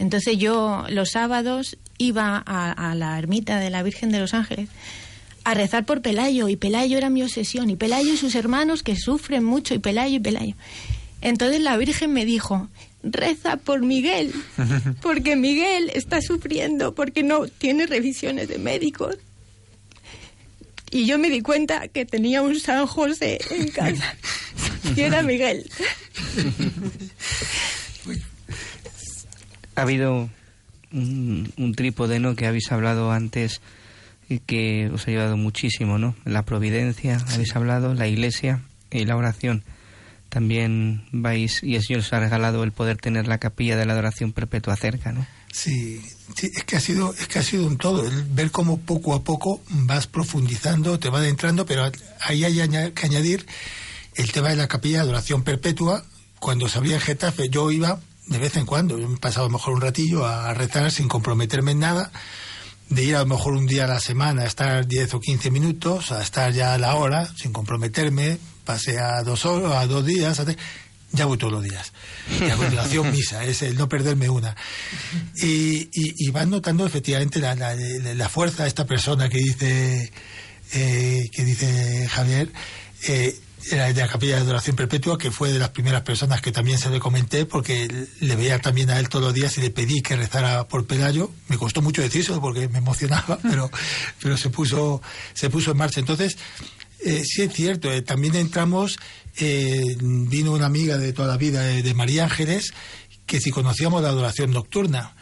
Entonces 0.00 0.36
yo 0.38 0.84
los 0.88 1.10
sábados 1.10 1.78
iba 1.98 2.42
a, 2.44 2.72
a 2.72 2.96
la 2.96 3.16
ermita 3.16 3.60
de 3.60 3.70
la 3.70 3.84
Virgen 3.84 4.10
de 4.10 4.18
los 4.18 4.34
Ángeles 4.34 4.68
a 5.44 5.54
rezar 5.54 5.84
por 5.86 6.02
Pelayo, 6.02 6.48
y 6.48 6.56
Pelayo 6.56 6.98
era 6.98 7.10
mi 7.10 7.22
obsesión, 7.22 7.70
y 7.70 7.76
Pelayo 7.76 8.12
y 8.12 8.16
sus 8.16 8.34
hermanos 8.34 8.82
que 8.82 8.96
sufren 8.96 9.44
mucho, 9.44 9.74
y 9.74 9.78
Pelayo 9.78 10.16
y 10.16 10.20
Pelayo. 10.20 10.54
Entonces 11.20 11.60
la 11.60 11.76
Virgen 11.76 12.12
me 12.12 12.24
dijo, 12.24 12.68
reza 13.04 13.58
por 13.58 13.82
Miguel, 13.82 14.32
porque 15.02 15.36
Miguel 15.36 15.92
está 15.94 16.20
sufriendo, 16.22 16.94
porque 16.94 17.22
no 17.22 17.46
tiene 17.46 17.86
revisiones 17.86 18.48
de 18.48 18.58
médicos. 18.58 19.16
Y 20.94 21.06
yo 21.06 21.18
me 21.18 21.28
di 21.28 21.40
cuenta 21.40 21.88
que 21.88 22.04
tenía 22.06 22.40
un 22.40 22.60
San 22.60 22.86
José 22.86 23.40
en 23.50 23.66
casa, 23.66 24.14
y 24.94 25.00
era 25.00 25.22
Miguel. 25.22 25.68
Ha 29.74 29.82
habido 29.82 30.30
un, 30.92 31.52
un 31.56 31.74
trípode, 31.74 32.20
¿no? 32.20 32.36
Que 32.36 32.46
habéis 32.46 32.70
hablado 32.70 33.10
antes 33.10 33.60
y 34.28 34.38
que 34.38 34.88
os 34.94 35.08
ha 35.08 35.10
ayudado 35.10 35.36
muchísimo, 35.36 35.98
¿no? 35.98 36.14
La 36.24 36.44
providencia, 36.44 37.20
habéis 37.32 37.56
hablado, 37.56 37.92
la 37.94 38.06
iglesia 38.06 38.60
y 38.92 39.04
la 39.04 39.16
oración. 39.16 39.64
También 40.28 41.02
vais, 41.10 41.60
y 41.64 41.74
el 41.74 41.82
Señor 41.82 42.02
os 42.02 42.12
ha 42.12 42.20
regalado 42.20 42.62
el 42.62 42.70
poder 42.70 42.98
tener 42.98 43.26
la 43.26 43.38
capilla 43.38 43.76
de 43.76 43.84
la 43.84 43.94
adoración 43.94 44.32
perpetua 44.32 44.76
cerca, 44.76 45.10
¿no? 45.10 45.26
Sí, 45.52 46.00
sí, 46.36 46.50
es 46.54 46.64
que 46.64 46.76
ha 46.76 46.80
sido, 46.80 47.12
es 47.14 47.28
que 47.28 47.38
ha 47.38 47.42
sido 47.42 47.66
un 47.66 47.76
todo, 47.76 48.06
el 48.06 48.24
ver 48.24 48.50
cómo 48.50 48.78
poco 48.78 49.14
a 49.14 49.22
poco 49.22 49.62
vas 49.68 50.06
profundizando, 50.06 50.98
te 50.98 51.10
va 51.10 51.18
adentrando, 51.18 51.66
pero 51.66 51.90
ahí 52.20 52.44
hay 52.44 52.68
que 52.92 53.06
añadir 53.06 53.46
el 54.14 54.32
tema 54.32 54.50
de 54.50 54.56
la 54.56 54.68
capilla 54.68 54.98
de 54.98 55.02
adoración 55.04 55.42
perpetua. 55.42 56.04
Cuando 56.38 56.68
se 56.68 56.78
abría 56.78 56.96
en 56.96 57.00
Getafe, 57.00 57.48
yo 57.48 57.70
iba 57.70 58.00
de 58.26 58.38
vez 58.38 58.56
en 58.56 58.66
cuando, 58.66 58.98
yo 58.98 59.08
me 59.08 59.18
pasaba 59.18 59.46
a 59.46 59.48
lo 59.48 59.52
mejor 59.52 59.74
un 59.74 59.80
ratillo 59.80 60.24
a, 60.24 60.48
a 60.48 60.54
rezar 60.54 60.90
sin 60.90 61.08
comprometerme 61.08 61.72
en 61.72 61.80
nada, 61.80 62.10
de 62.88 63.04
ir 63.04 63.16
a 63.16 63.20
lo 63.20 63.26
mejor 63.26 63.54
un 63.54 63.66
día 63.66 63.84
a 63.84 63.88
la 63.88 64.00
semana 64.00 64.42
a 64.42 64.46
estar 64.46 64.86
10 64.86 65.14
o 65.14 65.20
15 65.20 65.50
minutos, 65.50 66.12
a 66.12 66.22
estar 66.22 66.52
ya 66.52 66.74
a 66.74 66.78
la 66.78 66.94
hora, 66.94 67.28
sin 67.36 67.52
comprometerme, 67.52 68.38
pasé 68.64 68.98
a 68.98 69.22
dos 69.22 69.44
horas, 69.44 69.72
a 69.74 69.86
dos 69.86 70.04
días, 70.04 70.40
a 70.40 70.44
tres, 70.44 70.56
ya 71.14 71.26
voy 71.26 71.38
todos 71.38 71.52
los 71.52 71.62
días. 71.62 71.92
Y 72.40 72.50
a 72.50 72.56
continuación 72.56 73.10
misa, 73.12 73.44
es 73.44 73.62
el 73.62 73.76
no 73.76 73.88
perderme 73.88 74.28
una. 74.28 74.54
Y, 75.36 75.88
y, 75.92 76.14
y 76.26 76.30
vas 76.30 76.46
notando 76.46 76.86
efectivamente 76.86 77.40
la, 77.40 77.54
la, 77.54 77.74
la 77.74 78.28
fuerza 78.28 78.64
de 78.64 78.68
esta 78.68 78.86
persona 78.86 79.28
que 79.28 79.38
dice, 79.38 80.12
eh, 80.72 81.28
que 81.32 81.44
dice 81.44 82.08
Javier, 82.08 82.50
eh, 83.08 83.36
era 83.70 83.92
de 83.92 84.00
la 84.00 84.08
capilla 84.08 84.36
de 84.36 84.42
adoración 84.42 84.76
perpetua, 84.76 85.16
que 85.16 85.30
fue 85.30 85.52
de 85.52 85.58
las 85.58 85.70
primeras 85.70 86.02
personas 86.02 86.40
que 86.42 86.52
también 86.52 86.78
se 86.78 86.90
le 86.90 87.00
comenté, 87.00 87.46
porque 87.46 88.06
le 88.20 88.36
veía 88.36 88.58
también 88.58 88.90
a 88.90 88.98
él 88.98 89.08
todos 89.08 89.24
los 89.24 89.34
días 89.34 89.56
y 89.56 89.62
le 89.62 89.70
pedí 89.70 90.02
que 90.02 90.16
rezara 90.16 90.68
por 90.68 90.86
Pelayo. 90.86 91.30
Me 91.48 91.56
costó 91.56 91.80
mucho 91.80 92.02
decírselo 92.02 92.40
porque 92.40 92.68
me 92.68 92.78
emocionaba, 92.78 93.38
pero, 93.42 93.70
pero 94.22 94.36
se 94.36 94.50
puso, 94.50 95.00
se 95.32 95.48
puso 95.48 95.70
en 95.70 95.78
marcha. 95.78 96.00
Entonces, 96.00 96.36
eh, 97.04 97.24
sí 97.24 97.42
es 97.42 97.52
cierto, 97.52 97.92
eh, 97.92 98.02
también 98.02 98.34
entramos, 98.34 98.98
eh, 99.38 99.96
vino 100.00 100.52
una 100.52 100.66
amiga 100.66 100.98
de 100.98 101.12
toda 101.12 101.28
la 101.28 101.36
vida 101.36 101.62
de, 101.62 101.82
de 101.82 101.94
María 101.94 102.24
Ángeles, 102.24 102.72
que 103.26 103.40
si 103.40 103.50
conocíamos 103.50 104.02
la 104.02 104.08
adoración 104.08 104.52
nocturna 104.52 105.14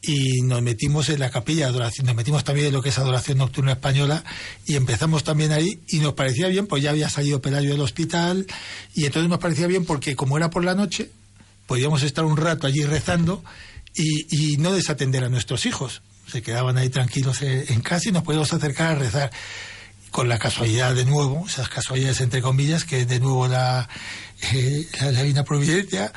y 0.00 0.42
nos 0.42 0.62
metimos 0.62 1.08
en 1.08 1.20
la 1.20 1.30
capilla 1.30 1.66
adoración, 1.66 2.06
nos 2.06 2.14
metimos 2.14 2.44
también 2.44 2.68
en 2.68 2.72
lo 2.72 2.82
que 2.82 2.90
es 2.90 2.98
adoración 2.98 3.38
nocturna 3.38 3.72
española 3.72 4.24
y 4.64 4.76
empezamos 4.76 5.24
también 5.24 5.52
ahí 5.52 5.80
y 5.88 5.98
nos 5.98 6.14
parecía 6.14 6.48
bien, 6.48 6.66
pues 6.66 6.82
ya 6.82 6.90
había 6.90 7.08
salido 7.08 7.42
Pelayo 7.42 7.70
del 7.70 7.80
hospital 7.80 8.46
y 8.94 9.06
entonces 9.06 9.28
nos 9.28 9.40
parecía 9.40 9.66
bien 9.66 9.84
porque 9.84 10.14
como 10.14 10.36
era 10.36 10.50
por 10.50 10.64
la 10.64 10.74
noche, 10.74 11.10
podíamos 11.66 12.02
estar 12.02 12.24
un 12.24 12.36
rato 12.36 12.66
allí 12.66 12.84
rezando 12.84 13.42
y, 13.94 14.52
y 14.52 14.56
no 14.58 14.72
desatender 14.72 15.24
a 15.24 15.28
nuestros 15.28 15.66
hijos. 15.66 16.02
Se 16.30 16.42
quedaban 16.42 16.78
ahí 16.78 16.90
tranquilos 16.90 17.42
en, 17.42 17.64
en 17.68 17.80
casa 17.80 18.08
y 18.08 18.12
nos 18.12 18.22
podíamos 18.22 18.52
acercar 18.52 18.92
a 18.92 18.94
rezar 18.94 19.30
con 20.18 20.28
la 20.28 20.40
casualidad 20.40 20.96
de 20.96 21.04
nuevo, 21.04 21.44
esas 21.46 21.68
casualidades 21.68 22.20
entre 22.20 22.42
comillas, 22.42 22.82
que 22.82 23.06
de 23.06 23.20
nuevo 23.20 23.46
la, 23.46 23.88
eh, 24.52 24.84
la, 25.00 25.12
Divina 25.12 25.44
Providencia, 25.44 26.12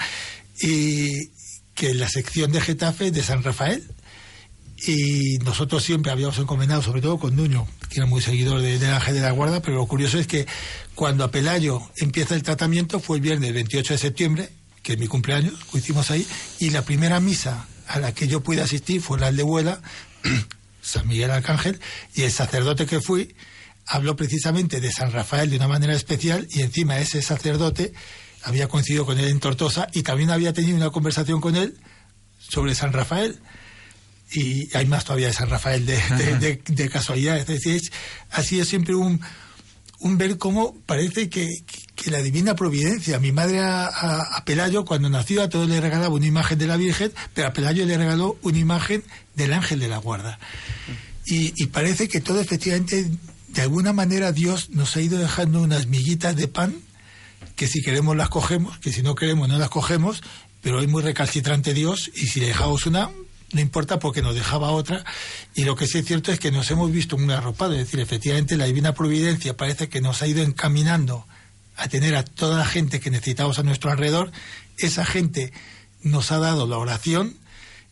y 0.59 1.27
que 1.75 1.93
la 1.93 2.09
sección 2.09 2.51
de 2.51 2.61
Getafe 2.61 3.11
de 3.11 3.21
San 3.21 3.43
Rafael. 3.43 3.83
Y 4.87 5.37
nosotros 5.45 5.83
siempre 5.83 6.11
habíamos 6.11 6.39
encomendado, 6.39 6.81
sobre 6.81 6.99
todo 6.99 7.19
con 7.19 7.35
Nuño, 7.35 7.67
que 7.91 7.99
era 7.99 8.07
muy 8.07 8.21
seguidor 8.23 8.63
de- 8.63 8.79
del 8.79 8.91
Ángel 8.91 9.13
de 9.13 9.21
la 9.21 9.29
Guarda, 9.29 9.61
pero 9.61 9.75
lo 9.77 9.85
curioso 9.85 10.17
es 10.17 10.25
que 10.25 10.47
cuando 10.95 11.23
a 11.23 11.29
Pelayo 11.29 11.79
empieza 11.97 12.33
el 12.33 12.41
tratamiento 12.41 12.99
fue 12.99 13.17
el 13.17 13.21
viernes 13.21 13.53
28 13.53 13.93
de 13.93 13.97
septiembre, 13.99 14.49
que 14.81 14.93
es 14.93 14.97
mi 14.97 15.05
cumpleaños, 15.05 15.53
lo 15.71 15.77
hicimos 15.77 16.09
ahí, 16.09 16.25
y 16.57 16.71
la 16.71 16.81
primera 16.81 17.19
misa 17.19 17.67
a 17.85 17.99
la 17.99 18.15
que 18.15 18.27
yo 18.27 18.41
pude 18.41 18.63
asistir 18.63 18.99
fue 18.99 19.19
la 19.19 19.27
aldehuela, 19.27 19.79
San 20.81 21.07
Miguel 21.07 21.29
Arcángel, 21.29 21.79
y 22.15 22.23
el 22.23 22.31
sacerdote 22.31 22.87
que 22.87 22.99
fui 22.99 23.35
habló 23.85 24.15
precisamente 24.15 24.79
de 24.79 24.91
San 24.91 25.11
Rafael 25.11 25.49
de 25.49 25.57
una 25.57 25.67
manera 25.67 25.93
especial 25.93 26.47
y 26.51 26.61
encima 26.61 26.99
ese 26.99 27.21
sacerdote 27.21 27.93
había 28.43 28.67
coincidido 28.67 29.05
con 29.05 29.19
él 29.19 29.27
en 29.27 29.39
Tortosa 29.39 29.87
y 29.93 30.03
también 30.03 30.29
había 30.31 30.53
tenido 30.53 30.75
una 30.77 30.89
conversación 30.89 31.41
con 31.41 31.55
él 31.55 31.77
sobre 32.39 32.73
San 32.75 32.93
Rafael. 32.93 33.39
Y 34.33 34.75
hay 34.77 34.85
más 34.85 35.03
todavía 35.03 35.27
de 35.27 35.33
San 35.33 35.49
Rafael 35.49 35.85
de, 35.85 35.97
de, 36.17 36.37
de- 36.39 36.61
de 36.65 36.89
casualidad. 36.89 37.37
Es 37.37 37.47
decir, 37.47 37.75
es- 37.75 37.91
ha 38.29 38.41
sido 38.41 38.63
siempre 38.63 38.95
un, 38.95 39.19
un 39.99 40.17
ver 40.17 40.37
cómo 40.37 40.73
parece 40.85 41.29
que, 41.29 41.49
que 41.95 42.09
la 42.11 42.21
divina 42.21 42.55
providencia. 42.55 43.19
Mi 43.19 43.33
madre 43.33 43.59
a, 43.59 43.87
a- 43.87 44.37
a 44.37 44.45
Pelayo, 44.45 44.85
cuando 44.85 45.09
nació, 45.09 45.43
a 45.43 45.49
todos 45.49 45.67
le 45.67 45.81
regalaba 45.81 46.15
una 46.15 46.25
imagen 46.27 46.57
de 46.57 46.67
la 46.67 46.77
Virgen, 46.77 47.11
pero 47.33 47.49
a 47.49 47.53
Pelayo 47.53 47.85
le 47.85 47.97
regaló 47.97 48.37
una 48.41 48.57
imagen 48.57 49.03
del 49.35 49.51
ángel 49.51 49.79
de 49.81 49.89
la 49.89 49.97
guarda. 49.97 50.39
Y, 51.25 51.53
y 51.61 51.67
parece 51.67 52.07
que 52.07 52.21
todo 52.21 52.39
efectivamente, 52.39 53.07
de 53.53 53.61
alguna 53.61 53.93
manera, 53.93 54.31
Dios 54.31 54.69
nos 54.69 54.95
ha 54.95 55.01
ido 55.01 55.17
dejando 55.17 55.61
unas 55.61 55.87
miguitas 55.87 56.35
de 56.35 56.47
pan 56.47 56.75
que 57.55 57.67
si 57.67 57.81
queremos 57.81 58.15
las 58.15 58.29
cogemos, 58.29 58.77
que 58.79 58.91
si 58.91 59.01
no 59.01 59.15
queremos 59.15 59.49
no 59.49 59.59
las 59.59 59.69
cogemos, 59.69 60.21
pero 60.61 60.79
es 60.79 60.87
muy 60.87 61.03
recalcitrante 61.03 61.73
Dios 61.73 62.09
y 62.15 62.27
si 62.27 62.39
le 62.39 62.47
dejamos 62.47 62.85
una, 62.85 63.09
no 63.51 63.61
importa 63.61 63.99
porque 63.99 64.21
nos 64.21 64.35
dejaba 64.35 64.71
otra. 64.71 65.03
Y 65.53 65.65
lo 65.65 65.75
que 65.75 65.85
sí 65.85 65.97
es 65.97 66.05
cierto 66.05 66.31
es 66.31 66.39
que 66.39 66.51
nos 66.51 66.71
hemos 66.71 66.91
visto 66.91 67.15
un 67.15 67.29
arropado, 67.29 67.73
es 67.73 67.79
decir, 67.79 67.99
efectivamente 67.99 68.55
la 68.55 68.65
divina 68.65 68.93
providencia 68.93 69.57
parece 69.57 69.89
que 69.89 70.01
nos 70.01 70.21
ha 70.21 70.27
ido 70.27 70.43
encaminando 70.43 71.25
a 71.75 71.87
tener 71.89 72.15
a 72.15 72.23
toda 72.23 72.57
la 72.57 72.65
gente 72.65 72.99
que 72.99 73.11
necesitamos 73.11 73.59
a 73.59 73.63
nuestro 73.63 73.91
alrededor. 73.91 74.31
Esa 74.77 75.05
gente 75.05 75.51
nos 76.03 76.31
ha 76.31 76.39
dado 76.39 76.67
la 76.67 76.77
oración 76.77 77.35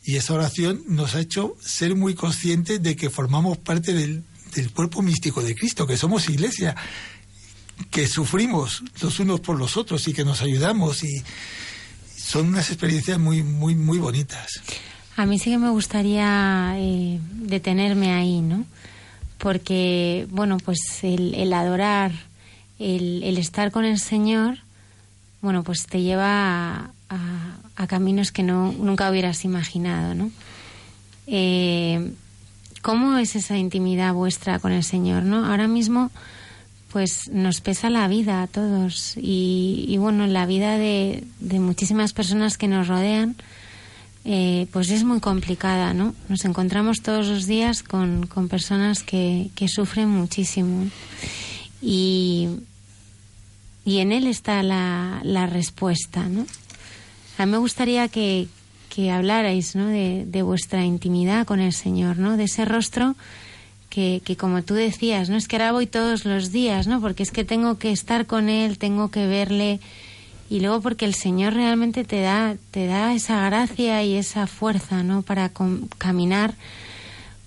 y 0.06 0.16
esa 0.16 0.34
oración 0.34 0.84
nos 0.88 1.16
ha 1.16 1.20
hecho 1.20 1.58
ser 1.60 1.96
muy 1.96 2.16
conscientes 2.16 2.82
de 2.82 2.96
que 2.96 3.10
formamos 3.10 3.58
parte 3.58 3.94
del, 3.94 4.24
del 4.54 4.72
cuerpo 4.72 5.02
místico 5.02 5.42
de 5.42 5.56
Cristo, 5.56 5.86
que 5.88 5.98
somos 5.98 6.30
iglesia, 6.30 6.76
que 7.92 8.08
sufrimos 8.08 8.84
los 9.02 9.20
unos 9.20 9.40
por 9.40 9.58
los 9.58 9.78
otros 9.78 10.08
y 10.08 10.14
que 10.14 10.26
nos 10.26 10.42
ayudamos 10.42 11.04
y 11.04 11.24
son 12.18 12.48
unas 12.48 12.70
experiencias 12.70 13.18
muy 13.20 13.42
muy 13.44 13.76
muy 13.76 13.98
bonitas. 13.98 14.62
A 15.16 15.26
mí 15.26 15.38
sí 15.40 15.50
que 15.52 15.58
me 15.58 15.70
gustaría 15.70 16.74
eh, 16.78 17.20
detenerme 17.34 18.14
ahí, 18.14 18.42
¿no? 18.42 18.66
Porque, 19.38 20.28
bueno, 20.32 20.58
pues 20.58 20.80
el, 21.02 21.52
adorar, 21.54 22.12
el, 22.78 23.38
estar 23.38 23.72
con 23.72 23.86
el 23.86 24.00
Señor, 24.00 24.60
bueno, 25.42 25.64
pues 25.64 25.86
te 25.88 26.02
lleva 26.02 26.26
a, 26.28 26.92
a- 27.10 27.56
a 27.78 27.88
caminos 27.88 28.32
que 28.34 28.44
no, 28.44 28.74
nunca 28.74 29.10
hubieras 29.10 29.46
imaginado, 29.46 30.14
¿no? 30.14 30.32
Eh, 31.28 32.12
¿Cómo 32.82 33.18
es 33.18 33.36
esa 33.36 33.58
intimidad 33.58 34.14
vuestra 34.14 34.60
con 34.60 34.72
el 34.72 34.84
Señor, 34.84 35.24
no? 35.24 35.46
Ahora 35.46 35.68
mismo, 35.68 36.12
pues 36.92 37.30
nos 37.30 37.62
pesa 37.62 37.90
la 37.90 38.08
vida 38.08 38.42
a 38.42 38.48
todos 38.48 39.16
y, 39.18 39.86
y 39.88 39.98
bueno, 39.98 40.26
la 40.28 40.46
vida 40.46 40.78
de, 40.78 41.24
muchísimas 41.40 42.14
personas 42.14 42.58
que 42.58 42.68
nos 42.68 42.88
rodean, 42.88 43.36
eh, 44.26 44.68
pues 44.72 44.90
es 44.92 45.04
muy 45.04 45.20
complicada, 45.20 45.94
¿no? 45.94 46.16
Nos 46.30 46.46
encontramos 46.46 47.02
todos 47.02 47.28
los 47.28 47.46
días 47.46 47.84
con, 47.84 48.28
con 48.28 48.48
personas 48.48 49.04
que, 49.04 49.50
que 49.56 49.68
sufren 49.68 50.10
muchísimo 50.10 50.88
y, 51.82 52.48
y 53.86 54.00
en 54.00 54.12
él 54.12 54.28
está 54.28 54.64
la, 54.64 55.22
la 55.24 55.48
respuesta, 55.48 56.28
¿no? 56.28 56.46
A 57.38 57.46
mí 57.46 57.52
me 57.52 57.58
gustaría 57.58 58.08
que, 58.08 58.48
que 59.00 59.12
hablarais, 59.12 59.78
¿no? 59.78 59.88
De, 59.88 60.26
de 60.28 60.42
vuestra 60.42 60.84
intimidad 60.84 61.46
con 61.46 61.62
el 61.62 61.72
Señor, 61.72 62.18
¿no? 62.18 62.36
De 62.36 62.44
ese 62.44 62.66
rostro 62.66 63.16
que, 63.90 64.22
que 64.26 64.36
como 64.36 64.62
tú 64.62 64.74
decías, 64.74 65.30
¿no? 65.30 65.38
Es 65.38 65.48
que 65.48 65.56
ahora 65.56 65.72
voy 65.72 65.88
todos 65.88 66.26
los 66.26 66.52
días, 66.52 66.86
¿no? 66.86 67.00
Porque 67.00 67.24
es 67.24 67.32
que 67.32 67.46
tengo 67.46 67.78
que 67.78 67.94
estar 67.94 68.26
con 68.26 68.50
Él, 68.50 68.78
tengo 68.78 69.10
que 69.10 69.26
verle 69.26 69.80
y 70.50 70.60
luego 70.60 70.82
porque 70.82 71.06
el 71.06 71.14
Señor 71.14 71.54
realmente 71.54 72.04
te 72.04 72.20
da, 72.20 72.58
te 72.72 72.88
da 72.88 73.14
esa 73.14 73.46
gracia 73.46 74.04
y 74.04 74.16
esa 74.16 74.48
fuerza, 74.48 75.02
¿no? 75.02 75.22
Para 75.22 75.50
caminar 75.98 76.56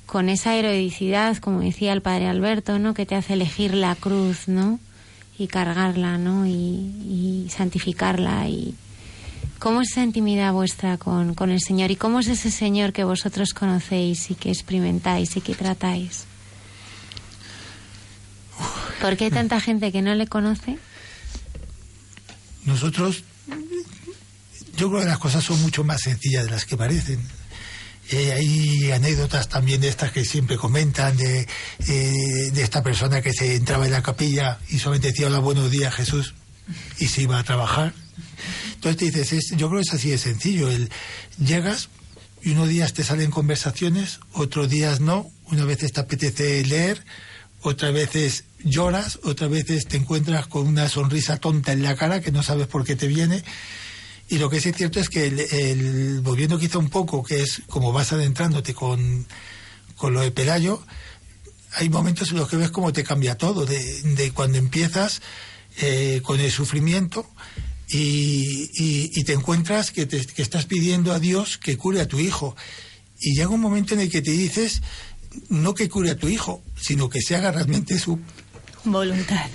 con 0.07 0.31
esa 0.31 0.55
heroicidad, 0.55 1.37
como 1.37 1.61
decía 1.61 1.93
el 1.93 2.01
Padre 2.01 2.29
Alberto, 2.29 2.79
¿no? 2.79 2.95
Que 2.95 3.05
te 3.05 3.15
hace 3.15 3.35
elegir 3.35 3.75
la 3.75 3.95
cruz, 3.95 4.49
¿no? 4.49 4.81
Y 5.39 5.49
cargarla, 5.49 6.17
¿no? 6.17 6.47
Y, 6.47 6.51
y 6.51 7.47
santificarla 7.51 8.49
y, 8.49 8.75
¿Cómo 9.63 9.83
es 9.83 9.93
esa 9.93 10.03
intimidad 10.03 10.53
vuestra 10.53 10.99
con, 10.99 11.35
con 11.35 11.53
el 11.53 11.61
Señor? 11.61 11.93
¿Y 11.93 11.97
cómo 11.97 12.19
es 12.19 12.27
ese 12.27 12.51
Señor 12.51 12.93
que 12.93 13.05
vosotros 13.05 13.55
conocéis 13.55 14.29
y 14.33 14.35
que 14.35 14.51
experimentáis 14.51 15.37
y 15.37 15.41
que 15.41 15.55
tratáis? 15.55 16.25
¿Por 19.01 19.17
qué 19.17 19.27
hay 19.27 19.31
tanta 19.31 19.61
gente 19.61 19.93
que 19.93 20.03
no 20.03 20.17
le 20.17 20.27
conoce? 20.27 20.79
Nosotros, 22.65 23.23
yo 24.77 24.89
creo 24.89 25.03
que 25.03 25.07
las 25.07 25.19
cosas 25.19 25.45
son 25.45 25.63
mucho 25.63 25.85
más 25.85 26.01
sencillas 26.01 26.47
de 26.47 26.51
las 26.51 26.65
que 26.65 26.77
parecen. 26.77 27.21
Eh, 28.11 28.33
hay 28.33 28.91
anécdotas 28.91 29.49
también 29.49 29.81
de 29.81 29.91
estas 29.91 30.11
que 30.11 30.25
siempre 30.25 30.57
comentan, 30.57 31.17
de, 31.17 31.47
eh, 31.87 32.51
de 32.53 32.63
esta 32.63 32.83
persona 32.83 33.23
que 33.23 33.33
se 33.33 33.55
entraba 33.55 33.87
en 33.87 33.93
la 33.93 34.03
capilla 34.03 34.59
y 34.71 34.81
solamente 34.81 35.13
decía 35.13 35.29
hola, 35.29 35.39
buenos 35.39 35.71
días 35.71 35.95
Jesús 35.95 36.35
y 36.99 37.07
se 37.07 37.23
iba 37.23 37.39
a 37.39 37.45
trabajar. 37.45 38.02
Entonces 38.75 38.97
te 38.99 39.05
dices, 39.07 39.33
es- 39.33 39.51
yo 39.57 39.69
creo 39.69 39.81
que 39.81 39.89
es 39.89 39.95
así 39.95 40.11
de 40.11 40.19
sencillo. 40.19 40.71
El, 40.71 40.91
llegas 41.39 41.89
y 42.43 42.51
unos 42.51 42.69
días 42.69 42.93
te 42.93 43.05
salen 43.05 43.31
conversaciones, 43.31 44.21
otros 44.33 44.69
días 44.69 45.01
no, 45.01 45.31
una 45.51 45.65
vez 45.65 45.79
te 45.79 46.01
apetece 46.01 46.65
leer, 46.65 47.05
otras 47.63 47.93
veces 47.93 48.45
lloras, 48.65 49.21
otras 49.23 49.51
veces 49.51 49.87
te 49.87 49.97
encuentras 49.97 50.47
con 50.49 50.67
una 50.67 50.89
sonrisa 50.89 51.37
tonta 51.37 51.73
en 51.73 51.83
la 51.83 51.95
cara 51.97 52.21
que 52.21 52.33
no 52.33 52.43
sabes 52.43 52.67
por 52.67 52.85
qué 52.85 52.97
te 52.97 53.07
viene. 53.07 53.45
Y 54.29 54.39
lo 54.39 54.49
que 54.51 54.61
sí 54.61 54.71
es 54.71 54.77
cierto 54.77 54.99
es 54.99 55.09
que 55.09 55.27
el- 55.27 56.21
volviendo 56.23 56.59
quizá 56.59 56.79
un 56.79 56.89
poco, 56.91 57.23
que 57.23 57.43
es 57.43 57.63
como 57.69 57.93
vas 57.93 58.13
adentrándote 58.13 58.73
con, 58.75 59.27
con 59.97 60.15
lo 60.15 60.21
de 60.21 60.31
Pelayo, 60.33 60.83
hay 61.75 61.89
momentos 61.89 62.31
en 62.31 62.39
los 62.39 62.49
que 62.49 62.57
ves 62.57 62.71
cómo 62.71 62.93
te 62.93 63.05
cambia 63.05 63.37
todo, 63.37 63.65
de, 63.67 64.03
de 64.03 64.31
cuando 64.33 64.59
empiezas 64.59 65.23
eh, 65.81 66.21
con 66.25 66.41
el 66.41 66.51
sufrimiento 66.51 67.27
y, 67.93 68.71
y- 68.75 69.11
y 69.15 69.25
te 69.25 69.33
encuentras 69.35 69.91
que, 69.91 70.07
te- 70.07 70.25
que 70.27 70.43
estás 70.43 70.67
pidiendo 70.67 71.13
a 71.13 71.19
Dios 71.21 71.59
que 71.59 71.77
cure 71.77 72.01
a 72.01 72.09
tu 72.09 72.19
hijo. 72.19 72.57
Y 73.21 73.35
llega 73.35 73.49
un 73.51 73.61
momento 73.61 73.95
en 73.95 74.01
el 74.01 74.11
que 74.11 74.23
te 74.23 74.31
dices, 74.33 74.83
no 75.49 75.75
que 75.75 75.89
cure 75.89 76.11
a 76.11 76.17
tu 76.19 76.29
hijo, 76.29 76.63
sino 76.81 77.09
que 77.09 77.21
se 77.21 77.37
haga 77.37 77.53
realmente 77.53 77.99
su 77.99 78.19
Voluntad. 78.85 79.47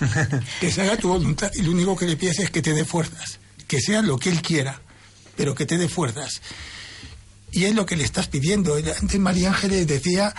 que 0.60 0.70
se 0.70 0.82
haga 0.82 0.96
tu 0.96 1.08
voluntad 1.08 1.50
y 1.56 1.62
lo 1.62 1.72
único 1.72 1.96
que 1.96 2.06
le 2.06 2.16
pides 2.16 2.38
es 2.38 2.50
que 2.50 2.62
te 2.62 2.72
dé 2.72 2.84
fuerzas, 2.84 3.40
que 3.66 3.80
sea 3.80 4.00
lo 4.00 4.16
que 4.16 4.30
él 4.30 4.40
quiera, 4.42 4.80
pero 5.36 5.56
que 5.56 5.66
te 5.66 5.76
dé 5.76 5.88
fuerzas. 5.88 6.40
Y 7.50 7.64
es 7.64 7.74
lo 7.74 7.84
que 7.84 7.96
le 7.96 8.04
estás 8.04 8.28
pidiendo. 8.28 8.76
Antes 8.76 9.18
María 9.18 9.48
Ángeles 9.48 9.88
decía 9.88 10.32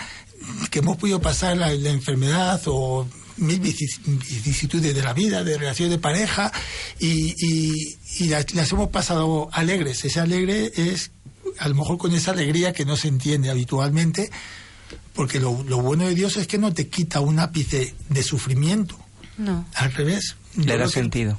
que 0.70 0.78
hemos 0.78 0.96
podido 0.96 1.20
pasar 1.20 1.58
la, 1.58 1.74
la 1.74 1.90
enfermedad 1.90 2.62
o 2.66 3.06
mil 3.38 3.60
vicis- 3.60 4.00
vicisitudes 4.04 4.94
de 4.94 5.02
la 5.02 5.12
vida, 5.12 5.44
de 5.44 5.56
relación 5.58 5.90
de 5.90 5.98
pareja, 5.98 6.52
y, 6.98 7.34
y- 7.38 7.98
y 8.20 8.28
las, 8.28 8.54
las 8.54 8.70
hemos 8.72 8.90
pasado 8.90 9.48
alegres. 9.52 10.04
Ese 10.04 10.20
alegre 10.20 10.72
es, 10.76 11.10
a 11.58 11.68
lo 11.68 11.74
mejor 11.74 11.98
con 11.98 12.12
esa 12.14 12.32
alegría 12.32 12.72
que 12.72 12.84
no 12.84 12.96
se 12.96 13.08
entiende 13.08 13.50
habitualmente, 13.50 14.30
porque 15.14 15.40
lo, 15.40 15.62
lo 15.64 15.78
bueno 15.82 16.06
de 16.06 16.14
Dios 16.14 16.36
es 16.36 16.46
que 16.46 16.58
no 16.58 16.72
te 16.72 16.88
quita 16.88 17.20
un 17.20 17.38
ápice 17.38 17.94
de 18.08 18.22
sufrimiento. 18.22 18.98
No. 19.36 19.66
Al 19.74 19.92
revés. 19.92 20.36
Le 20.56 20.76
da 20.76 20.84
que- 20.86 20.90
sentido. 20.92 21.38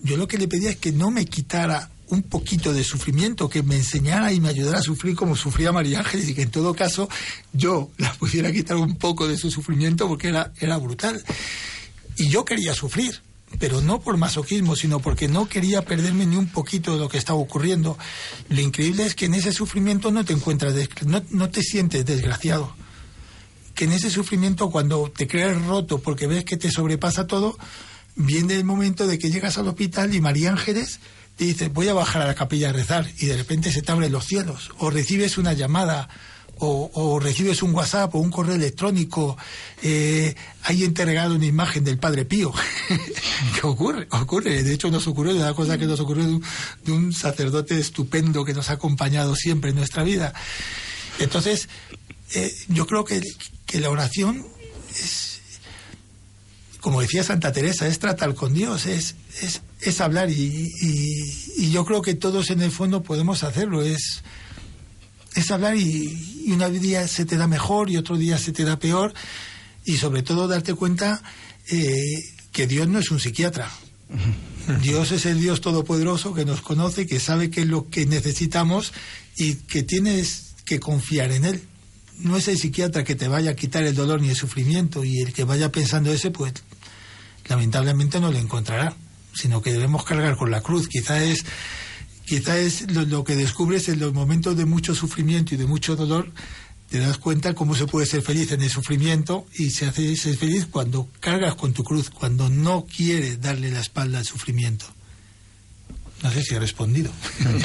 yo 0.00 0.16
lo 0.16 0.28
que 0.28 0.38
le 0.38 0.48
pedía 0.48 0.70
es 0.70 0.76
que 0.76 0.92
no 0.92 1.10
me 1.10 1.24
quitara 1.24 1.90
un 2.14 2.22
poquito 2.22 2.72
de 2.72 2.84
sufrimiento, 2.84 3.48
que 3.48 3.62
me 3.62 3.76
enseñara 3.76 4.32
y 4.32 4.40
me 4.40 4.48
ayudara 4.48 4.78
a 4.78 4.82
sufrir 4.82 5.14
como 5.14 5.36
sufría 5.36 5.72
María 5.72 6.00
Ángeles 6.00 6.28
y 6.28 6.34
que 6.34 6.42
en 6.42 6.50
todo 6.50 6.74
caso 6.74 7.08
yo 7.52 7.90
la 7.98 8.12
pudiera 8.18 8.52
quitar 8.52 8.76
un 8.76 8.96
poco 8.96 9.28
de 9.28 9.36
su 9.36 9.50
sufrimiento 9.50 10.08
porque 10.08 10.28
era, 10.28 10.52
era 10.58 10.76
brutal. 10.78 11.22
Y 12.16 12.28
yo 12.28 12.44
quería 12.44 12.74
sufrir, 12.74 13.20
pero 13.58 13.80
no 13.80 14.00
por 14.00 14.16
masoquismo, 14.16 14.76
sino 14.76 15.00
porque 15.00 15.28
no 15.28 15.48
quería 15.48 15.82
perderme 15.82 16.26
ni 16.26 16.36
un 16.36 16.46
poquito 16.46 16.94
de 16.94 17.00
lo 17.00 17.08
que 17.08 17.18
estaba 17.18 17.38
ocurriendo. 17.38 17.98
Lo 18.48 18.60
increíble 18.60 19.04
es 19.04 19.14
que 19.14 19.26
en 19.26 19.34
ese 19.34 19.52
sufrimiento 19.52 20.10
no 20.10 20.24
te 20.24 20.32
encuentras, 20.32 20.74
no, 21.04 21.22
no 21.30 21.50
te 21.50 21.62
sientes 21.62 22.06
desgraciado 22.06 22.74
que 23.74 23.84
en 23.84 23.92
ese 23.92 24.10
sufrimiento 24.10 24.70
cuando 24.70 25.10
te 25.10 25.26
crees 25.26 25.60
roto 25.64 25.98
porque 25.98 26.26
ves 26.26 26.44
que 26.44 26.56
te 26.56 26.70
sobrepasa 26.70 27.26
todo, 27.26 27.58
viene 28.14 28.54
el 28.54 28.64
momento 28.64 29.06
de 29.06 29.18
que 29.18 29.30
llegas 29.30 29.58
al 29.58 29.68
hospital 29.68 30.14
y 30.14 30.20
María 30.20 30.50
Ángeles 30.50 31.00
te 31.36 31.44
dice 31.44 31.68
voy 31.68 31.88
a 31.88 31.94
bajar 31.94 32.22
a 32.22 32.26
la 32.26 32.34
capilla 32.34 32.70
a 32.70 32.72
rezar 32.72 33.10
y 33.18 33.26
de 33.26 33.36
repente 33.36 33.72
se 33.72 33.82
te 33.82 33.92
abren 33.92 34.12
los 34.12 34.26
cielos 34.26 34.70
o 34.78 34.90
recibes 34.90 35.38
una 35.38 35.52
llamada 35.52 36.08
o, 36.58 37.18
recibes 37.20 37.62
un 37.62 37.74
WhatsApp 37.74 38.14
o 38.14 38.18
un 38.18 38.30
correo 38.30 38.54
electrónico, 38.54 39.36
eh, 39.82 40.34
hay 40.62 40.84
entregado 40.84 41.34
una 41.34 41.46
imagen 41.46 41.84
del 41.84 41.98
Padre 41.98 42.24
Pío. 42.24 42.52
¿Qué 43.60 43.66
ocurre? 43.66 44.06
Ocurre. 44.10 44.62
De 44.62 44.72
hecho, 44.72 44.90
nos 44.90 45.06
ocurrió 45.06 45.34
una 45.34 45.54
cosa 45.54 45.78
que 45.78 45.86
nos 45.86 46.00
ocurrió 46.00 46.40
de 46.84 46.92
un, 46.92 47.12
sacerdote 47.12 47.78
estupendo 47.78 48.44
que 48.44 48.54
nos 48.54 48.70
ha 48.70 48.74
acompañado 48.74 49.34
siempre 49.34 49.70
en 49.70 49.76
nuestra 49.76 50.04
vida. 50.04 50.32
Entonces, 51.18 51.68
eh, 52.34 52.54
yo 52.68 52.86
creo 52.86 53.04
que, 53.04 53.20
que 53.66 53.80
la 53.80 53.90
oración 53.90 54.46
es, 54.90 55.40
como 56.80 57.00
decía 57.00 57.24
Santa 57.24 57.52
Teresa, 57.52 57.86
es 57.86 57.98
tratar 57.98 58.34
con 58.34 58.54
Dios, 58.54 58.86
es, 58.86 59.16
es 59.84 60.00
hablar 60.00 60.30
y, 60.30 60.70
y- 60.80 61.44
y 61.56 61.70
yo 61.70 61.84
creo 61.84 62.02
que 62.02 62.14
todos 62.14 62.50
en 62.50 62.62
el 62.62 62.70
fondo 62.70 63.02
podemos 63.02 63.42
hacerlo, 63.44 63.82
es, 63.82 64.22
es 65.34 65.50
hablar 65.50 65.76
y, 65.76 66.42
y 66.46 66.52
un 66.52 66.80
día 66.80 67.06
se 67.08 67.24
te 67.24 67.36
da 67.36 67.46
mejor 67.46 67.90
y 67.90 67.96
otro 67.96 68.16
día 68.16 68.38
se 68.38 68.52
te 68.52 68.64
da 68.64 68.78
peor 68.78 69.14
y 69.84 69.96
sobre 69.98 70.22
todo 70.22 70.48
darte 70.48 70.74
cuenta 70.74 71.22
eh, 71.70 71.94
que 72.52 72.66
Dios 72.66 72.88
no 72.88 72.98
es 72.98 73.10
un 73.10 73.20
psiquiatra. 73.20 73.70
Dios 74.82 75.12
es 75.12 75.26
el 75.26 75.40
Dios 75.40 75.60
todopoderoso 75.60 76.34
que 76.34 76.44
nos 76.44 76.60
conoce, 76.60 77.06
que 77.06 77.20
sabe 77.20 77.50
qué 77.50 77.62
es 77.62 77.66
lo 77.68 77.88
que 77.90 78.06
necesitamos 78.06 78.92
y 79.36 79.54
que 79.54 79.82
tienes 79.82 80.54
que 80.64 80.78
confiar 80.80 81.32
en 81.32 81.44
Él. 81.44 81.62
No 82.18 82.36
es 82.36 82.48
el 82.48 82.58
psiquiatra 82.58 83.02
que 83.04 83.14
te 83.16 83.28
vaya 83.28 83.50
a 83.52 83.56
quitar 83.56 83.82
el 83.84 83.94
dolor 83.94 84.20
ni 84.20 84.28
el 84.28 84.36
sufrimiento 84.36 85.04
y 85.04 85.18
el 85.20 85.32
que 85.32 85.44
vaya 85.44 85.72
pensando 85.72 86.12
ese, 86.12 86.30
pues 86.30 86.52
lamentablemente 87.48 88.20
no 88.20 88.30
lo 88.30 88.38
encontrará, 88.38 88.94
sino 89.34 89.62
que 89.62 89.72
debemos 89.72 90.04
cargar 90.04 90.36
con 90.36 90.50
la 90.50 90.60
cruz. 90.60 90.88
Quizá 90.88 91.22
es, 91.22 91.44
quizá 92.24 92.58
es 92.58 92.90
lo, 92.92 93.02
lo 93.02 93.24
que 93.24 93.36
descubres 93.36 93.88
en 93.88 94.00
los 94.00 94.12
momentos 94.12 94.56
de 94.56 94.64
mucho 94.64 94.94
sufrimiento 94.94 95.54
y 95.54 95.58
de 95.58 95.66
mucho 95.66 95.96
dolor, 95.96 96.30
te 96.90 96.98
das 96.98 97.18
cuenta 97.18 97.54
cómo 97.54 97.74
se 97.74 97.86
puede 97.86 98.06
ser 98.06 98.22
feliz 98.22 98.52
en 98.52 98.62
el 98.62 98.70
sufrimiento 98.70 99.46
y 99.54 99.70
se 99.70 99.86
hace 99.86 100.14
ser 100.16 100.36
feliz 100.36 100.66
cuando 100.66 101.08
cargas 101.20 101.54
con 101.54 101.72
tu 101.72 101.82
cruz, 101.82 102.10
cuando 102.10 102.48
no 102.48 102.86
quieres 102.86 103.40
darle 103.40 103.70
la 103.70 103.80
espalda 103.80 104.18
al 104.18 104.24
sufrimiento. 104.24 104.86
No 106.22 106.30
sé 106.30 106.42
si 106.42 106.54
he 106.54 106.58
respondido. 106.58 107.10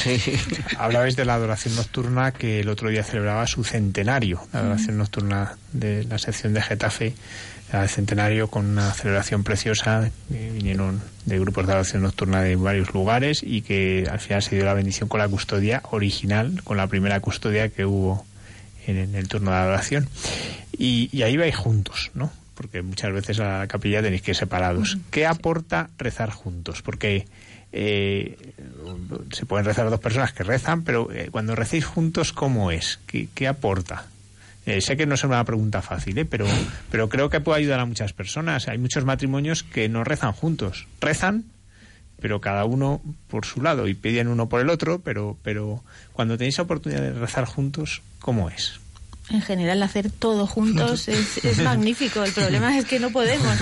Hablabais 0.77 1.15
de 1.15 1.23
la 1.23 1.35
adoración 1.35 1.75
nocturna 1.75 2.33
que 2.33 2.59
el 2.59 2.69
otro 2.69 2.89
día 2.89 3.03
celebraba 3.03 3.47
su 3.47 3.63
centenario, 3.63 4.41
la 4.51 4.59
adoración 4.59 4.97
nocturna 4.97 5.57
de 5.71 6.03
la 6.03 6.17
sección 6.17 6.53
de 6.53 6.61
Getafe, 6.61 7.13
el 7.71 7.89
centenario 7.89 8.47
con 8.47 8.65
una 8.65 8.91
celebración 8.93 9.43
preciosa, 9.43 10.09
que 10.29 10.51
vinieron 10.51 11.01
de 11.25 11.39
grupos 11.39 11.67
de 11.67 11.73
adoración 11.73 12.03
nocturna 12.03 12.41
de 12.41 12.55
varios 12.55 12.93
lugares 12.93 13.41
y 13.43 13.61
que 13.61 14.07
al 14.09 14.19
final 14.19 14.41
se 14.41 14.55
dio 14.55 14.65
la 14.65 14.73
bendición 14.73 15.09
con 15.09 15.19
la 15.19 15.27
custodia 15.27 15.81
original, 15.91 16.61
con 16.63 16.77
la 16.77 16.87
primera 16.87 17.19
custodia 17.19 17.69
que 17.69 17.85
hubo 17.85 18.25
en, 18.87 18.97
en 18.97 19.15
el 19.15 19.27
turno 19.27 19.51
de 19.51 19.57
adoración. 19.57 20.07
Y, 20.77 21.09
y 21.11 21.23
ahí 21.23 21.37
vais 21.37 21.55
juntos, 21.55 22.11
¿no? 22.13 22.31
porque 22.59 22.81
muchas 22.81 23.13
veces 23.13 23.39
a 23.39 23.59
la 23.59 23.67
capilla 23.67 24.01
tenéis 24.01 24.21
que 24.21 24.31
ir 24.31 24.35
separados. 24.35 24.97
¿Qué 25.11 25.25
aporta 25.25 25.89
rezar 25.97 26.29
juntos? 26.29 26.81
Porque 26.81 27.25
eh, 27.71 28.53
se 29.31 29.45
pueden 29.45 29.65
rezar 29.65 29.89
dos 29.89 30.01
personas 30.01 30.33
que 30.33 30.43
rezan, 30.43 30.83
pero 30.83 31.09
eh, 31.09 31.29
cuando 31.31 31.55
recéis 31.55 31.85
juntos, 31.85 32.33
¿cómo 32.33 32.69
es? 32.69 32.99
¿Qué, 33.07 33.29
qué 33.33 33.47
aporta? 33.47 34.07
Eh, 34.65 34.81
sé 34.81 34.97
que 34.97 35.05
no 35.05 35.15
es 35.15 35.23
una 35.23 35.43
pregunta 35.45 35.81
fácil, 35.81 36.17
¿eh? 36.17 36.25
pero, 36.25 36.45
pero 36.91 37.09
creo 37.09 37.29
que 37.29 37.39
puede 37.39 37.59
ayudar 37.59 37.79
a 37.79 37.85
muchas 37.85 38.13
personas. 38.13 38.67
Hay 38.67 38.77
muchos 38.77 39.05
matrimonios 39.05 39.63
que 39.63 39.89
no 39.89 40.03
rezan 40.03 40.33
juntos. 40.33 40.85
Rezan, 41.01 41.45
pero 42.21 42.41
cada 42.41 42.65
uno 42.65 43.01
por 43.27 43.45
su 43.45 43.61
lado 43.61 43.87
y 43.87 43.93
piden 43.95 44.27
uno 44.27 44.49
por 44.49 44.61
el 44.61 44.69
otro, 44.69 44.99
pero, 44.99 45.37
pero 45.43 45.83
cuando 46.13 46.37
tenéis 46.37 46.57
la 46.57 46.65
oportunidad 46.65 47.01
de 47.01 47.13
rezar 47.13 47.45
juntos, 47.45 48.01
¿cómo 48.19 48.49
es? 48.49 48.79
En 49.31 49.41
general, 49.41 49.81
hacer 49.83 50.11
todo 50.11 50.45
juntos 50.47 51.07
es, 51.07 51.43
es 51.45 51.59
magnífico. 51.59 52.23
El 52.23 52.31
problema 52.33 52.77
es 52.77 52.85
que 52.85 52.99
no 52.99 53.11
podemos. 53.11 53.57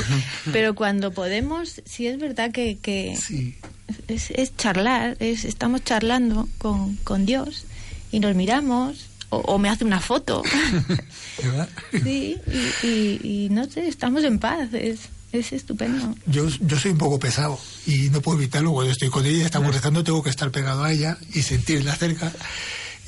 Pero 0.52 0.76
cuando 0.76 1.11
podemos, 1.11 1.82
sí 1.86 2.07
es 2.07 2.18
verdad 2.19 2.52
que, 2.52 2.78
que 2.82 3.15
Sí. 3.18 3.56
es, 4.07 4.32
es 4.32 4.56
charlar. 4.57 5.18
Es, 5.19 5.44
estamos 5.45 5.84
charlando 5.84 6.48
con, 6.57 6.95
con 6.98 7.26
Dios 7.26 7.65
y 8.11 8.19
nos 8.22 8.34
miramos. 8.36 9.07
O, 9.30 9.38
o 9.40 9.58
me 9.60 9.70
hace 9.70 9.84
una 9.84 9.99
foto. 9.99 10.41
¿verdad? 11.44 11.70
Sí, 12.04 12.38
y, 12.82 12.88
y- 12.88 13.20
y 13.45 13.49
no 13.49 13.70
sé, 13.70 13.88
estamos 13.88 14.24
en 14.24 14.40
paz. 14.40 14.70
Es, 14.74 14.99
es 15.34 15.52
estupendo. 15.52 16.16
Yo, 16.28 16.48
yo 16.62 16.80
soy 16.80 16.91
un 16.91 16.98
poco 16.98 17.20
pesado 17.20 17.60
y 17.86 18.10
no 18.10 18.22
puedo 18.22 18.38
evitarlo. 18.40 18.72
Cuando 18.72 18.91
estoy 18.91 19.10
con 19.10 19.26
ella, 19.26 19.45
estamos 19.45 19.74
rezando, 19.74 20.04
tengo 20.04 20.24
que 20.24 20.30
estar 20.30 20.49
pegado 20.52 20.84
a 20.84 20.91
ella 20.94 21.18
y 21.34 21.41
sentirla 21.41 21.95
cerca. 21.95 22.32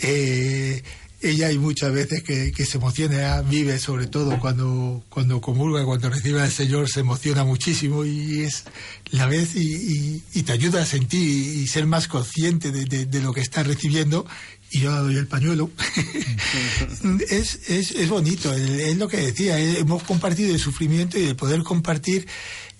Eh, 0.01 0.83
ella 1.21 1.47
hay 1.47 1.57
muchas 1.57 1.91
veces 1.91 2.23
que, 2.23 2.51
que 2.53 2.65
se 2.65 2.77
emociona, 2.77 3.41
vive 3.41 3.77
sobre 3.77 4.07
todo 4.07 4.39
cuando, 4.39 5.03
cuando 5.09 5.41
comulga, 5.41 5.83
cuando 5.83 6.09
recibe 6.09 6.41
al 6.41 6.51
Señor, 6.51 6.89
se 6.89 7.01
emociona 7.01 7.43
muchísimo 7.43 8.05
y 8.05 8.41
es 8.43 8.63
la 9.11 9.25
vez 9.25 9.55
y, 9.55 9.59
y- 9.59 10.23
y 10.33 10.43
te 10.43 10.53
ayuda 10.53 10.81
a 10.81 10.85
sentir 10.85 11.21
y 11.21 11.67
ser 11.67 11.85
más 11.87 12.07
consciente 12.07 12.71
de, 12.71 12.85
de- 12.85 13.05
de 13.05 13.21
lo 13.21 13.33
que 13.33 13.41
estás 13.41 13.67
recibiendo. 13.67 14.25
Y 14.71 14.81
yo 14.81 14.91
le 14.91 14.97
doy 14.97 15.17
el 15.17 15.27
pañuelo. 15.27 15.71
es, 17.29 17.69
es, 17.69 17.91
es 17.91 18.09
bonito, 18.09 18.53
es 18.53 18.97
lo 18.97 19.07
que 19.07 19.17
decía, 19.17 19.59
hemos 19.59 20.03
compartido 20.03 20.53
el 20.53 20.59
sufrimiento 20.59 21.17
y 21.17 21.23
el 21.23 21.35
poder 21.35 21.63
compartir 21.63 22.27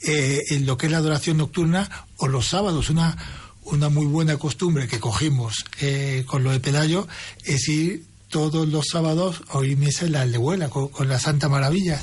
eh, 0.02 0.44
en 0.52 0.66
lo 0.66 0.78
que 0.78 0.86
es 0.86 0.91
la 0.91 0.99
adoración 0.99 1.38
nocturna 1.38 2.07
o 2.18 2.28
los 2.28 2.48
sábados, 2.48 2.90
una, 2.90 3.18
una 3.64 3.90
muy 3.90 4.06
buena 4.06 4.38
costumbre 4.38 4.88
que 4.88 4.99
cogimos 4.99 5.66
eh, 5.82 6.24
con 6.26 6.44
lo 6.44 6.52
de 6.52 6.60
Pelayo 6.60 7.07
es 7.44 7.68
ir 7.68 8.09
todos 8.30 8.68
los 8.68 8.88
sábados 8.91 9.41
a 9.49 9.57
oír 9.57 9.77
misa 9.77 10.06
en 10.06 10.14
la 10.14 10.22
aldehuela 10.22 10.69
con, 10.69 10.88
con 10.89 11.10
la 11.10 11.19
Santa 11.19 11.49
Maravilla. 11.49 12.01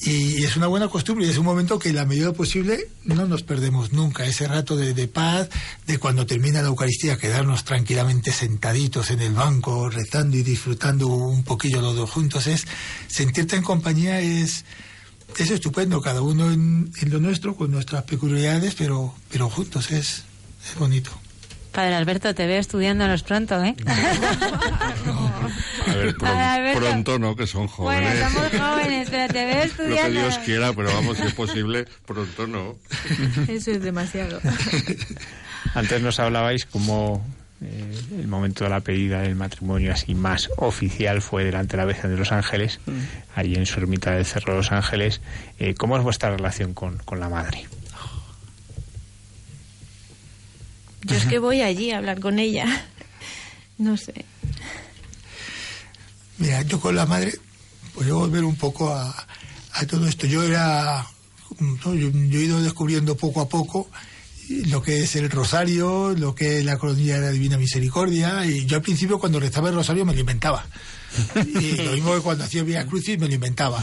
Y 0.00 0.42
es 0.44 0.56
una 0.56 0.66
buena 0.66 0.88
costumbre 0.88 1.26
y 1.26 1.30
es 1.30 1.38
un 1.38 1.44
momento 1.44 1.78
que 1.78 1.90
en 1.90 1.96
la 1.96 2.06
medida 2.06 2.32
posible 2.32 2.88
no 3.04 3.26
nos 3.26 3.42
perdemos 3.42 3.92
nunca. 3.92 4.24
Ese 4.24 4.48
rato 4.48 4.76
de, 4.76 4.94
de 4.94 5.08
paz, 5.08 5.48
de 5.86 5.98
cuando 5.98 6.26
termina 6.26 6.62
la 6.62 6.68
Eucaristía, 6.68 7.18
quedarnos 7.18 7.64
tranquilamente 7.64 8.32
sentaditos 8.32 9.10
en 9.10 9.20
el 9.20 9.34
banco, 9.34 9.90
rezando 9.90 10.36
y 10.36 10.42
disfrutando 10.42 11.06
un 11.06 11.44
poquillo 11.44 11.80
los 11.80 11.96
dos 11.96 12.10
juntos, 12.10 12.46
es 12.46 12.66
sentirte 13.08 13.56
en 13.56 13.62
compañía 13.62 14.20
es, 14.20 14.64
es 15.38 15.50
estupendo, 15.50 16.00
cada 16.00 16.22
uno 16.22 16.50
en, 16.50 16.90
en 17.00 17.10
lo 17.10 17.18
nuestro, 17.18 17.54
con 17.54 17.70
nuestras 17.70 18.04
peculiaridades, 18.04 18.74
pero, 18.74 19.14
pero 19.30 19.50
juntos 19.50 19.90
es, 19.90 20.24
es 20.66 20.78
bonito. 20.78 21.10
Padre 21.72 21.94
Alberto, 21.94 22.34
te 22.34 22.46
veo 22.46 22.58
estudiándonos 22.60 23.22
pronto, 23.22 23.62
¿eh? 23.62 23.74
A 25.86 25.94
ver, 25.94 26.14
pron- 26.16 26.28
A 26.30 26.58
ver, 26.60 26.76
pronto 26.78 27.18
no, 27.18 27.36
que 27.36 27.46
son 27.46 27.68
Bueno, 27.78 28.06
jóvenes. 28.08 28.18
somos 28.32 28.50
jóvenes, 28.60 29.08
pero 29.10 29.32
te 29.32 29.44
veo 29.44 29.54
Lo 29.54 29.60
que 29.60 29.66
estudiando. 29.66 30.20
Dios 30.20 30.38
quiera, 30.38 30.72
pero 30.72 30.92
vamos, 30.92 31.16
si 31.18 31.24
es 31.24 31.34
posible, 31.34 31.86
pronto 32.06 32.46
no. 32.46 32.76
Eso 33.48 33.70
es 33.70 33.82
demasiado. 33.82 34.40
Antes 35.74 36.00
nos 36.02 36.18
hablabais 36.20 36.64
como 36.66 37.24
eh, 37.62 37.94
el 38.20 38.28
momento 38.28 38.64
de 38.64 38.70
la 38.70 38.80
pedida 38.80 39.20
del 39.22 39.36
matrimonio 39.36 39.92
así 39.92 40.14
más 40.14 40.48
oficial 40.56 41.22
fue 41.22 41.44
delante 41.44 41.72
de 41.76 41.78
la 41.78 41.86
Virgen 41.86 42.10
de 42.10 42.16
los 42.16 42.32
Ángeles, 42.32 42.80
ahí 43.34 43.54
en 43.54 43.66
su 43.66 43.78
ermita 43.80 44.12
del 44.12 44.24
Cerro 44.24 44.52
de 44.54 44.58
los 44.58 44.72
Ángeles. 44.72 45.20
Eh, 45.58 45.74
¿Cómo 45.74 45.96
es 45.96 46.02
vuestra 46.02 46.30
relación 46.30 46.74
con, 46.74 46.98
con 46.98 47.20
la 47.20 47.28
madre? 47.28 47.66
Yo 51.02 51.16
es 51.16 51.26
que 51.26 51.38
voy 51.38 51.62
allí 51.62 51.90
a 51.90 51.98
hablar 51.98 52.20
con 52.20 52.38
ella. 52.38 52.66
No 53.78 53.96
sé. 53.96 54.26
Mira, 56.38 56.62
yo 56.62 56.80
con 56.80 56.94
la 56.94 57.06
madre, 57.06 57.34
voy 57.94 58.10
a 58.10 58.14
volver 58.14 58.44
un 58.44 58.56
poco 58.56 58.92
a, 58.92 59.26
a 59.72 59.86
todo 59.86 60.06
esto. 60.06 60.26
Yo 60.26 60.42
era, 60.42 61.06
yo, 61.58 61.94
yo 61.94 62.38
he 62.38 62.44
ido 62.44 62.60
descubriendo 62.62 63.16
poco 63.16 63.40
a 63.40 63.48
poco 63.48 63.88
lo 64.66 64.82
que 64.82 65.02
es 65.02 65.16
el 65.16 65.30
rosario, 65.30 66.14
lo 66.16 66.34
que 66.34 66.58
es 66.58 66.64
la 66.64 66.76
colonia 66.76 67.14
de 67.14 67.20
la 67.20 67.30
Divina 67.30 67.56
Misericordia, 67.56 68.44
y 68.44 68.66
yo 68.66 68.76
al 68.76 68.82
principio 68.82 69.18
cuando 69.18 69.38
rezaba 69.38 69.68
el 69.68 69.76
rosario 69.76 70.04
me 70.04 70.12
lo 70.12 70.20
inventaba. 70.20 70.66
Y 71.60 71.76
lo 71.76 71.92
mismo 71.92 72.14
que 72.14 72.20
cuando 72.20 72.44
hacía 72.44 72.62
Vía 72.62 72.86
Crucis 72.86 73.18
me 73.18 73.28
lo 73.28 73.34
inventaba. 73.34 73.82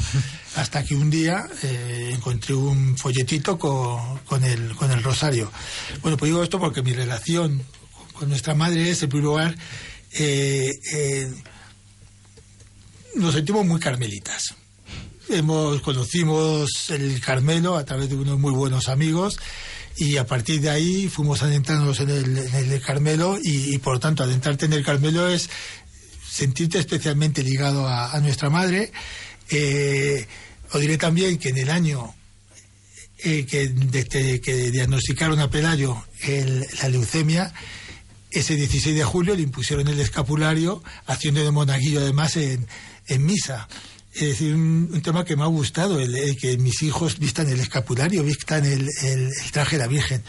Hasta 0.55 0.83
que 0.83 0.95
un 0.95 1.09
día 1.09 1.47
eh, 1.63 2.11
encontré 2.13 2.53
un 2.55 2.97
folletito 2.97 3.57
con, 3.57 4.19
con, 4.19 4.43
el, 4.43 4.75
con 4.75 4.91
el 4.91 5.03
rosario. 5.03 5.51
Bueno, 6.01 6.17
pues 6.17 6.29
digo 6.29 6.43
esto 6.43 6.59
porque 6.59 6.81
mi 6.81 6.93
relación 6.93 7.63
con 8.13 8.29
nuestra 8.29 8.55
madre 8.55 8.89
es, 8.89 9.03
en 9.03 9.09
primer 9.09 9.25
lugar, 9.25 9.55
eh, 10.13 10.71
nos 13.15 13.33
sentimos 13.33 13.65
muy 13.65 13.79
carmelitas. 13.79 14.55
Hemos 15.29 15.81
conocimos 15.81 16.89
el 16.89 17.19
Carmelo 17.19 17.75
a 17.75 17.83
través 17.83 18.09
de 18.09 18.15
unos 18.15 18.39
muy 18.39 18.53
buenos 18.53 18.87
amigos 18.87 19.37
y 19.97 20.17
a 20.17 20.25
partir 20.25 20.61
de 20.61 20.69
ahí 20.69 21.09
fuimos 21.09 21.43
adentrándonos 21.43 21.99
en 21.99 22.09
el, 22.09 22.37
en 22.37 22.71
el 22.71 22.81
Carmelo 22.81 23.37
y, 23.41 23.73
y, 23.73 23.77
por 23.79 23.99
tanto 23.99 24.23
adentrarte 24.23 24.67
en 24.67 24.73
el 24.73 24.85
Carmelo 24.85 25.27
es 25.27 25.49
sentirte 26.37 26.77
especialmente 26.77 27.41
ligado 27.43 27.87
a, 27.87 28.19
nuestra 28.19 28.49
madre. 28.51 28.91
Eh, 29.49 30.27
os 30.71 30.79
diré 30.79 30.97
también 30.97 31.39
que 31.39 31.49
en 31.49 31.57
el 31.57 31.69
año 31.69 32.13
eh, 33.17 33.45
que, 33.47 33.69
desde 33.69 34.39
que 34.39 34.69
diagnosticaron 34.69 35.39
a 35.39 35.49
Pelayo 35.49 35.97
el, 36.21 36.63
la 36.79 36.89
leucemia, 36.89 37.51
ese 38.29 38.55
16 38.55 38.95
de 38.95 39.03
julio 39.03 39.35
le 39.35 39.41
impusieron 39.41 39.87
el 39.87 39.99
escapulario, 39.99 40.83
haciendo 41.07 41.43
de 41.43 41.49
monaguillo 41.49 42.01
además 42.01 42.37
en, 42.37 42.67
misa. 43.19 43.67
Es 44.13 44.21
decir, 44.21 44.53
un, 44.53 45.01
tema 45.01 45.25
que 45.25 45.35
me 45.35 45.41
ha 45.41 45.47
gustado, 45.47 45.99
el, 45.99 46.15
el, 46.15 46.37
que 46.37 46.59
mis 46.59 46.83
hijos 46.83 47.17
vistan 47.17 47.49
el 47.49 47.59
escapulario, 47.59 48.23
vistan 48.23 48.63
el, 48.63 48.87
el, 49.01 49.31
el, 49.43 49.51
traje 49.51 49.77
de 49.77 49.83
la 49.83 49.87
Virgen. 49.87 50.21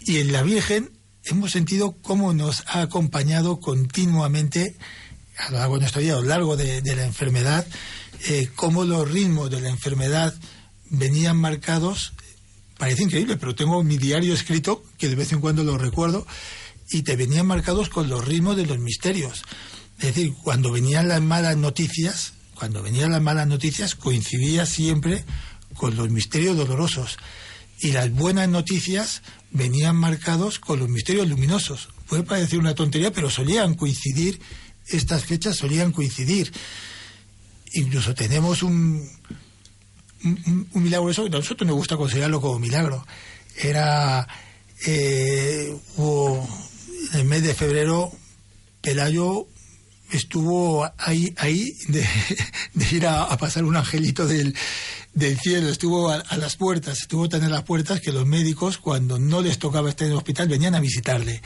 Y 0.00 0.18
en 0.18 0.32
la 0.32 0.42
Virgen 0.42 0.90
hemos 1.24 1.50
sentido 1.50 1.94
cómo 2.00 2.32
nos 2.32 2.62
ha 2.68 2.80
acompañado 2.80 3.60
continuamente 3.60 4.76
a 5.38 5.50
lo 5.50 5.58
largo 5.58 5.74
de 5.74 5.80
nuestra 5.80 6.02
vida, 6.02 6.14
a 6.14 6.20
lo 6.20 6.22
largo 6.22 6.56
de, 6.56 6.82
la 6.96 7.04
enfermedad, 7.04 7.66
eh, 8.28 8.48
cómo 8.54 8.84
los 8.84 9.10
ritmos 9.10 9.50
de 9.50 9.60
la 9.60 9.68
enfermedad 9.68 10.34
venían 10.90 11.36
marcados. 11.36 12.12
Parece 12.78 13.02
increíble, 13.02 13.36
pero 13.36 13.54
tengo 13.54 13.82
mi 13.82 13.98
diario 13.98 14.34
escrito, 14.34 14.84
que 14.98 15.08
de 15.08 15.14
vez 15.14 15.32
en 15.32 15.40
cuando 15.40 15.64
lo 15.64 15.78
recuerdo, 15.78 16.26
y 16.90 17.02
te 17.02 17.16
venían 17.16 17.46
marcados 17.46 17.88
con 17.88 18.08
los 18.08 18.24
ritmos 18.24 18.56
de 18.56 18.66
los 18.66 18.78
misterios. 18.78 19.42
Es 19.98 20.14
decir, 20.14 20.34
cuando 20.42 20.70
venían 20.70 21.08
las 21.08 21.22
malas 21.22 21.56
noticias, 21.56 22.34
cuando 22.54 22.82
venían 22.82 23.12
las 23.12 23.22
malas 23.22 23.46
noticias, 23.46 23.94
coincidía 23.94 24.66
siempre 24.66 25.24
con 25.74 25.96
los 25.96 26.10
misterios 26.10 26.56
dolorosos. 26.56 27.18
Y 27.80 27.92
las 27.92 28.10
buenas 28.10 28.48
noticias 28.48 29.22
venían 29.50 29.96
marcados 29.96 30.58
con 30.58 30.78
los 30.78 30.88
misterios 30.88 31.28
luminosos. 31.28 31.88
Puede 32.08 32.22
parecer 32.22 32.58
una 32.58 32.74
tontería, 32.74 33.12
pero 33.12 33.30
solían 33.30 33.74
coincidir, 33.74 34.40
estas 34.88 35.24
fechas 35.24 35.56
solían 35.56 35.92
coincidir. 35.92 36.52
Incluso 37.72 38.14
tenemos 38.14 38.62
un, 38.62 39.08
un, 40.24 40.82
milagro, 40.82 41.10
eso 41.10 41.26
a 41.26 41.28
nosotros 41.28 41.66
nos 41.66 41.76
gusta 41.76 41.96
considerarlo 41.96 42.40
como 42.40 42.58
milagro. 42.58 43.06
Era, 43.56 44.26
eh, 44.86 45.76
hubo, 45.96 46.48
en 47.12 47.20
el 47.20 47.24
mes 47.26 47.42
de 47.42 47.54
febrero, 47.54 48.12
Pelayo 48.80 49.46
estuvo 50.12 50.88
ahí, 50.98 51.34
ahí 51.38 51.76
de, 51.88 52.06
ir 52.92 53.06
a, 53.06 53.24
a, 53.24 53.36
pasar 53.36 53.64
un 53.64 53.76
angelito 53.76 54.26
del, 54.26 54.54
del 55.14 55.38
cielo, 55.38 55.68
estuvo 55.68 56.10
a, 56.10 56.16
a, 56.16 56.36
las 56.36 56.56
puertas, 56.56 57.02
estuvo 57.02 57.28
tan 57.28 57.42
a 57.42 57.48
las 57.48 57.64
puertas 57.64 58.00
que 58.00 58.12
los 58.12 58.26
médicos, 58.26 58.78
cuando 58.78 59.18
no 59.18 59.40
les 59.40 59.58
tocaba 59.58 59.90
estar 59.90 60.06
en 60.06 60.12
el 60.12 60.18
hospital, 60.18 60.48
venían 60.48 60.74
a 60.74 60.80
visitarle. 60.80 61.42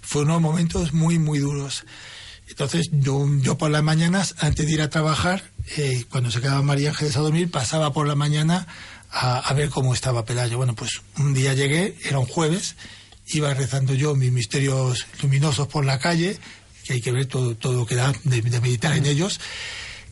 Fueron 0.00 0.40
momentos 0.40 0.92
muy, 0.92 1.18
muy 1.18 1.40
duros. 1.40 1.84
Entonces, 2.48 2.88
yo, 2.92 3.26
yo 3.40 3.58
por 3.58 3.70
las 3.70 3.82
mañanas, 3.82 4.34
antes 4.38 4.66
de 4.66 4.72
ir 4.72 4.82
a 4.82 4.90
trabajar, 4.90 5.52
eh, 5.76 6.04
cuando 6.10 6.30
se 6.30 6.40
quedaba 6.40 6.62
María 6.62 6.90
Ángeles 6.90 7.16
a 7.16 7.20
dormir, 7.20 7.50
pasaba 7.50 7.92
por 7.92 8.06
la 8.06 8.14
mañana 8.14 8.66
a, 9.10 9.38
a 9.38 9.54
ver 9.54 9.68
cómo 9.70 9.94
estaba 9.94 10.24
Pelayo. 10.24 10.56
Bueno, 10.56 10.74
pues 10.74 11.02
un 11.18 11.34
día 11.34 11.54
llegué, 11.54 11.96
era 12.04 12.18
un 12.18 12.26
jueves, 12.26 12.76
iba 13.26 13.52
rezando 13.54 13.94
yo 13.94 14.14
mis 14.14 14.32
misterios 14.32 15.06
luminosos 15.22 15.68
por 15.68 15.84
la 15.84 15.98
calle, 15.98 16.38
que 16.84 16.94
hay 16.94 17.00
que 17.00 17.12
ver 17.12 17.26
todo, 17.26 17.54
todo 17.54 17.74
lo 17.74 17.86
que 17.86 17.94
da 17.94 18.12
de, 18.24 18.40
de 18.40 18.60
meditar 18.60 18.96
en 18.96 19.06
ellos. 19.06 19.40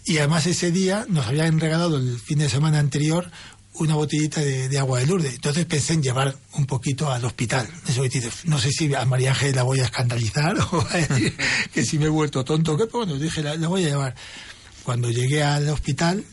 Y 0.04 0.18
además 0.18 0.46
ese 0.46 0.70
día 0.70 1.04
nos 1.08 1.26
habían 1.26 1.58
regalado 1.58 1.96
el 1.96 2.20
fin 2.20 2.38
de 2.38 2.48
semana 2.48 2.78
anterior 2.78 3.30
una 3.78 3.94
botellita 3.94 4.40
de, 4.40 4.78
agua 4.78 5.00
de 5.00 5.06
Lourdes. 5.06 5.34
Entonces 5.34 5.64
pensé 5.66 5.94
en 5.94 6.02
llevar 6.02 6.36
un 6.54 6.66
poquito 6.66 7.10
al 7.10 7.24
hospital. 7.24 7.68
Eso 7.88 8.02
que 8.02 8.30
no 8.44 8.58
sé 8.58 8.70
si 8.70 8.92
a 8.94 9.04
María 9.04 9.30
Ángel 9.30 9.54
la 9.54 9.62
voy 9.62 9.80
a 9.80 9.84
escandalizar 9.84 10.56
o 10.72 10.86
a 10.90 10.96
decir 10.96 11.36
que 11.72 11.84
si 11.84 11.98
me 11.98 12.06
he 12.06 12.08
vuelto 12.08 12.44
tonto 12.44 12.76
pero 12.76 12.90
bueno, 12.92 13.18
dije, 13.18 13.42
la, 13.42 13.56
voy 13.68 13.84
a 13.84 13.88
llevar. 13.88 14.14
Cuando 14.82 15.10
llegué 15.10 15.42
al 15.42 15.68
hospital, 15.68 16.24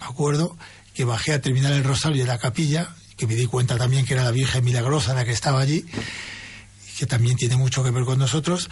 me 0.00 0.06
acuerdo 0.06 0.56
que 0.94 1.04
bajé 1.04 1.32
a 1.32 1.40
terminar 1.40 1.72
el 1.72 1.84
rosario 1.84 2.22
de 2.22 2.28
la 2.28 2.38
capilla, 2.38 2.94
que 3.16 3.26
me 3.26 3.34
di 3.34 3.46
cuenta 3.46 3.76
también 3.76 4.06
que 4.06 4.14
era 4.14 4.24
la 4.24 4.30
Virgen 4.30 4.64
Milagrosa 4.64 5.14
la 5.14 5.24
que 5.24 5.32
estaba 5.32 5.60
allí, 5.60 5.84
que 6.98 7.06
también 7.06 7.36
tiene 7.36 7.56
mucho 7.56 7.84
que 7.84 7.90
ver 7.90 8.04
con 8.04 8.18
nosotros. 8.18 8.70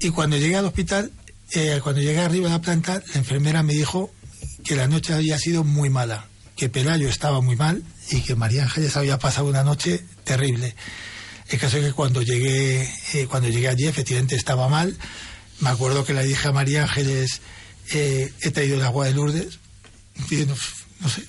Y 0.00 0.10
cuando 0.10 0.36
llegué 0.36 0.56
al 0.56 0.66
hospital, 0.66 1.10
eh, 1.52 1.80
cuando 1.82 2.02
llegué 2.02 2.20
arriba 2.20 2.48
de 2.48 2.54
la 2.54 2.60
planta, 2.60 3.02
la 3.14 3.18
enfermera 3.18 3.62
me 3.62 3.72
dijo 3.72 4.12
que 4.64 4.76
la 4.76 4.86
noche 4.86 5.14
había 5.14 5.38
sido 5.38 5.64
muy 5.64 5.88
mala, 5.88 6.26
que 6.58 6.68
Pelayo 6.68 7.08
estaba 7.08 7.40
muy 7.40 7.54
mal 7.54 7.84
y 8.10 8.20
que 8.20 8.34
María 8.34 8.64
Ángeles 8.64 8.96
había 8.96 9.16
pasado 9.16 9.46
una 9.46 9.62
noche 9.62 10.04
terrible. 10.24 10.74
El 11.48 11.58
caso 11.60 11.78
es 11.78 11.84
que 11.84 11.92
cuando 11.92 12.20
llegué, 12.20 12.82
eh, 13.14 13.26
cuando 13.30 13.48
llegué 13.48 13.68
allí, 13.68 13.86
efectivamente 13.86 14.34
estaba 14.34 14.68
mal. 14.68 14.98
Me 15.60 15.70
acuerdo 15.70 16.04
que 16.04 16.14
le 16.14 16.24
dije 16.24 16.48
a 16.48 16.52
María 16.52 16.82
Ángeles, 16.82 17.42
eh, 17.92 18.32
he 18.40 18.50
traído 18.50 18.74
el 18.74 18.82
agua 18.82 19.06
de 19.06 19.14
Lourdes, 19.14 19.60
y 20.30 20.34
no, 20.46 20.56
no 21.00 21.08
sé, 21.08 21.24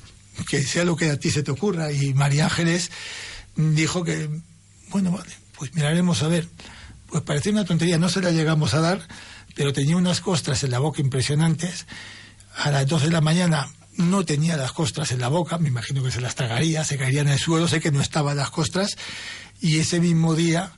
que 0.49 0.64
sea 0.64 0.84
lo 0.84 0.95
que 0.95 1.11
a 1.11 1.19
ti 1.19 1.30
se 1.30 1.43
te 1.43 1.51
ocurra. 1.51 1.91
Y 1.91 2.15
María 2.15 2.45
Ángeles 2.45 2.89
dijo 3.56 4.03
que, 4.03 4.30
bueno, 4.89 5.11
vale, 5.11 5.31
pues 5.56 5.76
miraremos 5.76 6.23
a 6.23 6.27
ver. 6.27 6.47
Pues 7.06 7.22
parecía 7.22 7.51
una 7.51 7.65
tontería, 7.65 7.99
no 7.99 8.10
se 8.10 8.22
la 8.22 8.31
llegamos 8.31 8.73
a 8.73 8.81
dar, 8.81 9.07
pero 9.56 9.73
tenía 9.73 9.95
unas 9.95 10.22
costras 10.22 10.64
en 10.64 10.72
la 10.72 10.80
boca 10.80 11.01
impresionantes. 11.01 11.85
A 12.56 12.72
las 12.72 12.88
12 12.88 13.06
de 13.06 13.11
la 13.11 13.22
mañana 13.22 13.69
no 14.00 14.24
tenía 14.24 14.56
las 14.56 14.72
costras 14.72 15.12
en 15.12 15.20
la 15.20 15.28
boca, 15.28 15.58
me 15.58 15.68
imagino 15.68 16.02
que 16.02 16.12
se 16.12 16.22
las 16.22 16.36
tragaría, 16.36 16.84
se 16.86 16.98
caerían 16.98 17.28
en 17.28 17.34
el 17.34 17.40
suelo, 17.40 17.68
sé 17.68 17.82
que 17.82 17.92
no 17.92 18.02
estaban 18.02 18.38
las 18.38 18.50
costras, 18.50 18.96
y 19.60 19.80
ese 19.80 20.00
mismo 20.00 20.36
día 20.36 20.72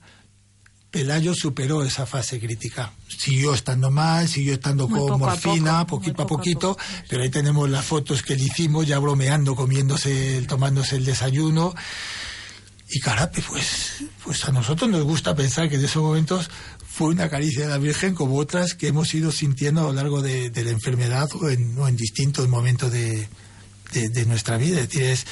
Pelayo 0.90 1.34
superó 1.34 1.84
esa 1.84 2.06
fase 2.06 2.40
crítica. 2.40 2.92
Siguió 3.08 3.54
estando 3.54 3.92
mal, 3.92 4.28
siguió 4.28 4.56
estando 4.56 4.90
Muy 4.90 5.00
con 5.00 5.20
morfina, 5.20 5.86
poco, 5.86 6.02
poquito 6.02 6.24
a 6.24 6.28
poquito, 6.28 6.60
poco, 6.76 6.82
pero 7.08 7.24
ahí 7.24 7.30
tenemos 7.30 7.70
las 7.70 7.86
fotos 7.86 8.24
que 8.24 8.36
le 8.36 8.44
hicimos, 8.44 8.88
ya 8.88 9.00
bromeando, 9.00 9.56
comiéndose, 9.56 10.42
tomándose 10.48 10.98
el 10.98 11.06
desayuno. 11.06 11.74
Y 12.90 13.00
carape, 13.00 13.42
pues, 13.48 14.04
pues 14.24 14.44
a 14.46 14.52
nosotros 14.52 14.90
nos 14.90 15.04
gusta 15.04 15.34
pensar 15.34 15.70
que 15.70 15.76
en 15.76 15.86
esos 15.86 16.04
momentos 16.04 16.50
fue 16.94 17.08
una 17.08 17.30
caricia 17.30 17.64
de 17.64 17.70
la 17.70 17.78
Virgen 17.78 18.14
como 18.14 18.36
otras 18.36 18.74
que 18.74 18.88
hemos 18.88 19.14
ido 19.14 19.32
sintiendo 19.32 19.82
a 19.82 19.84
lo 19.86 19.94
largo 19.94 20.22
de, 20.22 20.52
la 20.54 20.72
enfermedad 20.72 21.30
o 21.40 21.50
en, 21.50 21.78
o 21.78 21.88
en 21.88 21.96
distintos 21.96 22.50
momentos 22.50 22.92
de, 22.92 23.30
de- 23.94 24.26
nuestra 24.26 24.58
vida. 24.58 24.82
Es 24.82 25.26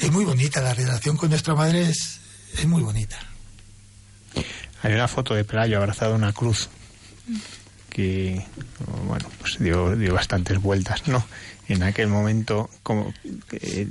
es, 0.00 0.12
muy 0.12 0.24
bonita, 0.24 0.60
la 0.60 0.72
relación 0.72 1.16
con 1.16 1.30
nuestra 1.30 1.54
madre 1.56 1.88
es, 1.88 2.20
es 2.56 2.66
muy 2.66 2.82
bonita. 2.82 3.18
Hay 4.82 4.92
una 4.92 5.08
foto 5.08 5.34
de 5.34 5.44
Pelayo 5.44 5.78
abrazado 5.78 6.12
a 6.12 6.16
una 6.16 6.32
cruz 6.32 6.68
que, 7.90 8.44
bueno, 9.06 9.28
pues 9.40 9.58
dio, 9.58 9.96
dio 9.96 10.14
bastantes 10.14 10.58
vueltas, 10.60 11.08
¿no? 11.08 11.26
En 11.68 11.82
aquel 11.82 12.06
momento, 12.06 12.70
como 12.84 13.12
eh, 13.50 13.88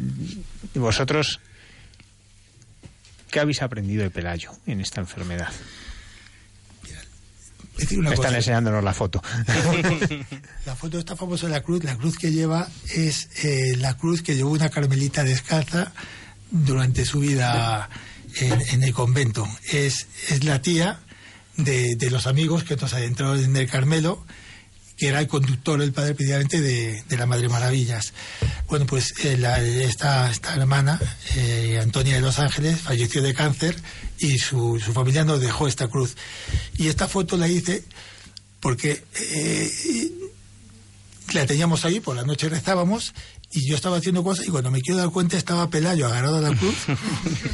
vosotros, 0.76 1.42
¿qué 3.30 3.40
habéis 3.42 3.62
aprendido 3.62 4.04
de 4.04 4.10
Pelayo 4.10 4.52
en 4.68 4.80
esta 4.80 5.02
enfermedad? 5.02 5.52
Decir 7.78 8.00
una 8.00 8.10
Me 8.10 8.16
están 8.16 8.36
enseñándonos 8.36 8.84
la 8.84 8.94
foto. 8.94 9.22
La 10.66 10.76
foto 10.76 11.00
está 11.00 11.16
famosa 11.16 11.48
de 11.48 11.54
la 11.54 11.62
cruz. 11.62 11.84
La 11.84 11.98
cruz 11.98 12.18
que 12.18 12.32
lleva 12.32 12.68
es 12.94 13.30
eh, 13.44 13.76
la 13.78 13.98
cruz 13.98 14.22
que 14.22 14.36
llevó 14.36 14.52
una 14.52 14.70
carmelita 14.70 15.24
descalza 15.24 15.92
durante 16.52 17.04
su 17.04 17.20
vida 17.20 17.90
en, 18.40 18.62
en 18.70 18.84
el 18.84 18.94
convento. 18.94 19.48
Es, 19.72 20.08
es 20.30 20.44
la 20.44 20.62
tía 20.62 21.00
de, 21.58 21.96
de 21.96 22.10
los 22.10 22.28
amigos 22.28 22.64
que 22.64 22.76
nos 22.76 22.94
adentraron 22.94 23.44
en 23.44 23.56
el 23.56 23.70
Carmelo, 23.70 24.26
que 24.98 25.08
era 25.08 25.20
el 25.20 25.28
conductor, 25.28 25.82
el 25.82 25.94
padre 25.94 26.16
precisamente 26.16 26.62
de, 26.62 27.04
de 27.04 27.18
la 27.18 27.26
Madre 27.26 27.50
Maravillas. 27.50 28.14
Bueno, 28.68 28.86
pues 28.86 29.14
eh, 29.24 29.86
esta, 29.88 30.30
esta 30.30 30.56
hermana, 30.56 31.00
eh, 31.36 31.80
Antonia 31.82 32.16
de 32.16 32.22
los 32.22 32.40
Ángeles, 32.40 32.80
falleció 32.82 33.22
de 33.22 33.34
cáncer 33.34 33.76
y 34.20 34.38
su, 34.38 34.80
su 34.80 34.94
familia 34.94 35.24
nos 35.24 35.42
dejó 35.42 35.68
esta 35.68 35.88
cruz. 35.88 36.16
Y 36.78 36.88
esta 36.88 37.08
foto 37.08 37.38
la 37.38 37.48
hice 37.48 37.84
porque 38.60 39.04
eh, 39.20 40.12
la 41.34 41.46
teníamos 41.46 41.86
ahí, 41.86 42.00
por 42.00 42.16
la 42.16 42.24
noche 42.24 42.50
rezábamos 42.50 43.14
y 43.56 43.68
yo 43.70 43.76
estaba 43.76 43.98
haciendo 43.98 44.24
cosas 44.24 44.48
y 44.48 44.50
cuando 44.50 44.72
me 44.72 44.82
quiero 44.82 45.00
dar 45.00 45.10
cuenta 45.12 45.38
estaba 45.38 45.70
Pelayo 45.70 46.08
agarrado 46.08 46.38
a 46.38 46.42
la 46.42 46.56
cruz 46.58 46.76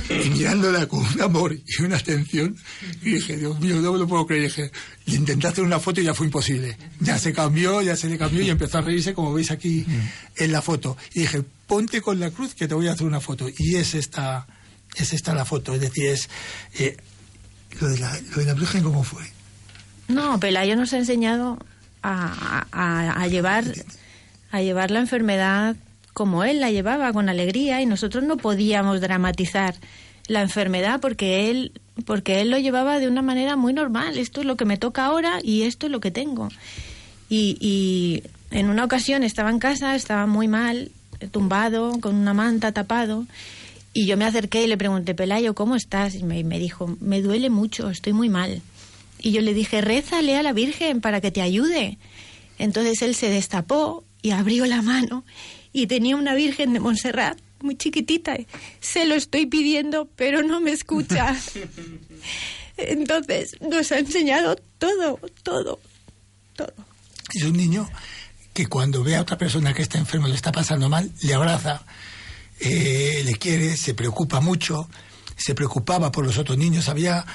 y 0.10 0.30
mirándola 0.30 0.88
con 0.88 1.00
un 1.06 1.22
amor 1.22 1.54
y 1.54 1.82
una 1.84 1.98
atención 1.98 2.56
y 3.04 3.12
dije, 3.16 3.36
Dios 3.38 3.60
mío, 3.60 3.76
no 3.82 3.92
me 3.94 4.00
lo 4.00 4.08
puedo 4.08 4.26
creer. 4.26 4.44
Y 4.44 4.46
dije, 4.48 4.72
y 5.06 5.16
intenté 5.16 5.48
hacer 5.48 5.64
una 5.64 5.80
foto 5.80 6.00
y 6.02 6.06
ya 6.06 6.14
fue 6.14 6.26
imposible. 6.28 6.78
Ya 7.00 7.18
se 7.20 7.34
cambió, 7.34 7.82
ya 7.82 7.96
se 7.96 8.08
le 8.08 8.18
cambió 8.18 8.42
y 8.42 8.50
empezó 8.50 8.78
a 8.78 8.82
reírse 8.82 9.14
como 9.14 9.34
veis 9.34 9.52
aquí 9.52 9.86
en 10.38 10.52
la 10.52 10.62
foto. 10.62 10.96
Y 11.14 11.22
dije, 11.22 11.44
ponte 11.68 12.02
con 12.02 12.20
la 12.20 12.32
cruz 12.32 12.56
que 12.56 12.68
te 12.68 12.74
voy 12.76 12.88
a 12.88 12.94
hacer 12.94 13.06
una 13.06 13.20
foto. 13.20 13.48
Y 13.58 13.76
es 13.76 13.94
esta, 13.94 14.48
es 14.96 15.12
esta 15.14 15.34
la 15.34 15.44
foto. 15.46 15.74
Es 15.74 15.82
decir, 15.82 16.06
es 16.08 16.30
eh, 16.80 16.96
lo, 17.82 17.90
de 17.90 18.00
la, 18.00 18.18
lo 18.32 18.38
de 18.38 18.46
la 18.46 18.54
Virgen, 18.54 18.84
¿cómo 18.84 19.04
fue? 19.04 19.24
No, 20.08 20.40
Pelayo 20.40 20.76
nos 20.76 20.94
ha 20.94 20.98
enseñado 20.98 21.60
a, 22.02 22.66
a- 22.72 23.22
a 23.22 23.28
llevar 23.28 23.66
a 24.52 24.62
llevar 24.62 24.90
la 24.90 25.00
enfermedad 25.00 25.76
como 26.14 26.44
él 26.44 26.60
la 26.60 26.72
llevaba, 26.72 27.14
con 27.14 27.30
alegría, 27.30 27.82
y 27.82 27.86
nosotros 27.86 28.24
no 28.24 28.38
podíamos 28.38 29.02
dramatizar 29.02 29.76
la 30.28 30.42
enfermedad 30.42 31.00
porque 31.00 31.50
él 31.50 31.72
porque 32.06 32.40
él 32.40 32.50
lo 32.50 32.58
llevaba 32.58 33.00
de 33.00 33.08
una 33.08 33.22
manera 33.22 33.58
muy 33.58 33.74
normal. 33.74 34.18
Esto 34.18 34.40
es 34.40 34.48
lo 34.48 34.56
que 34.56 34.64
me 34.64 34.78
toca 34.78 35.06
ahora 35.06 35.40
y 35.44 35.64
esto 35.64 35.88
es 35.88 35.92
lo 35.92 36.00
que 36.00 36.12
tengo. 36.12 36.48
Y, 37.30 37.58
y 37.60 38.24
en 38.52 38.70
una 38.70 38.86
ocasión 38.86 39.24
estaba 39.24 39.50
en 39.50 39.60
casa, 39.60 39.96
estaba 39.96 40.26
muy 40.26 40.48
mal, 40.48 40.92
tumbado, 41.32 42.00
con 42.00 42.16
una 42.16 42.34
manta 42.34 42.72
tapado, 42.72 43.26
y 43.94 44.06
yo 44.06 44.18
me 44.18 44.26
acerqué 44.26 44.64
y 44.64 44.68
le 44.68 44.78
pregunté, 44.78 45.16
Pelayo, 45.16 45.56
¿cómo 45.56 45.76
estás? 45.76 46.16
Y 46.16 46.24
me, 46.24 46.44
me 46.44 46.60
dijo, 46.60 46.96
me 47.02 47.22
duele 47.22 47.50
mucho, 47.50 47.90
estoy 47.90 48.14
muy 48.14 48.30
mal. 48.30 48.62
Y 49.22 49.32
yo 49.32 49.42
le 49.42 49.54
dije, 49.54 49.82
rézale 49.82 50.38
a 50.38 50.44
la 50.44 50.54
Virgen 50.54 51.02
para 51.02 51.22
que 51.22 51.32
te 51.32 51.42
ayude. 51.42 51.98
Entonces 52.60 53.02
él 53.02 53.16
se 53.16 53.30
destapó 53.30 54.04
y 54.22 54.32
abrió 54.32 54.66
la 54.66 54.82
mano 54.82 55.24
y 55.74 55.88
tenía 55.88 56.16
una 56.16 56.34
Virgen 56.34 56.74
de 56.74 56.80
Montserrat 56.80 57.40
muy 57.62 57.76
chiquitita. 57.76 58.38
Se 58.80 59.06
lo 59.06 59.16
estoy 59.16 59.46
pidiendo, 59.46 60.08
pero 60.16 60.42
no 60.44 60.62
me 60.62 60.72
escucha. 60.72 61.36
Entonces 62.78 63.58
nos 63.62 63.92
ha 63.92 64.00
enseñado 64.00 64.56
todo, 64.78 65.20
todo, 65.44 65.80
todo. 66.56 66.74
Es 67.34 67.44
un 67.44 67.58
niño 67.58 67.90
que 68.54 68.68
cuando 68.68 69.04
ve 69.04 69.16
a 69.16 69.22
otra 69.22 69.38
persona 69.38 69.74
que 69.74 69.82
está 69.82 69.98
enfermo, 69.98 70.28
le 70.28 70.36
está 70.36 70.52
pasando 70.52 70.90
mal, 70.90 71.12
le 71.22 71.34
abraza, 71.34 71.84
eh, 72.60 73.22
le 73.26 73.36
quiere, 73.36 73.76
se 73.78 73.94
preocupa 73.94 74.40
mucho, 74.40 74.90
se 75.36 75.54
preocupaba 75.54 76.12
por 76.12 76.26
los 76.26 76.38
otros 76.38 76.58
niños. 76.58 76.90
Había, 76.90 77.26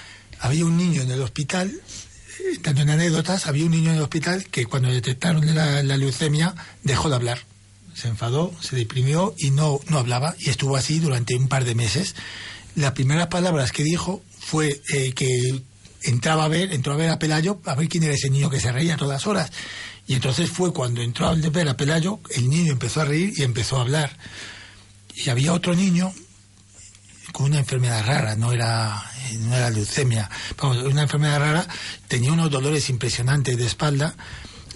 había 0.40 0.64
un 0.64 0.76
niño 0.76 1.02
en 1.02 1.10
el 1.10 1.20
hospital, 1.20 1.70
eh, 1.70 2.58
tanto 2.62 2.82
en 2.82 2.90
anécdotas, 2.90 3.46
había 3.46 3.66
un 3.66 3.70
niño 3.70 3.90
en 3.90 3.96
el 3.96 4.02
hospital 4.02 4.46
que 4.46 4.66
cuando 4.66 4.90
detectaron 4.90 5.54
la, 5.54 5.82
la 5.82 5.96
leucemia 5.96 6.54
dejó 6.82 7.08
de 7.08 7.14
hablar. 7.16 7.53
Se 7.94 8.08
enfadó, 8.08 8.52
se 8.60 8.76
deprimió 8.76 9.34
y 9.38 9.50
no, 9.50 9.80
no 9.88 9.98
hablaba 9.98 10.34
y 10.38 10.50
estuvo 10.50 10.76
así 10.76 10.98
durante 10.98 11.36
un 11.36 11.48
par 11.48 11.64
de 11.64 11.74
meses. 11.74 12.14
Las 12.74 12.92
primeras 12.92 13.28
palabras 13.28 13.72
que 13.72 13.84
dijo 13.84 14.22
fue 14.38 14.80
eh, 14.92 15.12
que 15.12 15.62
entraba 16.02 16.44
a 16.44 16.48
ver, 16.48 16.72
entró 16.72 16.92
a 16.92 16.96
ver 16.96 17.10
a 17.10 17.18
Pelayo, 17.18 17.60
a 17.64 17.74
ver 17.74 17.88
quién 17.88 18.02
era 18.02 18.14
ese 18.14 18.30
niño 18.30 18.50
que 18.50 18.60
se 18.60 18.72
reía 18.72 18.94
a 18.94 18.98
todas 18.98 19.26
horas. 19.26 19.50
Y 20.06 20.14
entonces 20.14 20.50
fue 20.50 20.72
cuando 20.72 21.00
entró 21.00 21.26
a 21.26 21.34
ver 21.34 21.68
a 21.68 21.76
Pelayo, 21.76 22.20
el 22.30 22.50
niño 22.50 22.72
empezó 22.72 23.00
a 23.00 23.06
reír 23.06 23.32
y 23.36 23.42
empezó 23.42 23.78
a 23.78 23.82
hablar. 23.82 24.16
Y 25.14 25.30
había 25.30 25.52
otro 25.52 25.74
niño 25.74 26.12
con 27.32 27.46
una 27.46 27.58
enfermedad 27.58 28.06
rara, 28.06 28.36
no 28.36 28.52
era, 28.52 29.02
no 29.40 29.56
era 29.56 29.70
leucemia, 29.70 30.30
vamos, 30.56 30.78
una 30.84 31.02
enfermedad 31.02 31.40
rara, 31.40 31.66
tenía 32.06 32.32
unos 32.32 32.50
dolores 32.50 32.88
impresionantes 32.90 33.56
de 33.56 33.66
espalda. 33.66 34.14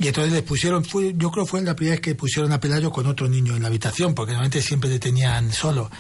Y 0.01 0.07
entonces 0.09 0.33
le 0.33 0.43
pusieron, 0.43 0.85
fue, 0.85 1.15
yo 1.17 1.31
creo 1.31 1.45
que 1.45 1.51
fue 1.51 1.63
la 1.63 1.75
primera 1.75 1.95
vez 1.95 2.01
que 2.01 2.15
pusieron 2.15 2.53
a 2.53 2.61
Pelayo 2.61 2.91
con 2.91 3.07
otro 3.07 3.29
niño 3.29 3.57
en 3.57 3.63
la 3.63 3.69
habitación, 3.69 4.15
porque 4.15 4.33
normalmente 4.33 4.63
siempre 4.63 4.89
le 4.89 4.99
tenían 4.99 5.53
solo. 5.53 5.91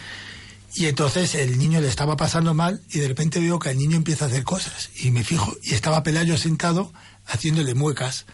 Y 0.75 0.87
entonces 0.87 1.35
el 1.35 1.59
niño 1.59 1.81
le 1.81 1.89
estaba 1.89 2.17
pasando 2.17 2.55
mal 2.55 2.81
y 2.91 3.01
de 3.01 3.09
repente 3.09 3.41
veo 3.41 3.59
que 3.59 3.71
el 3.71 3.79
niño 3.79 3.97
empieza 3.97 4.27
a 4.27 4.29
hacer 4.29 4.45
cosas. 4.45 4.91
Y 5.01 5.11
me 5.11 5.25
fijo, 5.25 5.57
y 5.63 5.75
estaba 5.75 6.03
Pelayo 6.03 6.37
sentado 6.37 6.93
haciéndole 7.27 7.75
muecas 7.75 8.27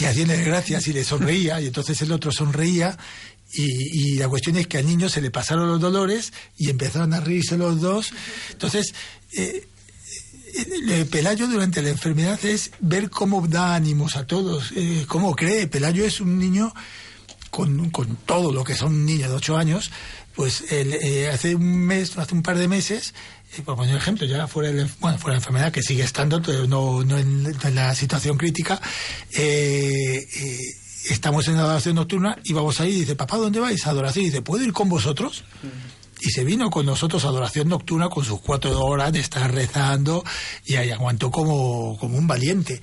y 0.00 0.04
haciéndole 0.04 0.44
gracias 0.44 0.86
y 0.86 0.92
le 0.92 1.02
sonreía. 1.02 1.60
Y 1.60 1.66
entonces 1.66 2.00
el 2.02 2.12
otro 2.12 2.30
sonreía. 2.30 2.96
Y, 3.52 4.12
y 4.12 4.16
la 4.16 4.28
cuestión 4.28 4.56
es 4.56 4.66
que 4.66 4.78
al 4.78 4.86
niño 4.86 5.08
se 5.08 5.20
le 5.20 5.30
pasaron 5.30 5.68
los 5.68 5.80
dolores 5.80 6.32
y 6.58 6.68
empezaron 6.68 7.14
a 7.14 7.20
reírse 7.20 7.56
los 7.56 7.80
dos. 7.80 8.12
Entonces, 8.52 8.94
eh, 9.32 9.66
Pelayo 11.10 11.46
durante 11.46 11.82
la 11.82 11.90
enfermedad 11.90 12.42
es 12.44 12.70
ver 12.80 13.10
cómo 13.10 13.46
da 13.46 13.74
ánimos 13.74 14.16
a 14.16 14.26
todos, 14.26 14.72
eh, 14.76 15.04
cómo 15.08 15.34
cree. 15.34 15.66
Pelayo 15.66 16.04
es 16.04 16.20
un 16.20 16.38
niño 16.38 16.72
con, 17.50 17.90
con 17.90 18.16
todo 18.26 18.52
lo 18.52 18.64
que 18.64 18.74
son 18.74 18.94
un 18.94 19.06
niño 19.06 19.28
de 19.28 19.34
8 19.34 19.56
años, 19.56 19.90
pues 20.34 20.64
eh, 20.70 21.30
hace 21.32 21.54
un 21.54 21.78
mes, 21.86 22.18
hace 22.18 22.34
un 22.34 22.42
par 22.42 22.58
de 22.58 22.68
meses, 22.68 23.14
eh, 23.56 23.62
por 23.62 23.76
poner 23.76 23.96
ejemplo, 23.96 24.26
ya 24.26 24.46
fuera, 24.46 24.70
el, 24.70 24.88
bueno, 25.00 25.18
fuera 25.18 25.34
la 25.34 25.38
enfermedad, 25.38 25.72
que 25.72 25.82
sigue 25.82 26.02
estando, 26.02 26.42
pero 26.42 26.66
no, 26.66 27.04
no 27.04 27.16
en, 27.18 27.44
la 27.74 27.94
situación 27.94 28.36
crítica, 28.36 28.80
eh, 29.32 30.26
eh, 30.36 30.60
estamos 31.10 31.46
en 31.48 31.56
adoración 31.56 31.94
nocturna 31.94 32.38
y 32.44 32.52
vamos 32.52 32.80
ahí 32.80 32.90
y 32.90 33.00
dice, 33.00 33.14
papá, 33.14 33.36
¿dónde 33.36 33.60
vais? 33.60 33.86
A 33.86 33.90
adoración. 33.90 34.24
Y 34.24 34.28
dice, 34.28 34.42
¿puedo 34.42 34.64
ir 34.64 34.72
con 34.72 34.88
vosotros? 34.88 35.44
Y 36.20 36.30
se 36.30 36.44
vino 36.44 36.70
con 36.70 36.86
nosotros 36.86 37.24
a 37.24 37.28
adoración 37.28 37.68
nocturna 37.68 38.08
con 38.08 38.24
sus 38.24 38.40
cuatro 38.40 38.78
horas 38.80 39.12
de 39.12 39.20
estar 39.20 39.52
rezando 39.52 40.24
y 40.64 40.76
ahí 40.76 40.90
aguantó 40.90 41.30
como, 41.30 41.96
como 41.98 42.16
un 42.16 42.26
valiente. 42.26 42.80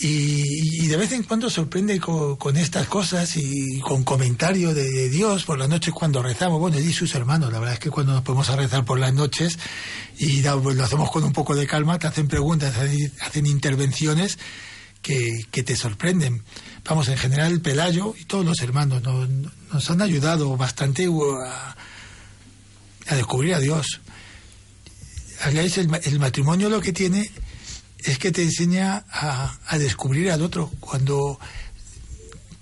Y, 0.00 0.86
de 0.86 0.96
vez 0.96 1.10
en 1.10 1.24
cuando 1.24 1.50
sorprende 1.50 1.98
con, 1.98 2.56
estas 2.56 2.86
cosas 2.86 3.36
y 3.36 3.80
con 3.80 4.04
comentarios 4.04 4.72
de, 4.72 5.08
Dios 5.08 5.44
por 5.44 5.58
las 5.58 5.68
noches 5.68 5.92
cuando 5.92 6.22
rezamos. 6.22 6.60
Bueno, 6.60 6.78
y 6.78 6.92
sus 6.92 7.16
hermanos, 7.16 7.52
la 7.52 7.58
verdad 7.58 7.74
es 7.74 7.80
que 7.80 7.90
cuando 7.90 8.12
nos 8.12 8.22
ponemos 8.22 8.48
a 8.48 8.54
rezar 8.54 8.84
por 8.84 9.00
las 9.00 9.12
noches 9.12 9.58
y 10.16 10.42
pues, 10.42 10.76
lo 10.76 10.84
hacemos 10.84 11.10
con 11.10 11.24
un 11.24 11.32
poco 11.32 11.56
de 11.56 11.66
calma, 11.66 11.98
te 11.98 12.06
hacen 12.06 12.28
preguntas, 12.28 12.76
hacen, 12.76 13.12
hacen 13.22 13.46
intervenciones 13.46 14.38
que, 15.02 15.44
que 15.50 15.64
te 15.64 15.74
sorprenden. 15.74 16.44
Vamos, 16.88 17.08
en 17.08 17.18
general 17.18 17.50
el 17.50 17.60
Pelayo 17.60 18.14
y 18.16 18.24
todos 18.24 18.44
los 18.44 18.60
hermanos 18.60 19.02
nos, 19.02 19.28
nos 19.72 19.90
han 19.90 20.00
ayudado 20.00 20.56
bastante 20.56 21.08
uh, 21.08 21.40
a, 21.44 21.76
a 23.08 23.16
descubrir 23.16 23.54
a 23.54 23.60
Dios. 23.60 24.00
Habláis, 25.40 25.78
El, 25.78 25.90
el 26.04 26.18
matrimonio 26.18 26.68
lo 26.68 26.80
que 26.80 26.92
tiene 26.92 27.30
es 27.98 28.18
que 28.18 28.32
te 28.32 28.42
enseña 28.42 29.04
a, 29.10 29.58
a 29.66 29.78
descubrir 29.78 30.30
al 30.30 30.42
otro. 30.42 30.70
Cuando 30.80 31.38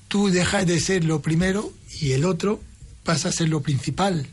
tú 0.09 0.28
dejas 0.28 0.66
de 0.66 0.81
ser 0.81 1.05
lo 1.05 1.20
primero 1.20 1.73
y 2.01 2.12
el 2.12 2.24
otro 2.24 2.60
pasa 3.05 3.28
a 3.28 3.32
ser 3.32 3.48
lo 3.48 3.62
principal. 3.62 4.27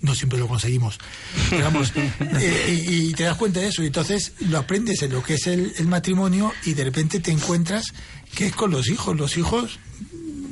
No 0.00 0.14
siempre 0.14 0.38
lo 0.38 0.46
conseguimos. 0.46 0.98
Vamos, 1.50 1.92
eh, 1.96 2.84
y, 2.88 3.08
y 3.08 3.12
te 3.14 3.24
das 3.24 3.36
cuenta 3.36 3.60
de 3.60 3.68
eso. 3.68 3.82
Y 3.82 3.86
entonces 3.86 4.32
lo 4.40 4.58
aprendes 4.58 5.02
en 5.02 5.12
lo 5.12 5.22
que 5.22 5.34
es 5.34 5.46
el, 5.48 5.72
el 5.76 5.86
matrimonio 5.86 6.52
y 6.64 6.74
de 6.74 6.84
repente 6.84 7.18
te 7.20 7.32
encuentras 7.32 7.92
que 8.34 8.46
es 8.46 8.54
con 8.54 8.70
los 8.70 8.88
hijos. 8.88 9.16
Los 9.16 9.36
hijos 9.36 9.80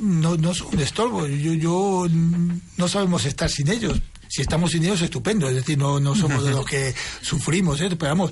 no, 0.01 0.35
no 0.35 0.53
son 0.53 0.67
un 0.73 0.79
estorbo. 0.81 1.27
Yo, 1.27 1.53
yo 1.53 2.07
mm, 2.09 2.59
no 2.77 2.87
sabemos 2.87 3.25
estar 3.25 3.49
sin 3.49 3.69
ellos. 3.69 4.01
Si 4.27 4.41
estamos 4.41 4.71
sin 4.71 4.83
ellos, 4.83 5.01
estupendo. 5.01 5.47
Es 5.49 5.55
decir, 5.55 5.77
no, 5.77 5.99
no 5.99 6.15
somos 6.15 6.43
de 6.43 6.51
los 6.51 6.65
que 6.65 6.93
sufrimos, 7.21 7.79
¿eh? 7.81 7.89
pero 7.97 8.11
vamos. 8.11 8.31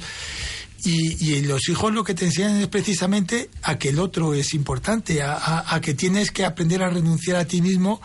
Y, 0.84 1.32
y 1.34 1.42
los 1.42 1.68
hijos 1.70 1.92
lo 1.94 2.04
que 2.04 2.14
te 2.14 2.26
enseñan 2.26 2.58
es 2.62 2.68
precisamente 2.68 3.50
a 3.64 3.78
que 3.80 3.90
el 3.90 4.00
otro 4.00 4.34
es 4.36 4.54
importante, 4.54 5.24
a, 5.24 5.34
a- 5.34 5.76
a 5.76 5.82
que 5.82 5.94
tienes 5.96 6.30
que 6.32 6.46
aprender 6.46 6.84
a 6.84 6.90
renunciar 6.90 7.38
a 7.38 7.46
ti 7.46 7.62
mismo 7.62 8.02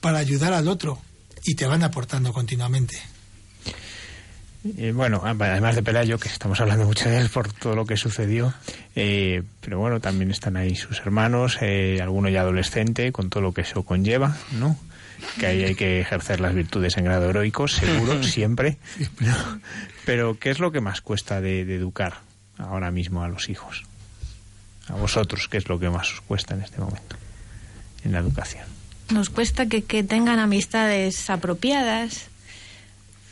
para 0.00 0.18
ayudar 0.18 0.52
al 0.52 0.68
otro. 0.68 1.00
Y 1.44 1.54
te 1.54 1.66
van 1.66 1.82
aportando 1.84 2.32
continuamente. 2.32 2.98
Eh, 4.76 4.92
bueno, 4.94 5.22
además 5.24 5.76
de 5.76 5.82
Pelayo, 5.82 6.18
que 6.18 6.28
estamos 6.28 6.60
hablando 6.60 6.84
mucho 6.84 7.08
de 7.08 7.18
él 7.18 7.28
por 7.30 7.50
todo 7.52 7.74
lo 7.76 7.86
que 7.86 7.96
sucedió, 7.96 8.52
eh, 8.96 9.42
pero 9.60 9.78
bueno, 9.78 10.00
también 10.00 10.30
están 10.32 10.56
ahí 10.56 10.74
sus 10.74 10.98
hermanos, 10.98 11.58
eh, 11.62 12.00
alguno 12.02 12.28
ya 12.28 12.40
adolescente, 12.40 13.12
con 13.12 13.30
todo 13.30 13.40
lo 13.42 13.54
que 13.54 13.60
eso 13.62 13.84
conlleva, 13.84 14.36
¿no? 14.58 14.76
Que 15.38 15.46
ahí 15.46 15.64
hay 15.64 15.74
que 15.74 16.00
ejercer 16.00 16.40
las 16.40 16.54
virtudes 16.54 16.96
en 16.96 17.04
grado 17.04 17.28
heroico, 17.30 17.68
seguro, 17.68 18.22
siempre. 18.24 18.78
¿no? 19.20 19.60
Pero, 20.04 20.38
¿qué 20.38 20.50
es 20.50 20.58
lo 20.58 20.72
que 20.72 20.80
más 20.80 21.00
cuesta 21.00 21.40
de, 21.40 21.64
de 21.64 21.76
educar 21.76 22.20
ahora 22.56 22.90
mismo 22.90 23.22
a 23.22 23.28
los 23.28 23.48
hijos? 23.48 23.84
A 24.88 24.94
vosotros, 24.94 25.48
¿qué 25.48 25.58
es 25.58 25.68
lo 25.68 25.78
que 25.78 25.90
más 25.90 26.12
os 26.12 26.20
cuesta 26.22 26.54
en 26.54 26.62
este 26.62 26.78
momento 26.80 27.16
en 28.04 28.12
la 28.12 28.18
educación? 28.20 28.64
Nos 29.10 29.30
cuesta 29.30 29.66
que, 29.66 29.82
que 29.82 30.02
tengan 30.02 30.38
amistades 30.38 31.30
apropiadas, 31.30 32.26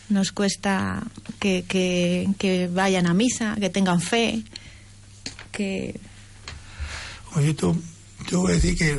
nos 0.09 0.33
cuesta 0.33 1.03
que, 1.39 1.65
que, 1.67 2.29
que 2.39 2.69
vayan 2.69 3.07
a 3.07 3.15
misa, 3.15 3.57
que 3.61 3.71
tengan 3.71 4.01
fe, 4.01 4.43
que 5.53 5.99
Oye, 7.37 7.53
tú, 7.53 7.79
yo 8.31 8.41
voy 8.41 8.53
a 8.53 8.55
decir 8.55 8.79
que, 8.79 8.99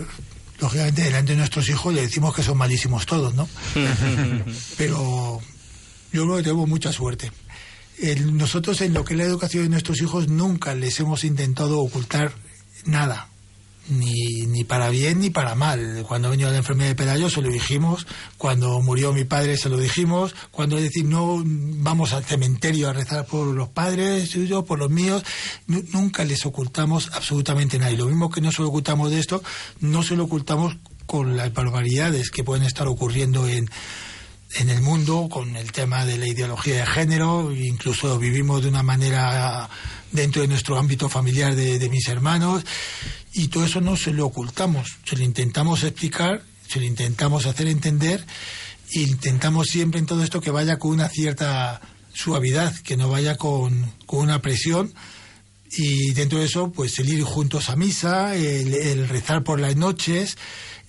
lógicamente, 0.60 1.04
delante 1.04 1.32
de 1.34 1.38
nuestros 1.38 1.68
hijos 1.70 1.94
le 1.94 2.02
decimos 2.02 2.36
que 2.36 2.44
son 2.44 2.58
malísimos 2.58 3.06
todos, 3.06 3.34
¿no? 3.36 3.48
Pero 4.78 5.42
yo 6.14 6.24
creo 6.24 6.38
que 6.38 6.44
tenemos 6.44 6.68
mucha 6.68 6.92
suerte. 6.92 7.32
El- 8.00 8.38
nosotros 8.38 8.80
en 8.82 8.94
lo 8.94 9.04
que 9.04 9.14
es 9.14 9.18
la 9.18 9.24
educación 9.26 9.64
de 9.64 9.70
nuestros 9.70 10.02
hijos 10.02 10.28
nunca 10.28 10.76
les 10.76 11.00
hemos 11.00 11.24
intentado 11.24 11.80
ocultar 11.80 12.32
nada, 12.86 13.30
ni, 13.90 14.46
ni 14.48 14.64
para 14.64 14.90
bien 14.90 15.20
ni 15.20 15.30
para 15.30 15.56
mal. 15.56 16.04
Cuando 16.08 16.30
venido 16.30 16.52
la 16.52 16.58
enfermedad 16.58 16.90
de 16.90 16.96
Pelayo 16.96 17.30
se 17.30 17.42
lo 17.42 17.50
dijimos, 17.50 18.06
cuando 18.38 18.80
murió 18.82 19.14
mi 19.14 19.24
padre 19.24 19.58
se 19.58 19.70
lo 19.70 19.78
dijimos, 19.78 20.36
cuando 20.52 20.78
es 20.78 20.84
decir 20.84 21.06
no 21.06 21.42
vamos 21.46 22.14
al 22.14 22.24
cementerio 22.26 22.90
a 22.90 22.94
rezar 22.94 23.26
por 23.26 23.48
los 23.48 23.70
padres 23.70 24.30
suyos, 24.30 24.64
por 24.66 24.80
los 24.80 24.90
míos, 24.90 25.24
nu- 25.68 25.84
nunca 25.94 26.24
les 26.26 26.46
ocultamos 26.46 27.10
absolutamente 27.14 27.78
nada. 27.80 27.92
Y 27.92 27.98
lo 27.98 28.06
mismo 28.06 28.30
que 28.30 28.42
no 28.42 28.52
se 28.52 28.62
lo 28.62 28.70
ocultamos 28.70 29.12
de 29.12 29.20
esto, 29.20 29.42
no 29.80 30.04
se 30.04 30.16
lo 30.16 30.26
ocultamos 30.26 30.76
con 31.06 31.38
las 31.38 31.54
barbaridades 31.54 32.32
que 32.32 32.44
pueden 32.44 32.66
estar 32.66 32.88
ocurriendo 32.88 33.48
en, 33.48 33.70
en 34.56 34.70
el 34.70 34.82
mundo 34.82 35.30
con 35.32 35.56
el 35.56 35.72
tema 35.72 36.06
de 36.06 36.18
la 36.18 36.28
ideología 36.28 36.76
de 36.82 36.86
género, 36.86 37.54
incluso 37.54 38.20
vivimos 38.20 38.62
de 38.64 38.70
una 38.70 38.84
manera 38.84 39.70
dentro 40.18 40.42
de 40.42 40.48
nuestro 40.50 40.78
ámbito 40.78 41.08
familiar 41.08 41.56
de, 41.56 41.80
de 41.80 41.90
mis 41.90 42.08
hermanos, 42.10 42.64
y 43.34 43.48
todo 43.48 43.64
eso 43.66 43.80
no 43.80 43.96
se 43.96 44.12
lo 44.12 44.26
ocultamos, 44.26 44.98
se 45.06 45.16
lo 45.16 45.24
intentamos 45.24 45.84
explicar, 45.84 46.44
se 46.68 46.80
lo 46.80 46.86
intentamos 46.86 47.46
hacer 47.46 47.68
entender, 47.68 48.26
e 48.92 49.02
intentamos 49.02 49.68
siempre 49.68 50.00
en 50.00 50.06
todo 50.06 50.24
esto 50.24 50.42
que 50.42 50.52
vaya 50.52 50.78
con 50.80 50.92
una 50.92 51.08
cierta 51.10 51.80
suavidad, 52.14 52.76
que 52.84 52.98
no 52.98 53.10
vaya 53.10 53.36
con, 53.38 53.94
con 54.06 54.20
una 54.22 54.42
presión, 54.42 54.94
y 55.70 56.14
dentro 56.14 56.40
de 56.40 56.46
eso, 56.46 56.72
pues 56.72 56.98
el 57.00 57.10
ir 57.10 57.24
juntos 57.24 57.70
a 57.70 57.76
misa, 57.76 58.36
el, 58.36 58.74
el 58.74 59.08
rezar 59.10 59.44
por 59.44 59.60
las 59.60 59.76
noches, 59.76 60.38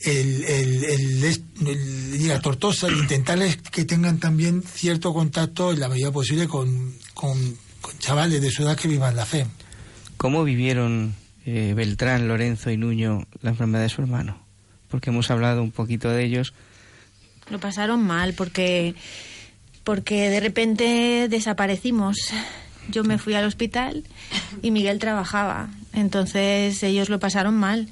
el, 0.01 0.45
el- 0.45 0.85
el 1.25 2.21
ir 2.21 2.33
a 2.33 2.41
Tortosa, 2.41 2.89
intentarles 2.89 3.57
que 3.57 3.85
tengan 3.85 4.21
también 4.21 4.63
cierto 4.63 5.13
contacto 5.13 5.73
en 5.73 5.81
la 5.81 5.89
medida 5.89 6.13
posible 6.13 6.47
con, 6.47 6.95
con- 7.15 7.59
con 7.89 7.99
chavales 7.99 8.43
de 8.43 8.51
su 8.51 8.65
edad 8.65 8.77
que 8.77 8.87
vivan 8.87 9.17
la 9.17 9.25
fe. 9.25 9.47
¿Cómo 10.19 10.45
vivieron 10.45 11.15
eh, 11.47 11.73
Beltrán, 11.75 12.29
Lorenzo 12.29 12.71
y 12.71 12.77
Nuño 12.77 13.27
la 13.41 13.49
enfermedad 13.49 13.83
de 13.83 13.89
su 13.89 14.03
hermano? 14.03 14.39
Porque 14.89 15.09
hemos 15.09 15.31
hablado 15.31 15.63
un 15.63 15.71
poquito 15.71 16.11
de 16.11 16.23
ellos. 16.23 16.53
lo 17.51 17.59
pasaron 17.59 18.05
mal 18.05 18.35
porque 18.35 18.95
porque 19.85 20.29
de 20.29 20.41
repente 20.41 21.29
desaparecimos. 21.31 22.19
Yo 22.91 23.05
me 23.05 23.17
fui 23.17 23.33
al 23.33 23.47
hospital 23.47 24.05
y 24.61 24.71
Miguel 24.71 24.99
trabajaba, 24.99 25.71
entonces 25.95 26.83
ellos 26.83 27.09
lo 27.09 27.19
pasaron 27.19 27.55
mal. 27.55 27.89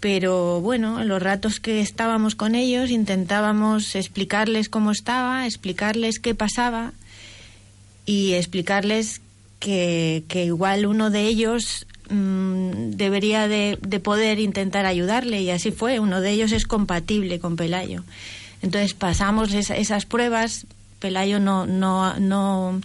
Pero 0.00 0.60
bueno, 0.60 1.00
en 1.00 1.06
los 1.06 1.22
ratos 1.22 1.60
que 1.60 1.80
estábamos 1.80 2.34
con 2.34 2.56
ellos 2.56 2.90
intentábamos 2.90 3.94
explicarles 3.94 4.68
cómo 4.68 4.90
estaba, 4.90 5.46
explicarles 5.46 6.18
qué 6.18 6.34
pasaba 6.34 6.92
y 8.06 8.32
explicarles 8.34 9.20
que, 9.58 10.24
que 10.28 10.44
igual 10.46 10.86
uno 10.86 11.10
de 11.10 11.22
ellos 11.26 11.86
mm, 12.08 12.90
debería 12.92 13.46
de, 13.48 13.78
de 13.80 14.00
poder 14.00 14.38
intentar 14.40 14.86
ayudarle 14.86 15.42
y 15.42 15.50
así 15.50 15.70
fue. 15.70 16.00
Uno 16.00 16.20
de 16.20 16.30
ellos 16.30 16.52
es 16.52 16.66
compatible 16.66 17.38
con 17.40 17.56
Pelayo. 17.56 18.02
Entonces 18.62 18.94
pasamos 18.94 19.52
esa- 19.54 19.76
esas 19.76 20.06
pruebas, 20.06 20.66
Pelayo 20.98 21.40
no, 21.40 21.66
no, 21.66 22.18
no, 22.18 22.80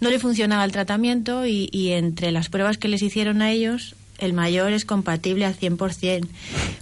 no 0.00 0.10
le 0.10 0.18
funcionaba 0.18 0.64
el 0.64 0.72
tratamiento 0.72 1.46
y, 1.46 1.68
y 1.72 1.92
entre 1.92 2.32
las 2.32 2.48
pruebas 2.48 2.76
que 2.78 2.88
les 2.88 3.02
hicieron 3.02 3.40
a 3.42 3.50
ellos, 3.52 3.94
el 4.18 4.32
mayor 4.32 4.72
es 4.72 4.84
compatible 4.84 5.44
al 5.44 5.54
100%, 5.58 6.26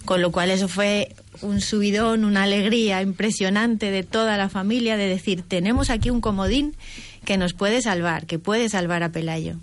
con 0.04 0.20
lo 0.22 0.30
cual 0.32 0.50
eso 0.50 0.68
fue 0.68 1.14
un 1.42 1.60
subidón, 1.60 2.24
una 2.24 2.44
alegría 2.44 3.02
impresionante 3.02 3.90
de 3.90 4.04
toda 4.04 4.36
la 4.36 4.48
familia 4.48 4.96
de 4.96 5.08
decir, 5.08 5.42
tenemos 5.46 5.90
aquí 5.90 6.10
un 6.10 6.20
comodín 6.20 6.74
que 7.24 7.36
nos 7.36 7.54
puede 7.54 7.82
salvar, 7.82 8.26
que 8.26 8.38
puede 8.38 8.68
salvar 8.68 9.02
a 9.02 9.12
Pelayo. 9.12 9.56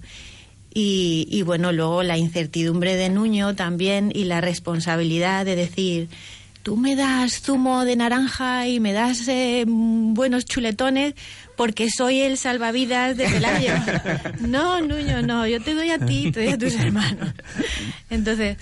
Y, 0.73 1.27
y 1.29 1.41
bueno, 1.41 1.71
luego 1.71 2.03
la 2.03 2.17
incertidumbre 2.17 2.95
de 2.95 3.09
Nuño 3.09 3.55
también 3.55 4.11
y 4.13 4.23
la 4.23 4.39
responsabilidad 4.41 5.45
de 5.45 5.55
decir, 5.55 6.09
tú 6.63 6.77
me 6.77 6.95
das 6.95 7.41
zumo 7.41 7.85
de 7.85 7.95
naranja 7.95 8.67
y 8.67 8.79
me 8.79 8.93
das 8.93 9.27
eh, 9.27 9.65
buenos 9.67 10.45
chuletones 10.45 11.15
porque 11.55 11.89
soy 11.89 12.21
el 12.21 12.37
salvavidas 12.37 13.17
de 13.17 13.27
Pelayo. 13.27 13.73
no, 14.39 14.81
Nuño, 14.81 15.21
no, 15.21 15.45
yo 15.47 15.61
te 15.61 15.73
doy 15.73 15.91
a 15.91 15.99
ti, 15.99 16.31
te 16.31 16.43
doy 16.43 16.53
a 16.53 16.57
tus 16.57 16.75
hermanos. 16.75 17.33
Entonces, 18.09 18.57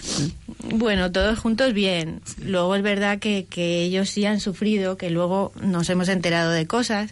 bueno, 0.71 1.11
todos 1.11 1.39
juntos 1.39 1.73
bien. 1.73 2.21
Luego 2.43 2.75
es 2.75 2.81
verdad 2.81 3.19
que, 3.19 3.45
que 3.49 3.83
ellos 3.83 4.09
sí 4.09 4.25
han 4.25 4.39
sufrido, 4.39 4.97
que 4.97 5.09
luego 5.09 5.51
nos 5.61 5.89
hemos 5.89 6.09
enterado 6.09 6.51
de 6.51 6.67
cosas. 6.67 7.11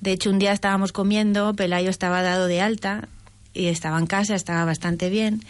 De 0.00 0.12
hecho, 0.12 0.30
un 0.30 0.38
día 0.38 0.52
estábamos 0.52 0.92
comiendo, 0.92 1.54
Pelayo 1.54 1.90
estaba 1.90 2.22
dado 2.22 2.46
de 2.46 2.60
alta 2.60 3.08
y 3.52 3.66
estaba 3.66 3.98
en 3.98 4.06
casa, 4.06 4.34
estaba 4.34 4.64
bastante 4.64 5.10
bien. 5.10 5.42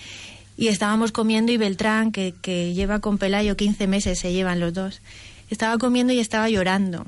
y 0.56 0.68
estábamos 0.68 1.10
comiendo 1.12 1.52
y 1.52 1.56
Beltrán, 1.56 2.12
que, 2.12 2.34
lleva 2.74 2.98
con 2.98 3.16
Pelayo 3.16 3.56
15 3.56 3.86
meses, 3.86 4.18
se 4.18 4.32
llevan 4.32 4.60
los 4.60 4.74
dos, 4.74 5.00
estaba 5.48 5.78
comiendo 5.78 6.12
y 6.12 6.20
estaba 6.20 6.50
llorando. 6.50 7.06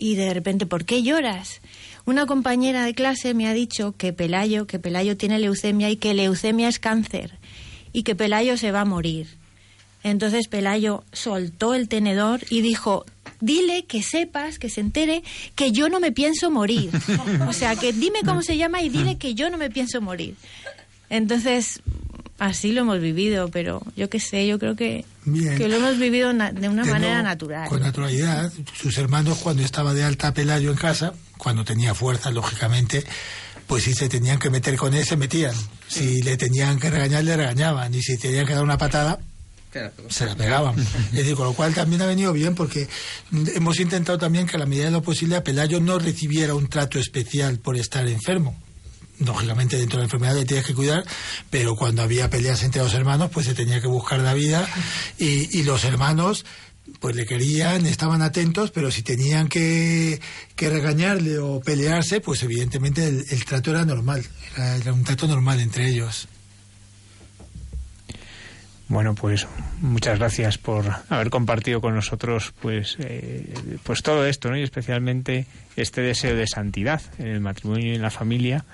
Y 0.00 0.14
de 0.16 0.34
repente, 0.34 0.66
¿por 0.66 0.84
qué 0.84 1.02
lloras? 1.02 1.60
Una 2.06 2.26
compañera 2.26 2.84
de 2.84 2.94
clase 2.94 3.34
me 3.34 3.46
ha 3.46 3.52
dicho 3.52 3.94
que 3.96 4.12
Pelayo, 4.12 4.66
que 4.66 4.78
Pelayo 4.78 5.16
tiene 5.16 5.38
leucemia 5.38 5.90
y 5.90 5.96
que 5.96 6.14
leucemia 6.14 6.68
es 6.68 6.78
cáncer 6.78 7.38
y 7.92 8.02
que 8.02 8.16
Pelayo 8.16 8.56
se 8.56 8.72
va 8.72 8.80
a 8.80 8.84
morir. 8.84 9.28
Entonces 10.02 10.48
Pelayo 10.48 11.04
soltó 11.12 11.74
el 11.74 11.88
tenedor 11.88 12.40
y 12.50 12.60
dijo, 12.60 13.04
dile 13.40 13.84
que 13.84 14.02
sepas, 14.02 14.58
que 14.58 14.70
se 14.70 14.80
entere, 14.80 15.22
que 15.54 15.72
yo 15.72 15.88
no 15.88 16.00
me 16.00 16.12
pienso 16.12 16.50
morir. 16.50 16.90
O 17.48 17.52
sea, 17.52 17.76
que 17.76 17.92
dime 17.92 18.20
cómo 18.24 18.42
se 18.42 18.56
llama 18.56 18.82
y 18.82 18.88
dile 18.88 19.18
que 19.18 19.34
yo 19.34 19.50
no 19.50 19.58
me 19.58 19.70
pienso 19.70 20.00
morir. 20.00 20.34
Entonces, 21.10 21.80
así 22.38 22.72
lo 22.72 22.82
hemos 22.82 23.00
vivido, 23.00 23.48
pero 23.48 23.82
yo 23.96 24.08
qué 24.08 24.20
sé, 24.20 24.46
yo 24.46 24.58
creo 24.58 24.76
que, 24.76 25.04
que 25.24 25.68
lo 25.68 25.76
hemos 25.76 25.98
vivido 25.98 26.32
de 26.32 26.68
una 26.68 26.84
manera 26.84 27.22
natural. 27.22 27.68
Con 27.68 27.80
naturalidad. 27.80 28.52
Sus 28.74 28.98
hermanos, 28.98 29.38
cuando 29.38 29.62
estaba 29.62 29.94
de 29.94 30.04
alta 30.04 30.32
Pelayo 30.32 30.70
en 30.70 30.76
casa, 30.76 31.14
cuando 31.36 31.64
tenía 31.64 31.94
fuerza, 31.94 32.30
lógicamente, 32.30 33.04
pues 33.66 33.84
si 33.84 33.94
se 33.94 34.08
tenían 34.08 34.38
que 34.38 34.50
meter 34.50 34.76
con 34.76 34.94
él, 34.94 35.04
se 35.04 35.16
metían. 35.16 35.54
Si 35.86 36.22
le 36.22 36.36
tenían 36.36 36.78
que 36.78 36.90
regañar, 36.90 37.24
le 37.24 37.36
regañaban. 37.36 37.94
Y 37.94 38.02
si 38.02 38.18
tenían 38.18 38.46
que 38.46 38.54
dar 38.54 38.64
una 38.64 38.78
patada, 38.78 39.18
se 40.08 40.26
la 40.26 40.34
pegaban. 40.34 40.78
Es 40.78 41.12
decir, 41.12 41.34
con 41.34 41.46
lo 41.46 41.52
cual 41.52 41.74
también 41.74 42.02
ha 42.02 42.06
venido 42.06 42.32
bien 42.32 42.54
porque 42.54 42.88
hemos 43.54 43.78
intentado 43.80 44.18
también 44.18 44.46
que 44.46 44.56
a 44.56 44.58
la 44.58 44.66
medida 44.66 44.86
de 44.86 44.90
lo 44.90 45.02
posible 45.02 45.36
a 45.36 45.44
Pelayo 45.44 45.80
no 45.80 45.98
recibiera 45.98 46.54
un 46.54 46.68
trato 46.68 46.98
especial 46.98 47.58
por 47.58 47.76
estar 47.76 48.06
enfermo. 48.08 48.56
Lógicamente 49.20 49.76
dentro 49.76 49.98
de 49.98 50.02
la 50.02 50.04
enfermedad 50.04 50.36
le 50.36 50.44
tienes 50.44 50.64
que 50.64 50.74
cuidar, 50.74 51.04
pero 51.50 51.74
cuando 51.74 52.02
había 52.02 52.30
peleas 52.30 52.62
entre 52.62 52.82
los 52.82 52.94
hermanos, 52.94 53.30
pues 53.32 53.46
se 53.46 53.54
tenía 53.54 53.80
que 53.80 53.88
buscar 53.88 54.20
la 54.20 54.32
vida 54.32 54.68
y, 55.18 55.62
los 55.64 55.84
hermanos 55.84 56.44
pues 57.00 57.16
le 57.16 57.26
querían, 57.26 57.84
estaban 57.84 58.22
atentos, 58.22 58.70
pero 58.70 58.90
si 58.90 59.02
tenían 59.02 59.48
que, 59.48 60.20
que 60.56 60.70
regañarle 60.70 61.38
o 61.38 61.60
pelearse, 61.60 62.20
pues 62.20 62.42
evidentemente 62.44 63.06
el, 63.06 63.44
trato 63.44 63.72
era 63.72 63.84
normal, 63.84 64.24
era 64.56 64.92
un 64.92 65.04
trato 65.04 65.26
normal 65.26 65.60
entre 65.60 65.88
ellos. 65.88 66.28
Bueno, 68.88 69.14
pues 69.14 69.46
muchas 69.82 70.18
gracias 70.18 70.56
por 70.56 70.86
haber 71.10 71.28
compartido 71.28 71.80
con 71.82 71.94
nosotros 71.94 72.54
pues 72.60 72.96
eh, 73.00 73.52
pues 73.82 74.02
todo 74.02 74.26
esto, 74.26 74.50
¿no? 74.50 74.56
Y 74.56 74.62
especialmente 74.62 75.46
este 75.76 76.00
deseo 76.00 76.34
de 76.34 76.46
santidad 76.46 77.02
en 77.18 77.26
el 77.28 77.40
matrimonio 77.40 77.92
y 77.92 77.96
en 77.96 78.02
la 78.02 78.10
familia. 78.10 78.64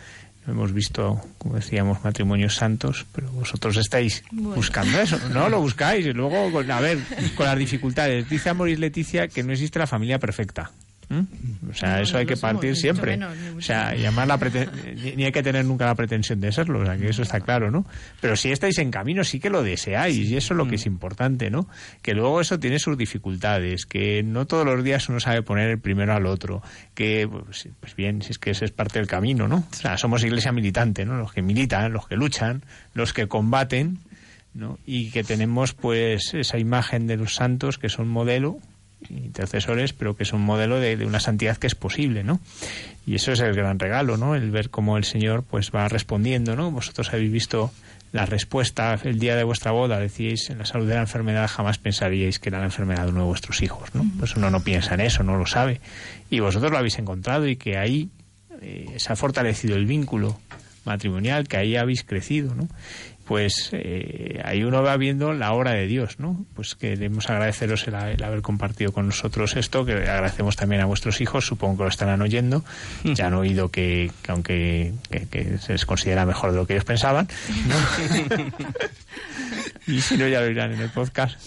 Hemos 0.47 0.73
visto, 0.75 1.21
como 1.39 1.55
decíamos, 1.57 2.05
matrimonios 2.05 2.55
santos, 2.55 3.07
pero 3.15 3.31
vosotros 3.33 3.77
estáis 3.79 4.23
Bueno. 4.31 4.55
buscando 4.57 5.01
eso, 5.01 5.19
¿no? 5.33 5.49
Lo 5.49 5.59
buscáis 5.61 6.05
y 6.07 6.13
luego, 6.13 6.53
con- 6.53 6.71
a 6.71 6.81
ver, 6.81 6.99
con 7.35 7.47
las 7.47 7.59
dificultades. 7.59 8.29
Dice 8.29 8.51
Amoris 8.51 8.79
Leticia 8.79 9.27
que 9.27 9.43
no 9.43 9.53
existe 9.53 9.79
la 9.79 9.87
familia 9.87 10.19
perfecta. 10.19 10.71
¿M? 11.11 11.27
O 11.71 11.75
sea, 11.75 11.97
No, 11.97 12.03
eso 12.03 12.13
no 12.15 12.19
hay 12.21 12.27
que 12.27 12.37
partir 12.37 12.77
siempre. 12.77 13.13
menos, 13.17 13.37
o 13.57 13.61
sea, 13.61 13.95
y 13.97 14.03
además 14.03 14.29
la 14.29 14.39
preten- 14.39 14.71
ni, 15.03 15.17
ni 15.17 15.25
hay 15.25 15.33
que 15.33 15.43
tener 15.43 15.65
nunca 15.65 15.87
la 15.87 15.95
pretensión 15.95 16.41
de 16.41 16.51
serlo, 16.53 16.81
o 16.81 16.85
sea, 16.85 16.97
que 16.97 17.09
eso 17.09 17.23
está 17.23 17.41
claro, 17.41 17.71
¿no? 17.71 17.87
Pero 18.21 18.37
si 18.37 18.51
estáis 18.53 18.79
en 18.79 18.91
camino, 18.91 19.25
sí 19.25 19.41
que 19.41 19.51
lo 19.51 19.63
deseáis, 19.63 20.17
y 20.31 20.37
eso 20.37 20.55
es 20.55 20.59
lo 20.59 20.67
que 20.69 20.77
es 20.77 20.87
importante, 20.87 21.51
¿no? 21.51 21.69
Que 22.03 22.15
luego 22.15 22.41
eso 22.41 22.59
tiene 22.59 22.79
sus 22.79 22.97
dificultades, 22.99 23.87
que 23.87 24.23
no 24.23 24.47
todos 24.47 24.65
los 24.67 24.83
días 24.85 25.09
uno 25.09 25.21
sabe 25.21 25.43
poner 25.43 25.71
el 25.71 25.79
primero 25.79 26.15
al 26.15 26.27
otro, 26.27 26.63
que, 26.95 27.29
pues, 27.29 27.69
pues 27.81 27.97
bien, 27.97 28.23
si 28.23 28.33
es 28.33 28.39
que 28.39 28.51
ese 28.51 28.65
es 28.65 28.71
parte 28.71 28.99
del 28.99 29.09
camino, 29.09 29.49
¿no? 29.49 29.67
O 29.71 29.75
sea, 29.75 29.97
somos 29.99 30.23
iglesia 30.25 30.53
militante, 30.53 31.05
¿no? 31.05 31.17
Los 31.17 31.33
que 31.33 31.43
militan, 31.43 31.93
los 31.93 32.07
que 32.07 32.17
luchan, 32.17 32.63
los 32.95 33.13
que 33.13 33.27
combaten, 33.29 33.99
¿no? 34.55 34.79
Y 34.87 35.11
que 35.11 35.25
tenemos, 35.25 35.75
pues, 35.75 36.33
esa 36.35 36.59
imagen 36.59 37.07
de 37.07 37.17
los 37.17 37.35
santos 37.35 37.77
que 37.79 37.89
son 37.89 38.09
modelo, 38.09 38.59
intercesores, 39.11 39.93
pero 39.93 40.17
que 40.17 40.25
son 40.25 40.41
modelo 40.41 40.81
de, 40.81 40.97
de 40.97 41.07
una 41.07 41.21
santidad 41.21 41.57
que 41.57 41.67
es 41.67 41.75
posible, 41.75 42.25
¿no? 42.25 42.41
Y 43.07 43.15
eso 43.15 43.33
es 43.33 43.41
el 43.41 43.55
gran 43.55 43.79
regalo, 43.79 44.17
¿no? 44.17 44.35
El 44.35 44.51
ver 44.51 44.71
cómo 44.71 44.97
el 44.97 45.05
Señor 45.05 45.43
pues 45.43 45.71
va 45.75 45.89
respondiendo, 45.89 46.57
¿no? 46.57 46.71
Vosotros 46.71 47.13
habéis 47.13 47.33
visto 47.33 47.71
la 48.15 48.27
respuesta 48.27 48.97
el 49.03 49.19
día 49.19 49.35
de 49.35 49.43
vuestra 49.43 49.73
boda, 49.73 49.99
decíais, 49.99 50.49
en 50.49 50.59
la 50.59 50.67
salud 50.67 50.87
de 50.87 50.95
la 50.95 51.01
enfermedad 51.01 51.51
jamás 51.51 51.79
pensaríais 51.79 52.39
que 52.39 52.49
era 52.49 52.61
la 52.61 52.67
enfermedad 52.67 53.07
de 53.07 53.11
uno 53.11 53.23
de 53.23 53.27
vuestros 53.27 53.61
hijos, 53.61 53.93
¿no? 53.93 54.07
Pues 54.21 54.37
uno 54.37 54.51
no 54.51 54.61
piensa 54.61 54.95
en 54.95 55.01
eso, 55.01 55.25
no 55.25 55.37
lo 55.37 55.47
sabe. 55.47 55.81
Y 56.31 56.39
vosotros 56.39 56.71
lo 56.71 56.79
habéis 56.79 56.97
encontrado 57.01 57.49
y 57.49 57.57
que 57.57 57.77
ahí 57.77 58.11
eh, 58.63 58.95
se 58.99 59.13
ha 59.13 59.17
fortalecido 59.17 59.75
el 59.75 59.87
vínculo 59.87 60.39
matrimonial, 60.85 61.49
que 61.49 61.57
ahí 61.57 61.75
habéis 61.75 62.05
crecido, 62.05 62.55
¿no? 62.55 62.69
Pues 63.25 63.71
eh, 63.73 64.41
ahí 64.45 64.65
uno 64.65 64.83
va 64.83 64.97
viendo 64.97 65.33
la 65.33 65.53
obra 65.53 65.73
de 65.73 65.87
Dios, 65.87 66.19
¿no? 66.19 66.45
Pues 66.55 66.75
queremos 66.75 67.31
agradeceros 67.31 67.87
el, 67.89 67.95
el 67.95 68.23
haber 68.23 68.43
compartido 68.43 68.93
con 68.93 69.07
nosotros 69.07 69.57
esto, 69.57 69.85
que 69.85 69.93
agradecemos 69.93 70.57
también 70.57 70.83
a 70.83 70.85
vuestros 70.85 71.21
hijos, 71.21 71.47
supongo 71.47 71.79
que 71.79 71.83
lo 71.85 71.89
estarán 71.89 72.21
oyendo, 72.23 72.65
ya 73.03 73.29
han 73.29 73.35
oído 73.35 73.71
que, 73.71 74.11
que 74.23 74.33
aunque 74.33 74.93
que, 75.11 75.27
que 75.29 75.59
se 75.59 75.73
les 75.73 75.87
considera 75.87 76.27
mejor 76.27 76.51
de 76.51 76.59
lo 76.59 76.67
que 76.67 76.75
ellos 76.75 76.85
pensaban, 76.85 77.29
¿no? 77.67 78.45
y 79.87 80.01
si 80.01 80.17
no 80.17 80.29
ya 80.29 80.41
lo 80.41 80.47
oirán 80.47 80.73
en 80.73 80.81
el 80.81 80.91
podcast, 80.91 81.39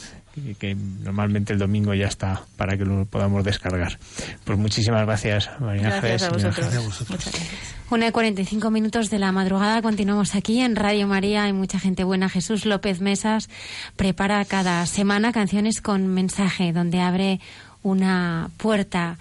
que, 0.43 0.55
que 0.55 0.75
normalmente 0.75 1.53
el 1.53 1.59
domingo 1.59 1.93
ya 1.93 2.07
está 2.07 2.43
para 2.55 2.77
que 2.77 2.85
lo 2.85 3.05
podamos 3.05 3.43
descargar. 3.43 3.99
Pues 4.43 4.57
muchísimas 4.57 5.05
gracias, 5.05 5.49
María 5.59 5.89
Gracias 5.89 6.23
a 6.23 6.29
vosotros. 6.29 6.57
Gracias 6.57 6.83
a 6.83 6.85
vosotros. 6.85 7.09
Muchas 7.09 7.33
gracias. 7.33 7.75
Una 7.89 8.07
y 8.07 8.11
45 8.11 8.69
minutos 8.69 9.09
de 9.09 9.19
la 9.19 9.31
madrugada. 9.31 9.81
Continuamos 9.81 10.35
aquí 10.35 10.59
en 10.59 10.75
Radio 10.75 11.07
María. 11.07 11.43
Hay 11.43 11.53
mucha 11.53 11.79
gente 11.79 12.03
buena. 12.03 12.29
Jesús 12.29 12.65
López 12.65 12.99
Mesas 12.99 13.49
prepara 13.95 14.43
cada 14.45 14.85
semana 14.85 15.31
canciones 15.31 15.81
con 15.81 16.07
mensaje 16.07 16.73
donde 16.73 16.99
abre 16.99 17.39
una 17.83 18.49
puerta 18.57 19.17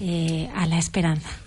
eh, 0.00 0.48
a 0.54 0.66
la 0.66 0.78
esperanza. 0.78 1.39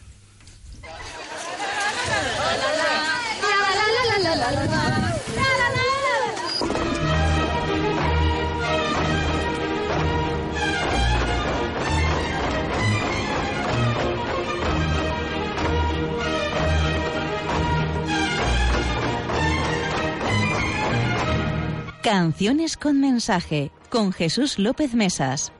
Canciones 22.03 22.75
con 22.75 22.99
mensaje 22.99 23.71
con 23.87 24.11
Jesús 24.11 24.59
López 24.59 24.93
Mesas. 24.93 25.53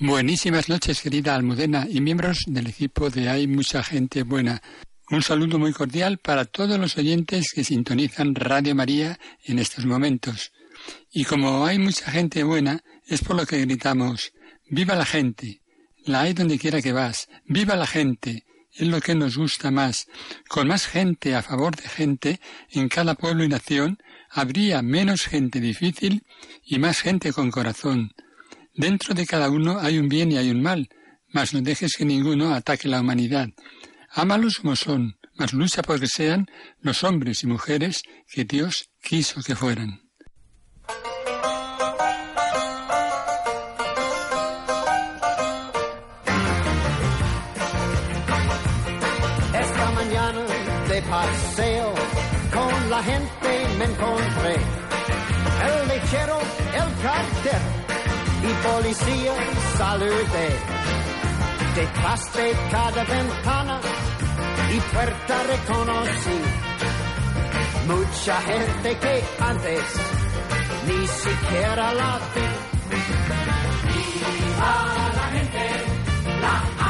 Buenísimas 0.00 0.68
noches, 0.68 1.00
querida 1.02 1.36
Almudena 1.36 1.86
y 1.88 2.00
miembros 2.00 2.38
del 2.48 2.66
equipo 2.66 3.10
de 3.10 3.28
Hay 3.28 3.46
mucha 3.46 3.84
gente 3.84 4.24
buena. 4.24 4.60
Un 5.08 5.22
saludo 5.22 5.60
muy 5.60 5.72
cordial 5.72 6.18
para 6.18 6.46
todos 6.46 6.80
los 6.80 6.98
oyentes 6.98 7.52
que 7.54 7.62
sintonizan 7.62 8.34
Radio 8.34 8.74
María 8.74 9.20
en 9.44 9.60
estos 9.60 9.86
momentos. 9.86 10.50
Y 11.12 11.26
como 11.26 11.64
hay 11.64 11.78
mucha 11.78 12.10
gente 12.10 12.42
buena, 12.42 12.82
es 13.14 13.22
por 13.22 13.36
lo 13.36 13.46
que 13.46 13.60
gritamos, 13.60 14.32
¡Viva 14.68 14.94
la 14.94 15.04
gente! 15.04 15.60
La 16.04 16.22
hay 16.22 16.32
donde 16.32 16.58
quiera 16.58 16.80
que 16.80 16.92
vas, 16.92 17.28
¡Viva 17.46 17.76
la 17.76 17.86
gente! 17.86 18.44
Es 18.74 18.88
lo 18.88 19.00
que 19.00 19.14
nos 19.14 19.36
gusta 19.36 19.70
más. 19.70 20.06
Con 20.48 20.68
más 20.68 20.86
gente 20.86 21.34
a 21.34 21.42
favor 21.42 21.76
de 21.76 21.88
gente 21.88 22.40
en 22.70 22.88
cada 22.88 23.14
pueblo 23.14 23.44
y 23.44 23.48
nación, 23.48 23.98
habría 24.30 24.80
menos 24.80 25.26
gente 25.26 25.60
difícil 25.60 26.24
y 26.64 26.78
más 26.78 27.00
gente 27.00 27.32
con 27.32 27.50
corazón. 27.50 28.12
Dentro 28.74 29.14
de 29.14 29.26
cada 29.26 29.50
uno 29.50 29.78
hay 29.78 29.98
un 29.98 30.08
bien 30.08 30.32
y 30.32 30.38
hay 30.38 30.50
un 30.50 30.62
mal, 30.62 30.88
mas 31.28 31.52
no 31.52 31.60
dejes 31.60 31.92
que 31.96 32.06
ninguno 32.06 32.54
ataque 32.54 32.88
la 32.88 33.00
humanidad. 33.00 33.50
Ámalos 34.10 34.56
como 34.56 34.74
son, 34.74 35.18
mas 35.34 35.52
lucha 35.52 35.82
por 35.82 36.00
que 36.00 36.06
sean 36.06 36.46
los 36.80 37.04
hombres 37.04 37.42
y 37.42 37.46
mujeres 37.46 38.02
que 38.26 38.44
Dios 38.44 38.88
quiso 39.02 39.42
que 39.42 39.54
fueran. 39.54 40.01
La 53.02 53.12
gente 53.12 53.76
me 53.78 53.84
encontré. 53.84 54.56
El 55.66 55.88
lechero, 55.88 56.38
el 56.74 57.02
cartero 57.02 57.68
y 58.42 58.52
policía 58.66 59.34
saludé. 59.76 60.48
Detrás 61.74 62.32
de 62.34 62.52
cada 62.70 63.04
ventana 63.04 63.80
y 64.72 64.80
puerta 64.94 65.42
reconocí. 65.42 66.40
Mucha 67.86 68.40
gente 68.42 68.98
que 68.98 69.24
antes 69.40 69.82
ni 70.86 71.06
siquiera 71.06 71.94
la 71.94 72.18
vi. 72.34 72.72
Gente 75.32 76.81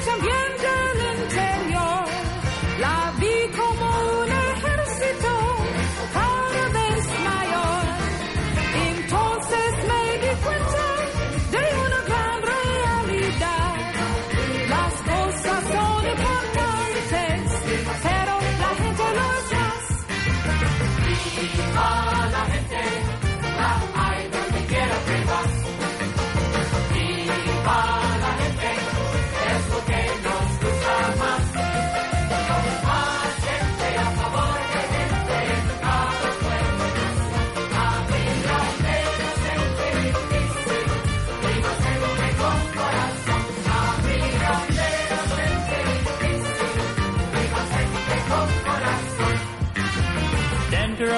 y 0.00 0.04
también 0.04 0.49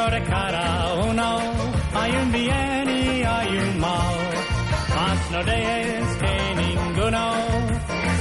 Dentro 0.02 0.18
de 0.18 0.24
cada 0.28 0.94
uno 0.94 1.38
hay 1.94 2.10
un 2.10 2.32
bien 2.32 2.90
y 2.90 3.22
hay 3.22 3.56
un 3.56 3.78
mal, 3.78 4.16
mas 4.96 5.30
no 5.30 5.44
dejes 5.44 6.16
que 6.16 6.54
ninguno 6.56 7.34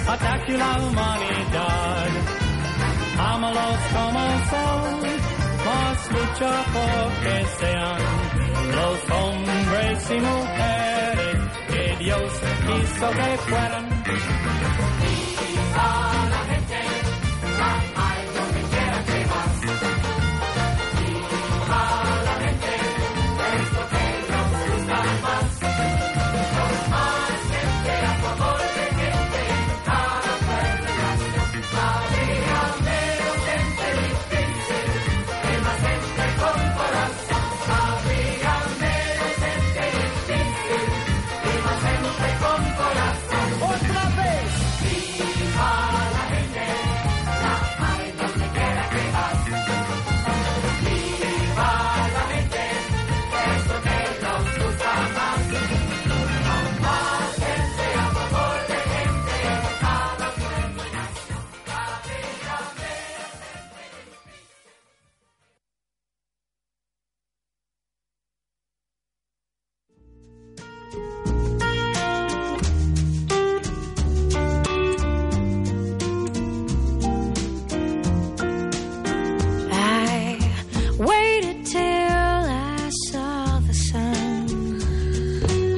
ataque 0.07 0.57
la 0.59 0.77
humanidad. 0.77 2.07
Ámalos 3.17 3.79
como 3.93 4.19
son, 4.51 4.99
mas 5.65 6.11
lucha 6.11 6.53
por 6.75 7.07
que 7.23 7.45
sean 7.59 8.01
los 8.77 8.97
hombres 9.17 10.11
y 10.11 10.19
mujeres 10.29 11.37
que 11.67 11.95
Dios 12.03 12.31
quiso 12.67 13.09
que 13.09 13.37
fueran. 13.49 13.91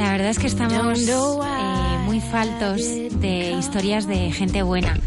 La 0.03 0.11
verdad 0.11 0.29
es 0.31 0.37
que 0.39 0.47
estamos 0.47 0.99
eh, 1.07 1.97
muy 2.05 2.19
faltos 2.19 2.81
de 3.21 3.51
historias 3.57 4.05
de 4.05 4.31
gente 4.33 4.61
buena, 4.61 4.97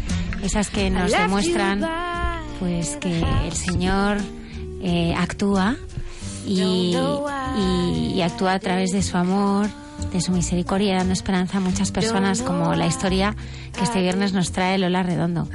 esas 0.43 0.69
que 0.69 0.89
nos 0.89 1.11
demuestran 1.11 1.81
pues 2.59 2.97
que 2.97 3.23
el 3.45 3.53
Señor 3.53 4.17
eh, 4.81 5.13
actúa 5.15 5.75
y, 6.47 6.95
y- 7.57 8.13
y 8.15 8.21
actúa 8.23 8.53
a 8.53 8.59
través 8.59 8.91
de 8.91 9.03
su 9.03 9.15
amor, 9.17 9.67
de 10.11 10.19
su 10.19 10.31
misericordia, 10.31 10.95
dando 10.97 11.13
esperanza 11.13 11.57
a 11.59 11.61
muchas 11.61 11.91
personas, 11.91 12.41
como 12.41 12.73
la 12.73 12.87
historia 12.87 13.35
que 13.77 13.83
este 13.83 14.01
viernes 14.01 14.33
nos 14.33 14.51
trae 14.51 14.79
Lola 14.79 15.03
Redondo. 15.03 15.47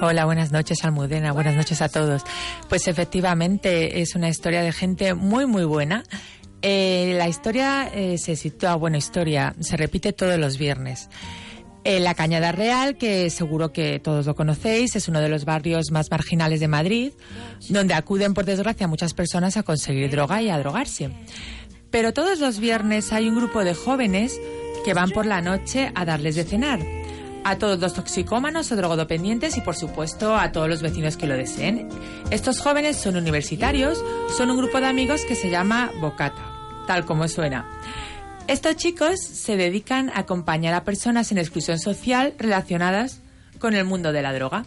Hola, 0.00 0.24
buenas 0.24 0.50
noches 0.50 0.84
Almudena, 0.84 1.30
buenas 1.32 1.54
noches 1.54 1.80
a 1.82 1.88
todos. 1.88 2.22
Pues 2.68 2.88
efectivamente 2.88 4.00
es 4.02 4.16
una 4.16 4.28
historia 4.28 4.62
de 4.62 4.72
gente 4.72 5.14
muy 5.14 5.46
muy 5.46 5.64
buena. 5.64 6.02
Eh, 6.62 7.14
la 7.18 7.28
historia 7.28 7.90
eh, 7.92 8.18
se 8.18 8.36
sitúa, 8.36 8.76
bueno, 8.76 8.96
historia, 8.96 9.54
se 9.60 9.76
repite 9.76 10.12
todos 10.12 10.38
los 10.38 10.58
viernes. 10.58 11.08
En 11.84 12.04
la 12.04 12.14
Cañada 12.14 12.52
Real, 12.52 12.96
que 12.96 13.28
seguro 13.28 13.72
que 13.72 13.98
todos 13.98 14.26
lo 14.26 14.36
conocéis, 14.36 14.94
es 14.94 15.08
uno 15.08 15.20
de 15.20 15.28
los 15.28 15.44
barrios 15.44 15.90
más 15.90 16.08
marginales 16.12 16.60
de 16.60 16.68
Madrid, 16.68 17.12
donde 17.68 17.94
acuden, 17.94 18.34
por 18.34 18.44
desgracia, 18.44 18.86
muchas 18.86 19.14
personas 19.14 19.56
a 19.56 19.64
conseguir 19.64 20.08
droga 20.08 20.40
y 20.40 20.48
a 20.48 20.58
drogarse. 20.58 21.10
Pero 21.90 22.12
todos 22.12 22.38
los 22.38 22.60
viernes 22.60 23.12
hay 23.12 23.28
un 23.28 23.34
grupo 23.34 23.64
de 23.64 23.74
jóvenes 23.74 24.40
que 24.84 24.94
van 24.94 25.10
por 25.10 25.26
la 25.26 25.40
noche 25.40 25.90
a 25.96 26.04
darles 26.04 26.36
de 26.36 26.44
cenar. 26.44 26.80
A 27.44 27.58
todos 27.58 27.80
los 27.80 27.94
toxicómanos 27.94 28.70
o 28.70 28.76
drogodependientes 28.76 29.56
y, 29.56 29.60
por 29.62 29.74
supuesto, 29.74 30.36
a 30.36 30.52
todos 30.52 30.68
los 30.68 30.82
vecinos 30.82 31.16
que 31.16 31.26
lo 31.26 31.36
deseen. 31.36 31.88
Estos 32.30 32.60
jóvenes 32.60 32.96
son 32.96 33.16
universitarios, 33.16 34.02
son 34.36 34.52
un 34.52 34.58
grupo 34.58 34.80
de 34.80 34.86
amigos 34.86 35.24
que 35.24 35.34
se 35.34 35.50
llama 35.50 35.90
Bocata, 36.00 36.51
tal 36.86 37.04
como 37.04 37.28
suena. 37.28 37.66
Estos 38.48 38.76
chicos 38.76 39.20
se 39.20 39.56
dedican 39.56 40.10
a 40.10 40.20
acompañar 40.20 40.74
a 40.74 40.84
personas 40.84 41.30
en 41.32 41.38
exclusión 41.38 41.78
social 41.78 42.34
relacionadas 42.38 43.20
con 43.58 43.74
el 43.74 43.84
mundo 43.84 44.12
de 44.12 44.22
la 44.22 44.32
droga. 44.32 44.64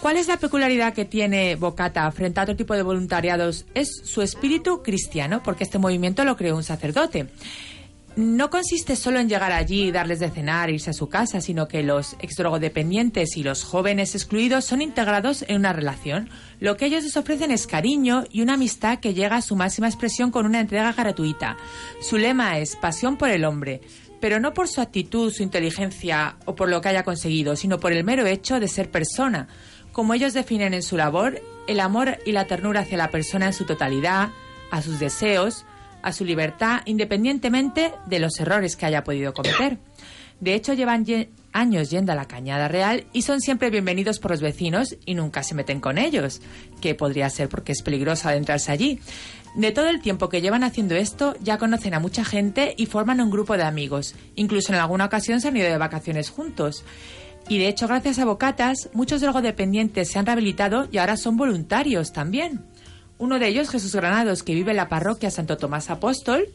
¿Cuál 0.00 0.16
es 0.16 0.26
la 0.26 0.36
peculiaridad 0.36 0.94
que 0.94 1.04
tiene 1.04 1.54
Bocata 1.54 2.10
frente 2.10 2.40
a 2.40 2.42
otro 2.42 2.56
tipo 2.56 2.74
de 2.74 2.82
voluntariados? 2.82 3.66
Es 3.74 3.88
su 4.04 4.20
espíritu 4.20 4.82
cristiano, 4.82 5.44
porque 5.44 5.62
este 5.62 5.78
movimiento 5.78 6.24
lo 6.24 6.36
creó 6.36 6.56
un 6.56 6.64
sacerdote. 6.64 7.28
No 8.14 8.50
consiste 8.50 8.94
solo 8.94 9.20
en 9.20 9.28
llegar 9.30 9.52
allí, 9.52 9.90
darles 9.90 10.20
de 10.20 10.28
cenar, 10.28 10.68
irse 10.68 10.90
a 10.90 10.92
su 10.92 11.08
casa, 11.08 11.40
sino 11.40 11.66
que 11.66 11.82
los 11.82 12.14
exdrogodependientes 12.20 13.38
y 13.38 13.42
los 13.42 13.64
jóvenes 13.64 14.14
excluidos 14.14 14.66
son 14.66 14.82
integrados 14.82 15.46
en 15.48 15.56
una 15.56 15.72
relación. 15.72 16.28
Lo 16.60 16.76
que 16.76 16.84
ellos 16.84 17.04
les 17.04 17.16
ofrecen 17.16 17.50
es 17.50 17.66
cariño 17.66 18.24
y 18.30 18.42
una 18.42 18.54
amistad 18.54 18.98
que 18.98 19.14
llega 19.14 19.36
a 19.36 19.42
su 19.42 19.56
máxima 19.56 19.88
expresión 19.88 20.30
con 20.30 20.44
una 20.44 20.60
entrega 20.60 20.92
gratuita. 20.92 21.56
Su 22.02 22.18
lema 22.18 22.58
es 22.58 22.76
pasión 22.76 23.16
por 23.16 23.30
el 23.30 23.46
hombre, 23.46 23.80
pero 24.20 24.40
no 24.40 24.52
por 24.52 24.68
su 24.68 24.82
actitud, 24.82 25.32
su 25.32 25.42
inteligencia 25.42 26.36
o 26.44 26.54
por 26.54 26.68
lo 26.68 26.82
que 26.82 26.90
haya 26.90 27.04
conseguido, 27.04 27.56
sino 27.56 27.80
por 27.80 27.92
el 27.92 28.04
mero 28.04 28.26
hecho 28.26 28.60
de 28.60 28.68
ser 28.68 28.90
persona. 28.90 29.48
Como 29.90 30.12
ellos 30.12 30.34
definen 30.34 30.74
en 30.74 30.82
su 30.82 30.98
labor, 30.98 31.40
el 31.66 31.80
amor 31.80 32.18
y 32.26 32.32
la 32.32 32.46
ternura 32.46 32.80
hacia 32.80 32.98
la 32.98 33.10
persona 33.10 33.46
en 33.46 33.52
su 33.54 33.64
totalidad, 33.64 34.28
a 34.70 34.82
sus 34.82 34.98
deseos, 34.98 35.64
a 36.02 36.12
su 36.12 36.24
libertad, 36.24 36.80
independientemente 36.84 37.92
de 38.06 38.18
los 38.18 38.38
errores 38.40 38.76
que 38.76 38.86
haya 38.86 39.04
podido 39.04 39.32
cometer. 39.34 39.78
De 40.40 40.54
hecho, 40.54 40.72
llevan, 40.74 41.04
lle- 41.06 41.28
años 41.52 41.90
yendo 41.90 42.10
a 42.10 42.16
la 42.16 42.24
Cañada 42.26 42.66
Real 42.66 43.04
y 43.12 43.22
son 43.22 43.40
siempre 43.40 43.70
bienvenidos 43.70 44.18
por 44.18 44.32
los 44.32 44.40
vecinos 44.40 44.96
y 45.06 45.14
nunca 45.14 45.42
se 45.44 45.54
meten 45.54 45.80
con 45.80 45.98
ellos, 45.98 46.40
que 46.80 46.94
podría 46.96 47.30
ser 47.30 47.48
porque 47.48 47.72
es 47.72 47.82
peligroso 47.82 48.28
adentrarse 48.28 48.72
allí. 48.72 48.98
De 49.54 49.70
todo 49.70 49.88
el 49.88 50.00
tiempo 50.00 50.28
que 50.30 50.40
llevan 50.40 50.64
haciendo 50.64 50.96
esto, 50.96 51.36
ya 51.42 51.58
conocen 51.58 51.94
a 51.94 52.00
mucha 52.00 52.24
gente 52.24 52.74
y 52.76 52.86
forman 52.86 53.20
un 53.20 53.30
grupo 53.30 53.56
de 53.56 53.62
amigos. 53.64 54.14
Incluso 54.34 54.72
en 54.72 54.78
alguna 54.80 55.04
ocasión 55.04 55.40
se 55.40 55.48
han 55.48 55.56
ido 55.56 55.68
de 55.68 55.76
vacaciones 55.78 56.30
juntos. 56.30 56.84
Y 57.48 57.58
de 57.58 57.68
hecho, 57.68 57.86
gracias 57.86 58.18
a 58.18 58.24
Bocatas, 58.24 58.88
muchos 58.94 59.20
drogodependientes 59.20 60.10
se 60.10 60.18
han 60.18 60.26
rehabilitado 60.26 60.88
y 60.90 60.98
ahora 60.98 61.16
son 61.16 61.36
voluntarios 61.36 62.12
también. 62.12 62.64
Uno 63.22 63.38
de 63.38 63.46
ellos, 63.46 63.70
Jesús 63.70 63.94
Granados, 63.94 64.42
que 64.42 64.52
vive 64.52 64.72
en 64.72 64.78
la 64.78 64.88
parroquia 64.88 65.30
Santo 65.30 65.56
Tomás 65.56 65.90
Apóstol, 65.90 66.48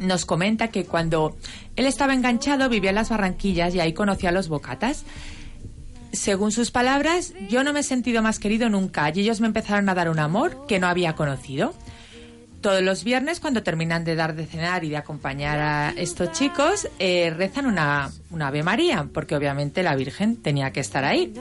nos 0.00 0.24
comenta 0.24 0.72
que 0.72 0.84
cuando 0.84 1.36
él 1.76 1.86
estaba 1.86 2.14
enganchado 2.14 2.68
vivía 2.68 2.90
en 2.90 2.96
las 2.96 3.10
Barranquillas 3.10 3.76
y 3.76 3.78
ahí 3.78 3.92
conocía 3.92 4.30
a 4.30 4.32
los 4.32 4.48
Bocatas. 4.48 5.04
Según 6.10 6.50
sus 6.50 6.72
palabras, 6.72 7.32
yo 7.48 7.62
no 7.62 7.72
me 7.72 7.78
he 7.78 7.82
sentido 7.84 8.22
más 8.22 8.40
querido 8.40 8.68
nunca 8.68 9.08
y 9.14 9.20
ellos 9.20 9.40
me 9.40 9.46
empezaron 9.46 9.88
a 9.88 9.94
dar 9.94 10.10
un 10.10 10.18
amor 10.18 10.66
que 10.66 10.80
no 10.80 10.88
había 10.88 11.12
conocido. 11.12 11.74
Todos 12.60 12.82
los 12.82 13.04
viernes, 13.04 13.38
cuando 13.38 13.62
terminan 13.62 14.02
de 14.02 14.16
dar 14.16 14.34
de 14.34 14.46
cenar 14.46 14.82
y 14.82 14.88
de 14.88 14.96
acompañar 14.96 15.60
a 15.60 15.90
estos 15.90 16.32
chicos, 16.32 16.88
eh, 16.98 17.32
rezan 17.36 17.66
una, 17.66 18.10
una 18.30 18.48
Ave 18.48 18.64
María, 18.64 19.08
porque 19.14 19.36
obviamente 19.36 19.84
la 19.84 19.94
Virgen 19.94 20.42
tenía 20.42 20.72
que 20.72 20.80
estar 20.80 21.04
ahí. 21.04 21.32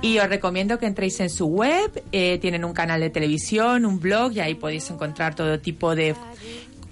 Y 0.00 0.18
os 0.18 0.28
recomiendo 0.28 0.78
que 0.78 0.86
entréis 0.86 1.18
en 1.20 1.28
su 1.28 1.46
web, 1.46 2.04
eh, 2.12 2.38
tienen 2.38 2.64
un 2.64 2.72
canal 2.72 3.00
de 3.00 3.10
televisión, 3.10 3.84
un 3.84 3.98
blog, 3.98 4.32
y 4.32 4.40
ahí 4.40 4.54
podéis 4.54 4.88
encontrar 4.90 5.34
todo 5.34 5.58
tipo 5.58 5.94
de 5.94 6.14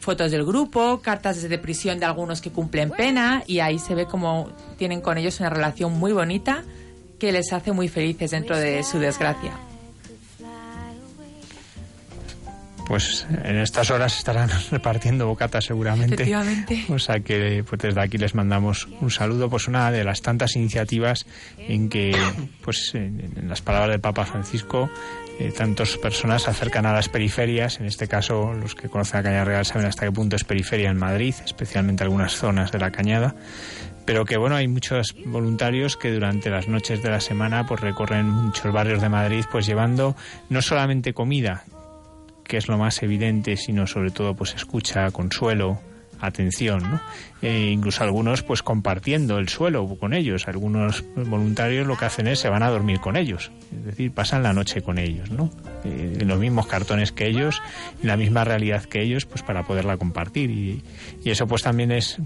fotos 0.01 0.31
del 0.31 0.45
grupo, 0.45 1.01
cartas 1.03 1.41
desde 1.41 1.59
prisión 1.59 1.99
de 2.01 2.07
algunos 2.07 2.41
que 2.41 2.51
cumplen 2.51 2.91
pena, 2.91 3.45
y 3.47 3.61
ahí 3.61 3.78
se 3.78 3.95
ve 3.95 4.07
como 4.07 4.51
tienen 4.77 5.01
con 5.01 5.19
ellos 5.19 5.39
una 5.41 5.51
relación 5.51 5.93
muy 5.99 6.12
bonita 6.12 6.65
que 7.19 7.33
les 7.33 7.53
hace 7.53 7.73
muy 7.73 7.89
felices 7.89 8.33
dentro 8.33 8.57
de 8.57 8.83
su 8.83 8.99
desgracia. 8.99 9.65
Pues 12.87 13.27
en 13.43 13.57
estas 13.57 13.91
horas 13.91 14.17
estarán 14.17 14.49
repartiendo 14.71 15.27
bocatas 15.27 15.65
seguramente. 15.65 16.15
Efectivamente. 16.15 16.85
O 16.89 16.99
sea 16.99 17.21
que 17.21 17.65
pues 17.69 17.81
desde 17.83 18.01
aquí 18.01 18.19
les 18.19 18.35
mandamos 18.35 18.89
un 19.01 19.11
saludo, 19.11 19.51
pues 19.51 19.69
una 19.69 19.91
de 19.91 20.05
las 20.05 20.23
tantas 20.23 20.57
iniciativas 20.57 21.27
en 21.59 21.89
que, 21.89 22.17
pues 22.63 22.95
en, 22.95 23.33
en 23.37 23.49
las 23.49 23.61
palabras 23.61 23.91
del 23.91 24.01
Papa 24.01 24.25
Francisco, 24.25 24.89
eh, 25.39 25.53
tantas 25.55 25.99
personas 25.99 26.43
se 26.43 26.51
acercan 26.51 26.87
a 26.87 26.93
las 26.93 27.09
periferias. 27.09 27.79
En 27.81 27.87
este 27.87 28.09
caso, 28.09 28.55
los 28.55 28.75
que 28.75 28.89
conocen 28.89 29.19
la 29.19 29.23
Cañada 29.25 29.45
Real 29.45 29.67
saben 29.67 29.87
hasta 29.87 30.07
qué 30.07 30.13
punto 30.13 30.37
es 30.37 30.45
periferia 30.45 30.91
en 30.91 30.97
Madrid, 30.97 31.35
especialmente 31.45 32.05
algunas 32.05 32.35
zonas 32.35 32.73
de 32.73 32.79
la 32.79 32.91
Cañada. 32.91 33.35
Pero 34.07 34.25
que 34.25 34.39
bueno, 34.39 34.57
hay 34.57 34.69
muchos 34.69 35.15
voluntarios 35.27 35.97
que 35.97 36.13
durante 36.13 36.49
las 36.49 36.69
noches 36.69 37.03
de 37.03 37.11
la 37.11 37.21
semana 37.21 37.67
pues 37.67 37.81
recorren 37.81 38.31
muchos 38.31 38.73
barrios 38.73 39.03
de 39.03 39.09
Madrid, 39.09 39.45
pues 39.51 39.67
llevando 39.67 40.17
no 40.49 40.63
solamente 40.63 41.13
comida, 41.13 41.65
que 42.47 42.56
es 42.56 42.68
lo 42.68 42.78
más 42.78 43.02
evidente, 43.02 43.56
sino 43.56 43.86
sobre 43.86 44.10
todo 44.10 44.35
pues 44.35 44.55
escucha, 44.55 45.10
consuelo, 45.10 45.81
atención, 46.20 46.78
¿no? 46.78 47.01
E 47.43 47.70
incluso 47.70 48.02
algunos 48.02 48.43
pues 48.43 48.62
compartiendo 48.62 49.39
el 49.39 49.48
suelo 49.48 49.86
con 49.98 50.14
ellos. 50.14 50.48
Algunos 50.48 51.05
voluntarios 51.14 51.86
lo 51.86 51.97
que 51.97 52.06
hacen 52.06 52.27
es 52.27 52.39
se 52.39 52.48
van 52.48 52.62
a 52.62 52.70
dormir 52.70 53.01
con 53.01 53.16
ellos, 53.16 53.51
es 53.73 53.85
decir, 53.85 54.12
pasan 54.12 54.43
la 54.43 54.52
noche 54.52 54.82
con 54.82 54.98
ellos, 54.98 55.31
¿no? 55.31 55.51
Eh, 55.85 56.18
en 56.20 56.28
los 56.28 56.39
mismos 56.39 56.66
cartones 56.66 57.12
que 57.12 57.27
ellos, 57.27 57.62
en 58.02 58.09
la 58.09 58.16
misma 58.16 58.44
realidad 58.44 58.85
que 58.85 59.02
ellos, 59.02 59.27
pues 59.27 59.43
para 59.43 59.64
poderla 59.64 59.97
compartir 59.97 60.51
y, 60.51 60.82
y 61.23 61.31
eso 61.31 61.47
pues 61.47 61.62
también 61.62 61.93
es 61.93 62.18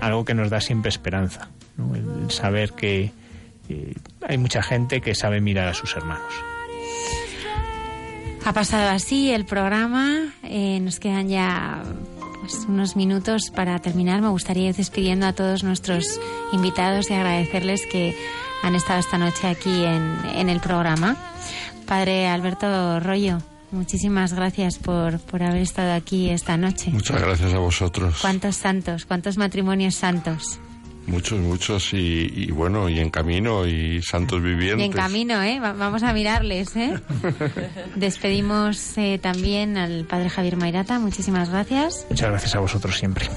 algo 0.00 0.24
que 0.24 0.34
nos 0.34 0.50
da 0.50 0.60
siempre 0.60 0.88
esperanza, 0.88 1.48
el 1.78 2.30
saber 2.30 2.72
que 2.72 3.12
eh, 3.68 3.94
hay 4.26 4.38
mucha 4.38 4.62
gente 4.62 5.00
que 5.00 5.14
sabe 5.14 5.40
mirar 5.40 5.68
a 5.68 5.74
sus 5.74 5.96
hermanos. 5.96 6.53
Ha 8.44 8.52
pasado 8.52 8.90
así 8.90 9.30
el 9.30 9.44
programa. 9.46 10.32
eh, 10.42 10.78
nos 10.80 11.00
quedan 11.00 11.28
ya 11.28 11.82
pues, 12.40 12.66
unos 12.68 12.94
minutos 12.96 13.50
para 13.54 13.78
terminar. 13.78 14.20
Me 14.20 14.28
gustaría 14.28 14.68
ir 14.68 14.74
despidiendo 14.76 15.26
a 15.26 15.32
todos 15.32 15.64
nuestros 15.64 16.20
invitados 16.52 17.10
y 17.10 17.14
agradecerles 17.14 17.86
que 17.90 18.14
han 18.62 18.74
estado 18.74 19.00
esta 19.00 19.18
noche 19.18 19.46
aquí 19.48 19.84
en, 19.84 20.16
en 20.34 20.48
el 20.50 20.60
programa. 20.60 21.16
Padre 21.86 22.26
Alberto 22.28 23.00
Rollo, 23.00 23.38
muchísimas 23.70 24.32
gracias 24.34 24.78
por, 24.78 25.20
por 25.20 25.42
haber 25.42 25.62
estado 25.62 25.92
aquí 25.94 26.30
esta 26.30 26.56
noche. 26.56 26.90
Muchas 26.90 27.20
gracias 27.20 27.52
a 27.54 27.58
vosotros. 27.58 28.18
¿Cuántos 28.20 28.56
santos? 28.56 29.06
¿Cuántos 29.06 29.36
matrimonios 29.38 29.94
santos? 29.94 30.58
Muchos, 31.06 31.38
muchos 31.38 31.92
y, 31.92 32.32
y 32.34 32.50
bueno, 32.50 32.88
y 32.88 32.98
en 32.98 33.10
camino 33.10 33.66
y 33.66 34.00
santos 34.02 34.42
vivientes. 34.42 34.80
Y 34.80 34.84
en 34.84 34.92
camino, 34.92 35.42
¿eh? 35.42 35.60
Va- 35.60 35.72
Vamos 35.74 36.02
a 36.02 36.12
mirarles, 36.14 36.74
¿eh? 36.76 36.98
Despedimos 37.96 38.96
eh, 38.96 39.18
también 39.20 39.76
al 39.76 40.04
padre 40.04 40.30
Javier 40.30 40.56
Mairata. 40.56 40.98
Muchísimas 40.98 41.50
gracias. 41.50 42.06
Muchas 42.08 42.30
gracias 42.30 42.54
a 42.54 42.60
vosotros 42.60 42.96
siempre. 42.98 43.28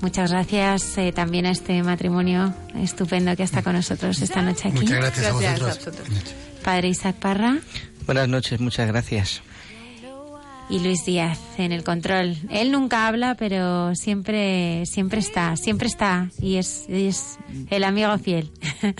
Muchas 0.00 0.30
gracias 0.32 0.98
eh, 0.98 1.12
también 1.12 1.46
a 1.46 1.50
este 1.50 1.82
matrimonio 1.82 2.54
estupendo 2.76 3.34
que 3.36 3.42
está 3.42 3.62
con 3.62 3.74
nosotros 3.74 4.20
esta 4.20 4.42
noche 4.42 4.68
aquí. 4.68 4.80
Muchas 4.80 4.96
gracias 4.98 5.26
a 5.26 5.32
Gracias 5.38 5.60
vosotros. 5.78 6.34
Padre 6.62 6.88
Isaac 6.88 7.16
Parra 7.16 7.58
Buenas 8.06 8.28
noches, 8.28 8.60
muchas 8.60 8.86
gracias. 8.88 9.42
Y 10.68 10.80
Luis 10.80 11.04
Díaz 11.04 11.40
en 11.58 11.72
el 11.72 11.84
control. 11.84 12.36
Él 12.50 12.72
nunca 12.72 13.06
habla, 13.06 13.34
pero 13.34 13.94
siempre, 13.94 14.86
siempre 14.86 15.20
está, 15.20 15.56
siempre 15.56 15.88
está 15.88 16.30
y 16.40 16.56
es, 16.56 16.86
es 16.88 17.38
el 17.70 17.84
amigo 17.84 18.16
fiel. 18.18 18.50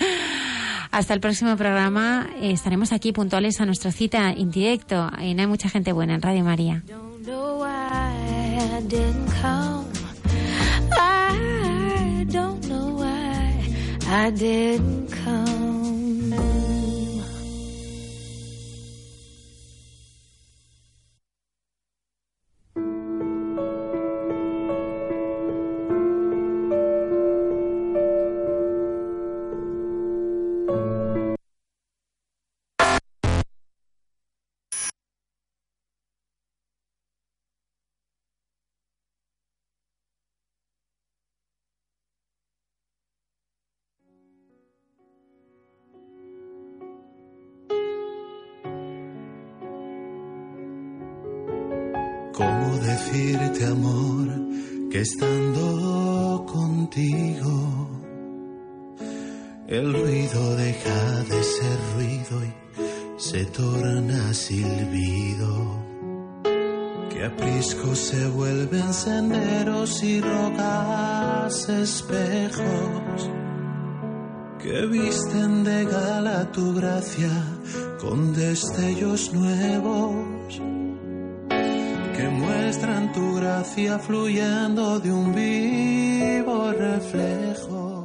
Hasta 0.91 1.13
el 1.13 1.19
próximo 1.19 1.57
programa 1.57 2.29
estaremos 2.41 2.91
aquí 2.93 3.11
puntuales 3.11 3.59
a 3.59 3.65
nuestra 3.65 3.91
cita 3.91 4.31
en 4.31 4.51
directo. 4.51 5.11
En 5.19 5.39
Hay 5.39 5.47
mucha 5.47 5.69
gente 5.69 5.91
buena 5.91 6.15
en 6.15 6.21
Radio 6.21 6.43
María. 6.43 6.83
I 14.07 14.29
didn't 14.29 15.11
come. 15.23 15.94
Estando 55.05 56.43
contigo 56.51 57.87
el 59.67 59.93
ruido 59.93 60.55
deja 60.55 61.23
de 61.31 61.43
ser 61.43 61.77
ruido 61.95 62.35
y 62.43 63.19
se 63.19 63.45
torna 63.45 64.33
silbido? 64.33 65.83
Que 67.11 67.23
apriscos 67.23 67.99
se 67.99 68.27
vuelven 68.29 68.91
senderos 68.93 70.03
y 70.03 70.21
rocas 70.21 71.69
espejos 71.69 73.29
que 74.57 74.85
visten 74.87 75.63
de 75.63 75.85
gala 75.85 76.51
tu 76.51 76.73
gracia 76.73 77.31
con 78.01 78.33
destellos 78.33 79.31
nuevos 79.33 80.34
que 82.25 82.31
muestran 82.31 83.11
tu 83.11 83.35
gracia 83.35 83.99
fluyendo 83.99 84.99
de 84.99 85.11
un 85.11 85.31
vivo 85.35 86.71
reflejo. 86.71 88.04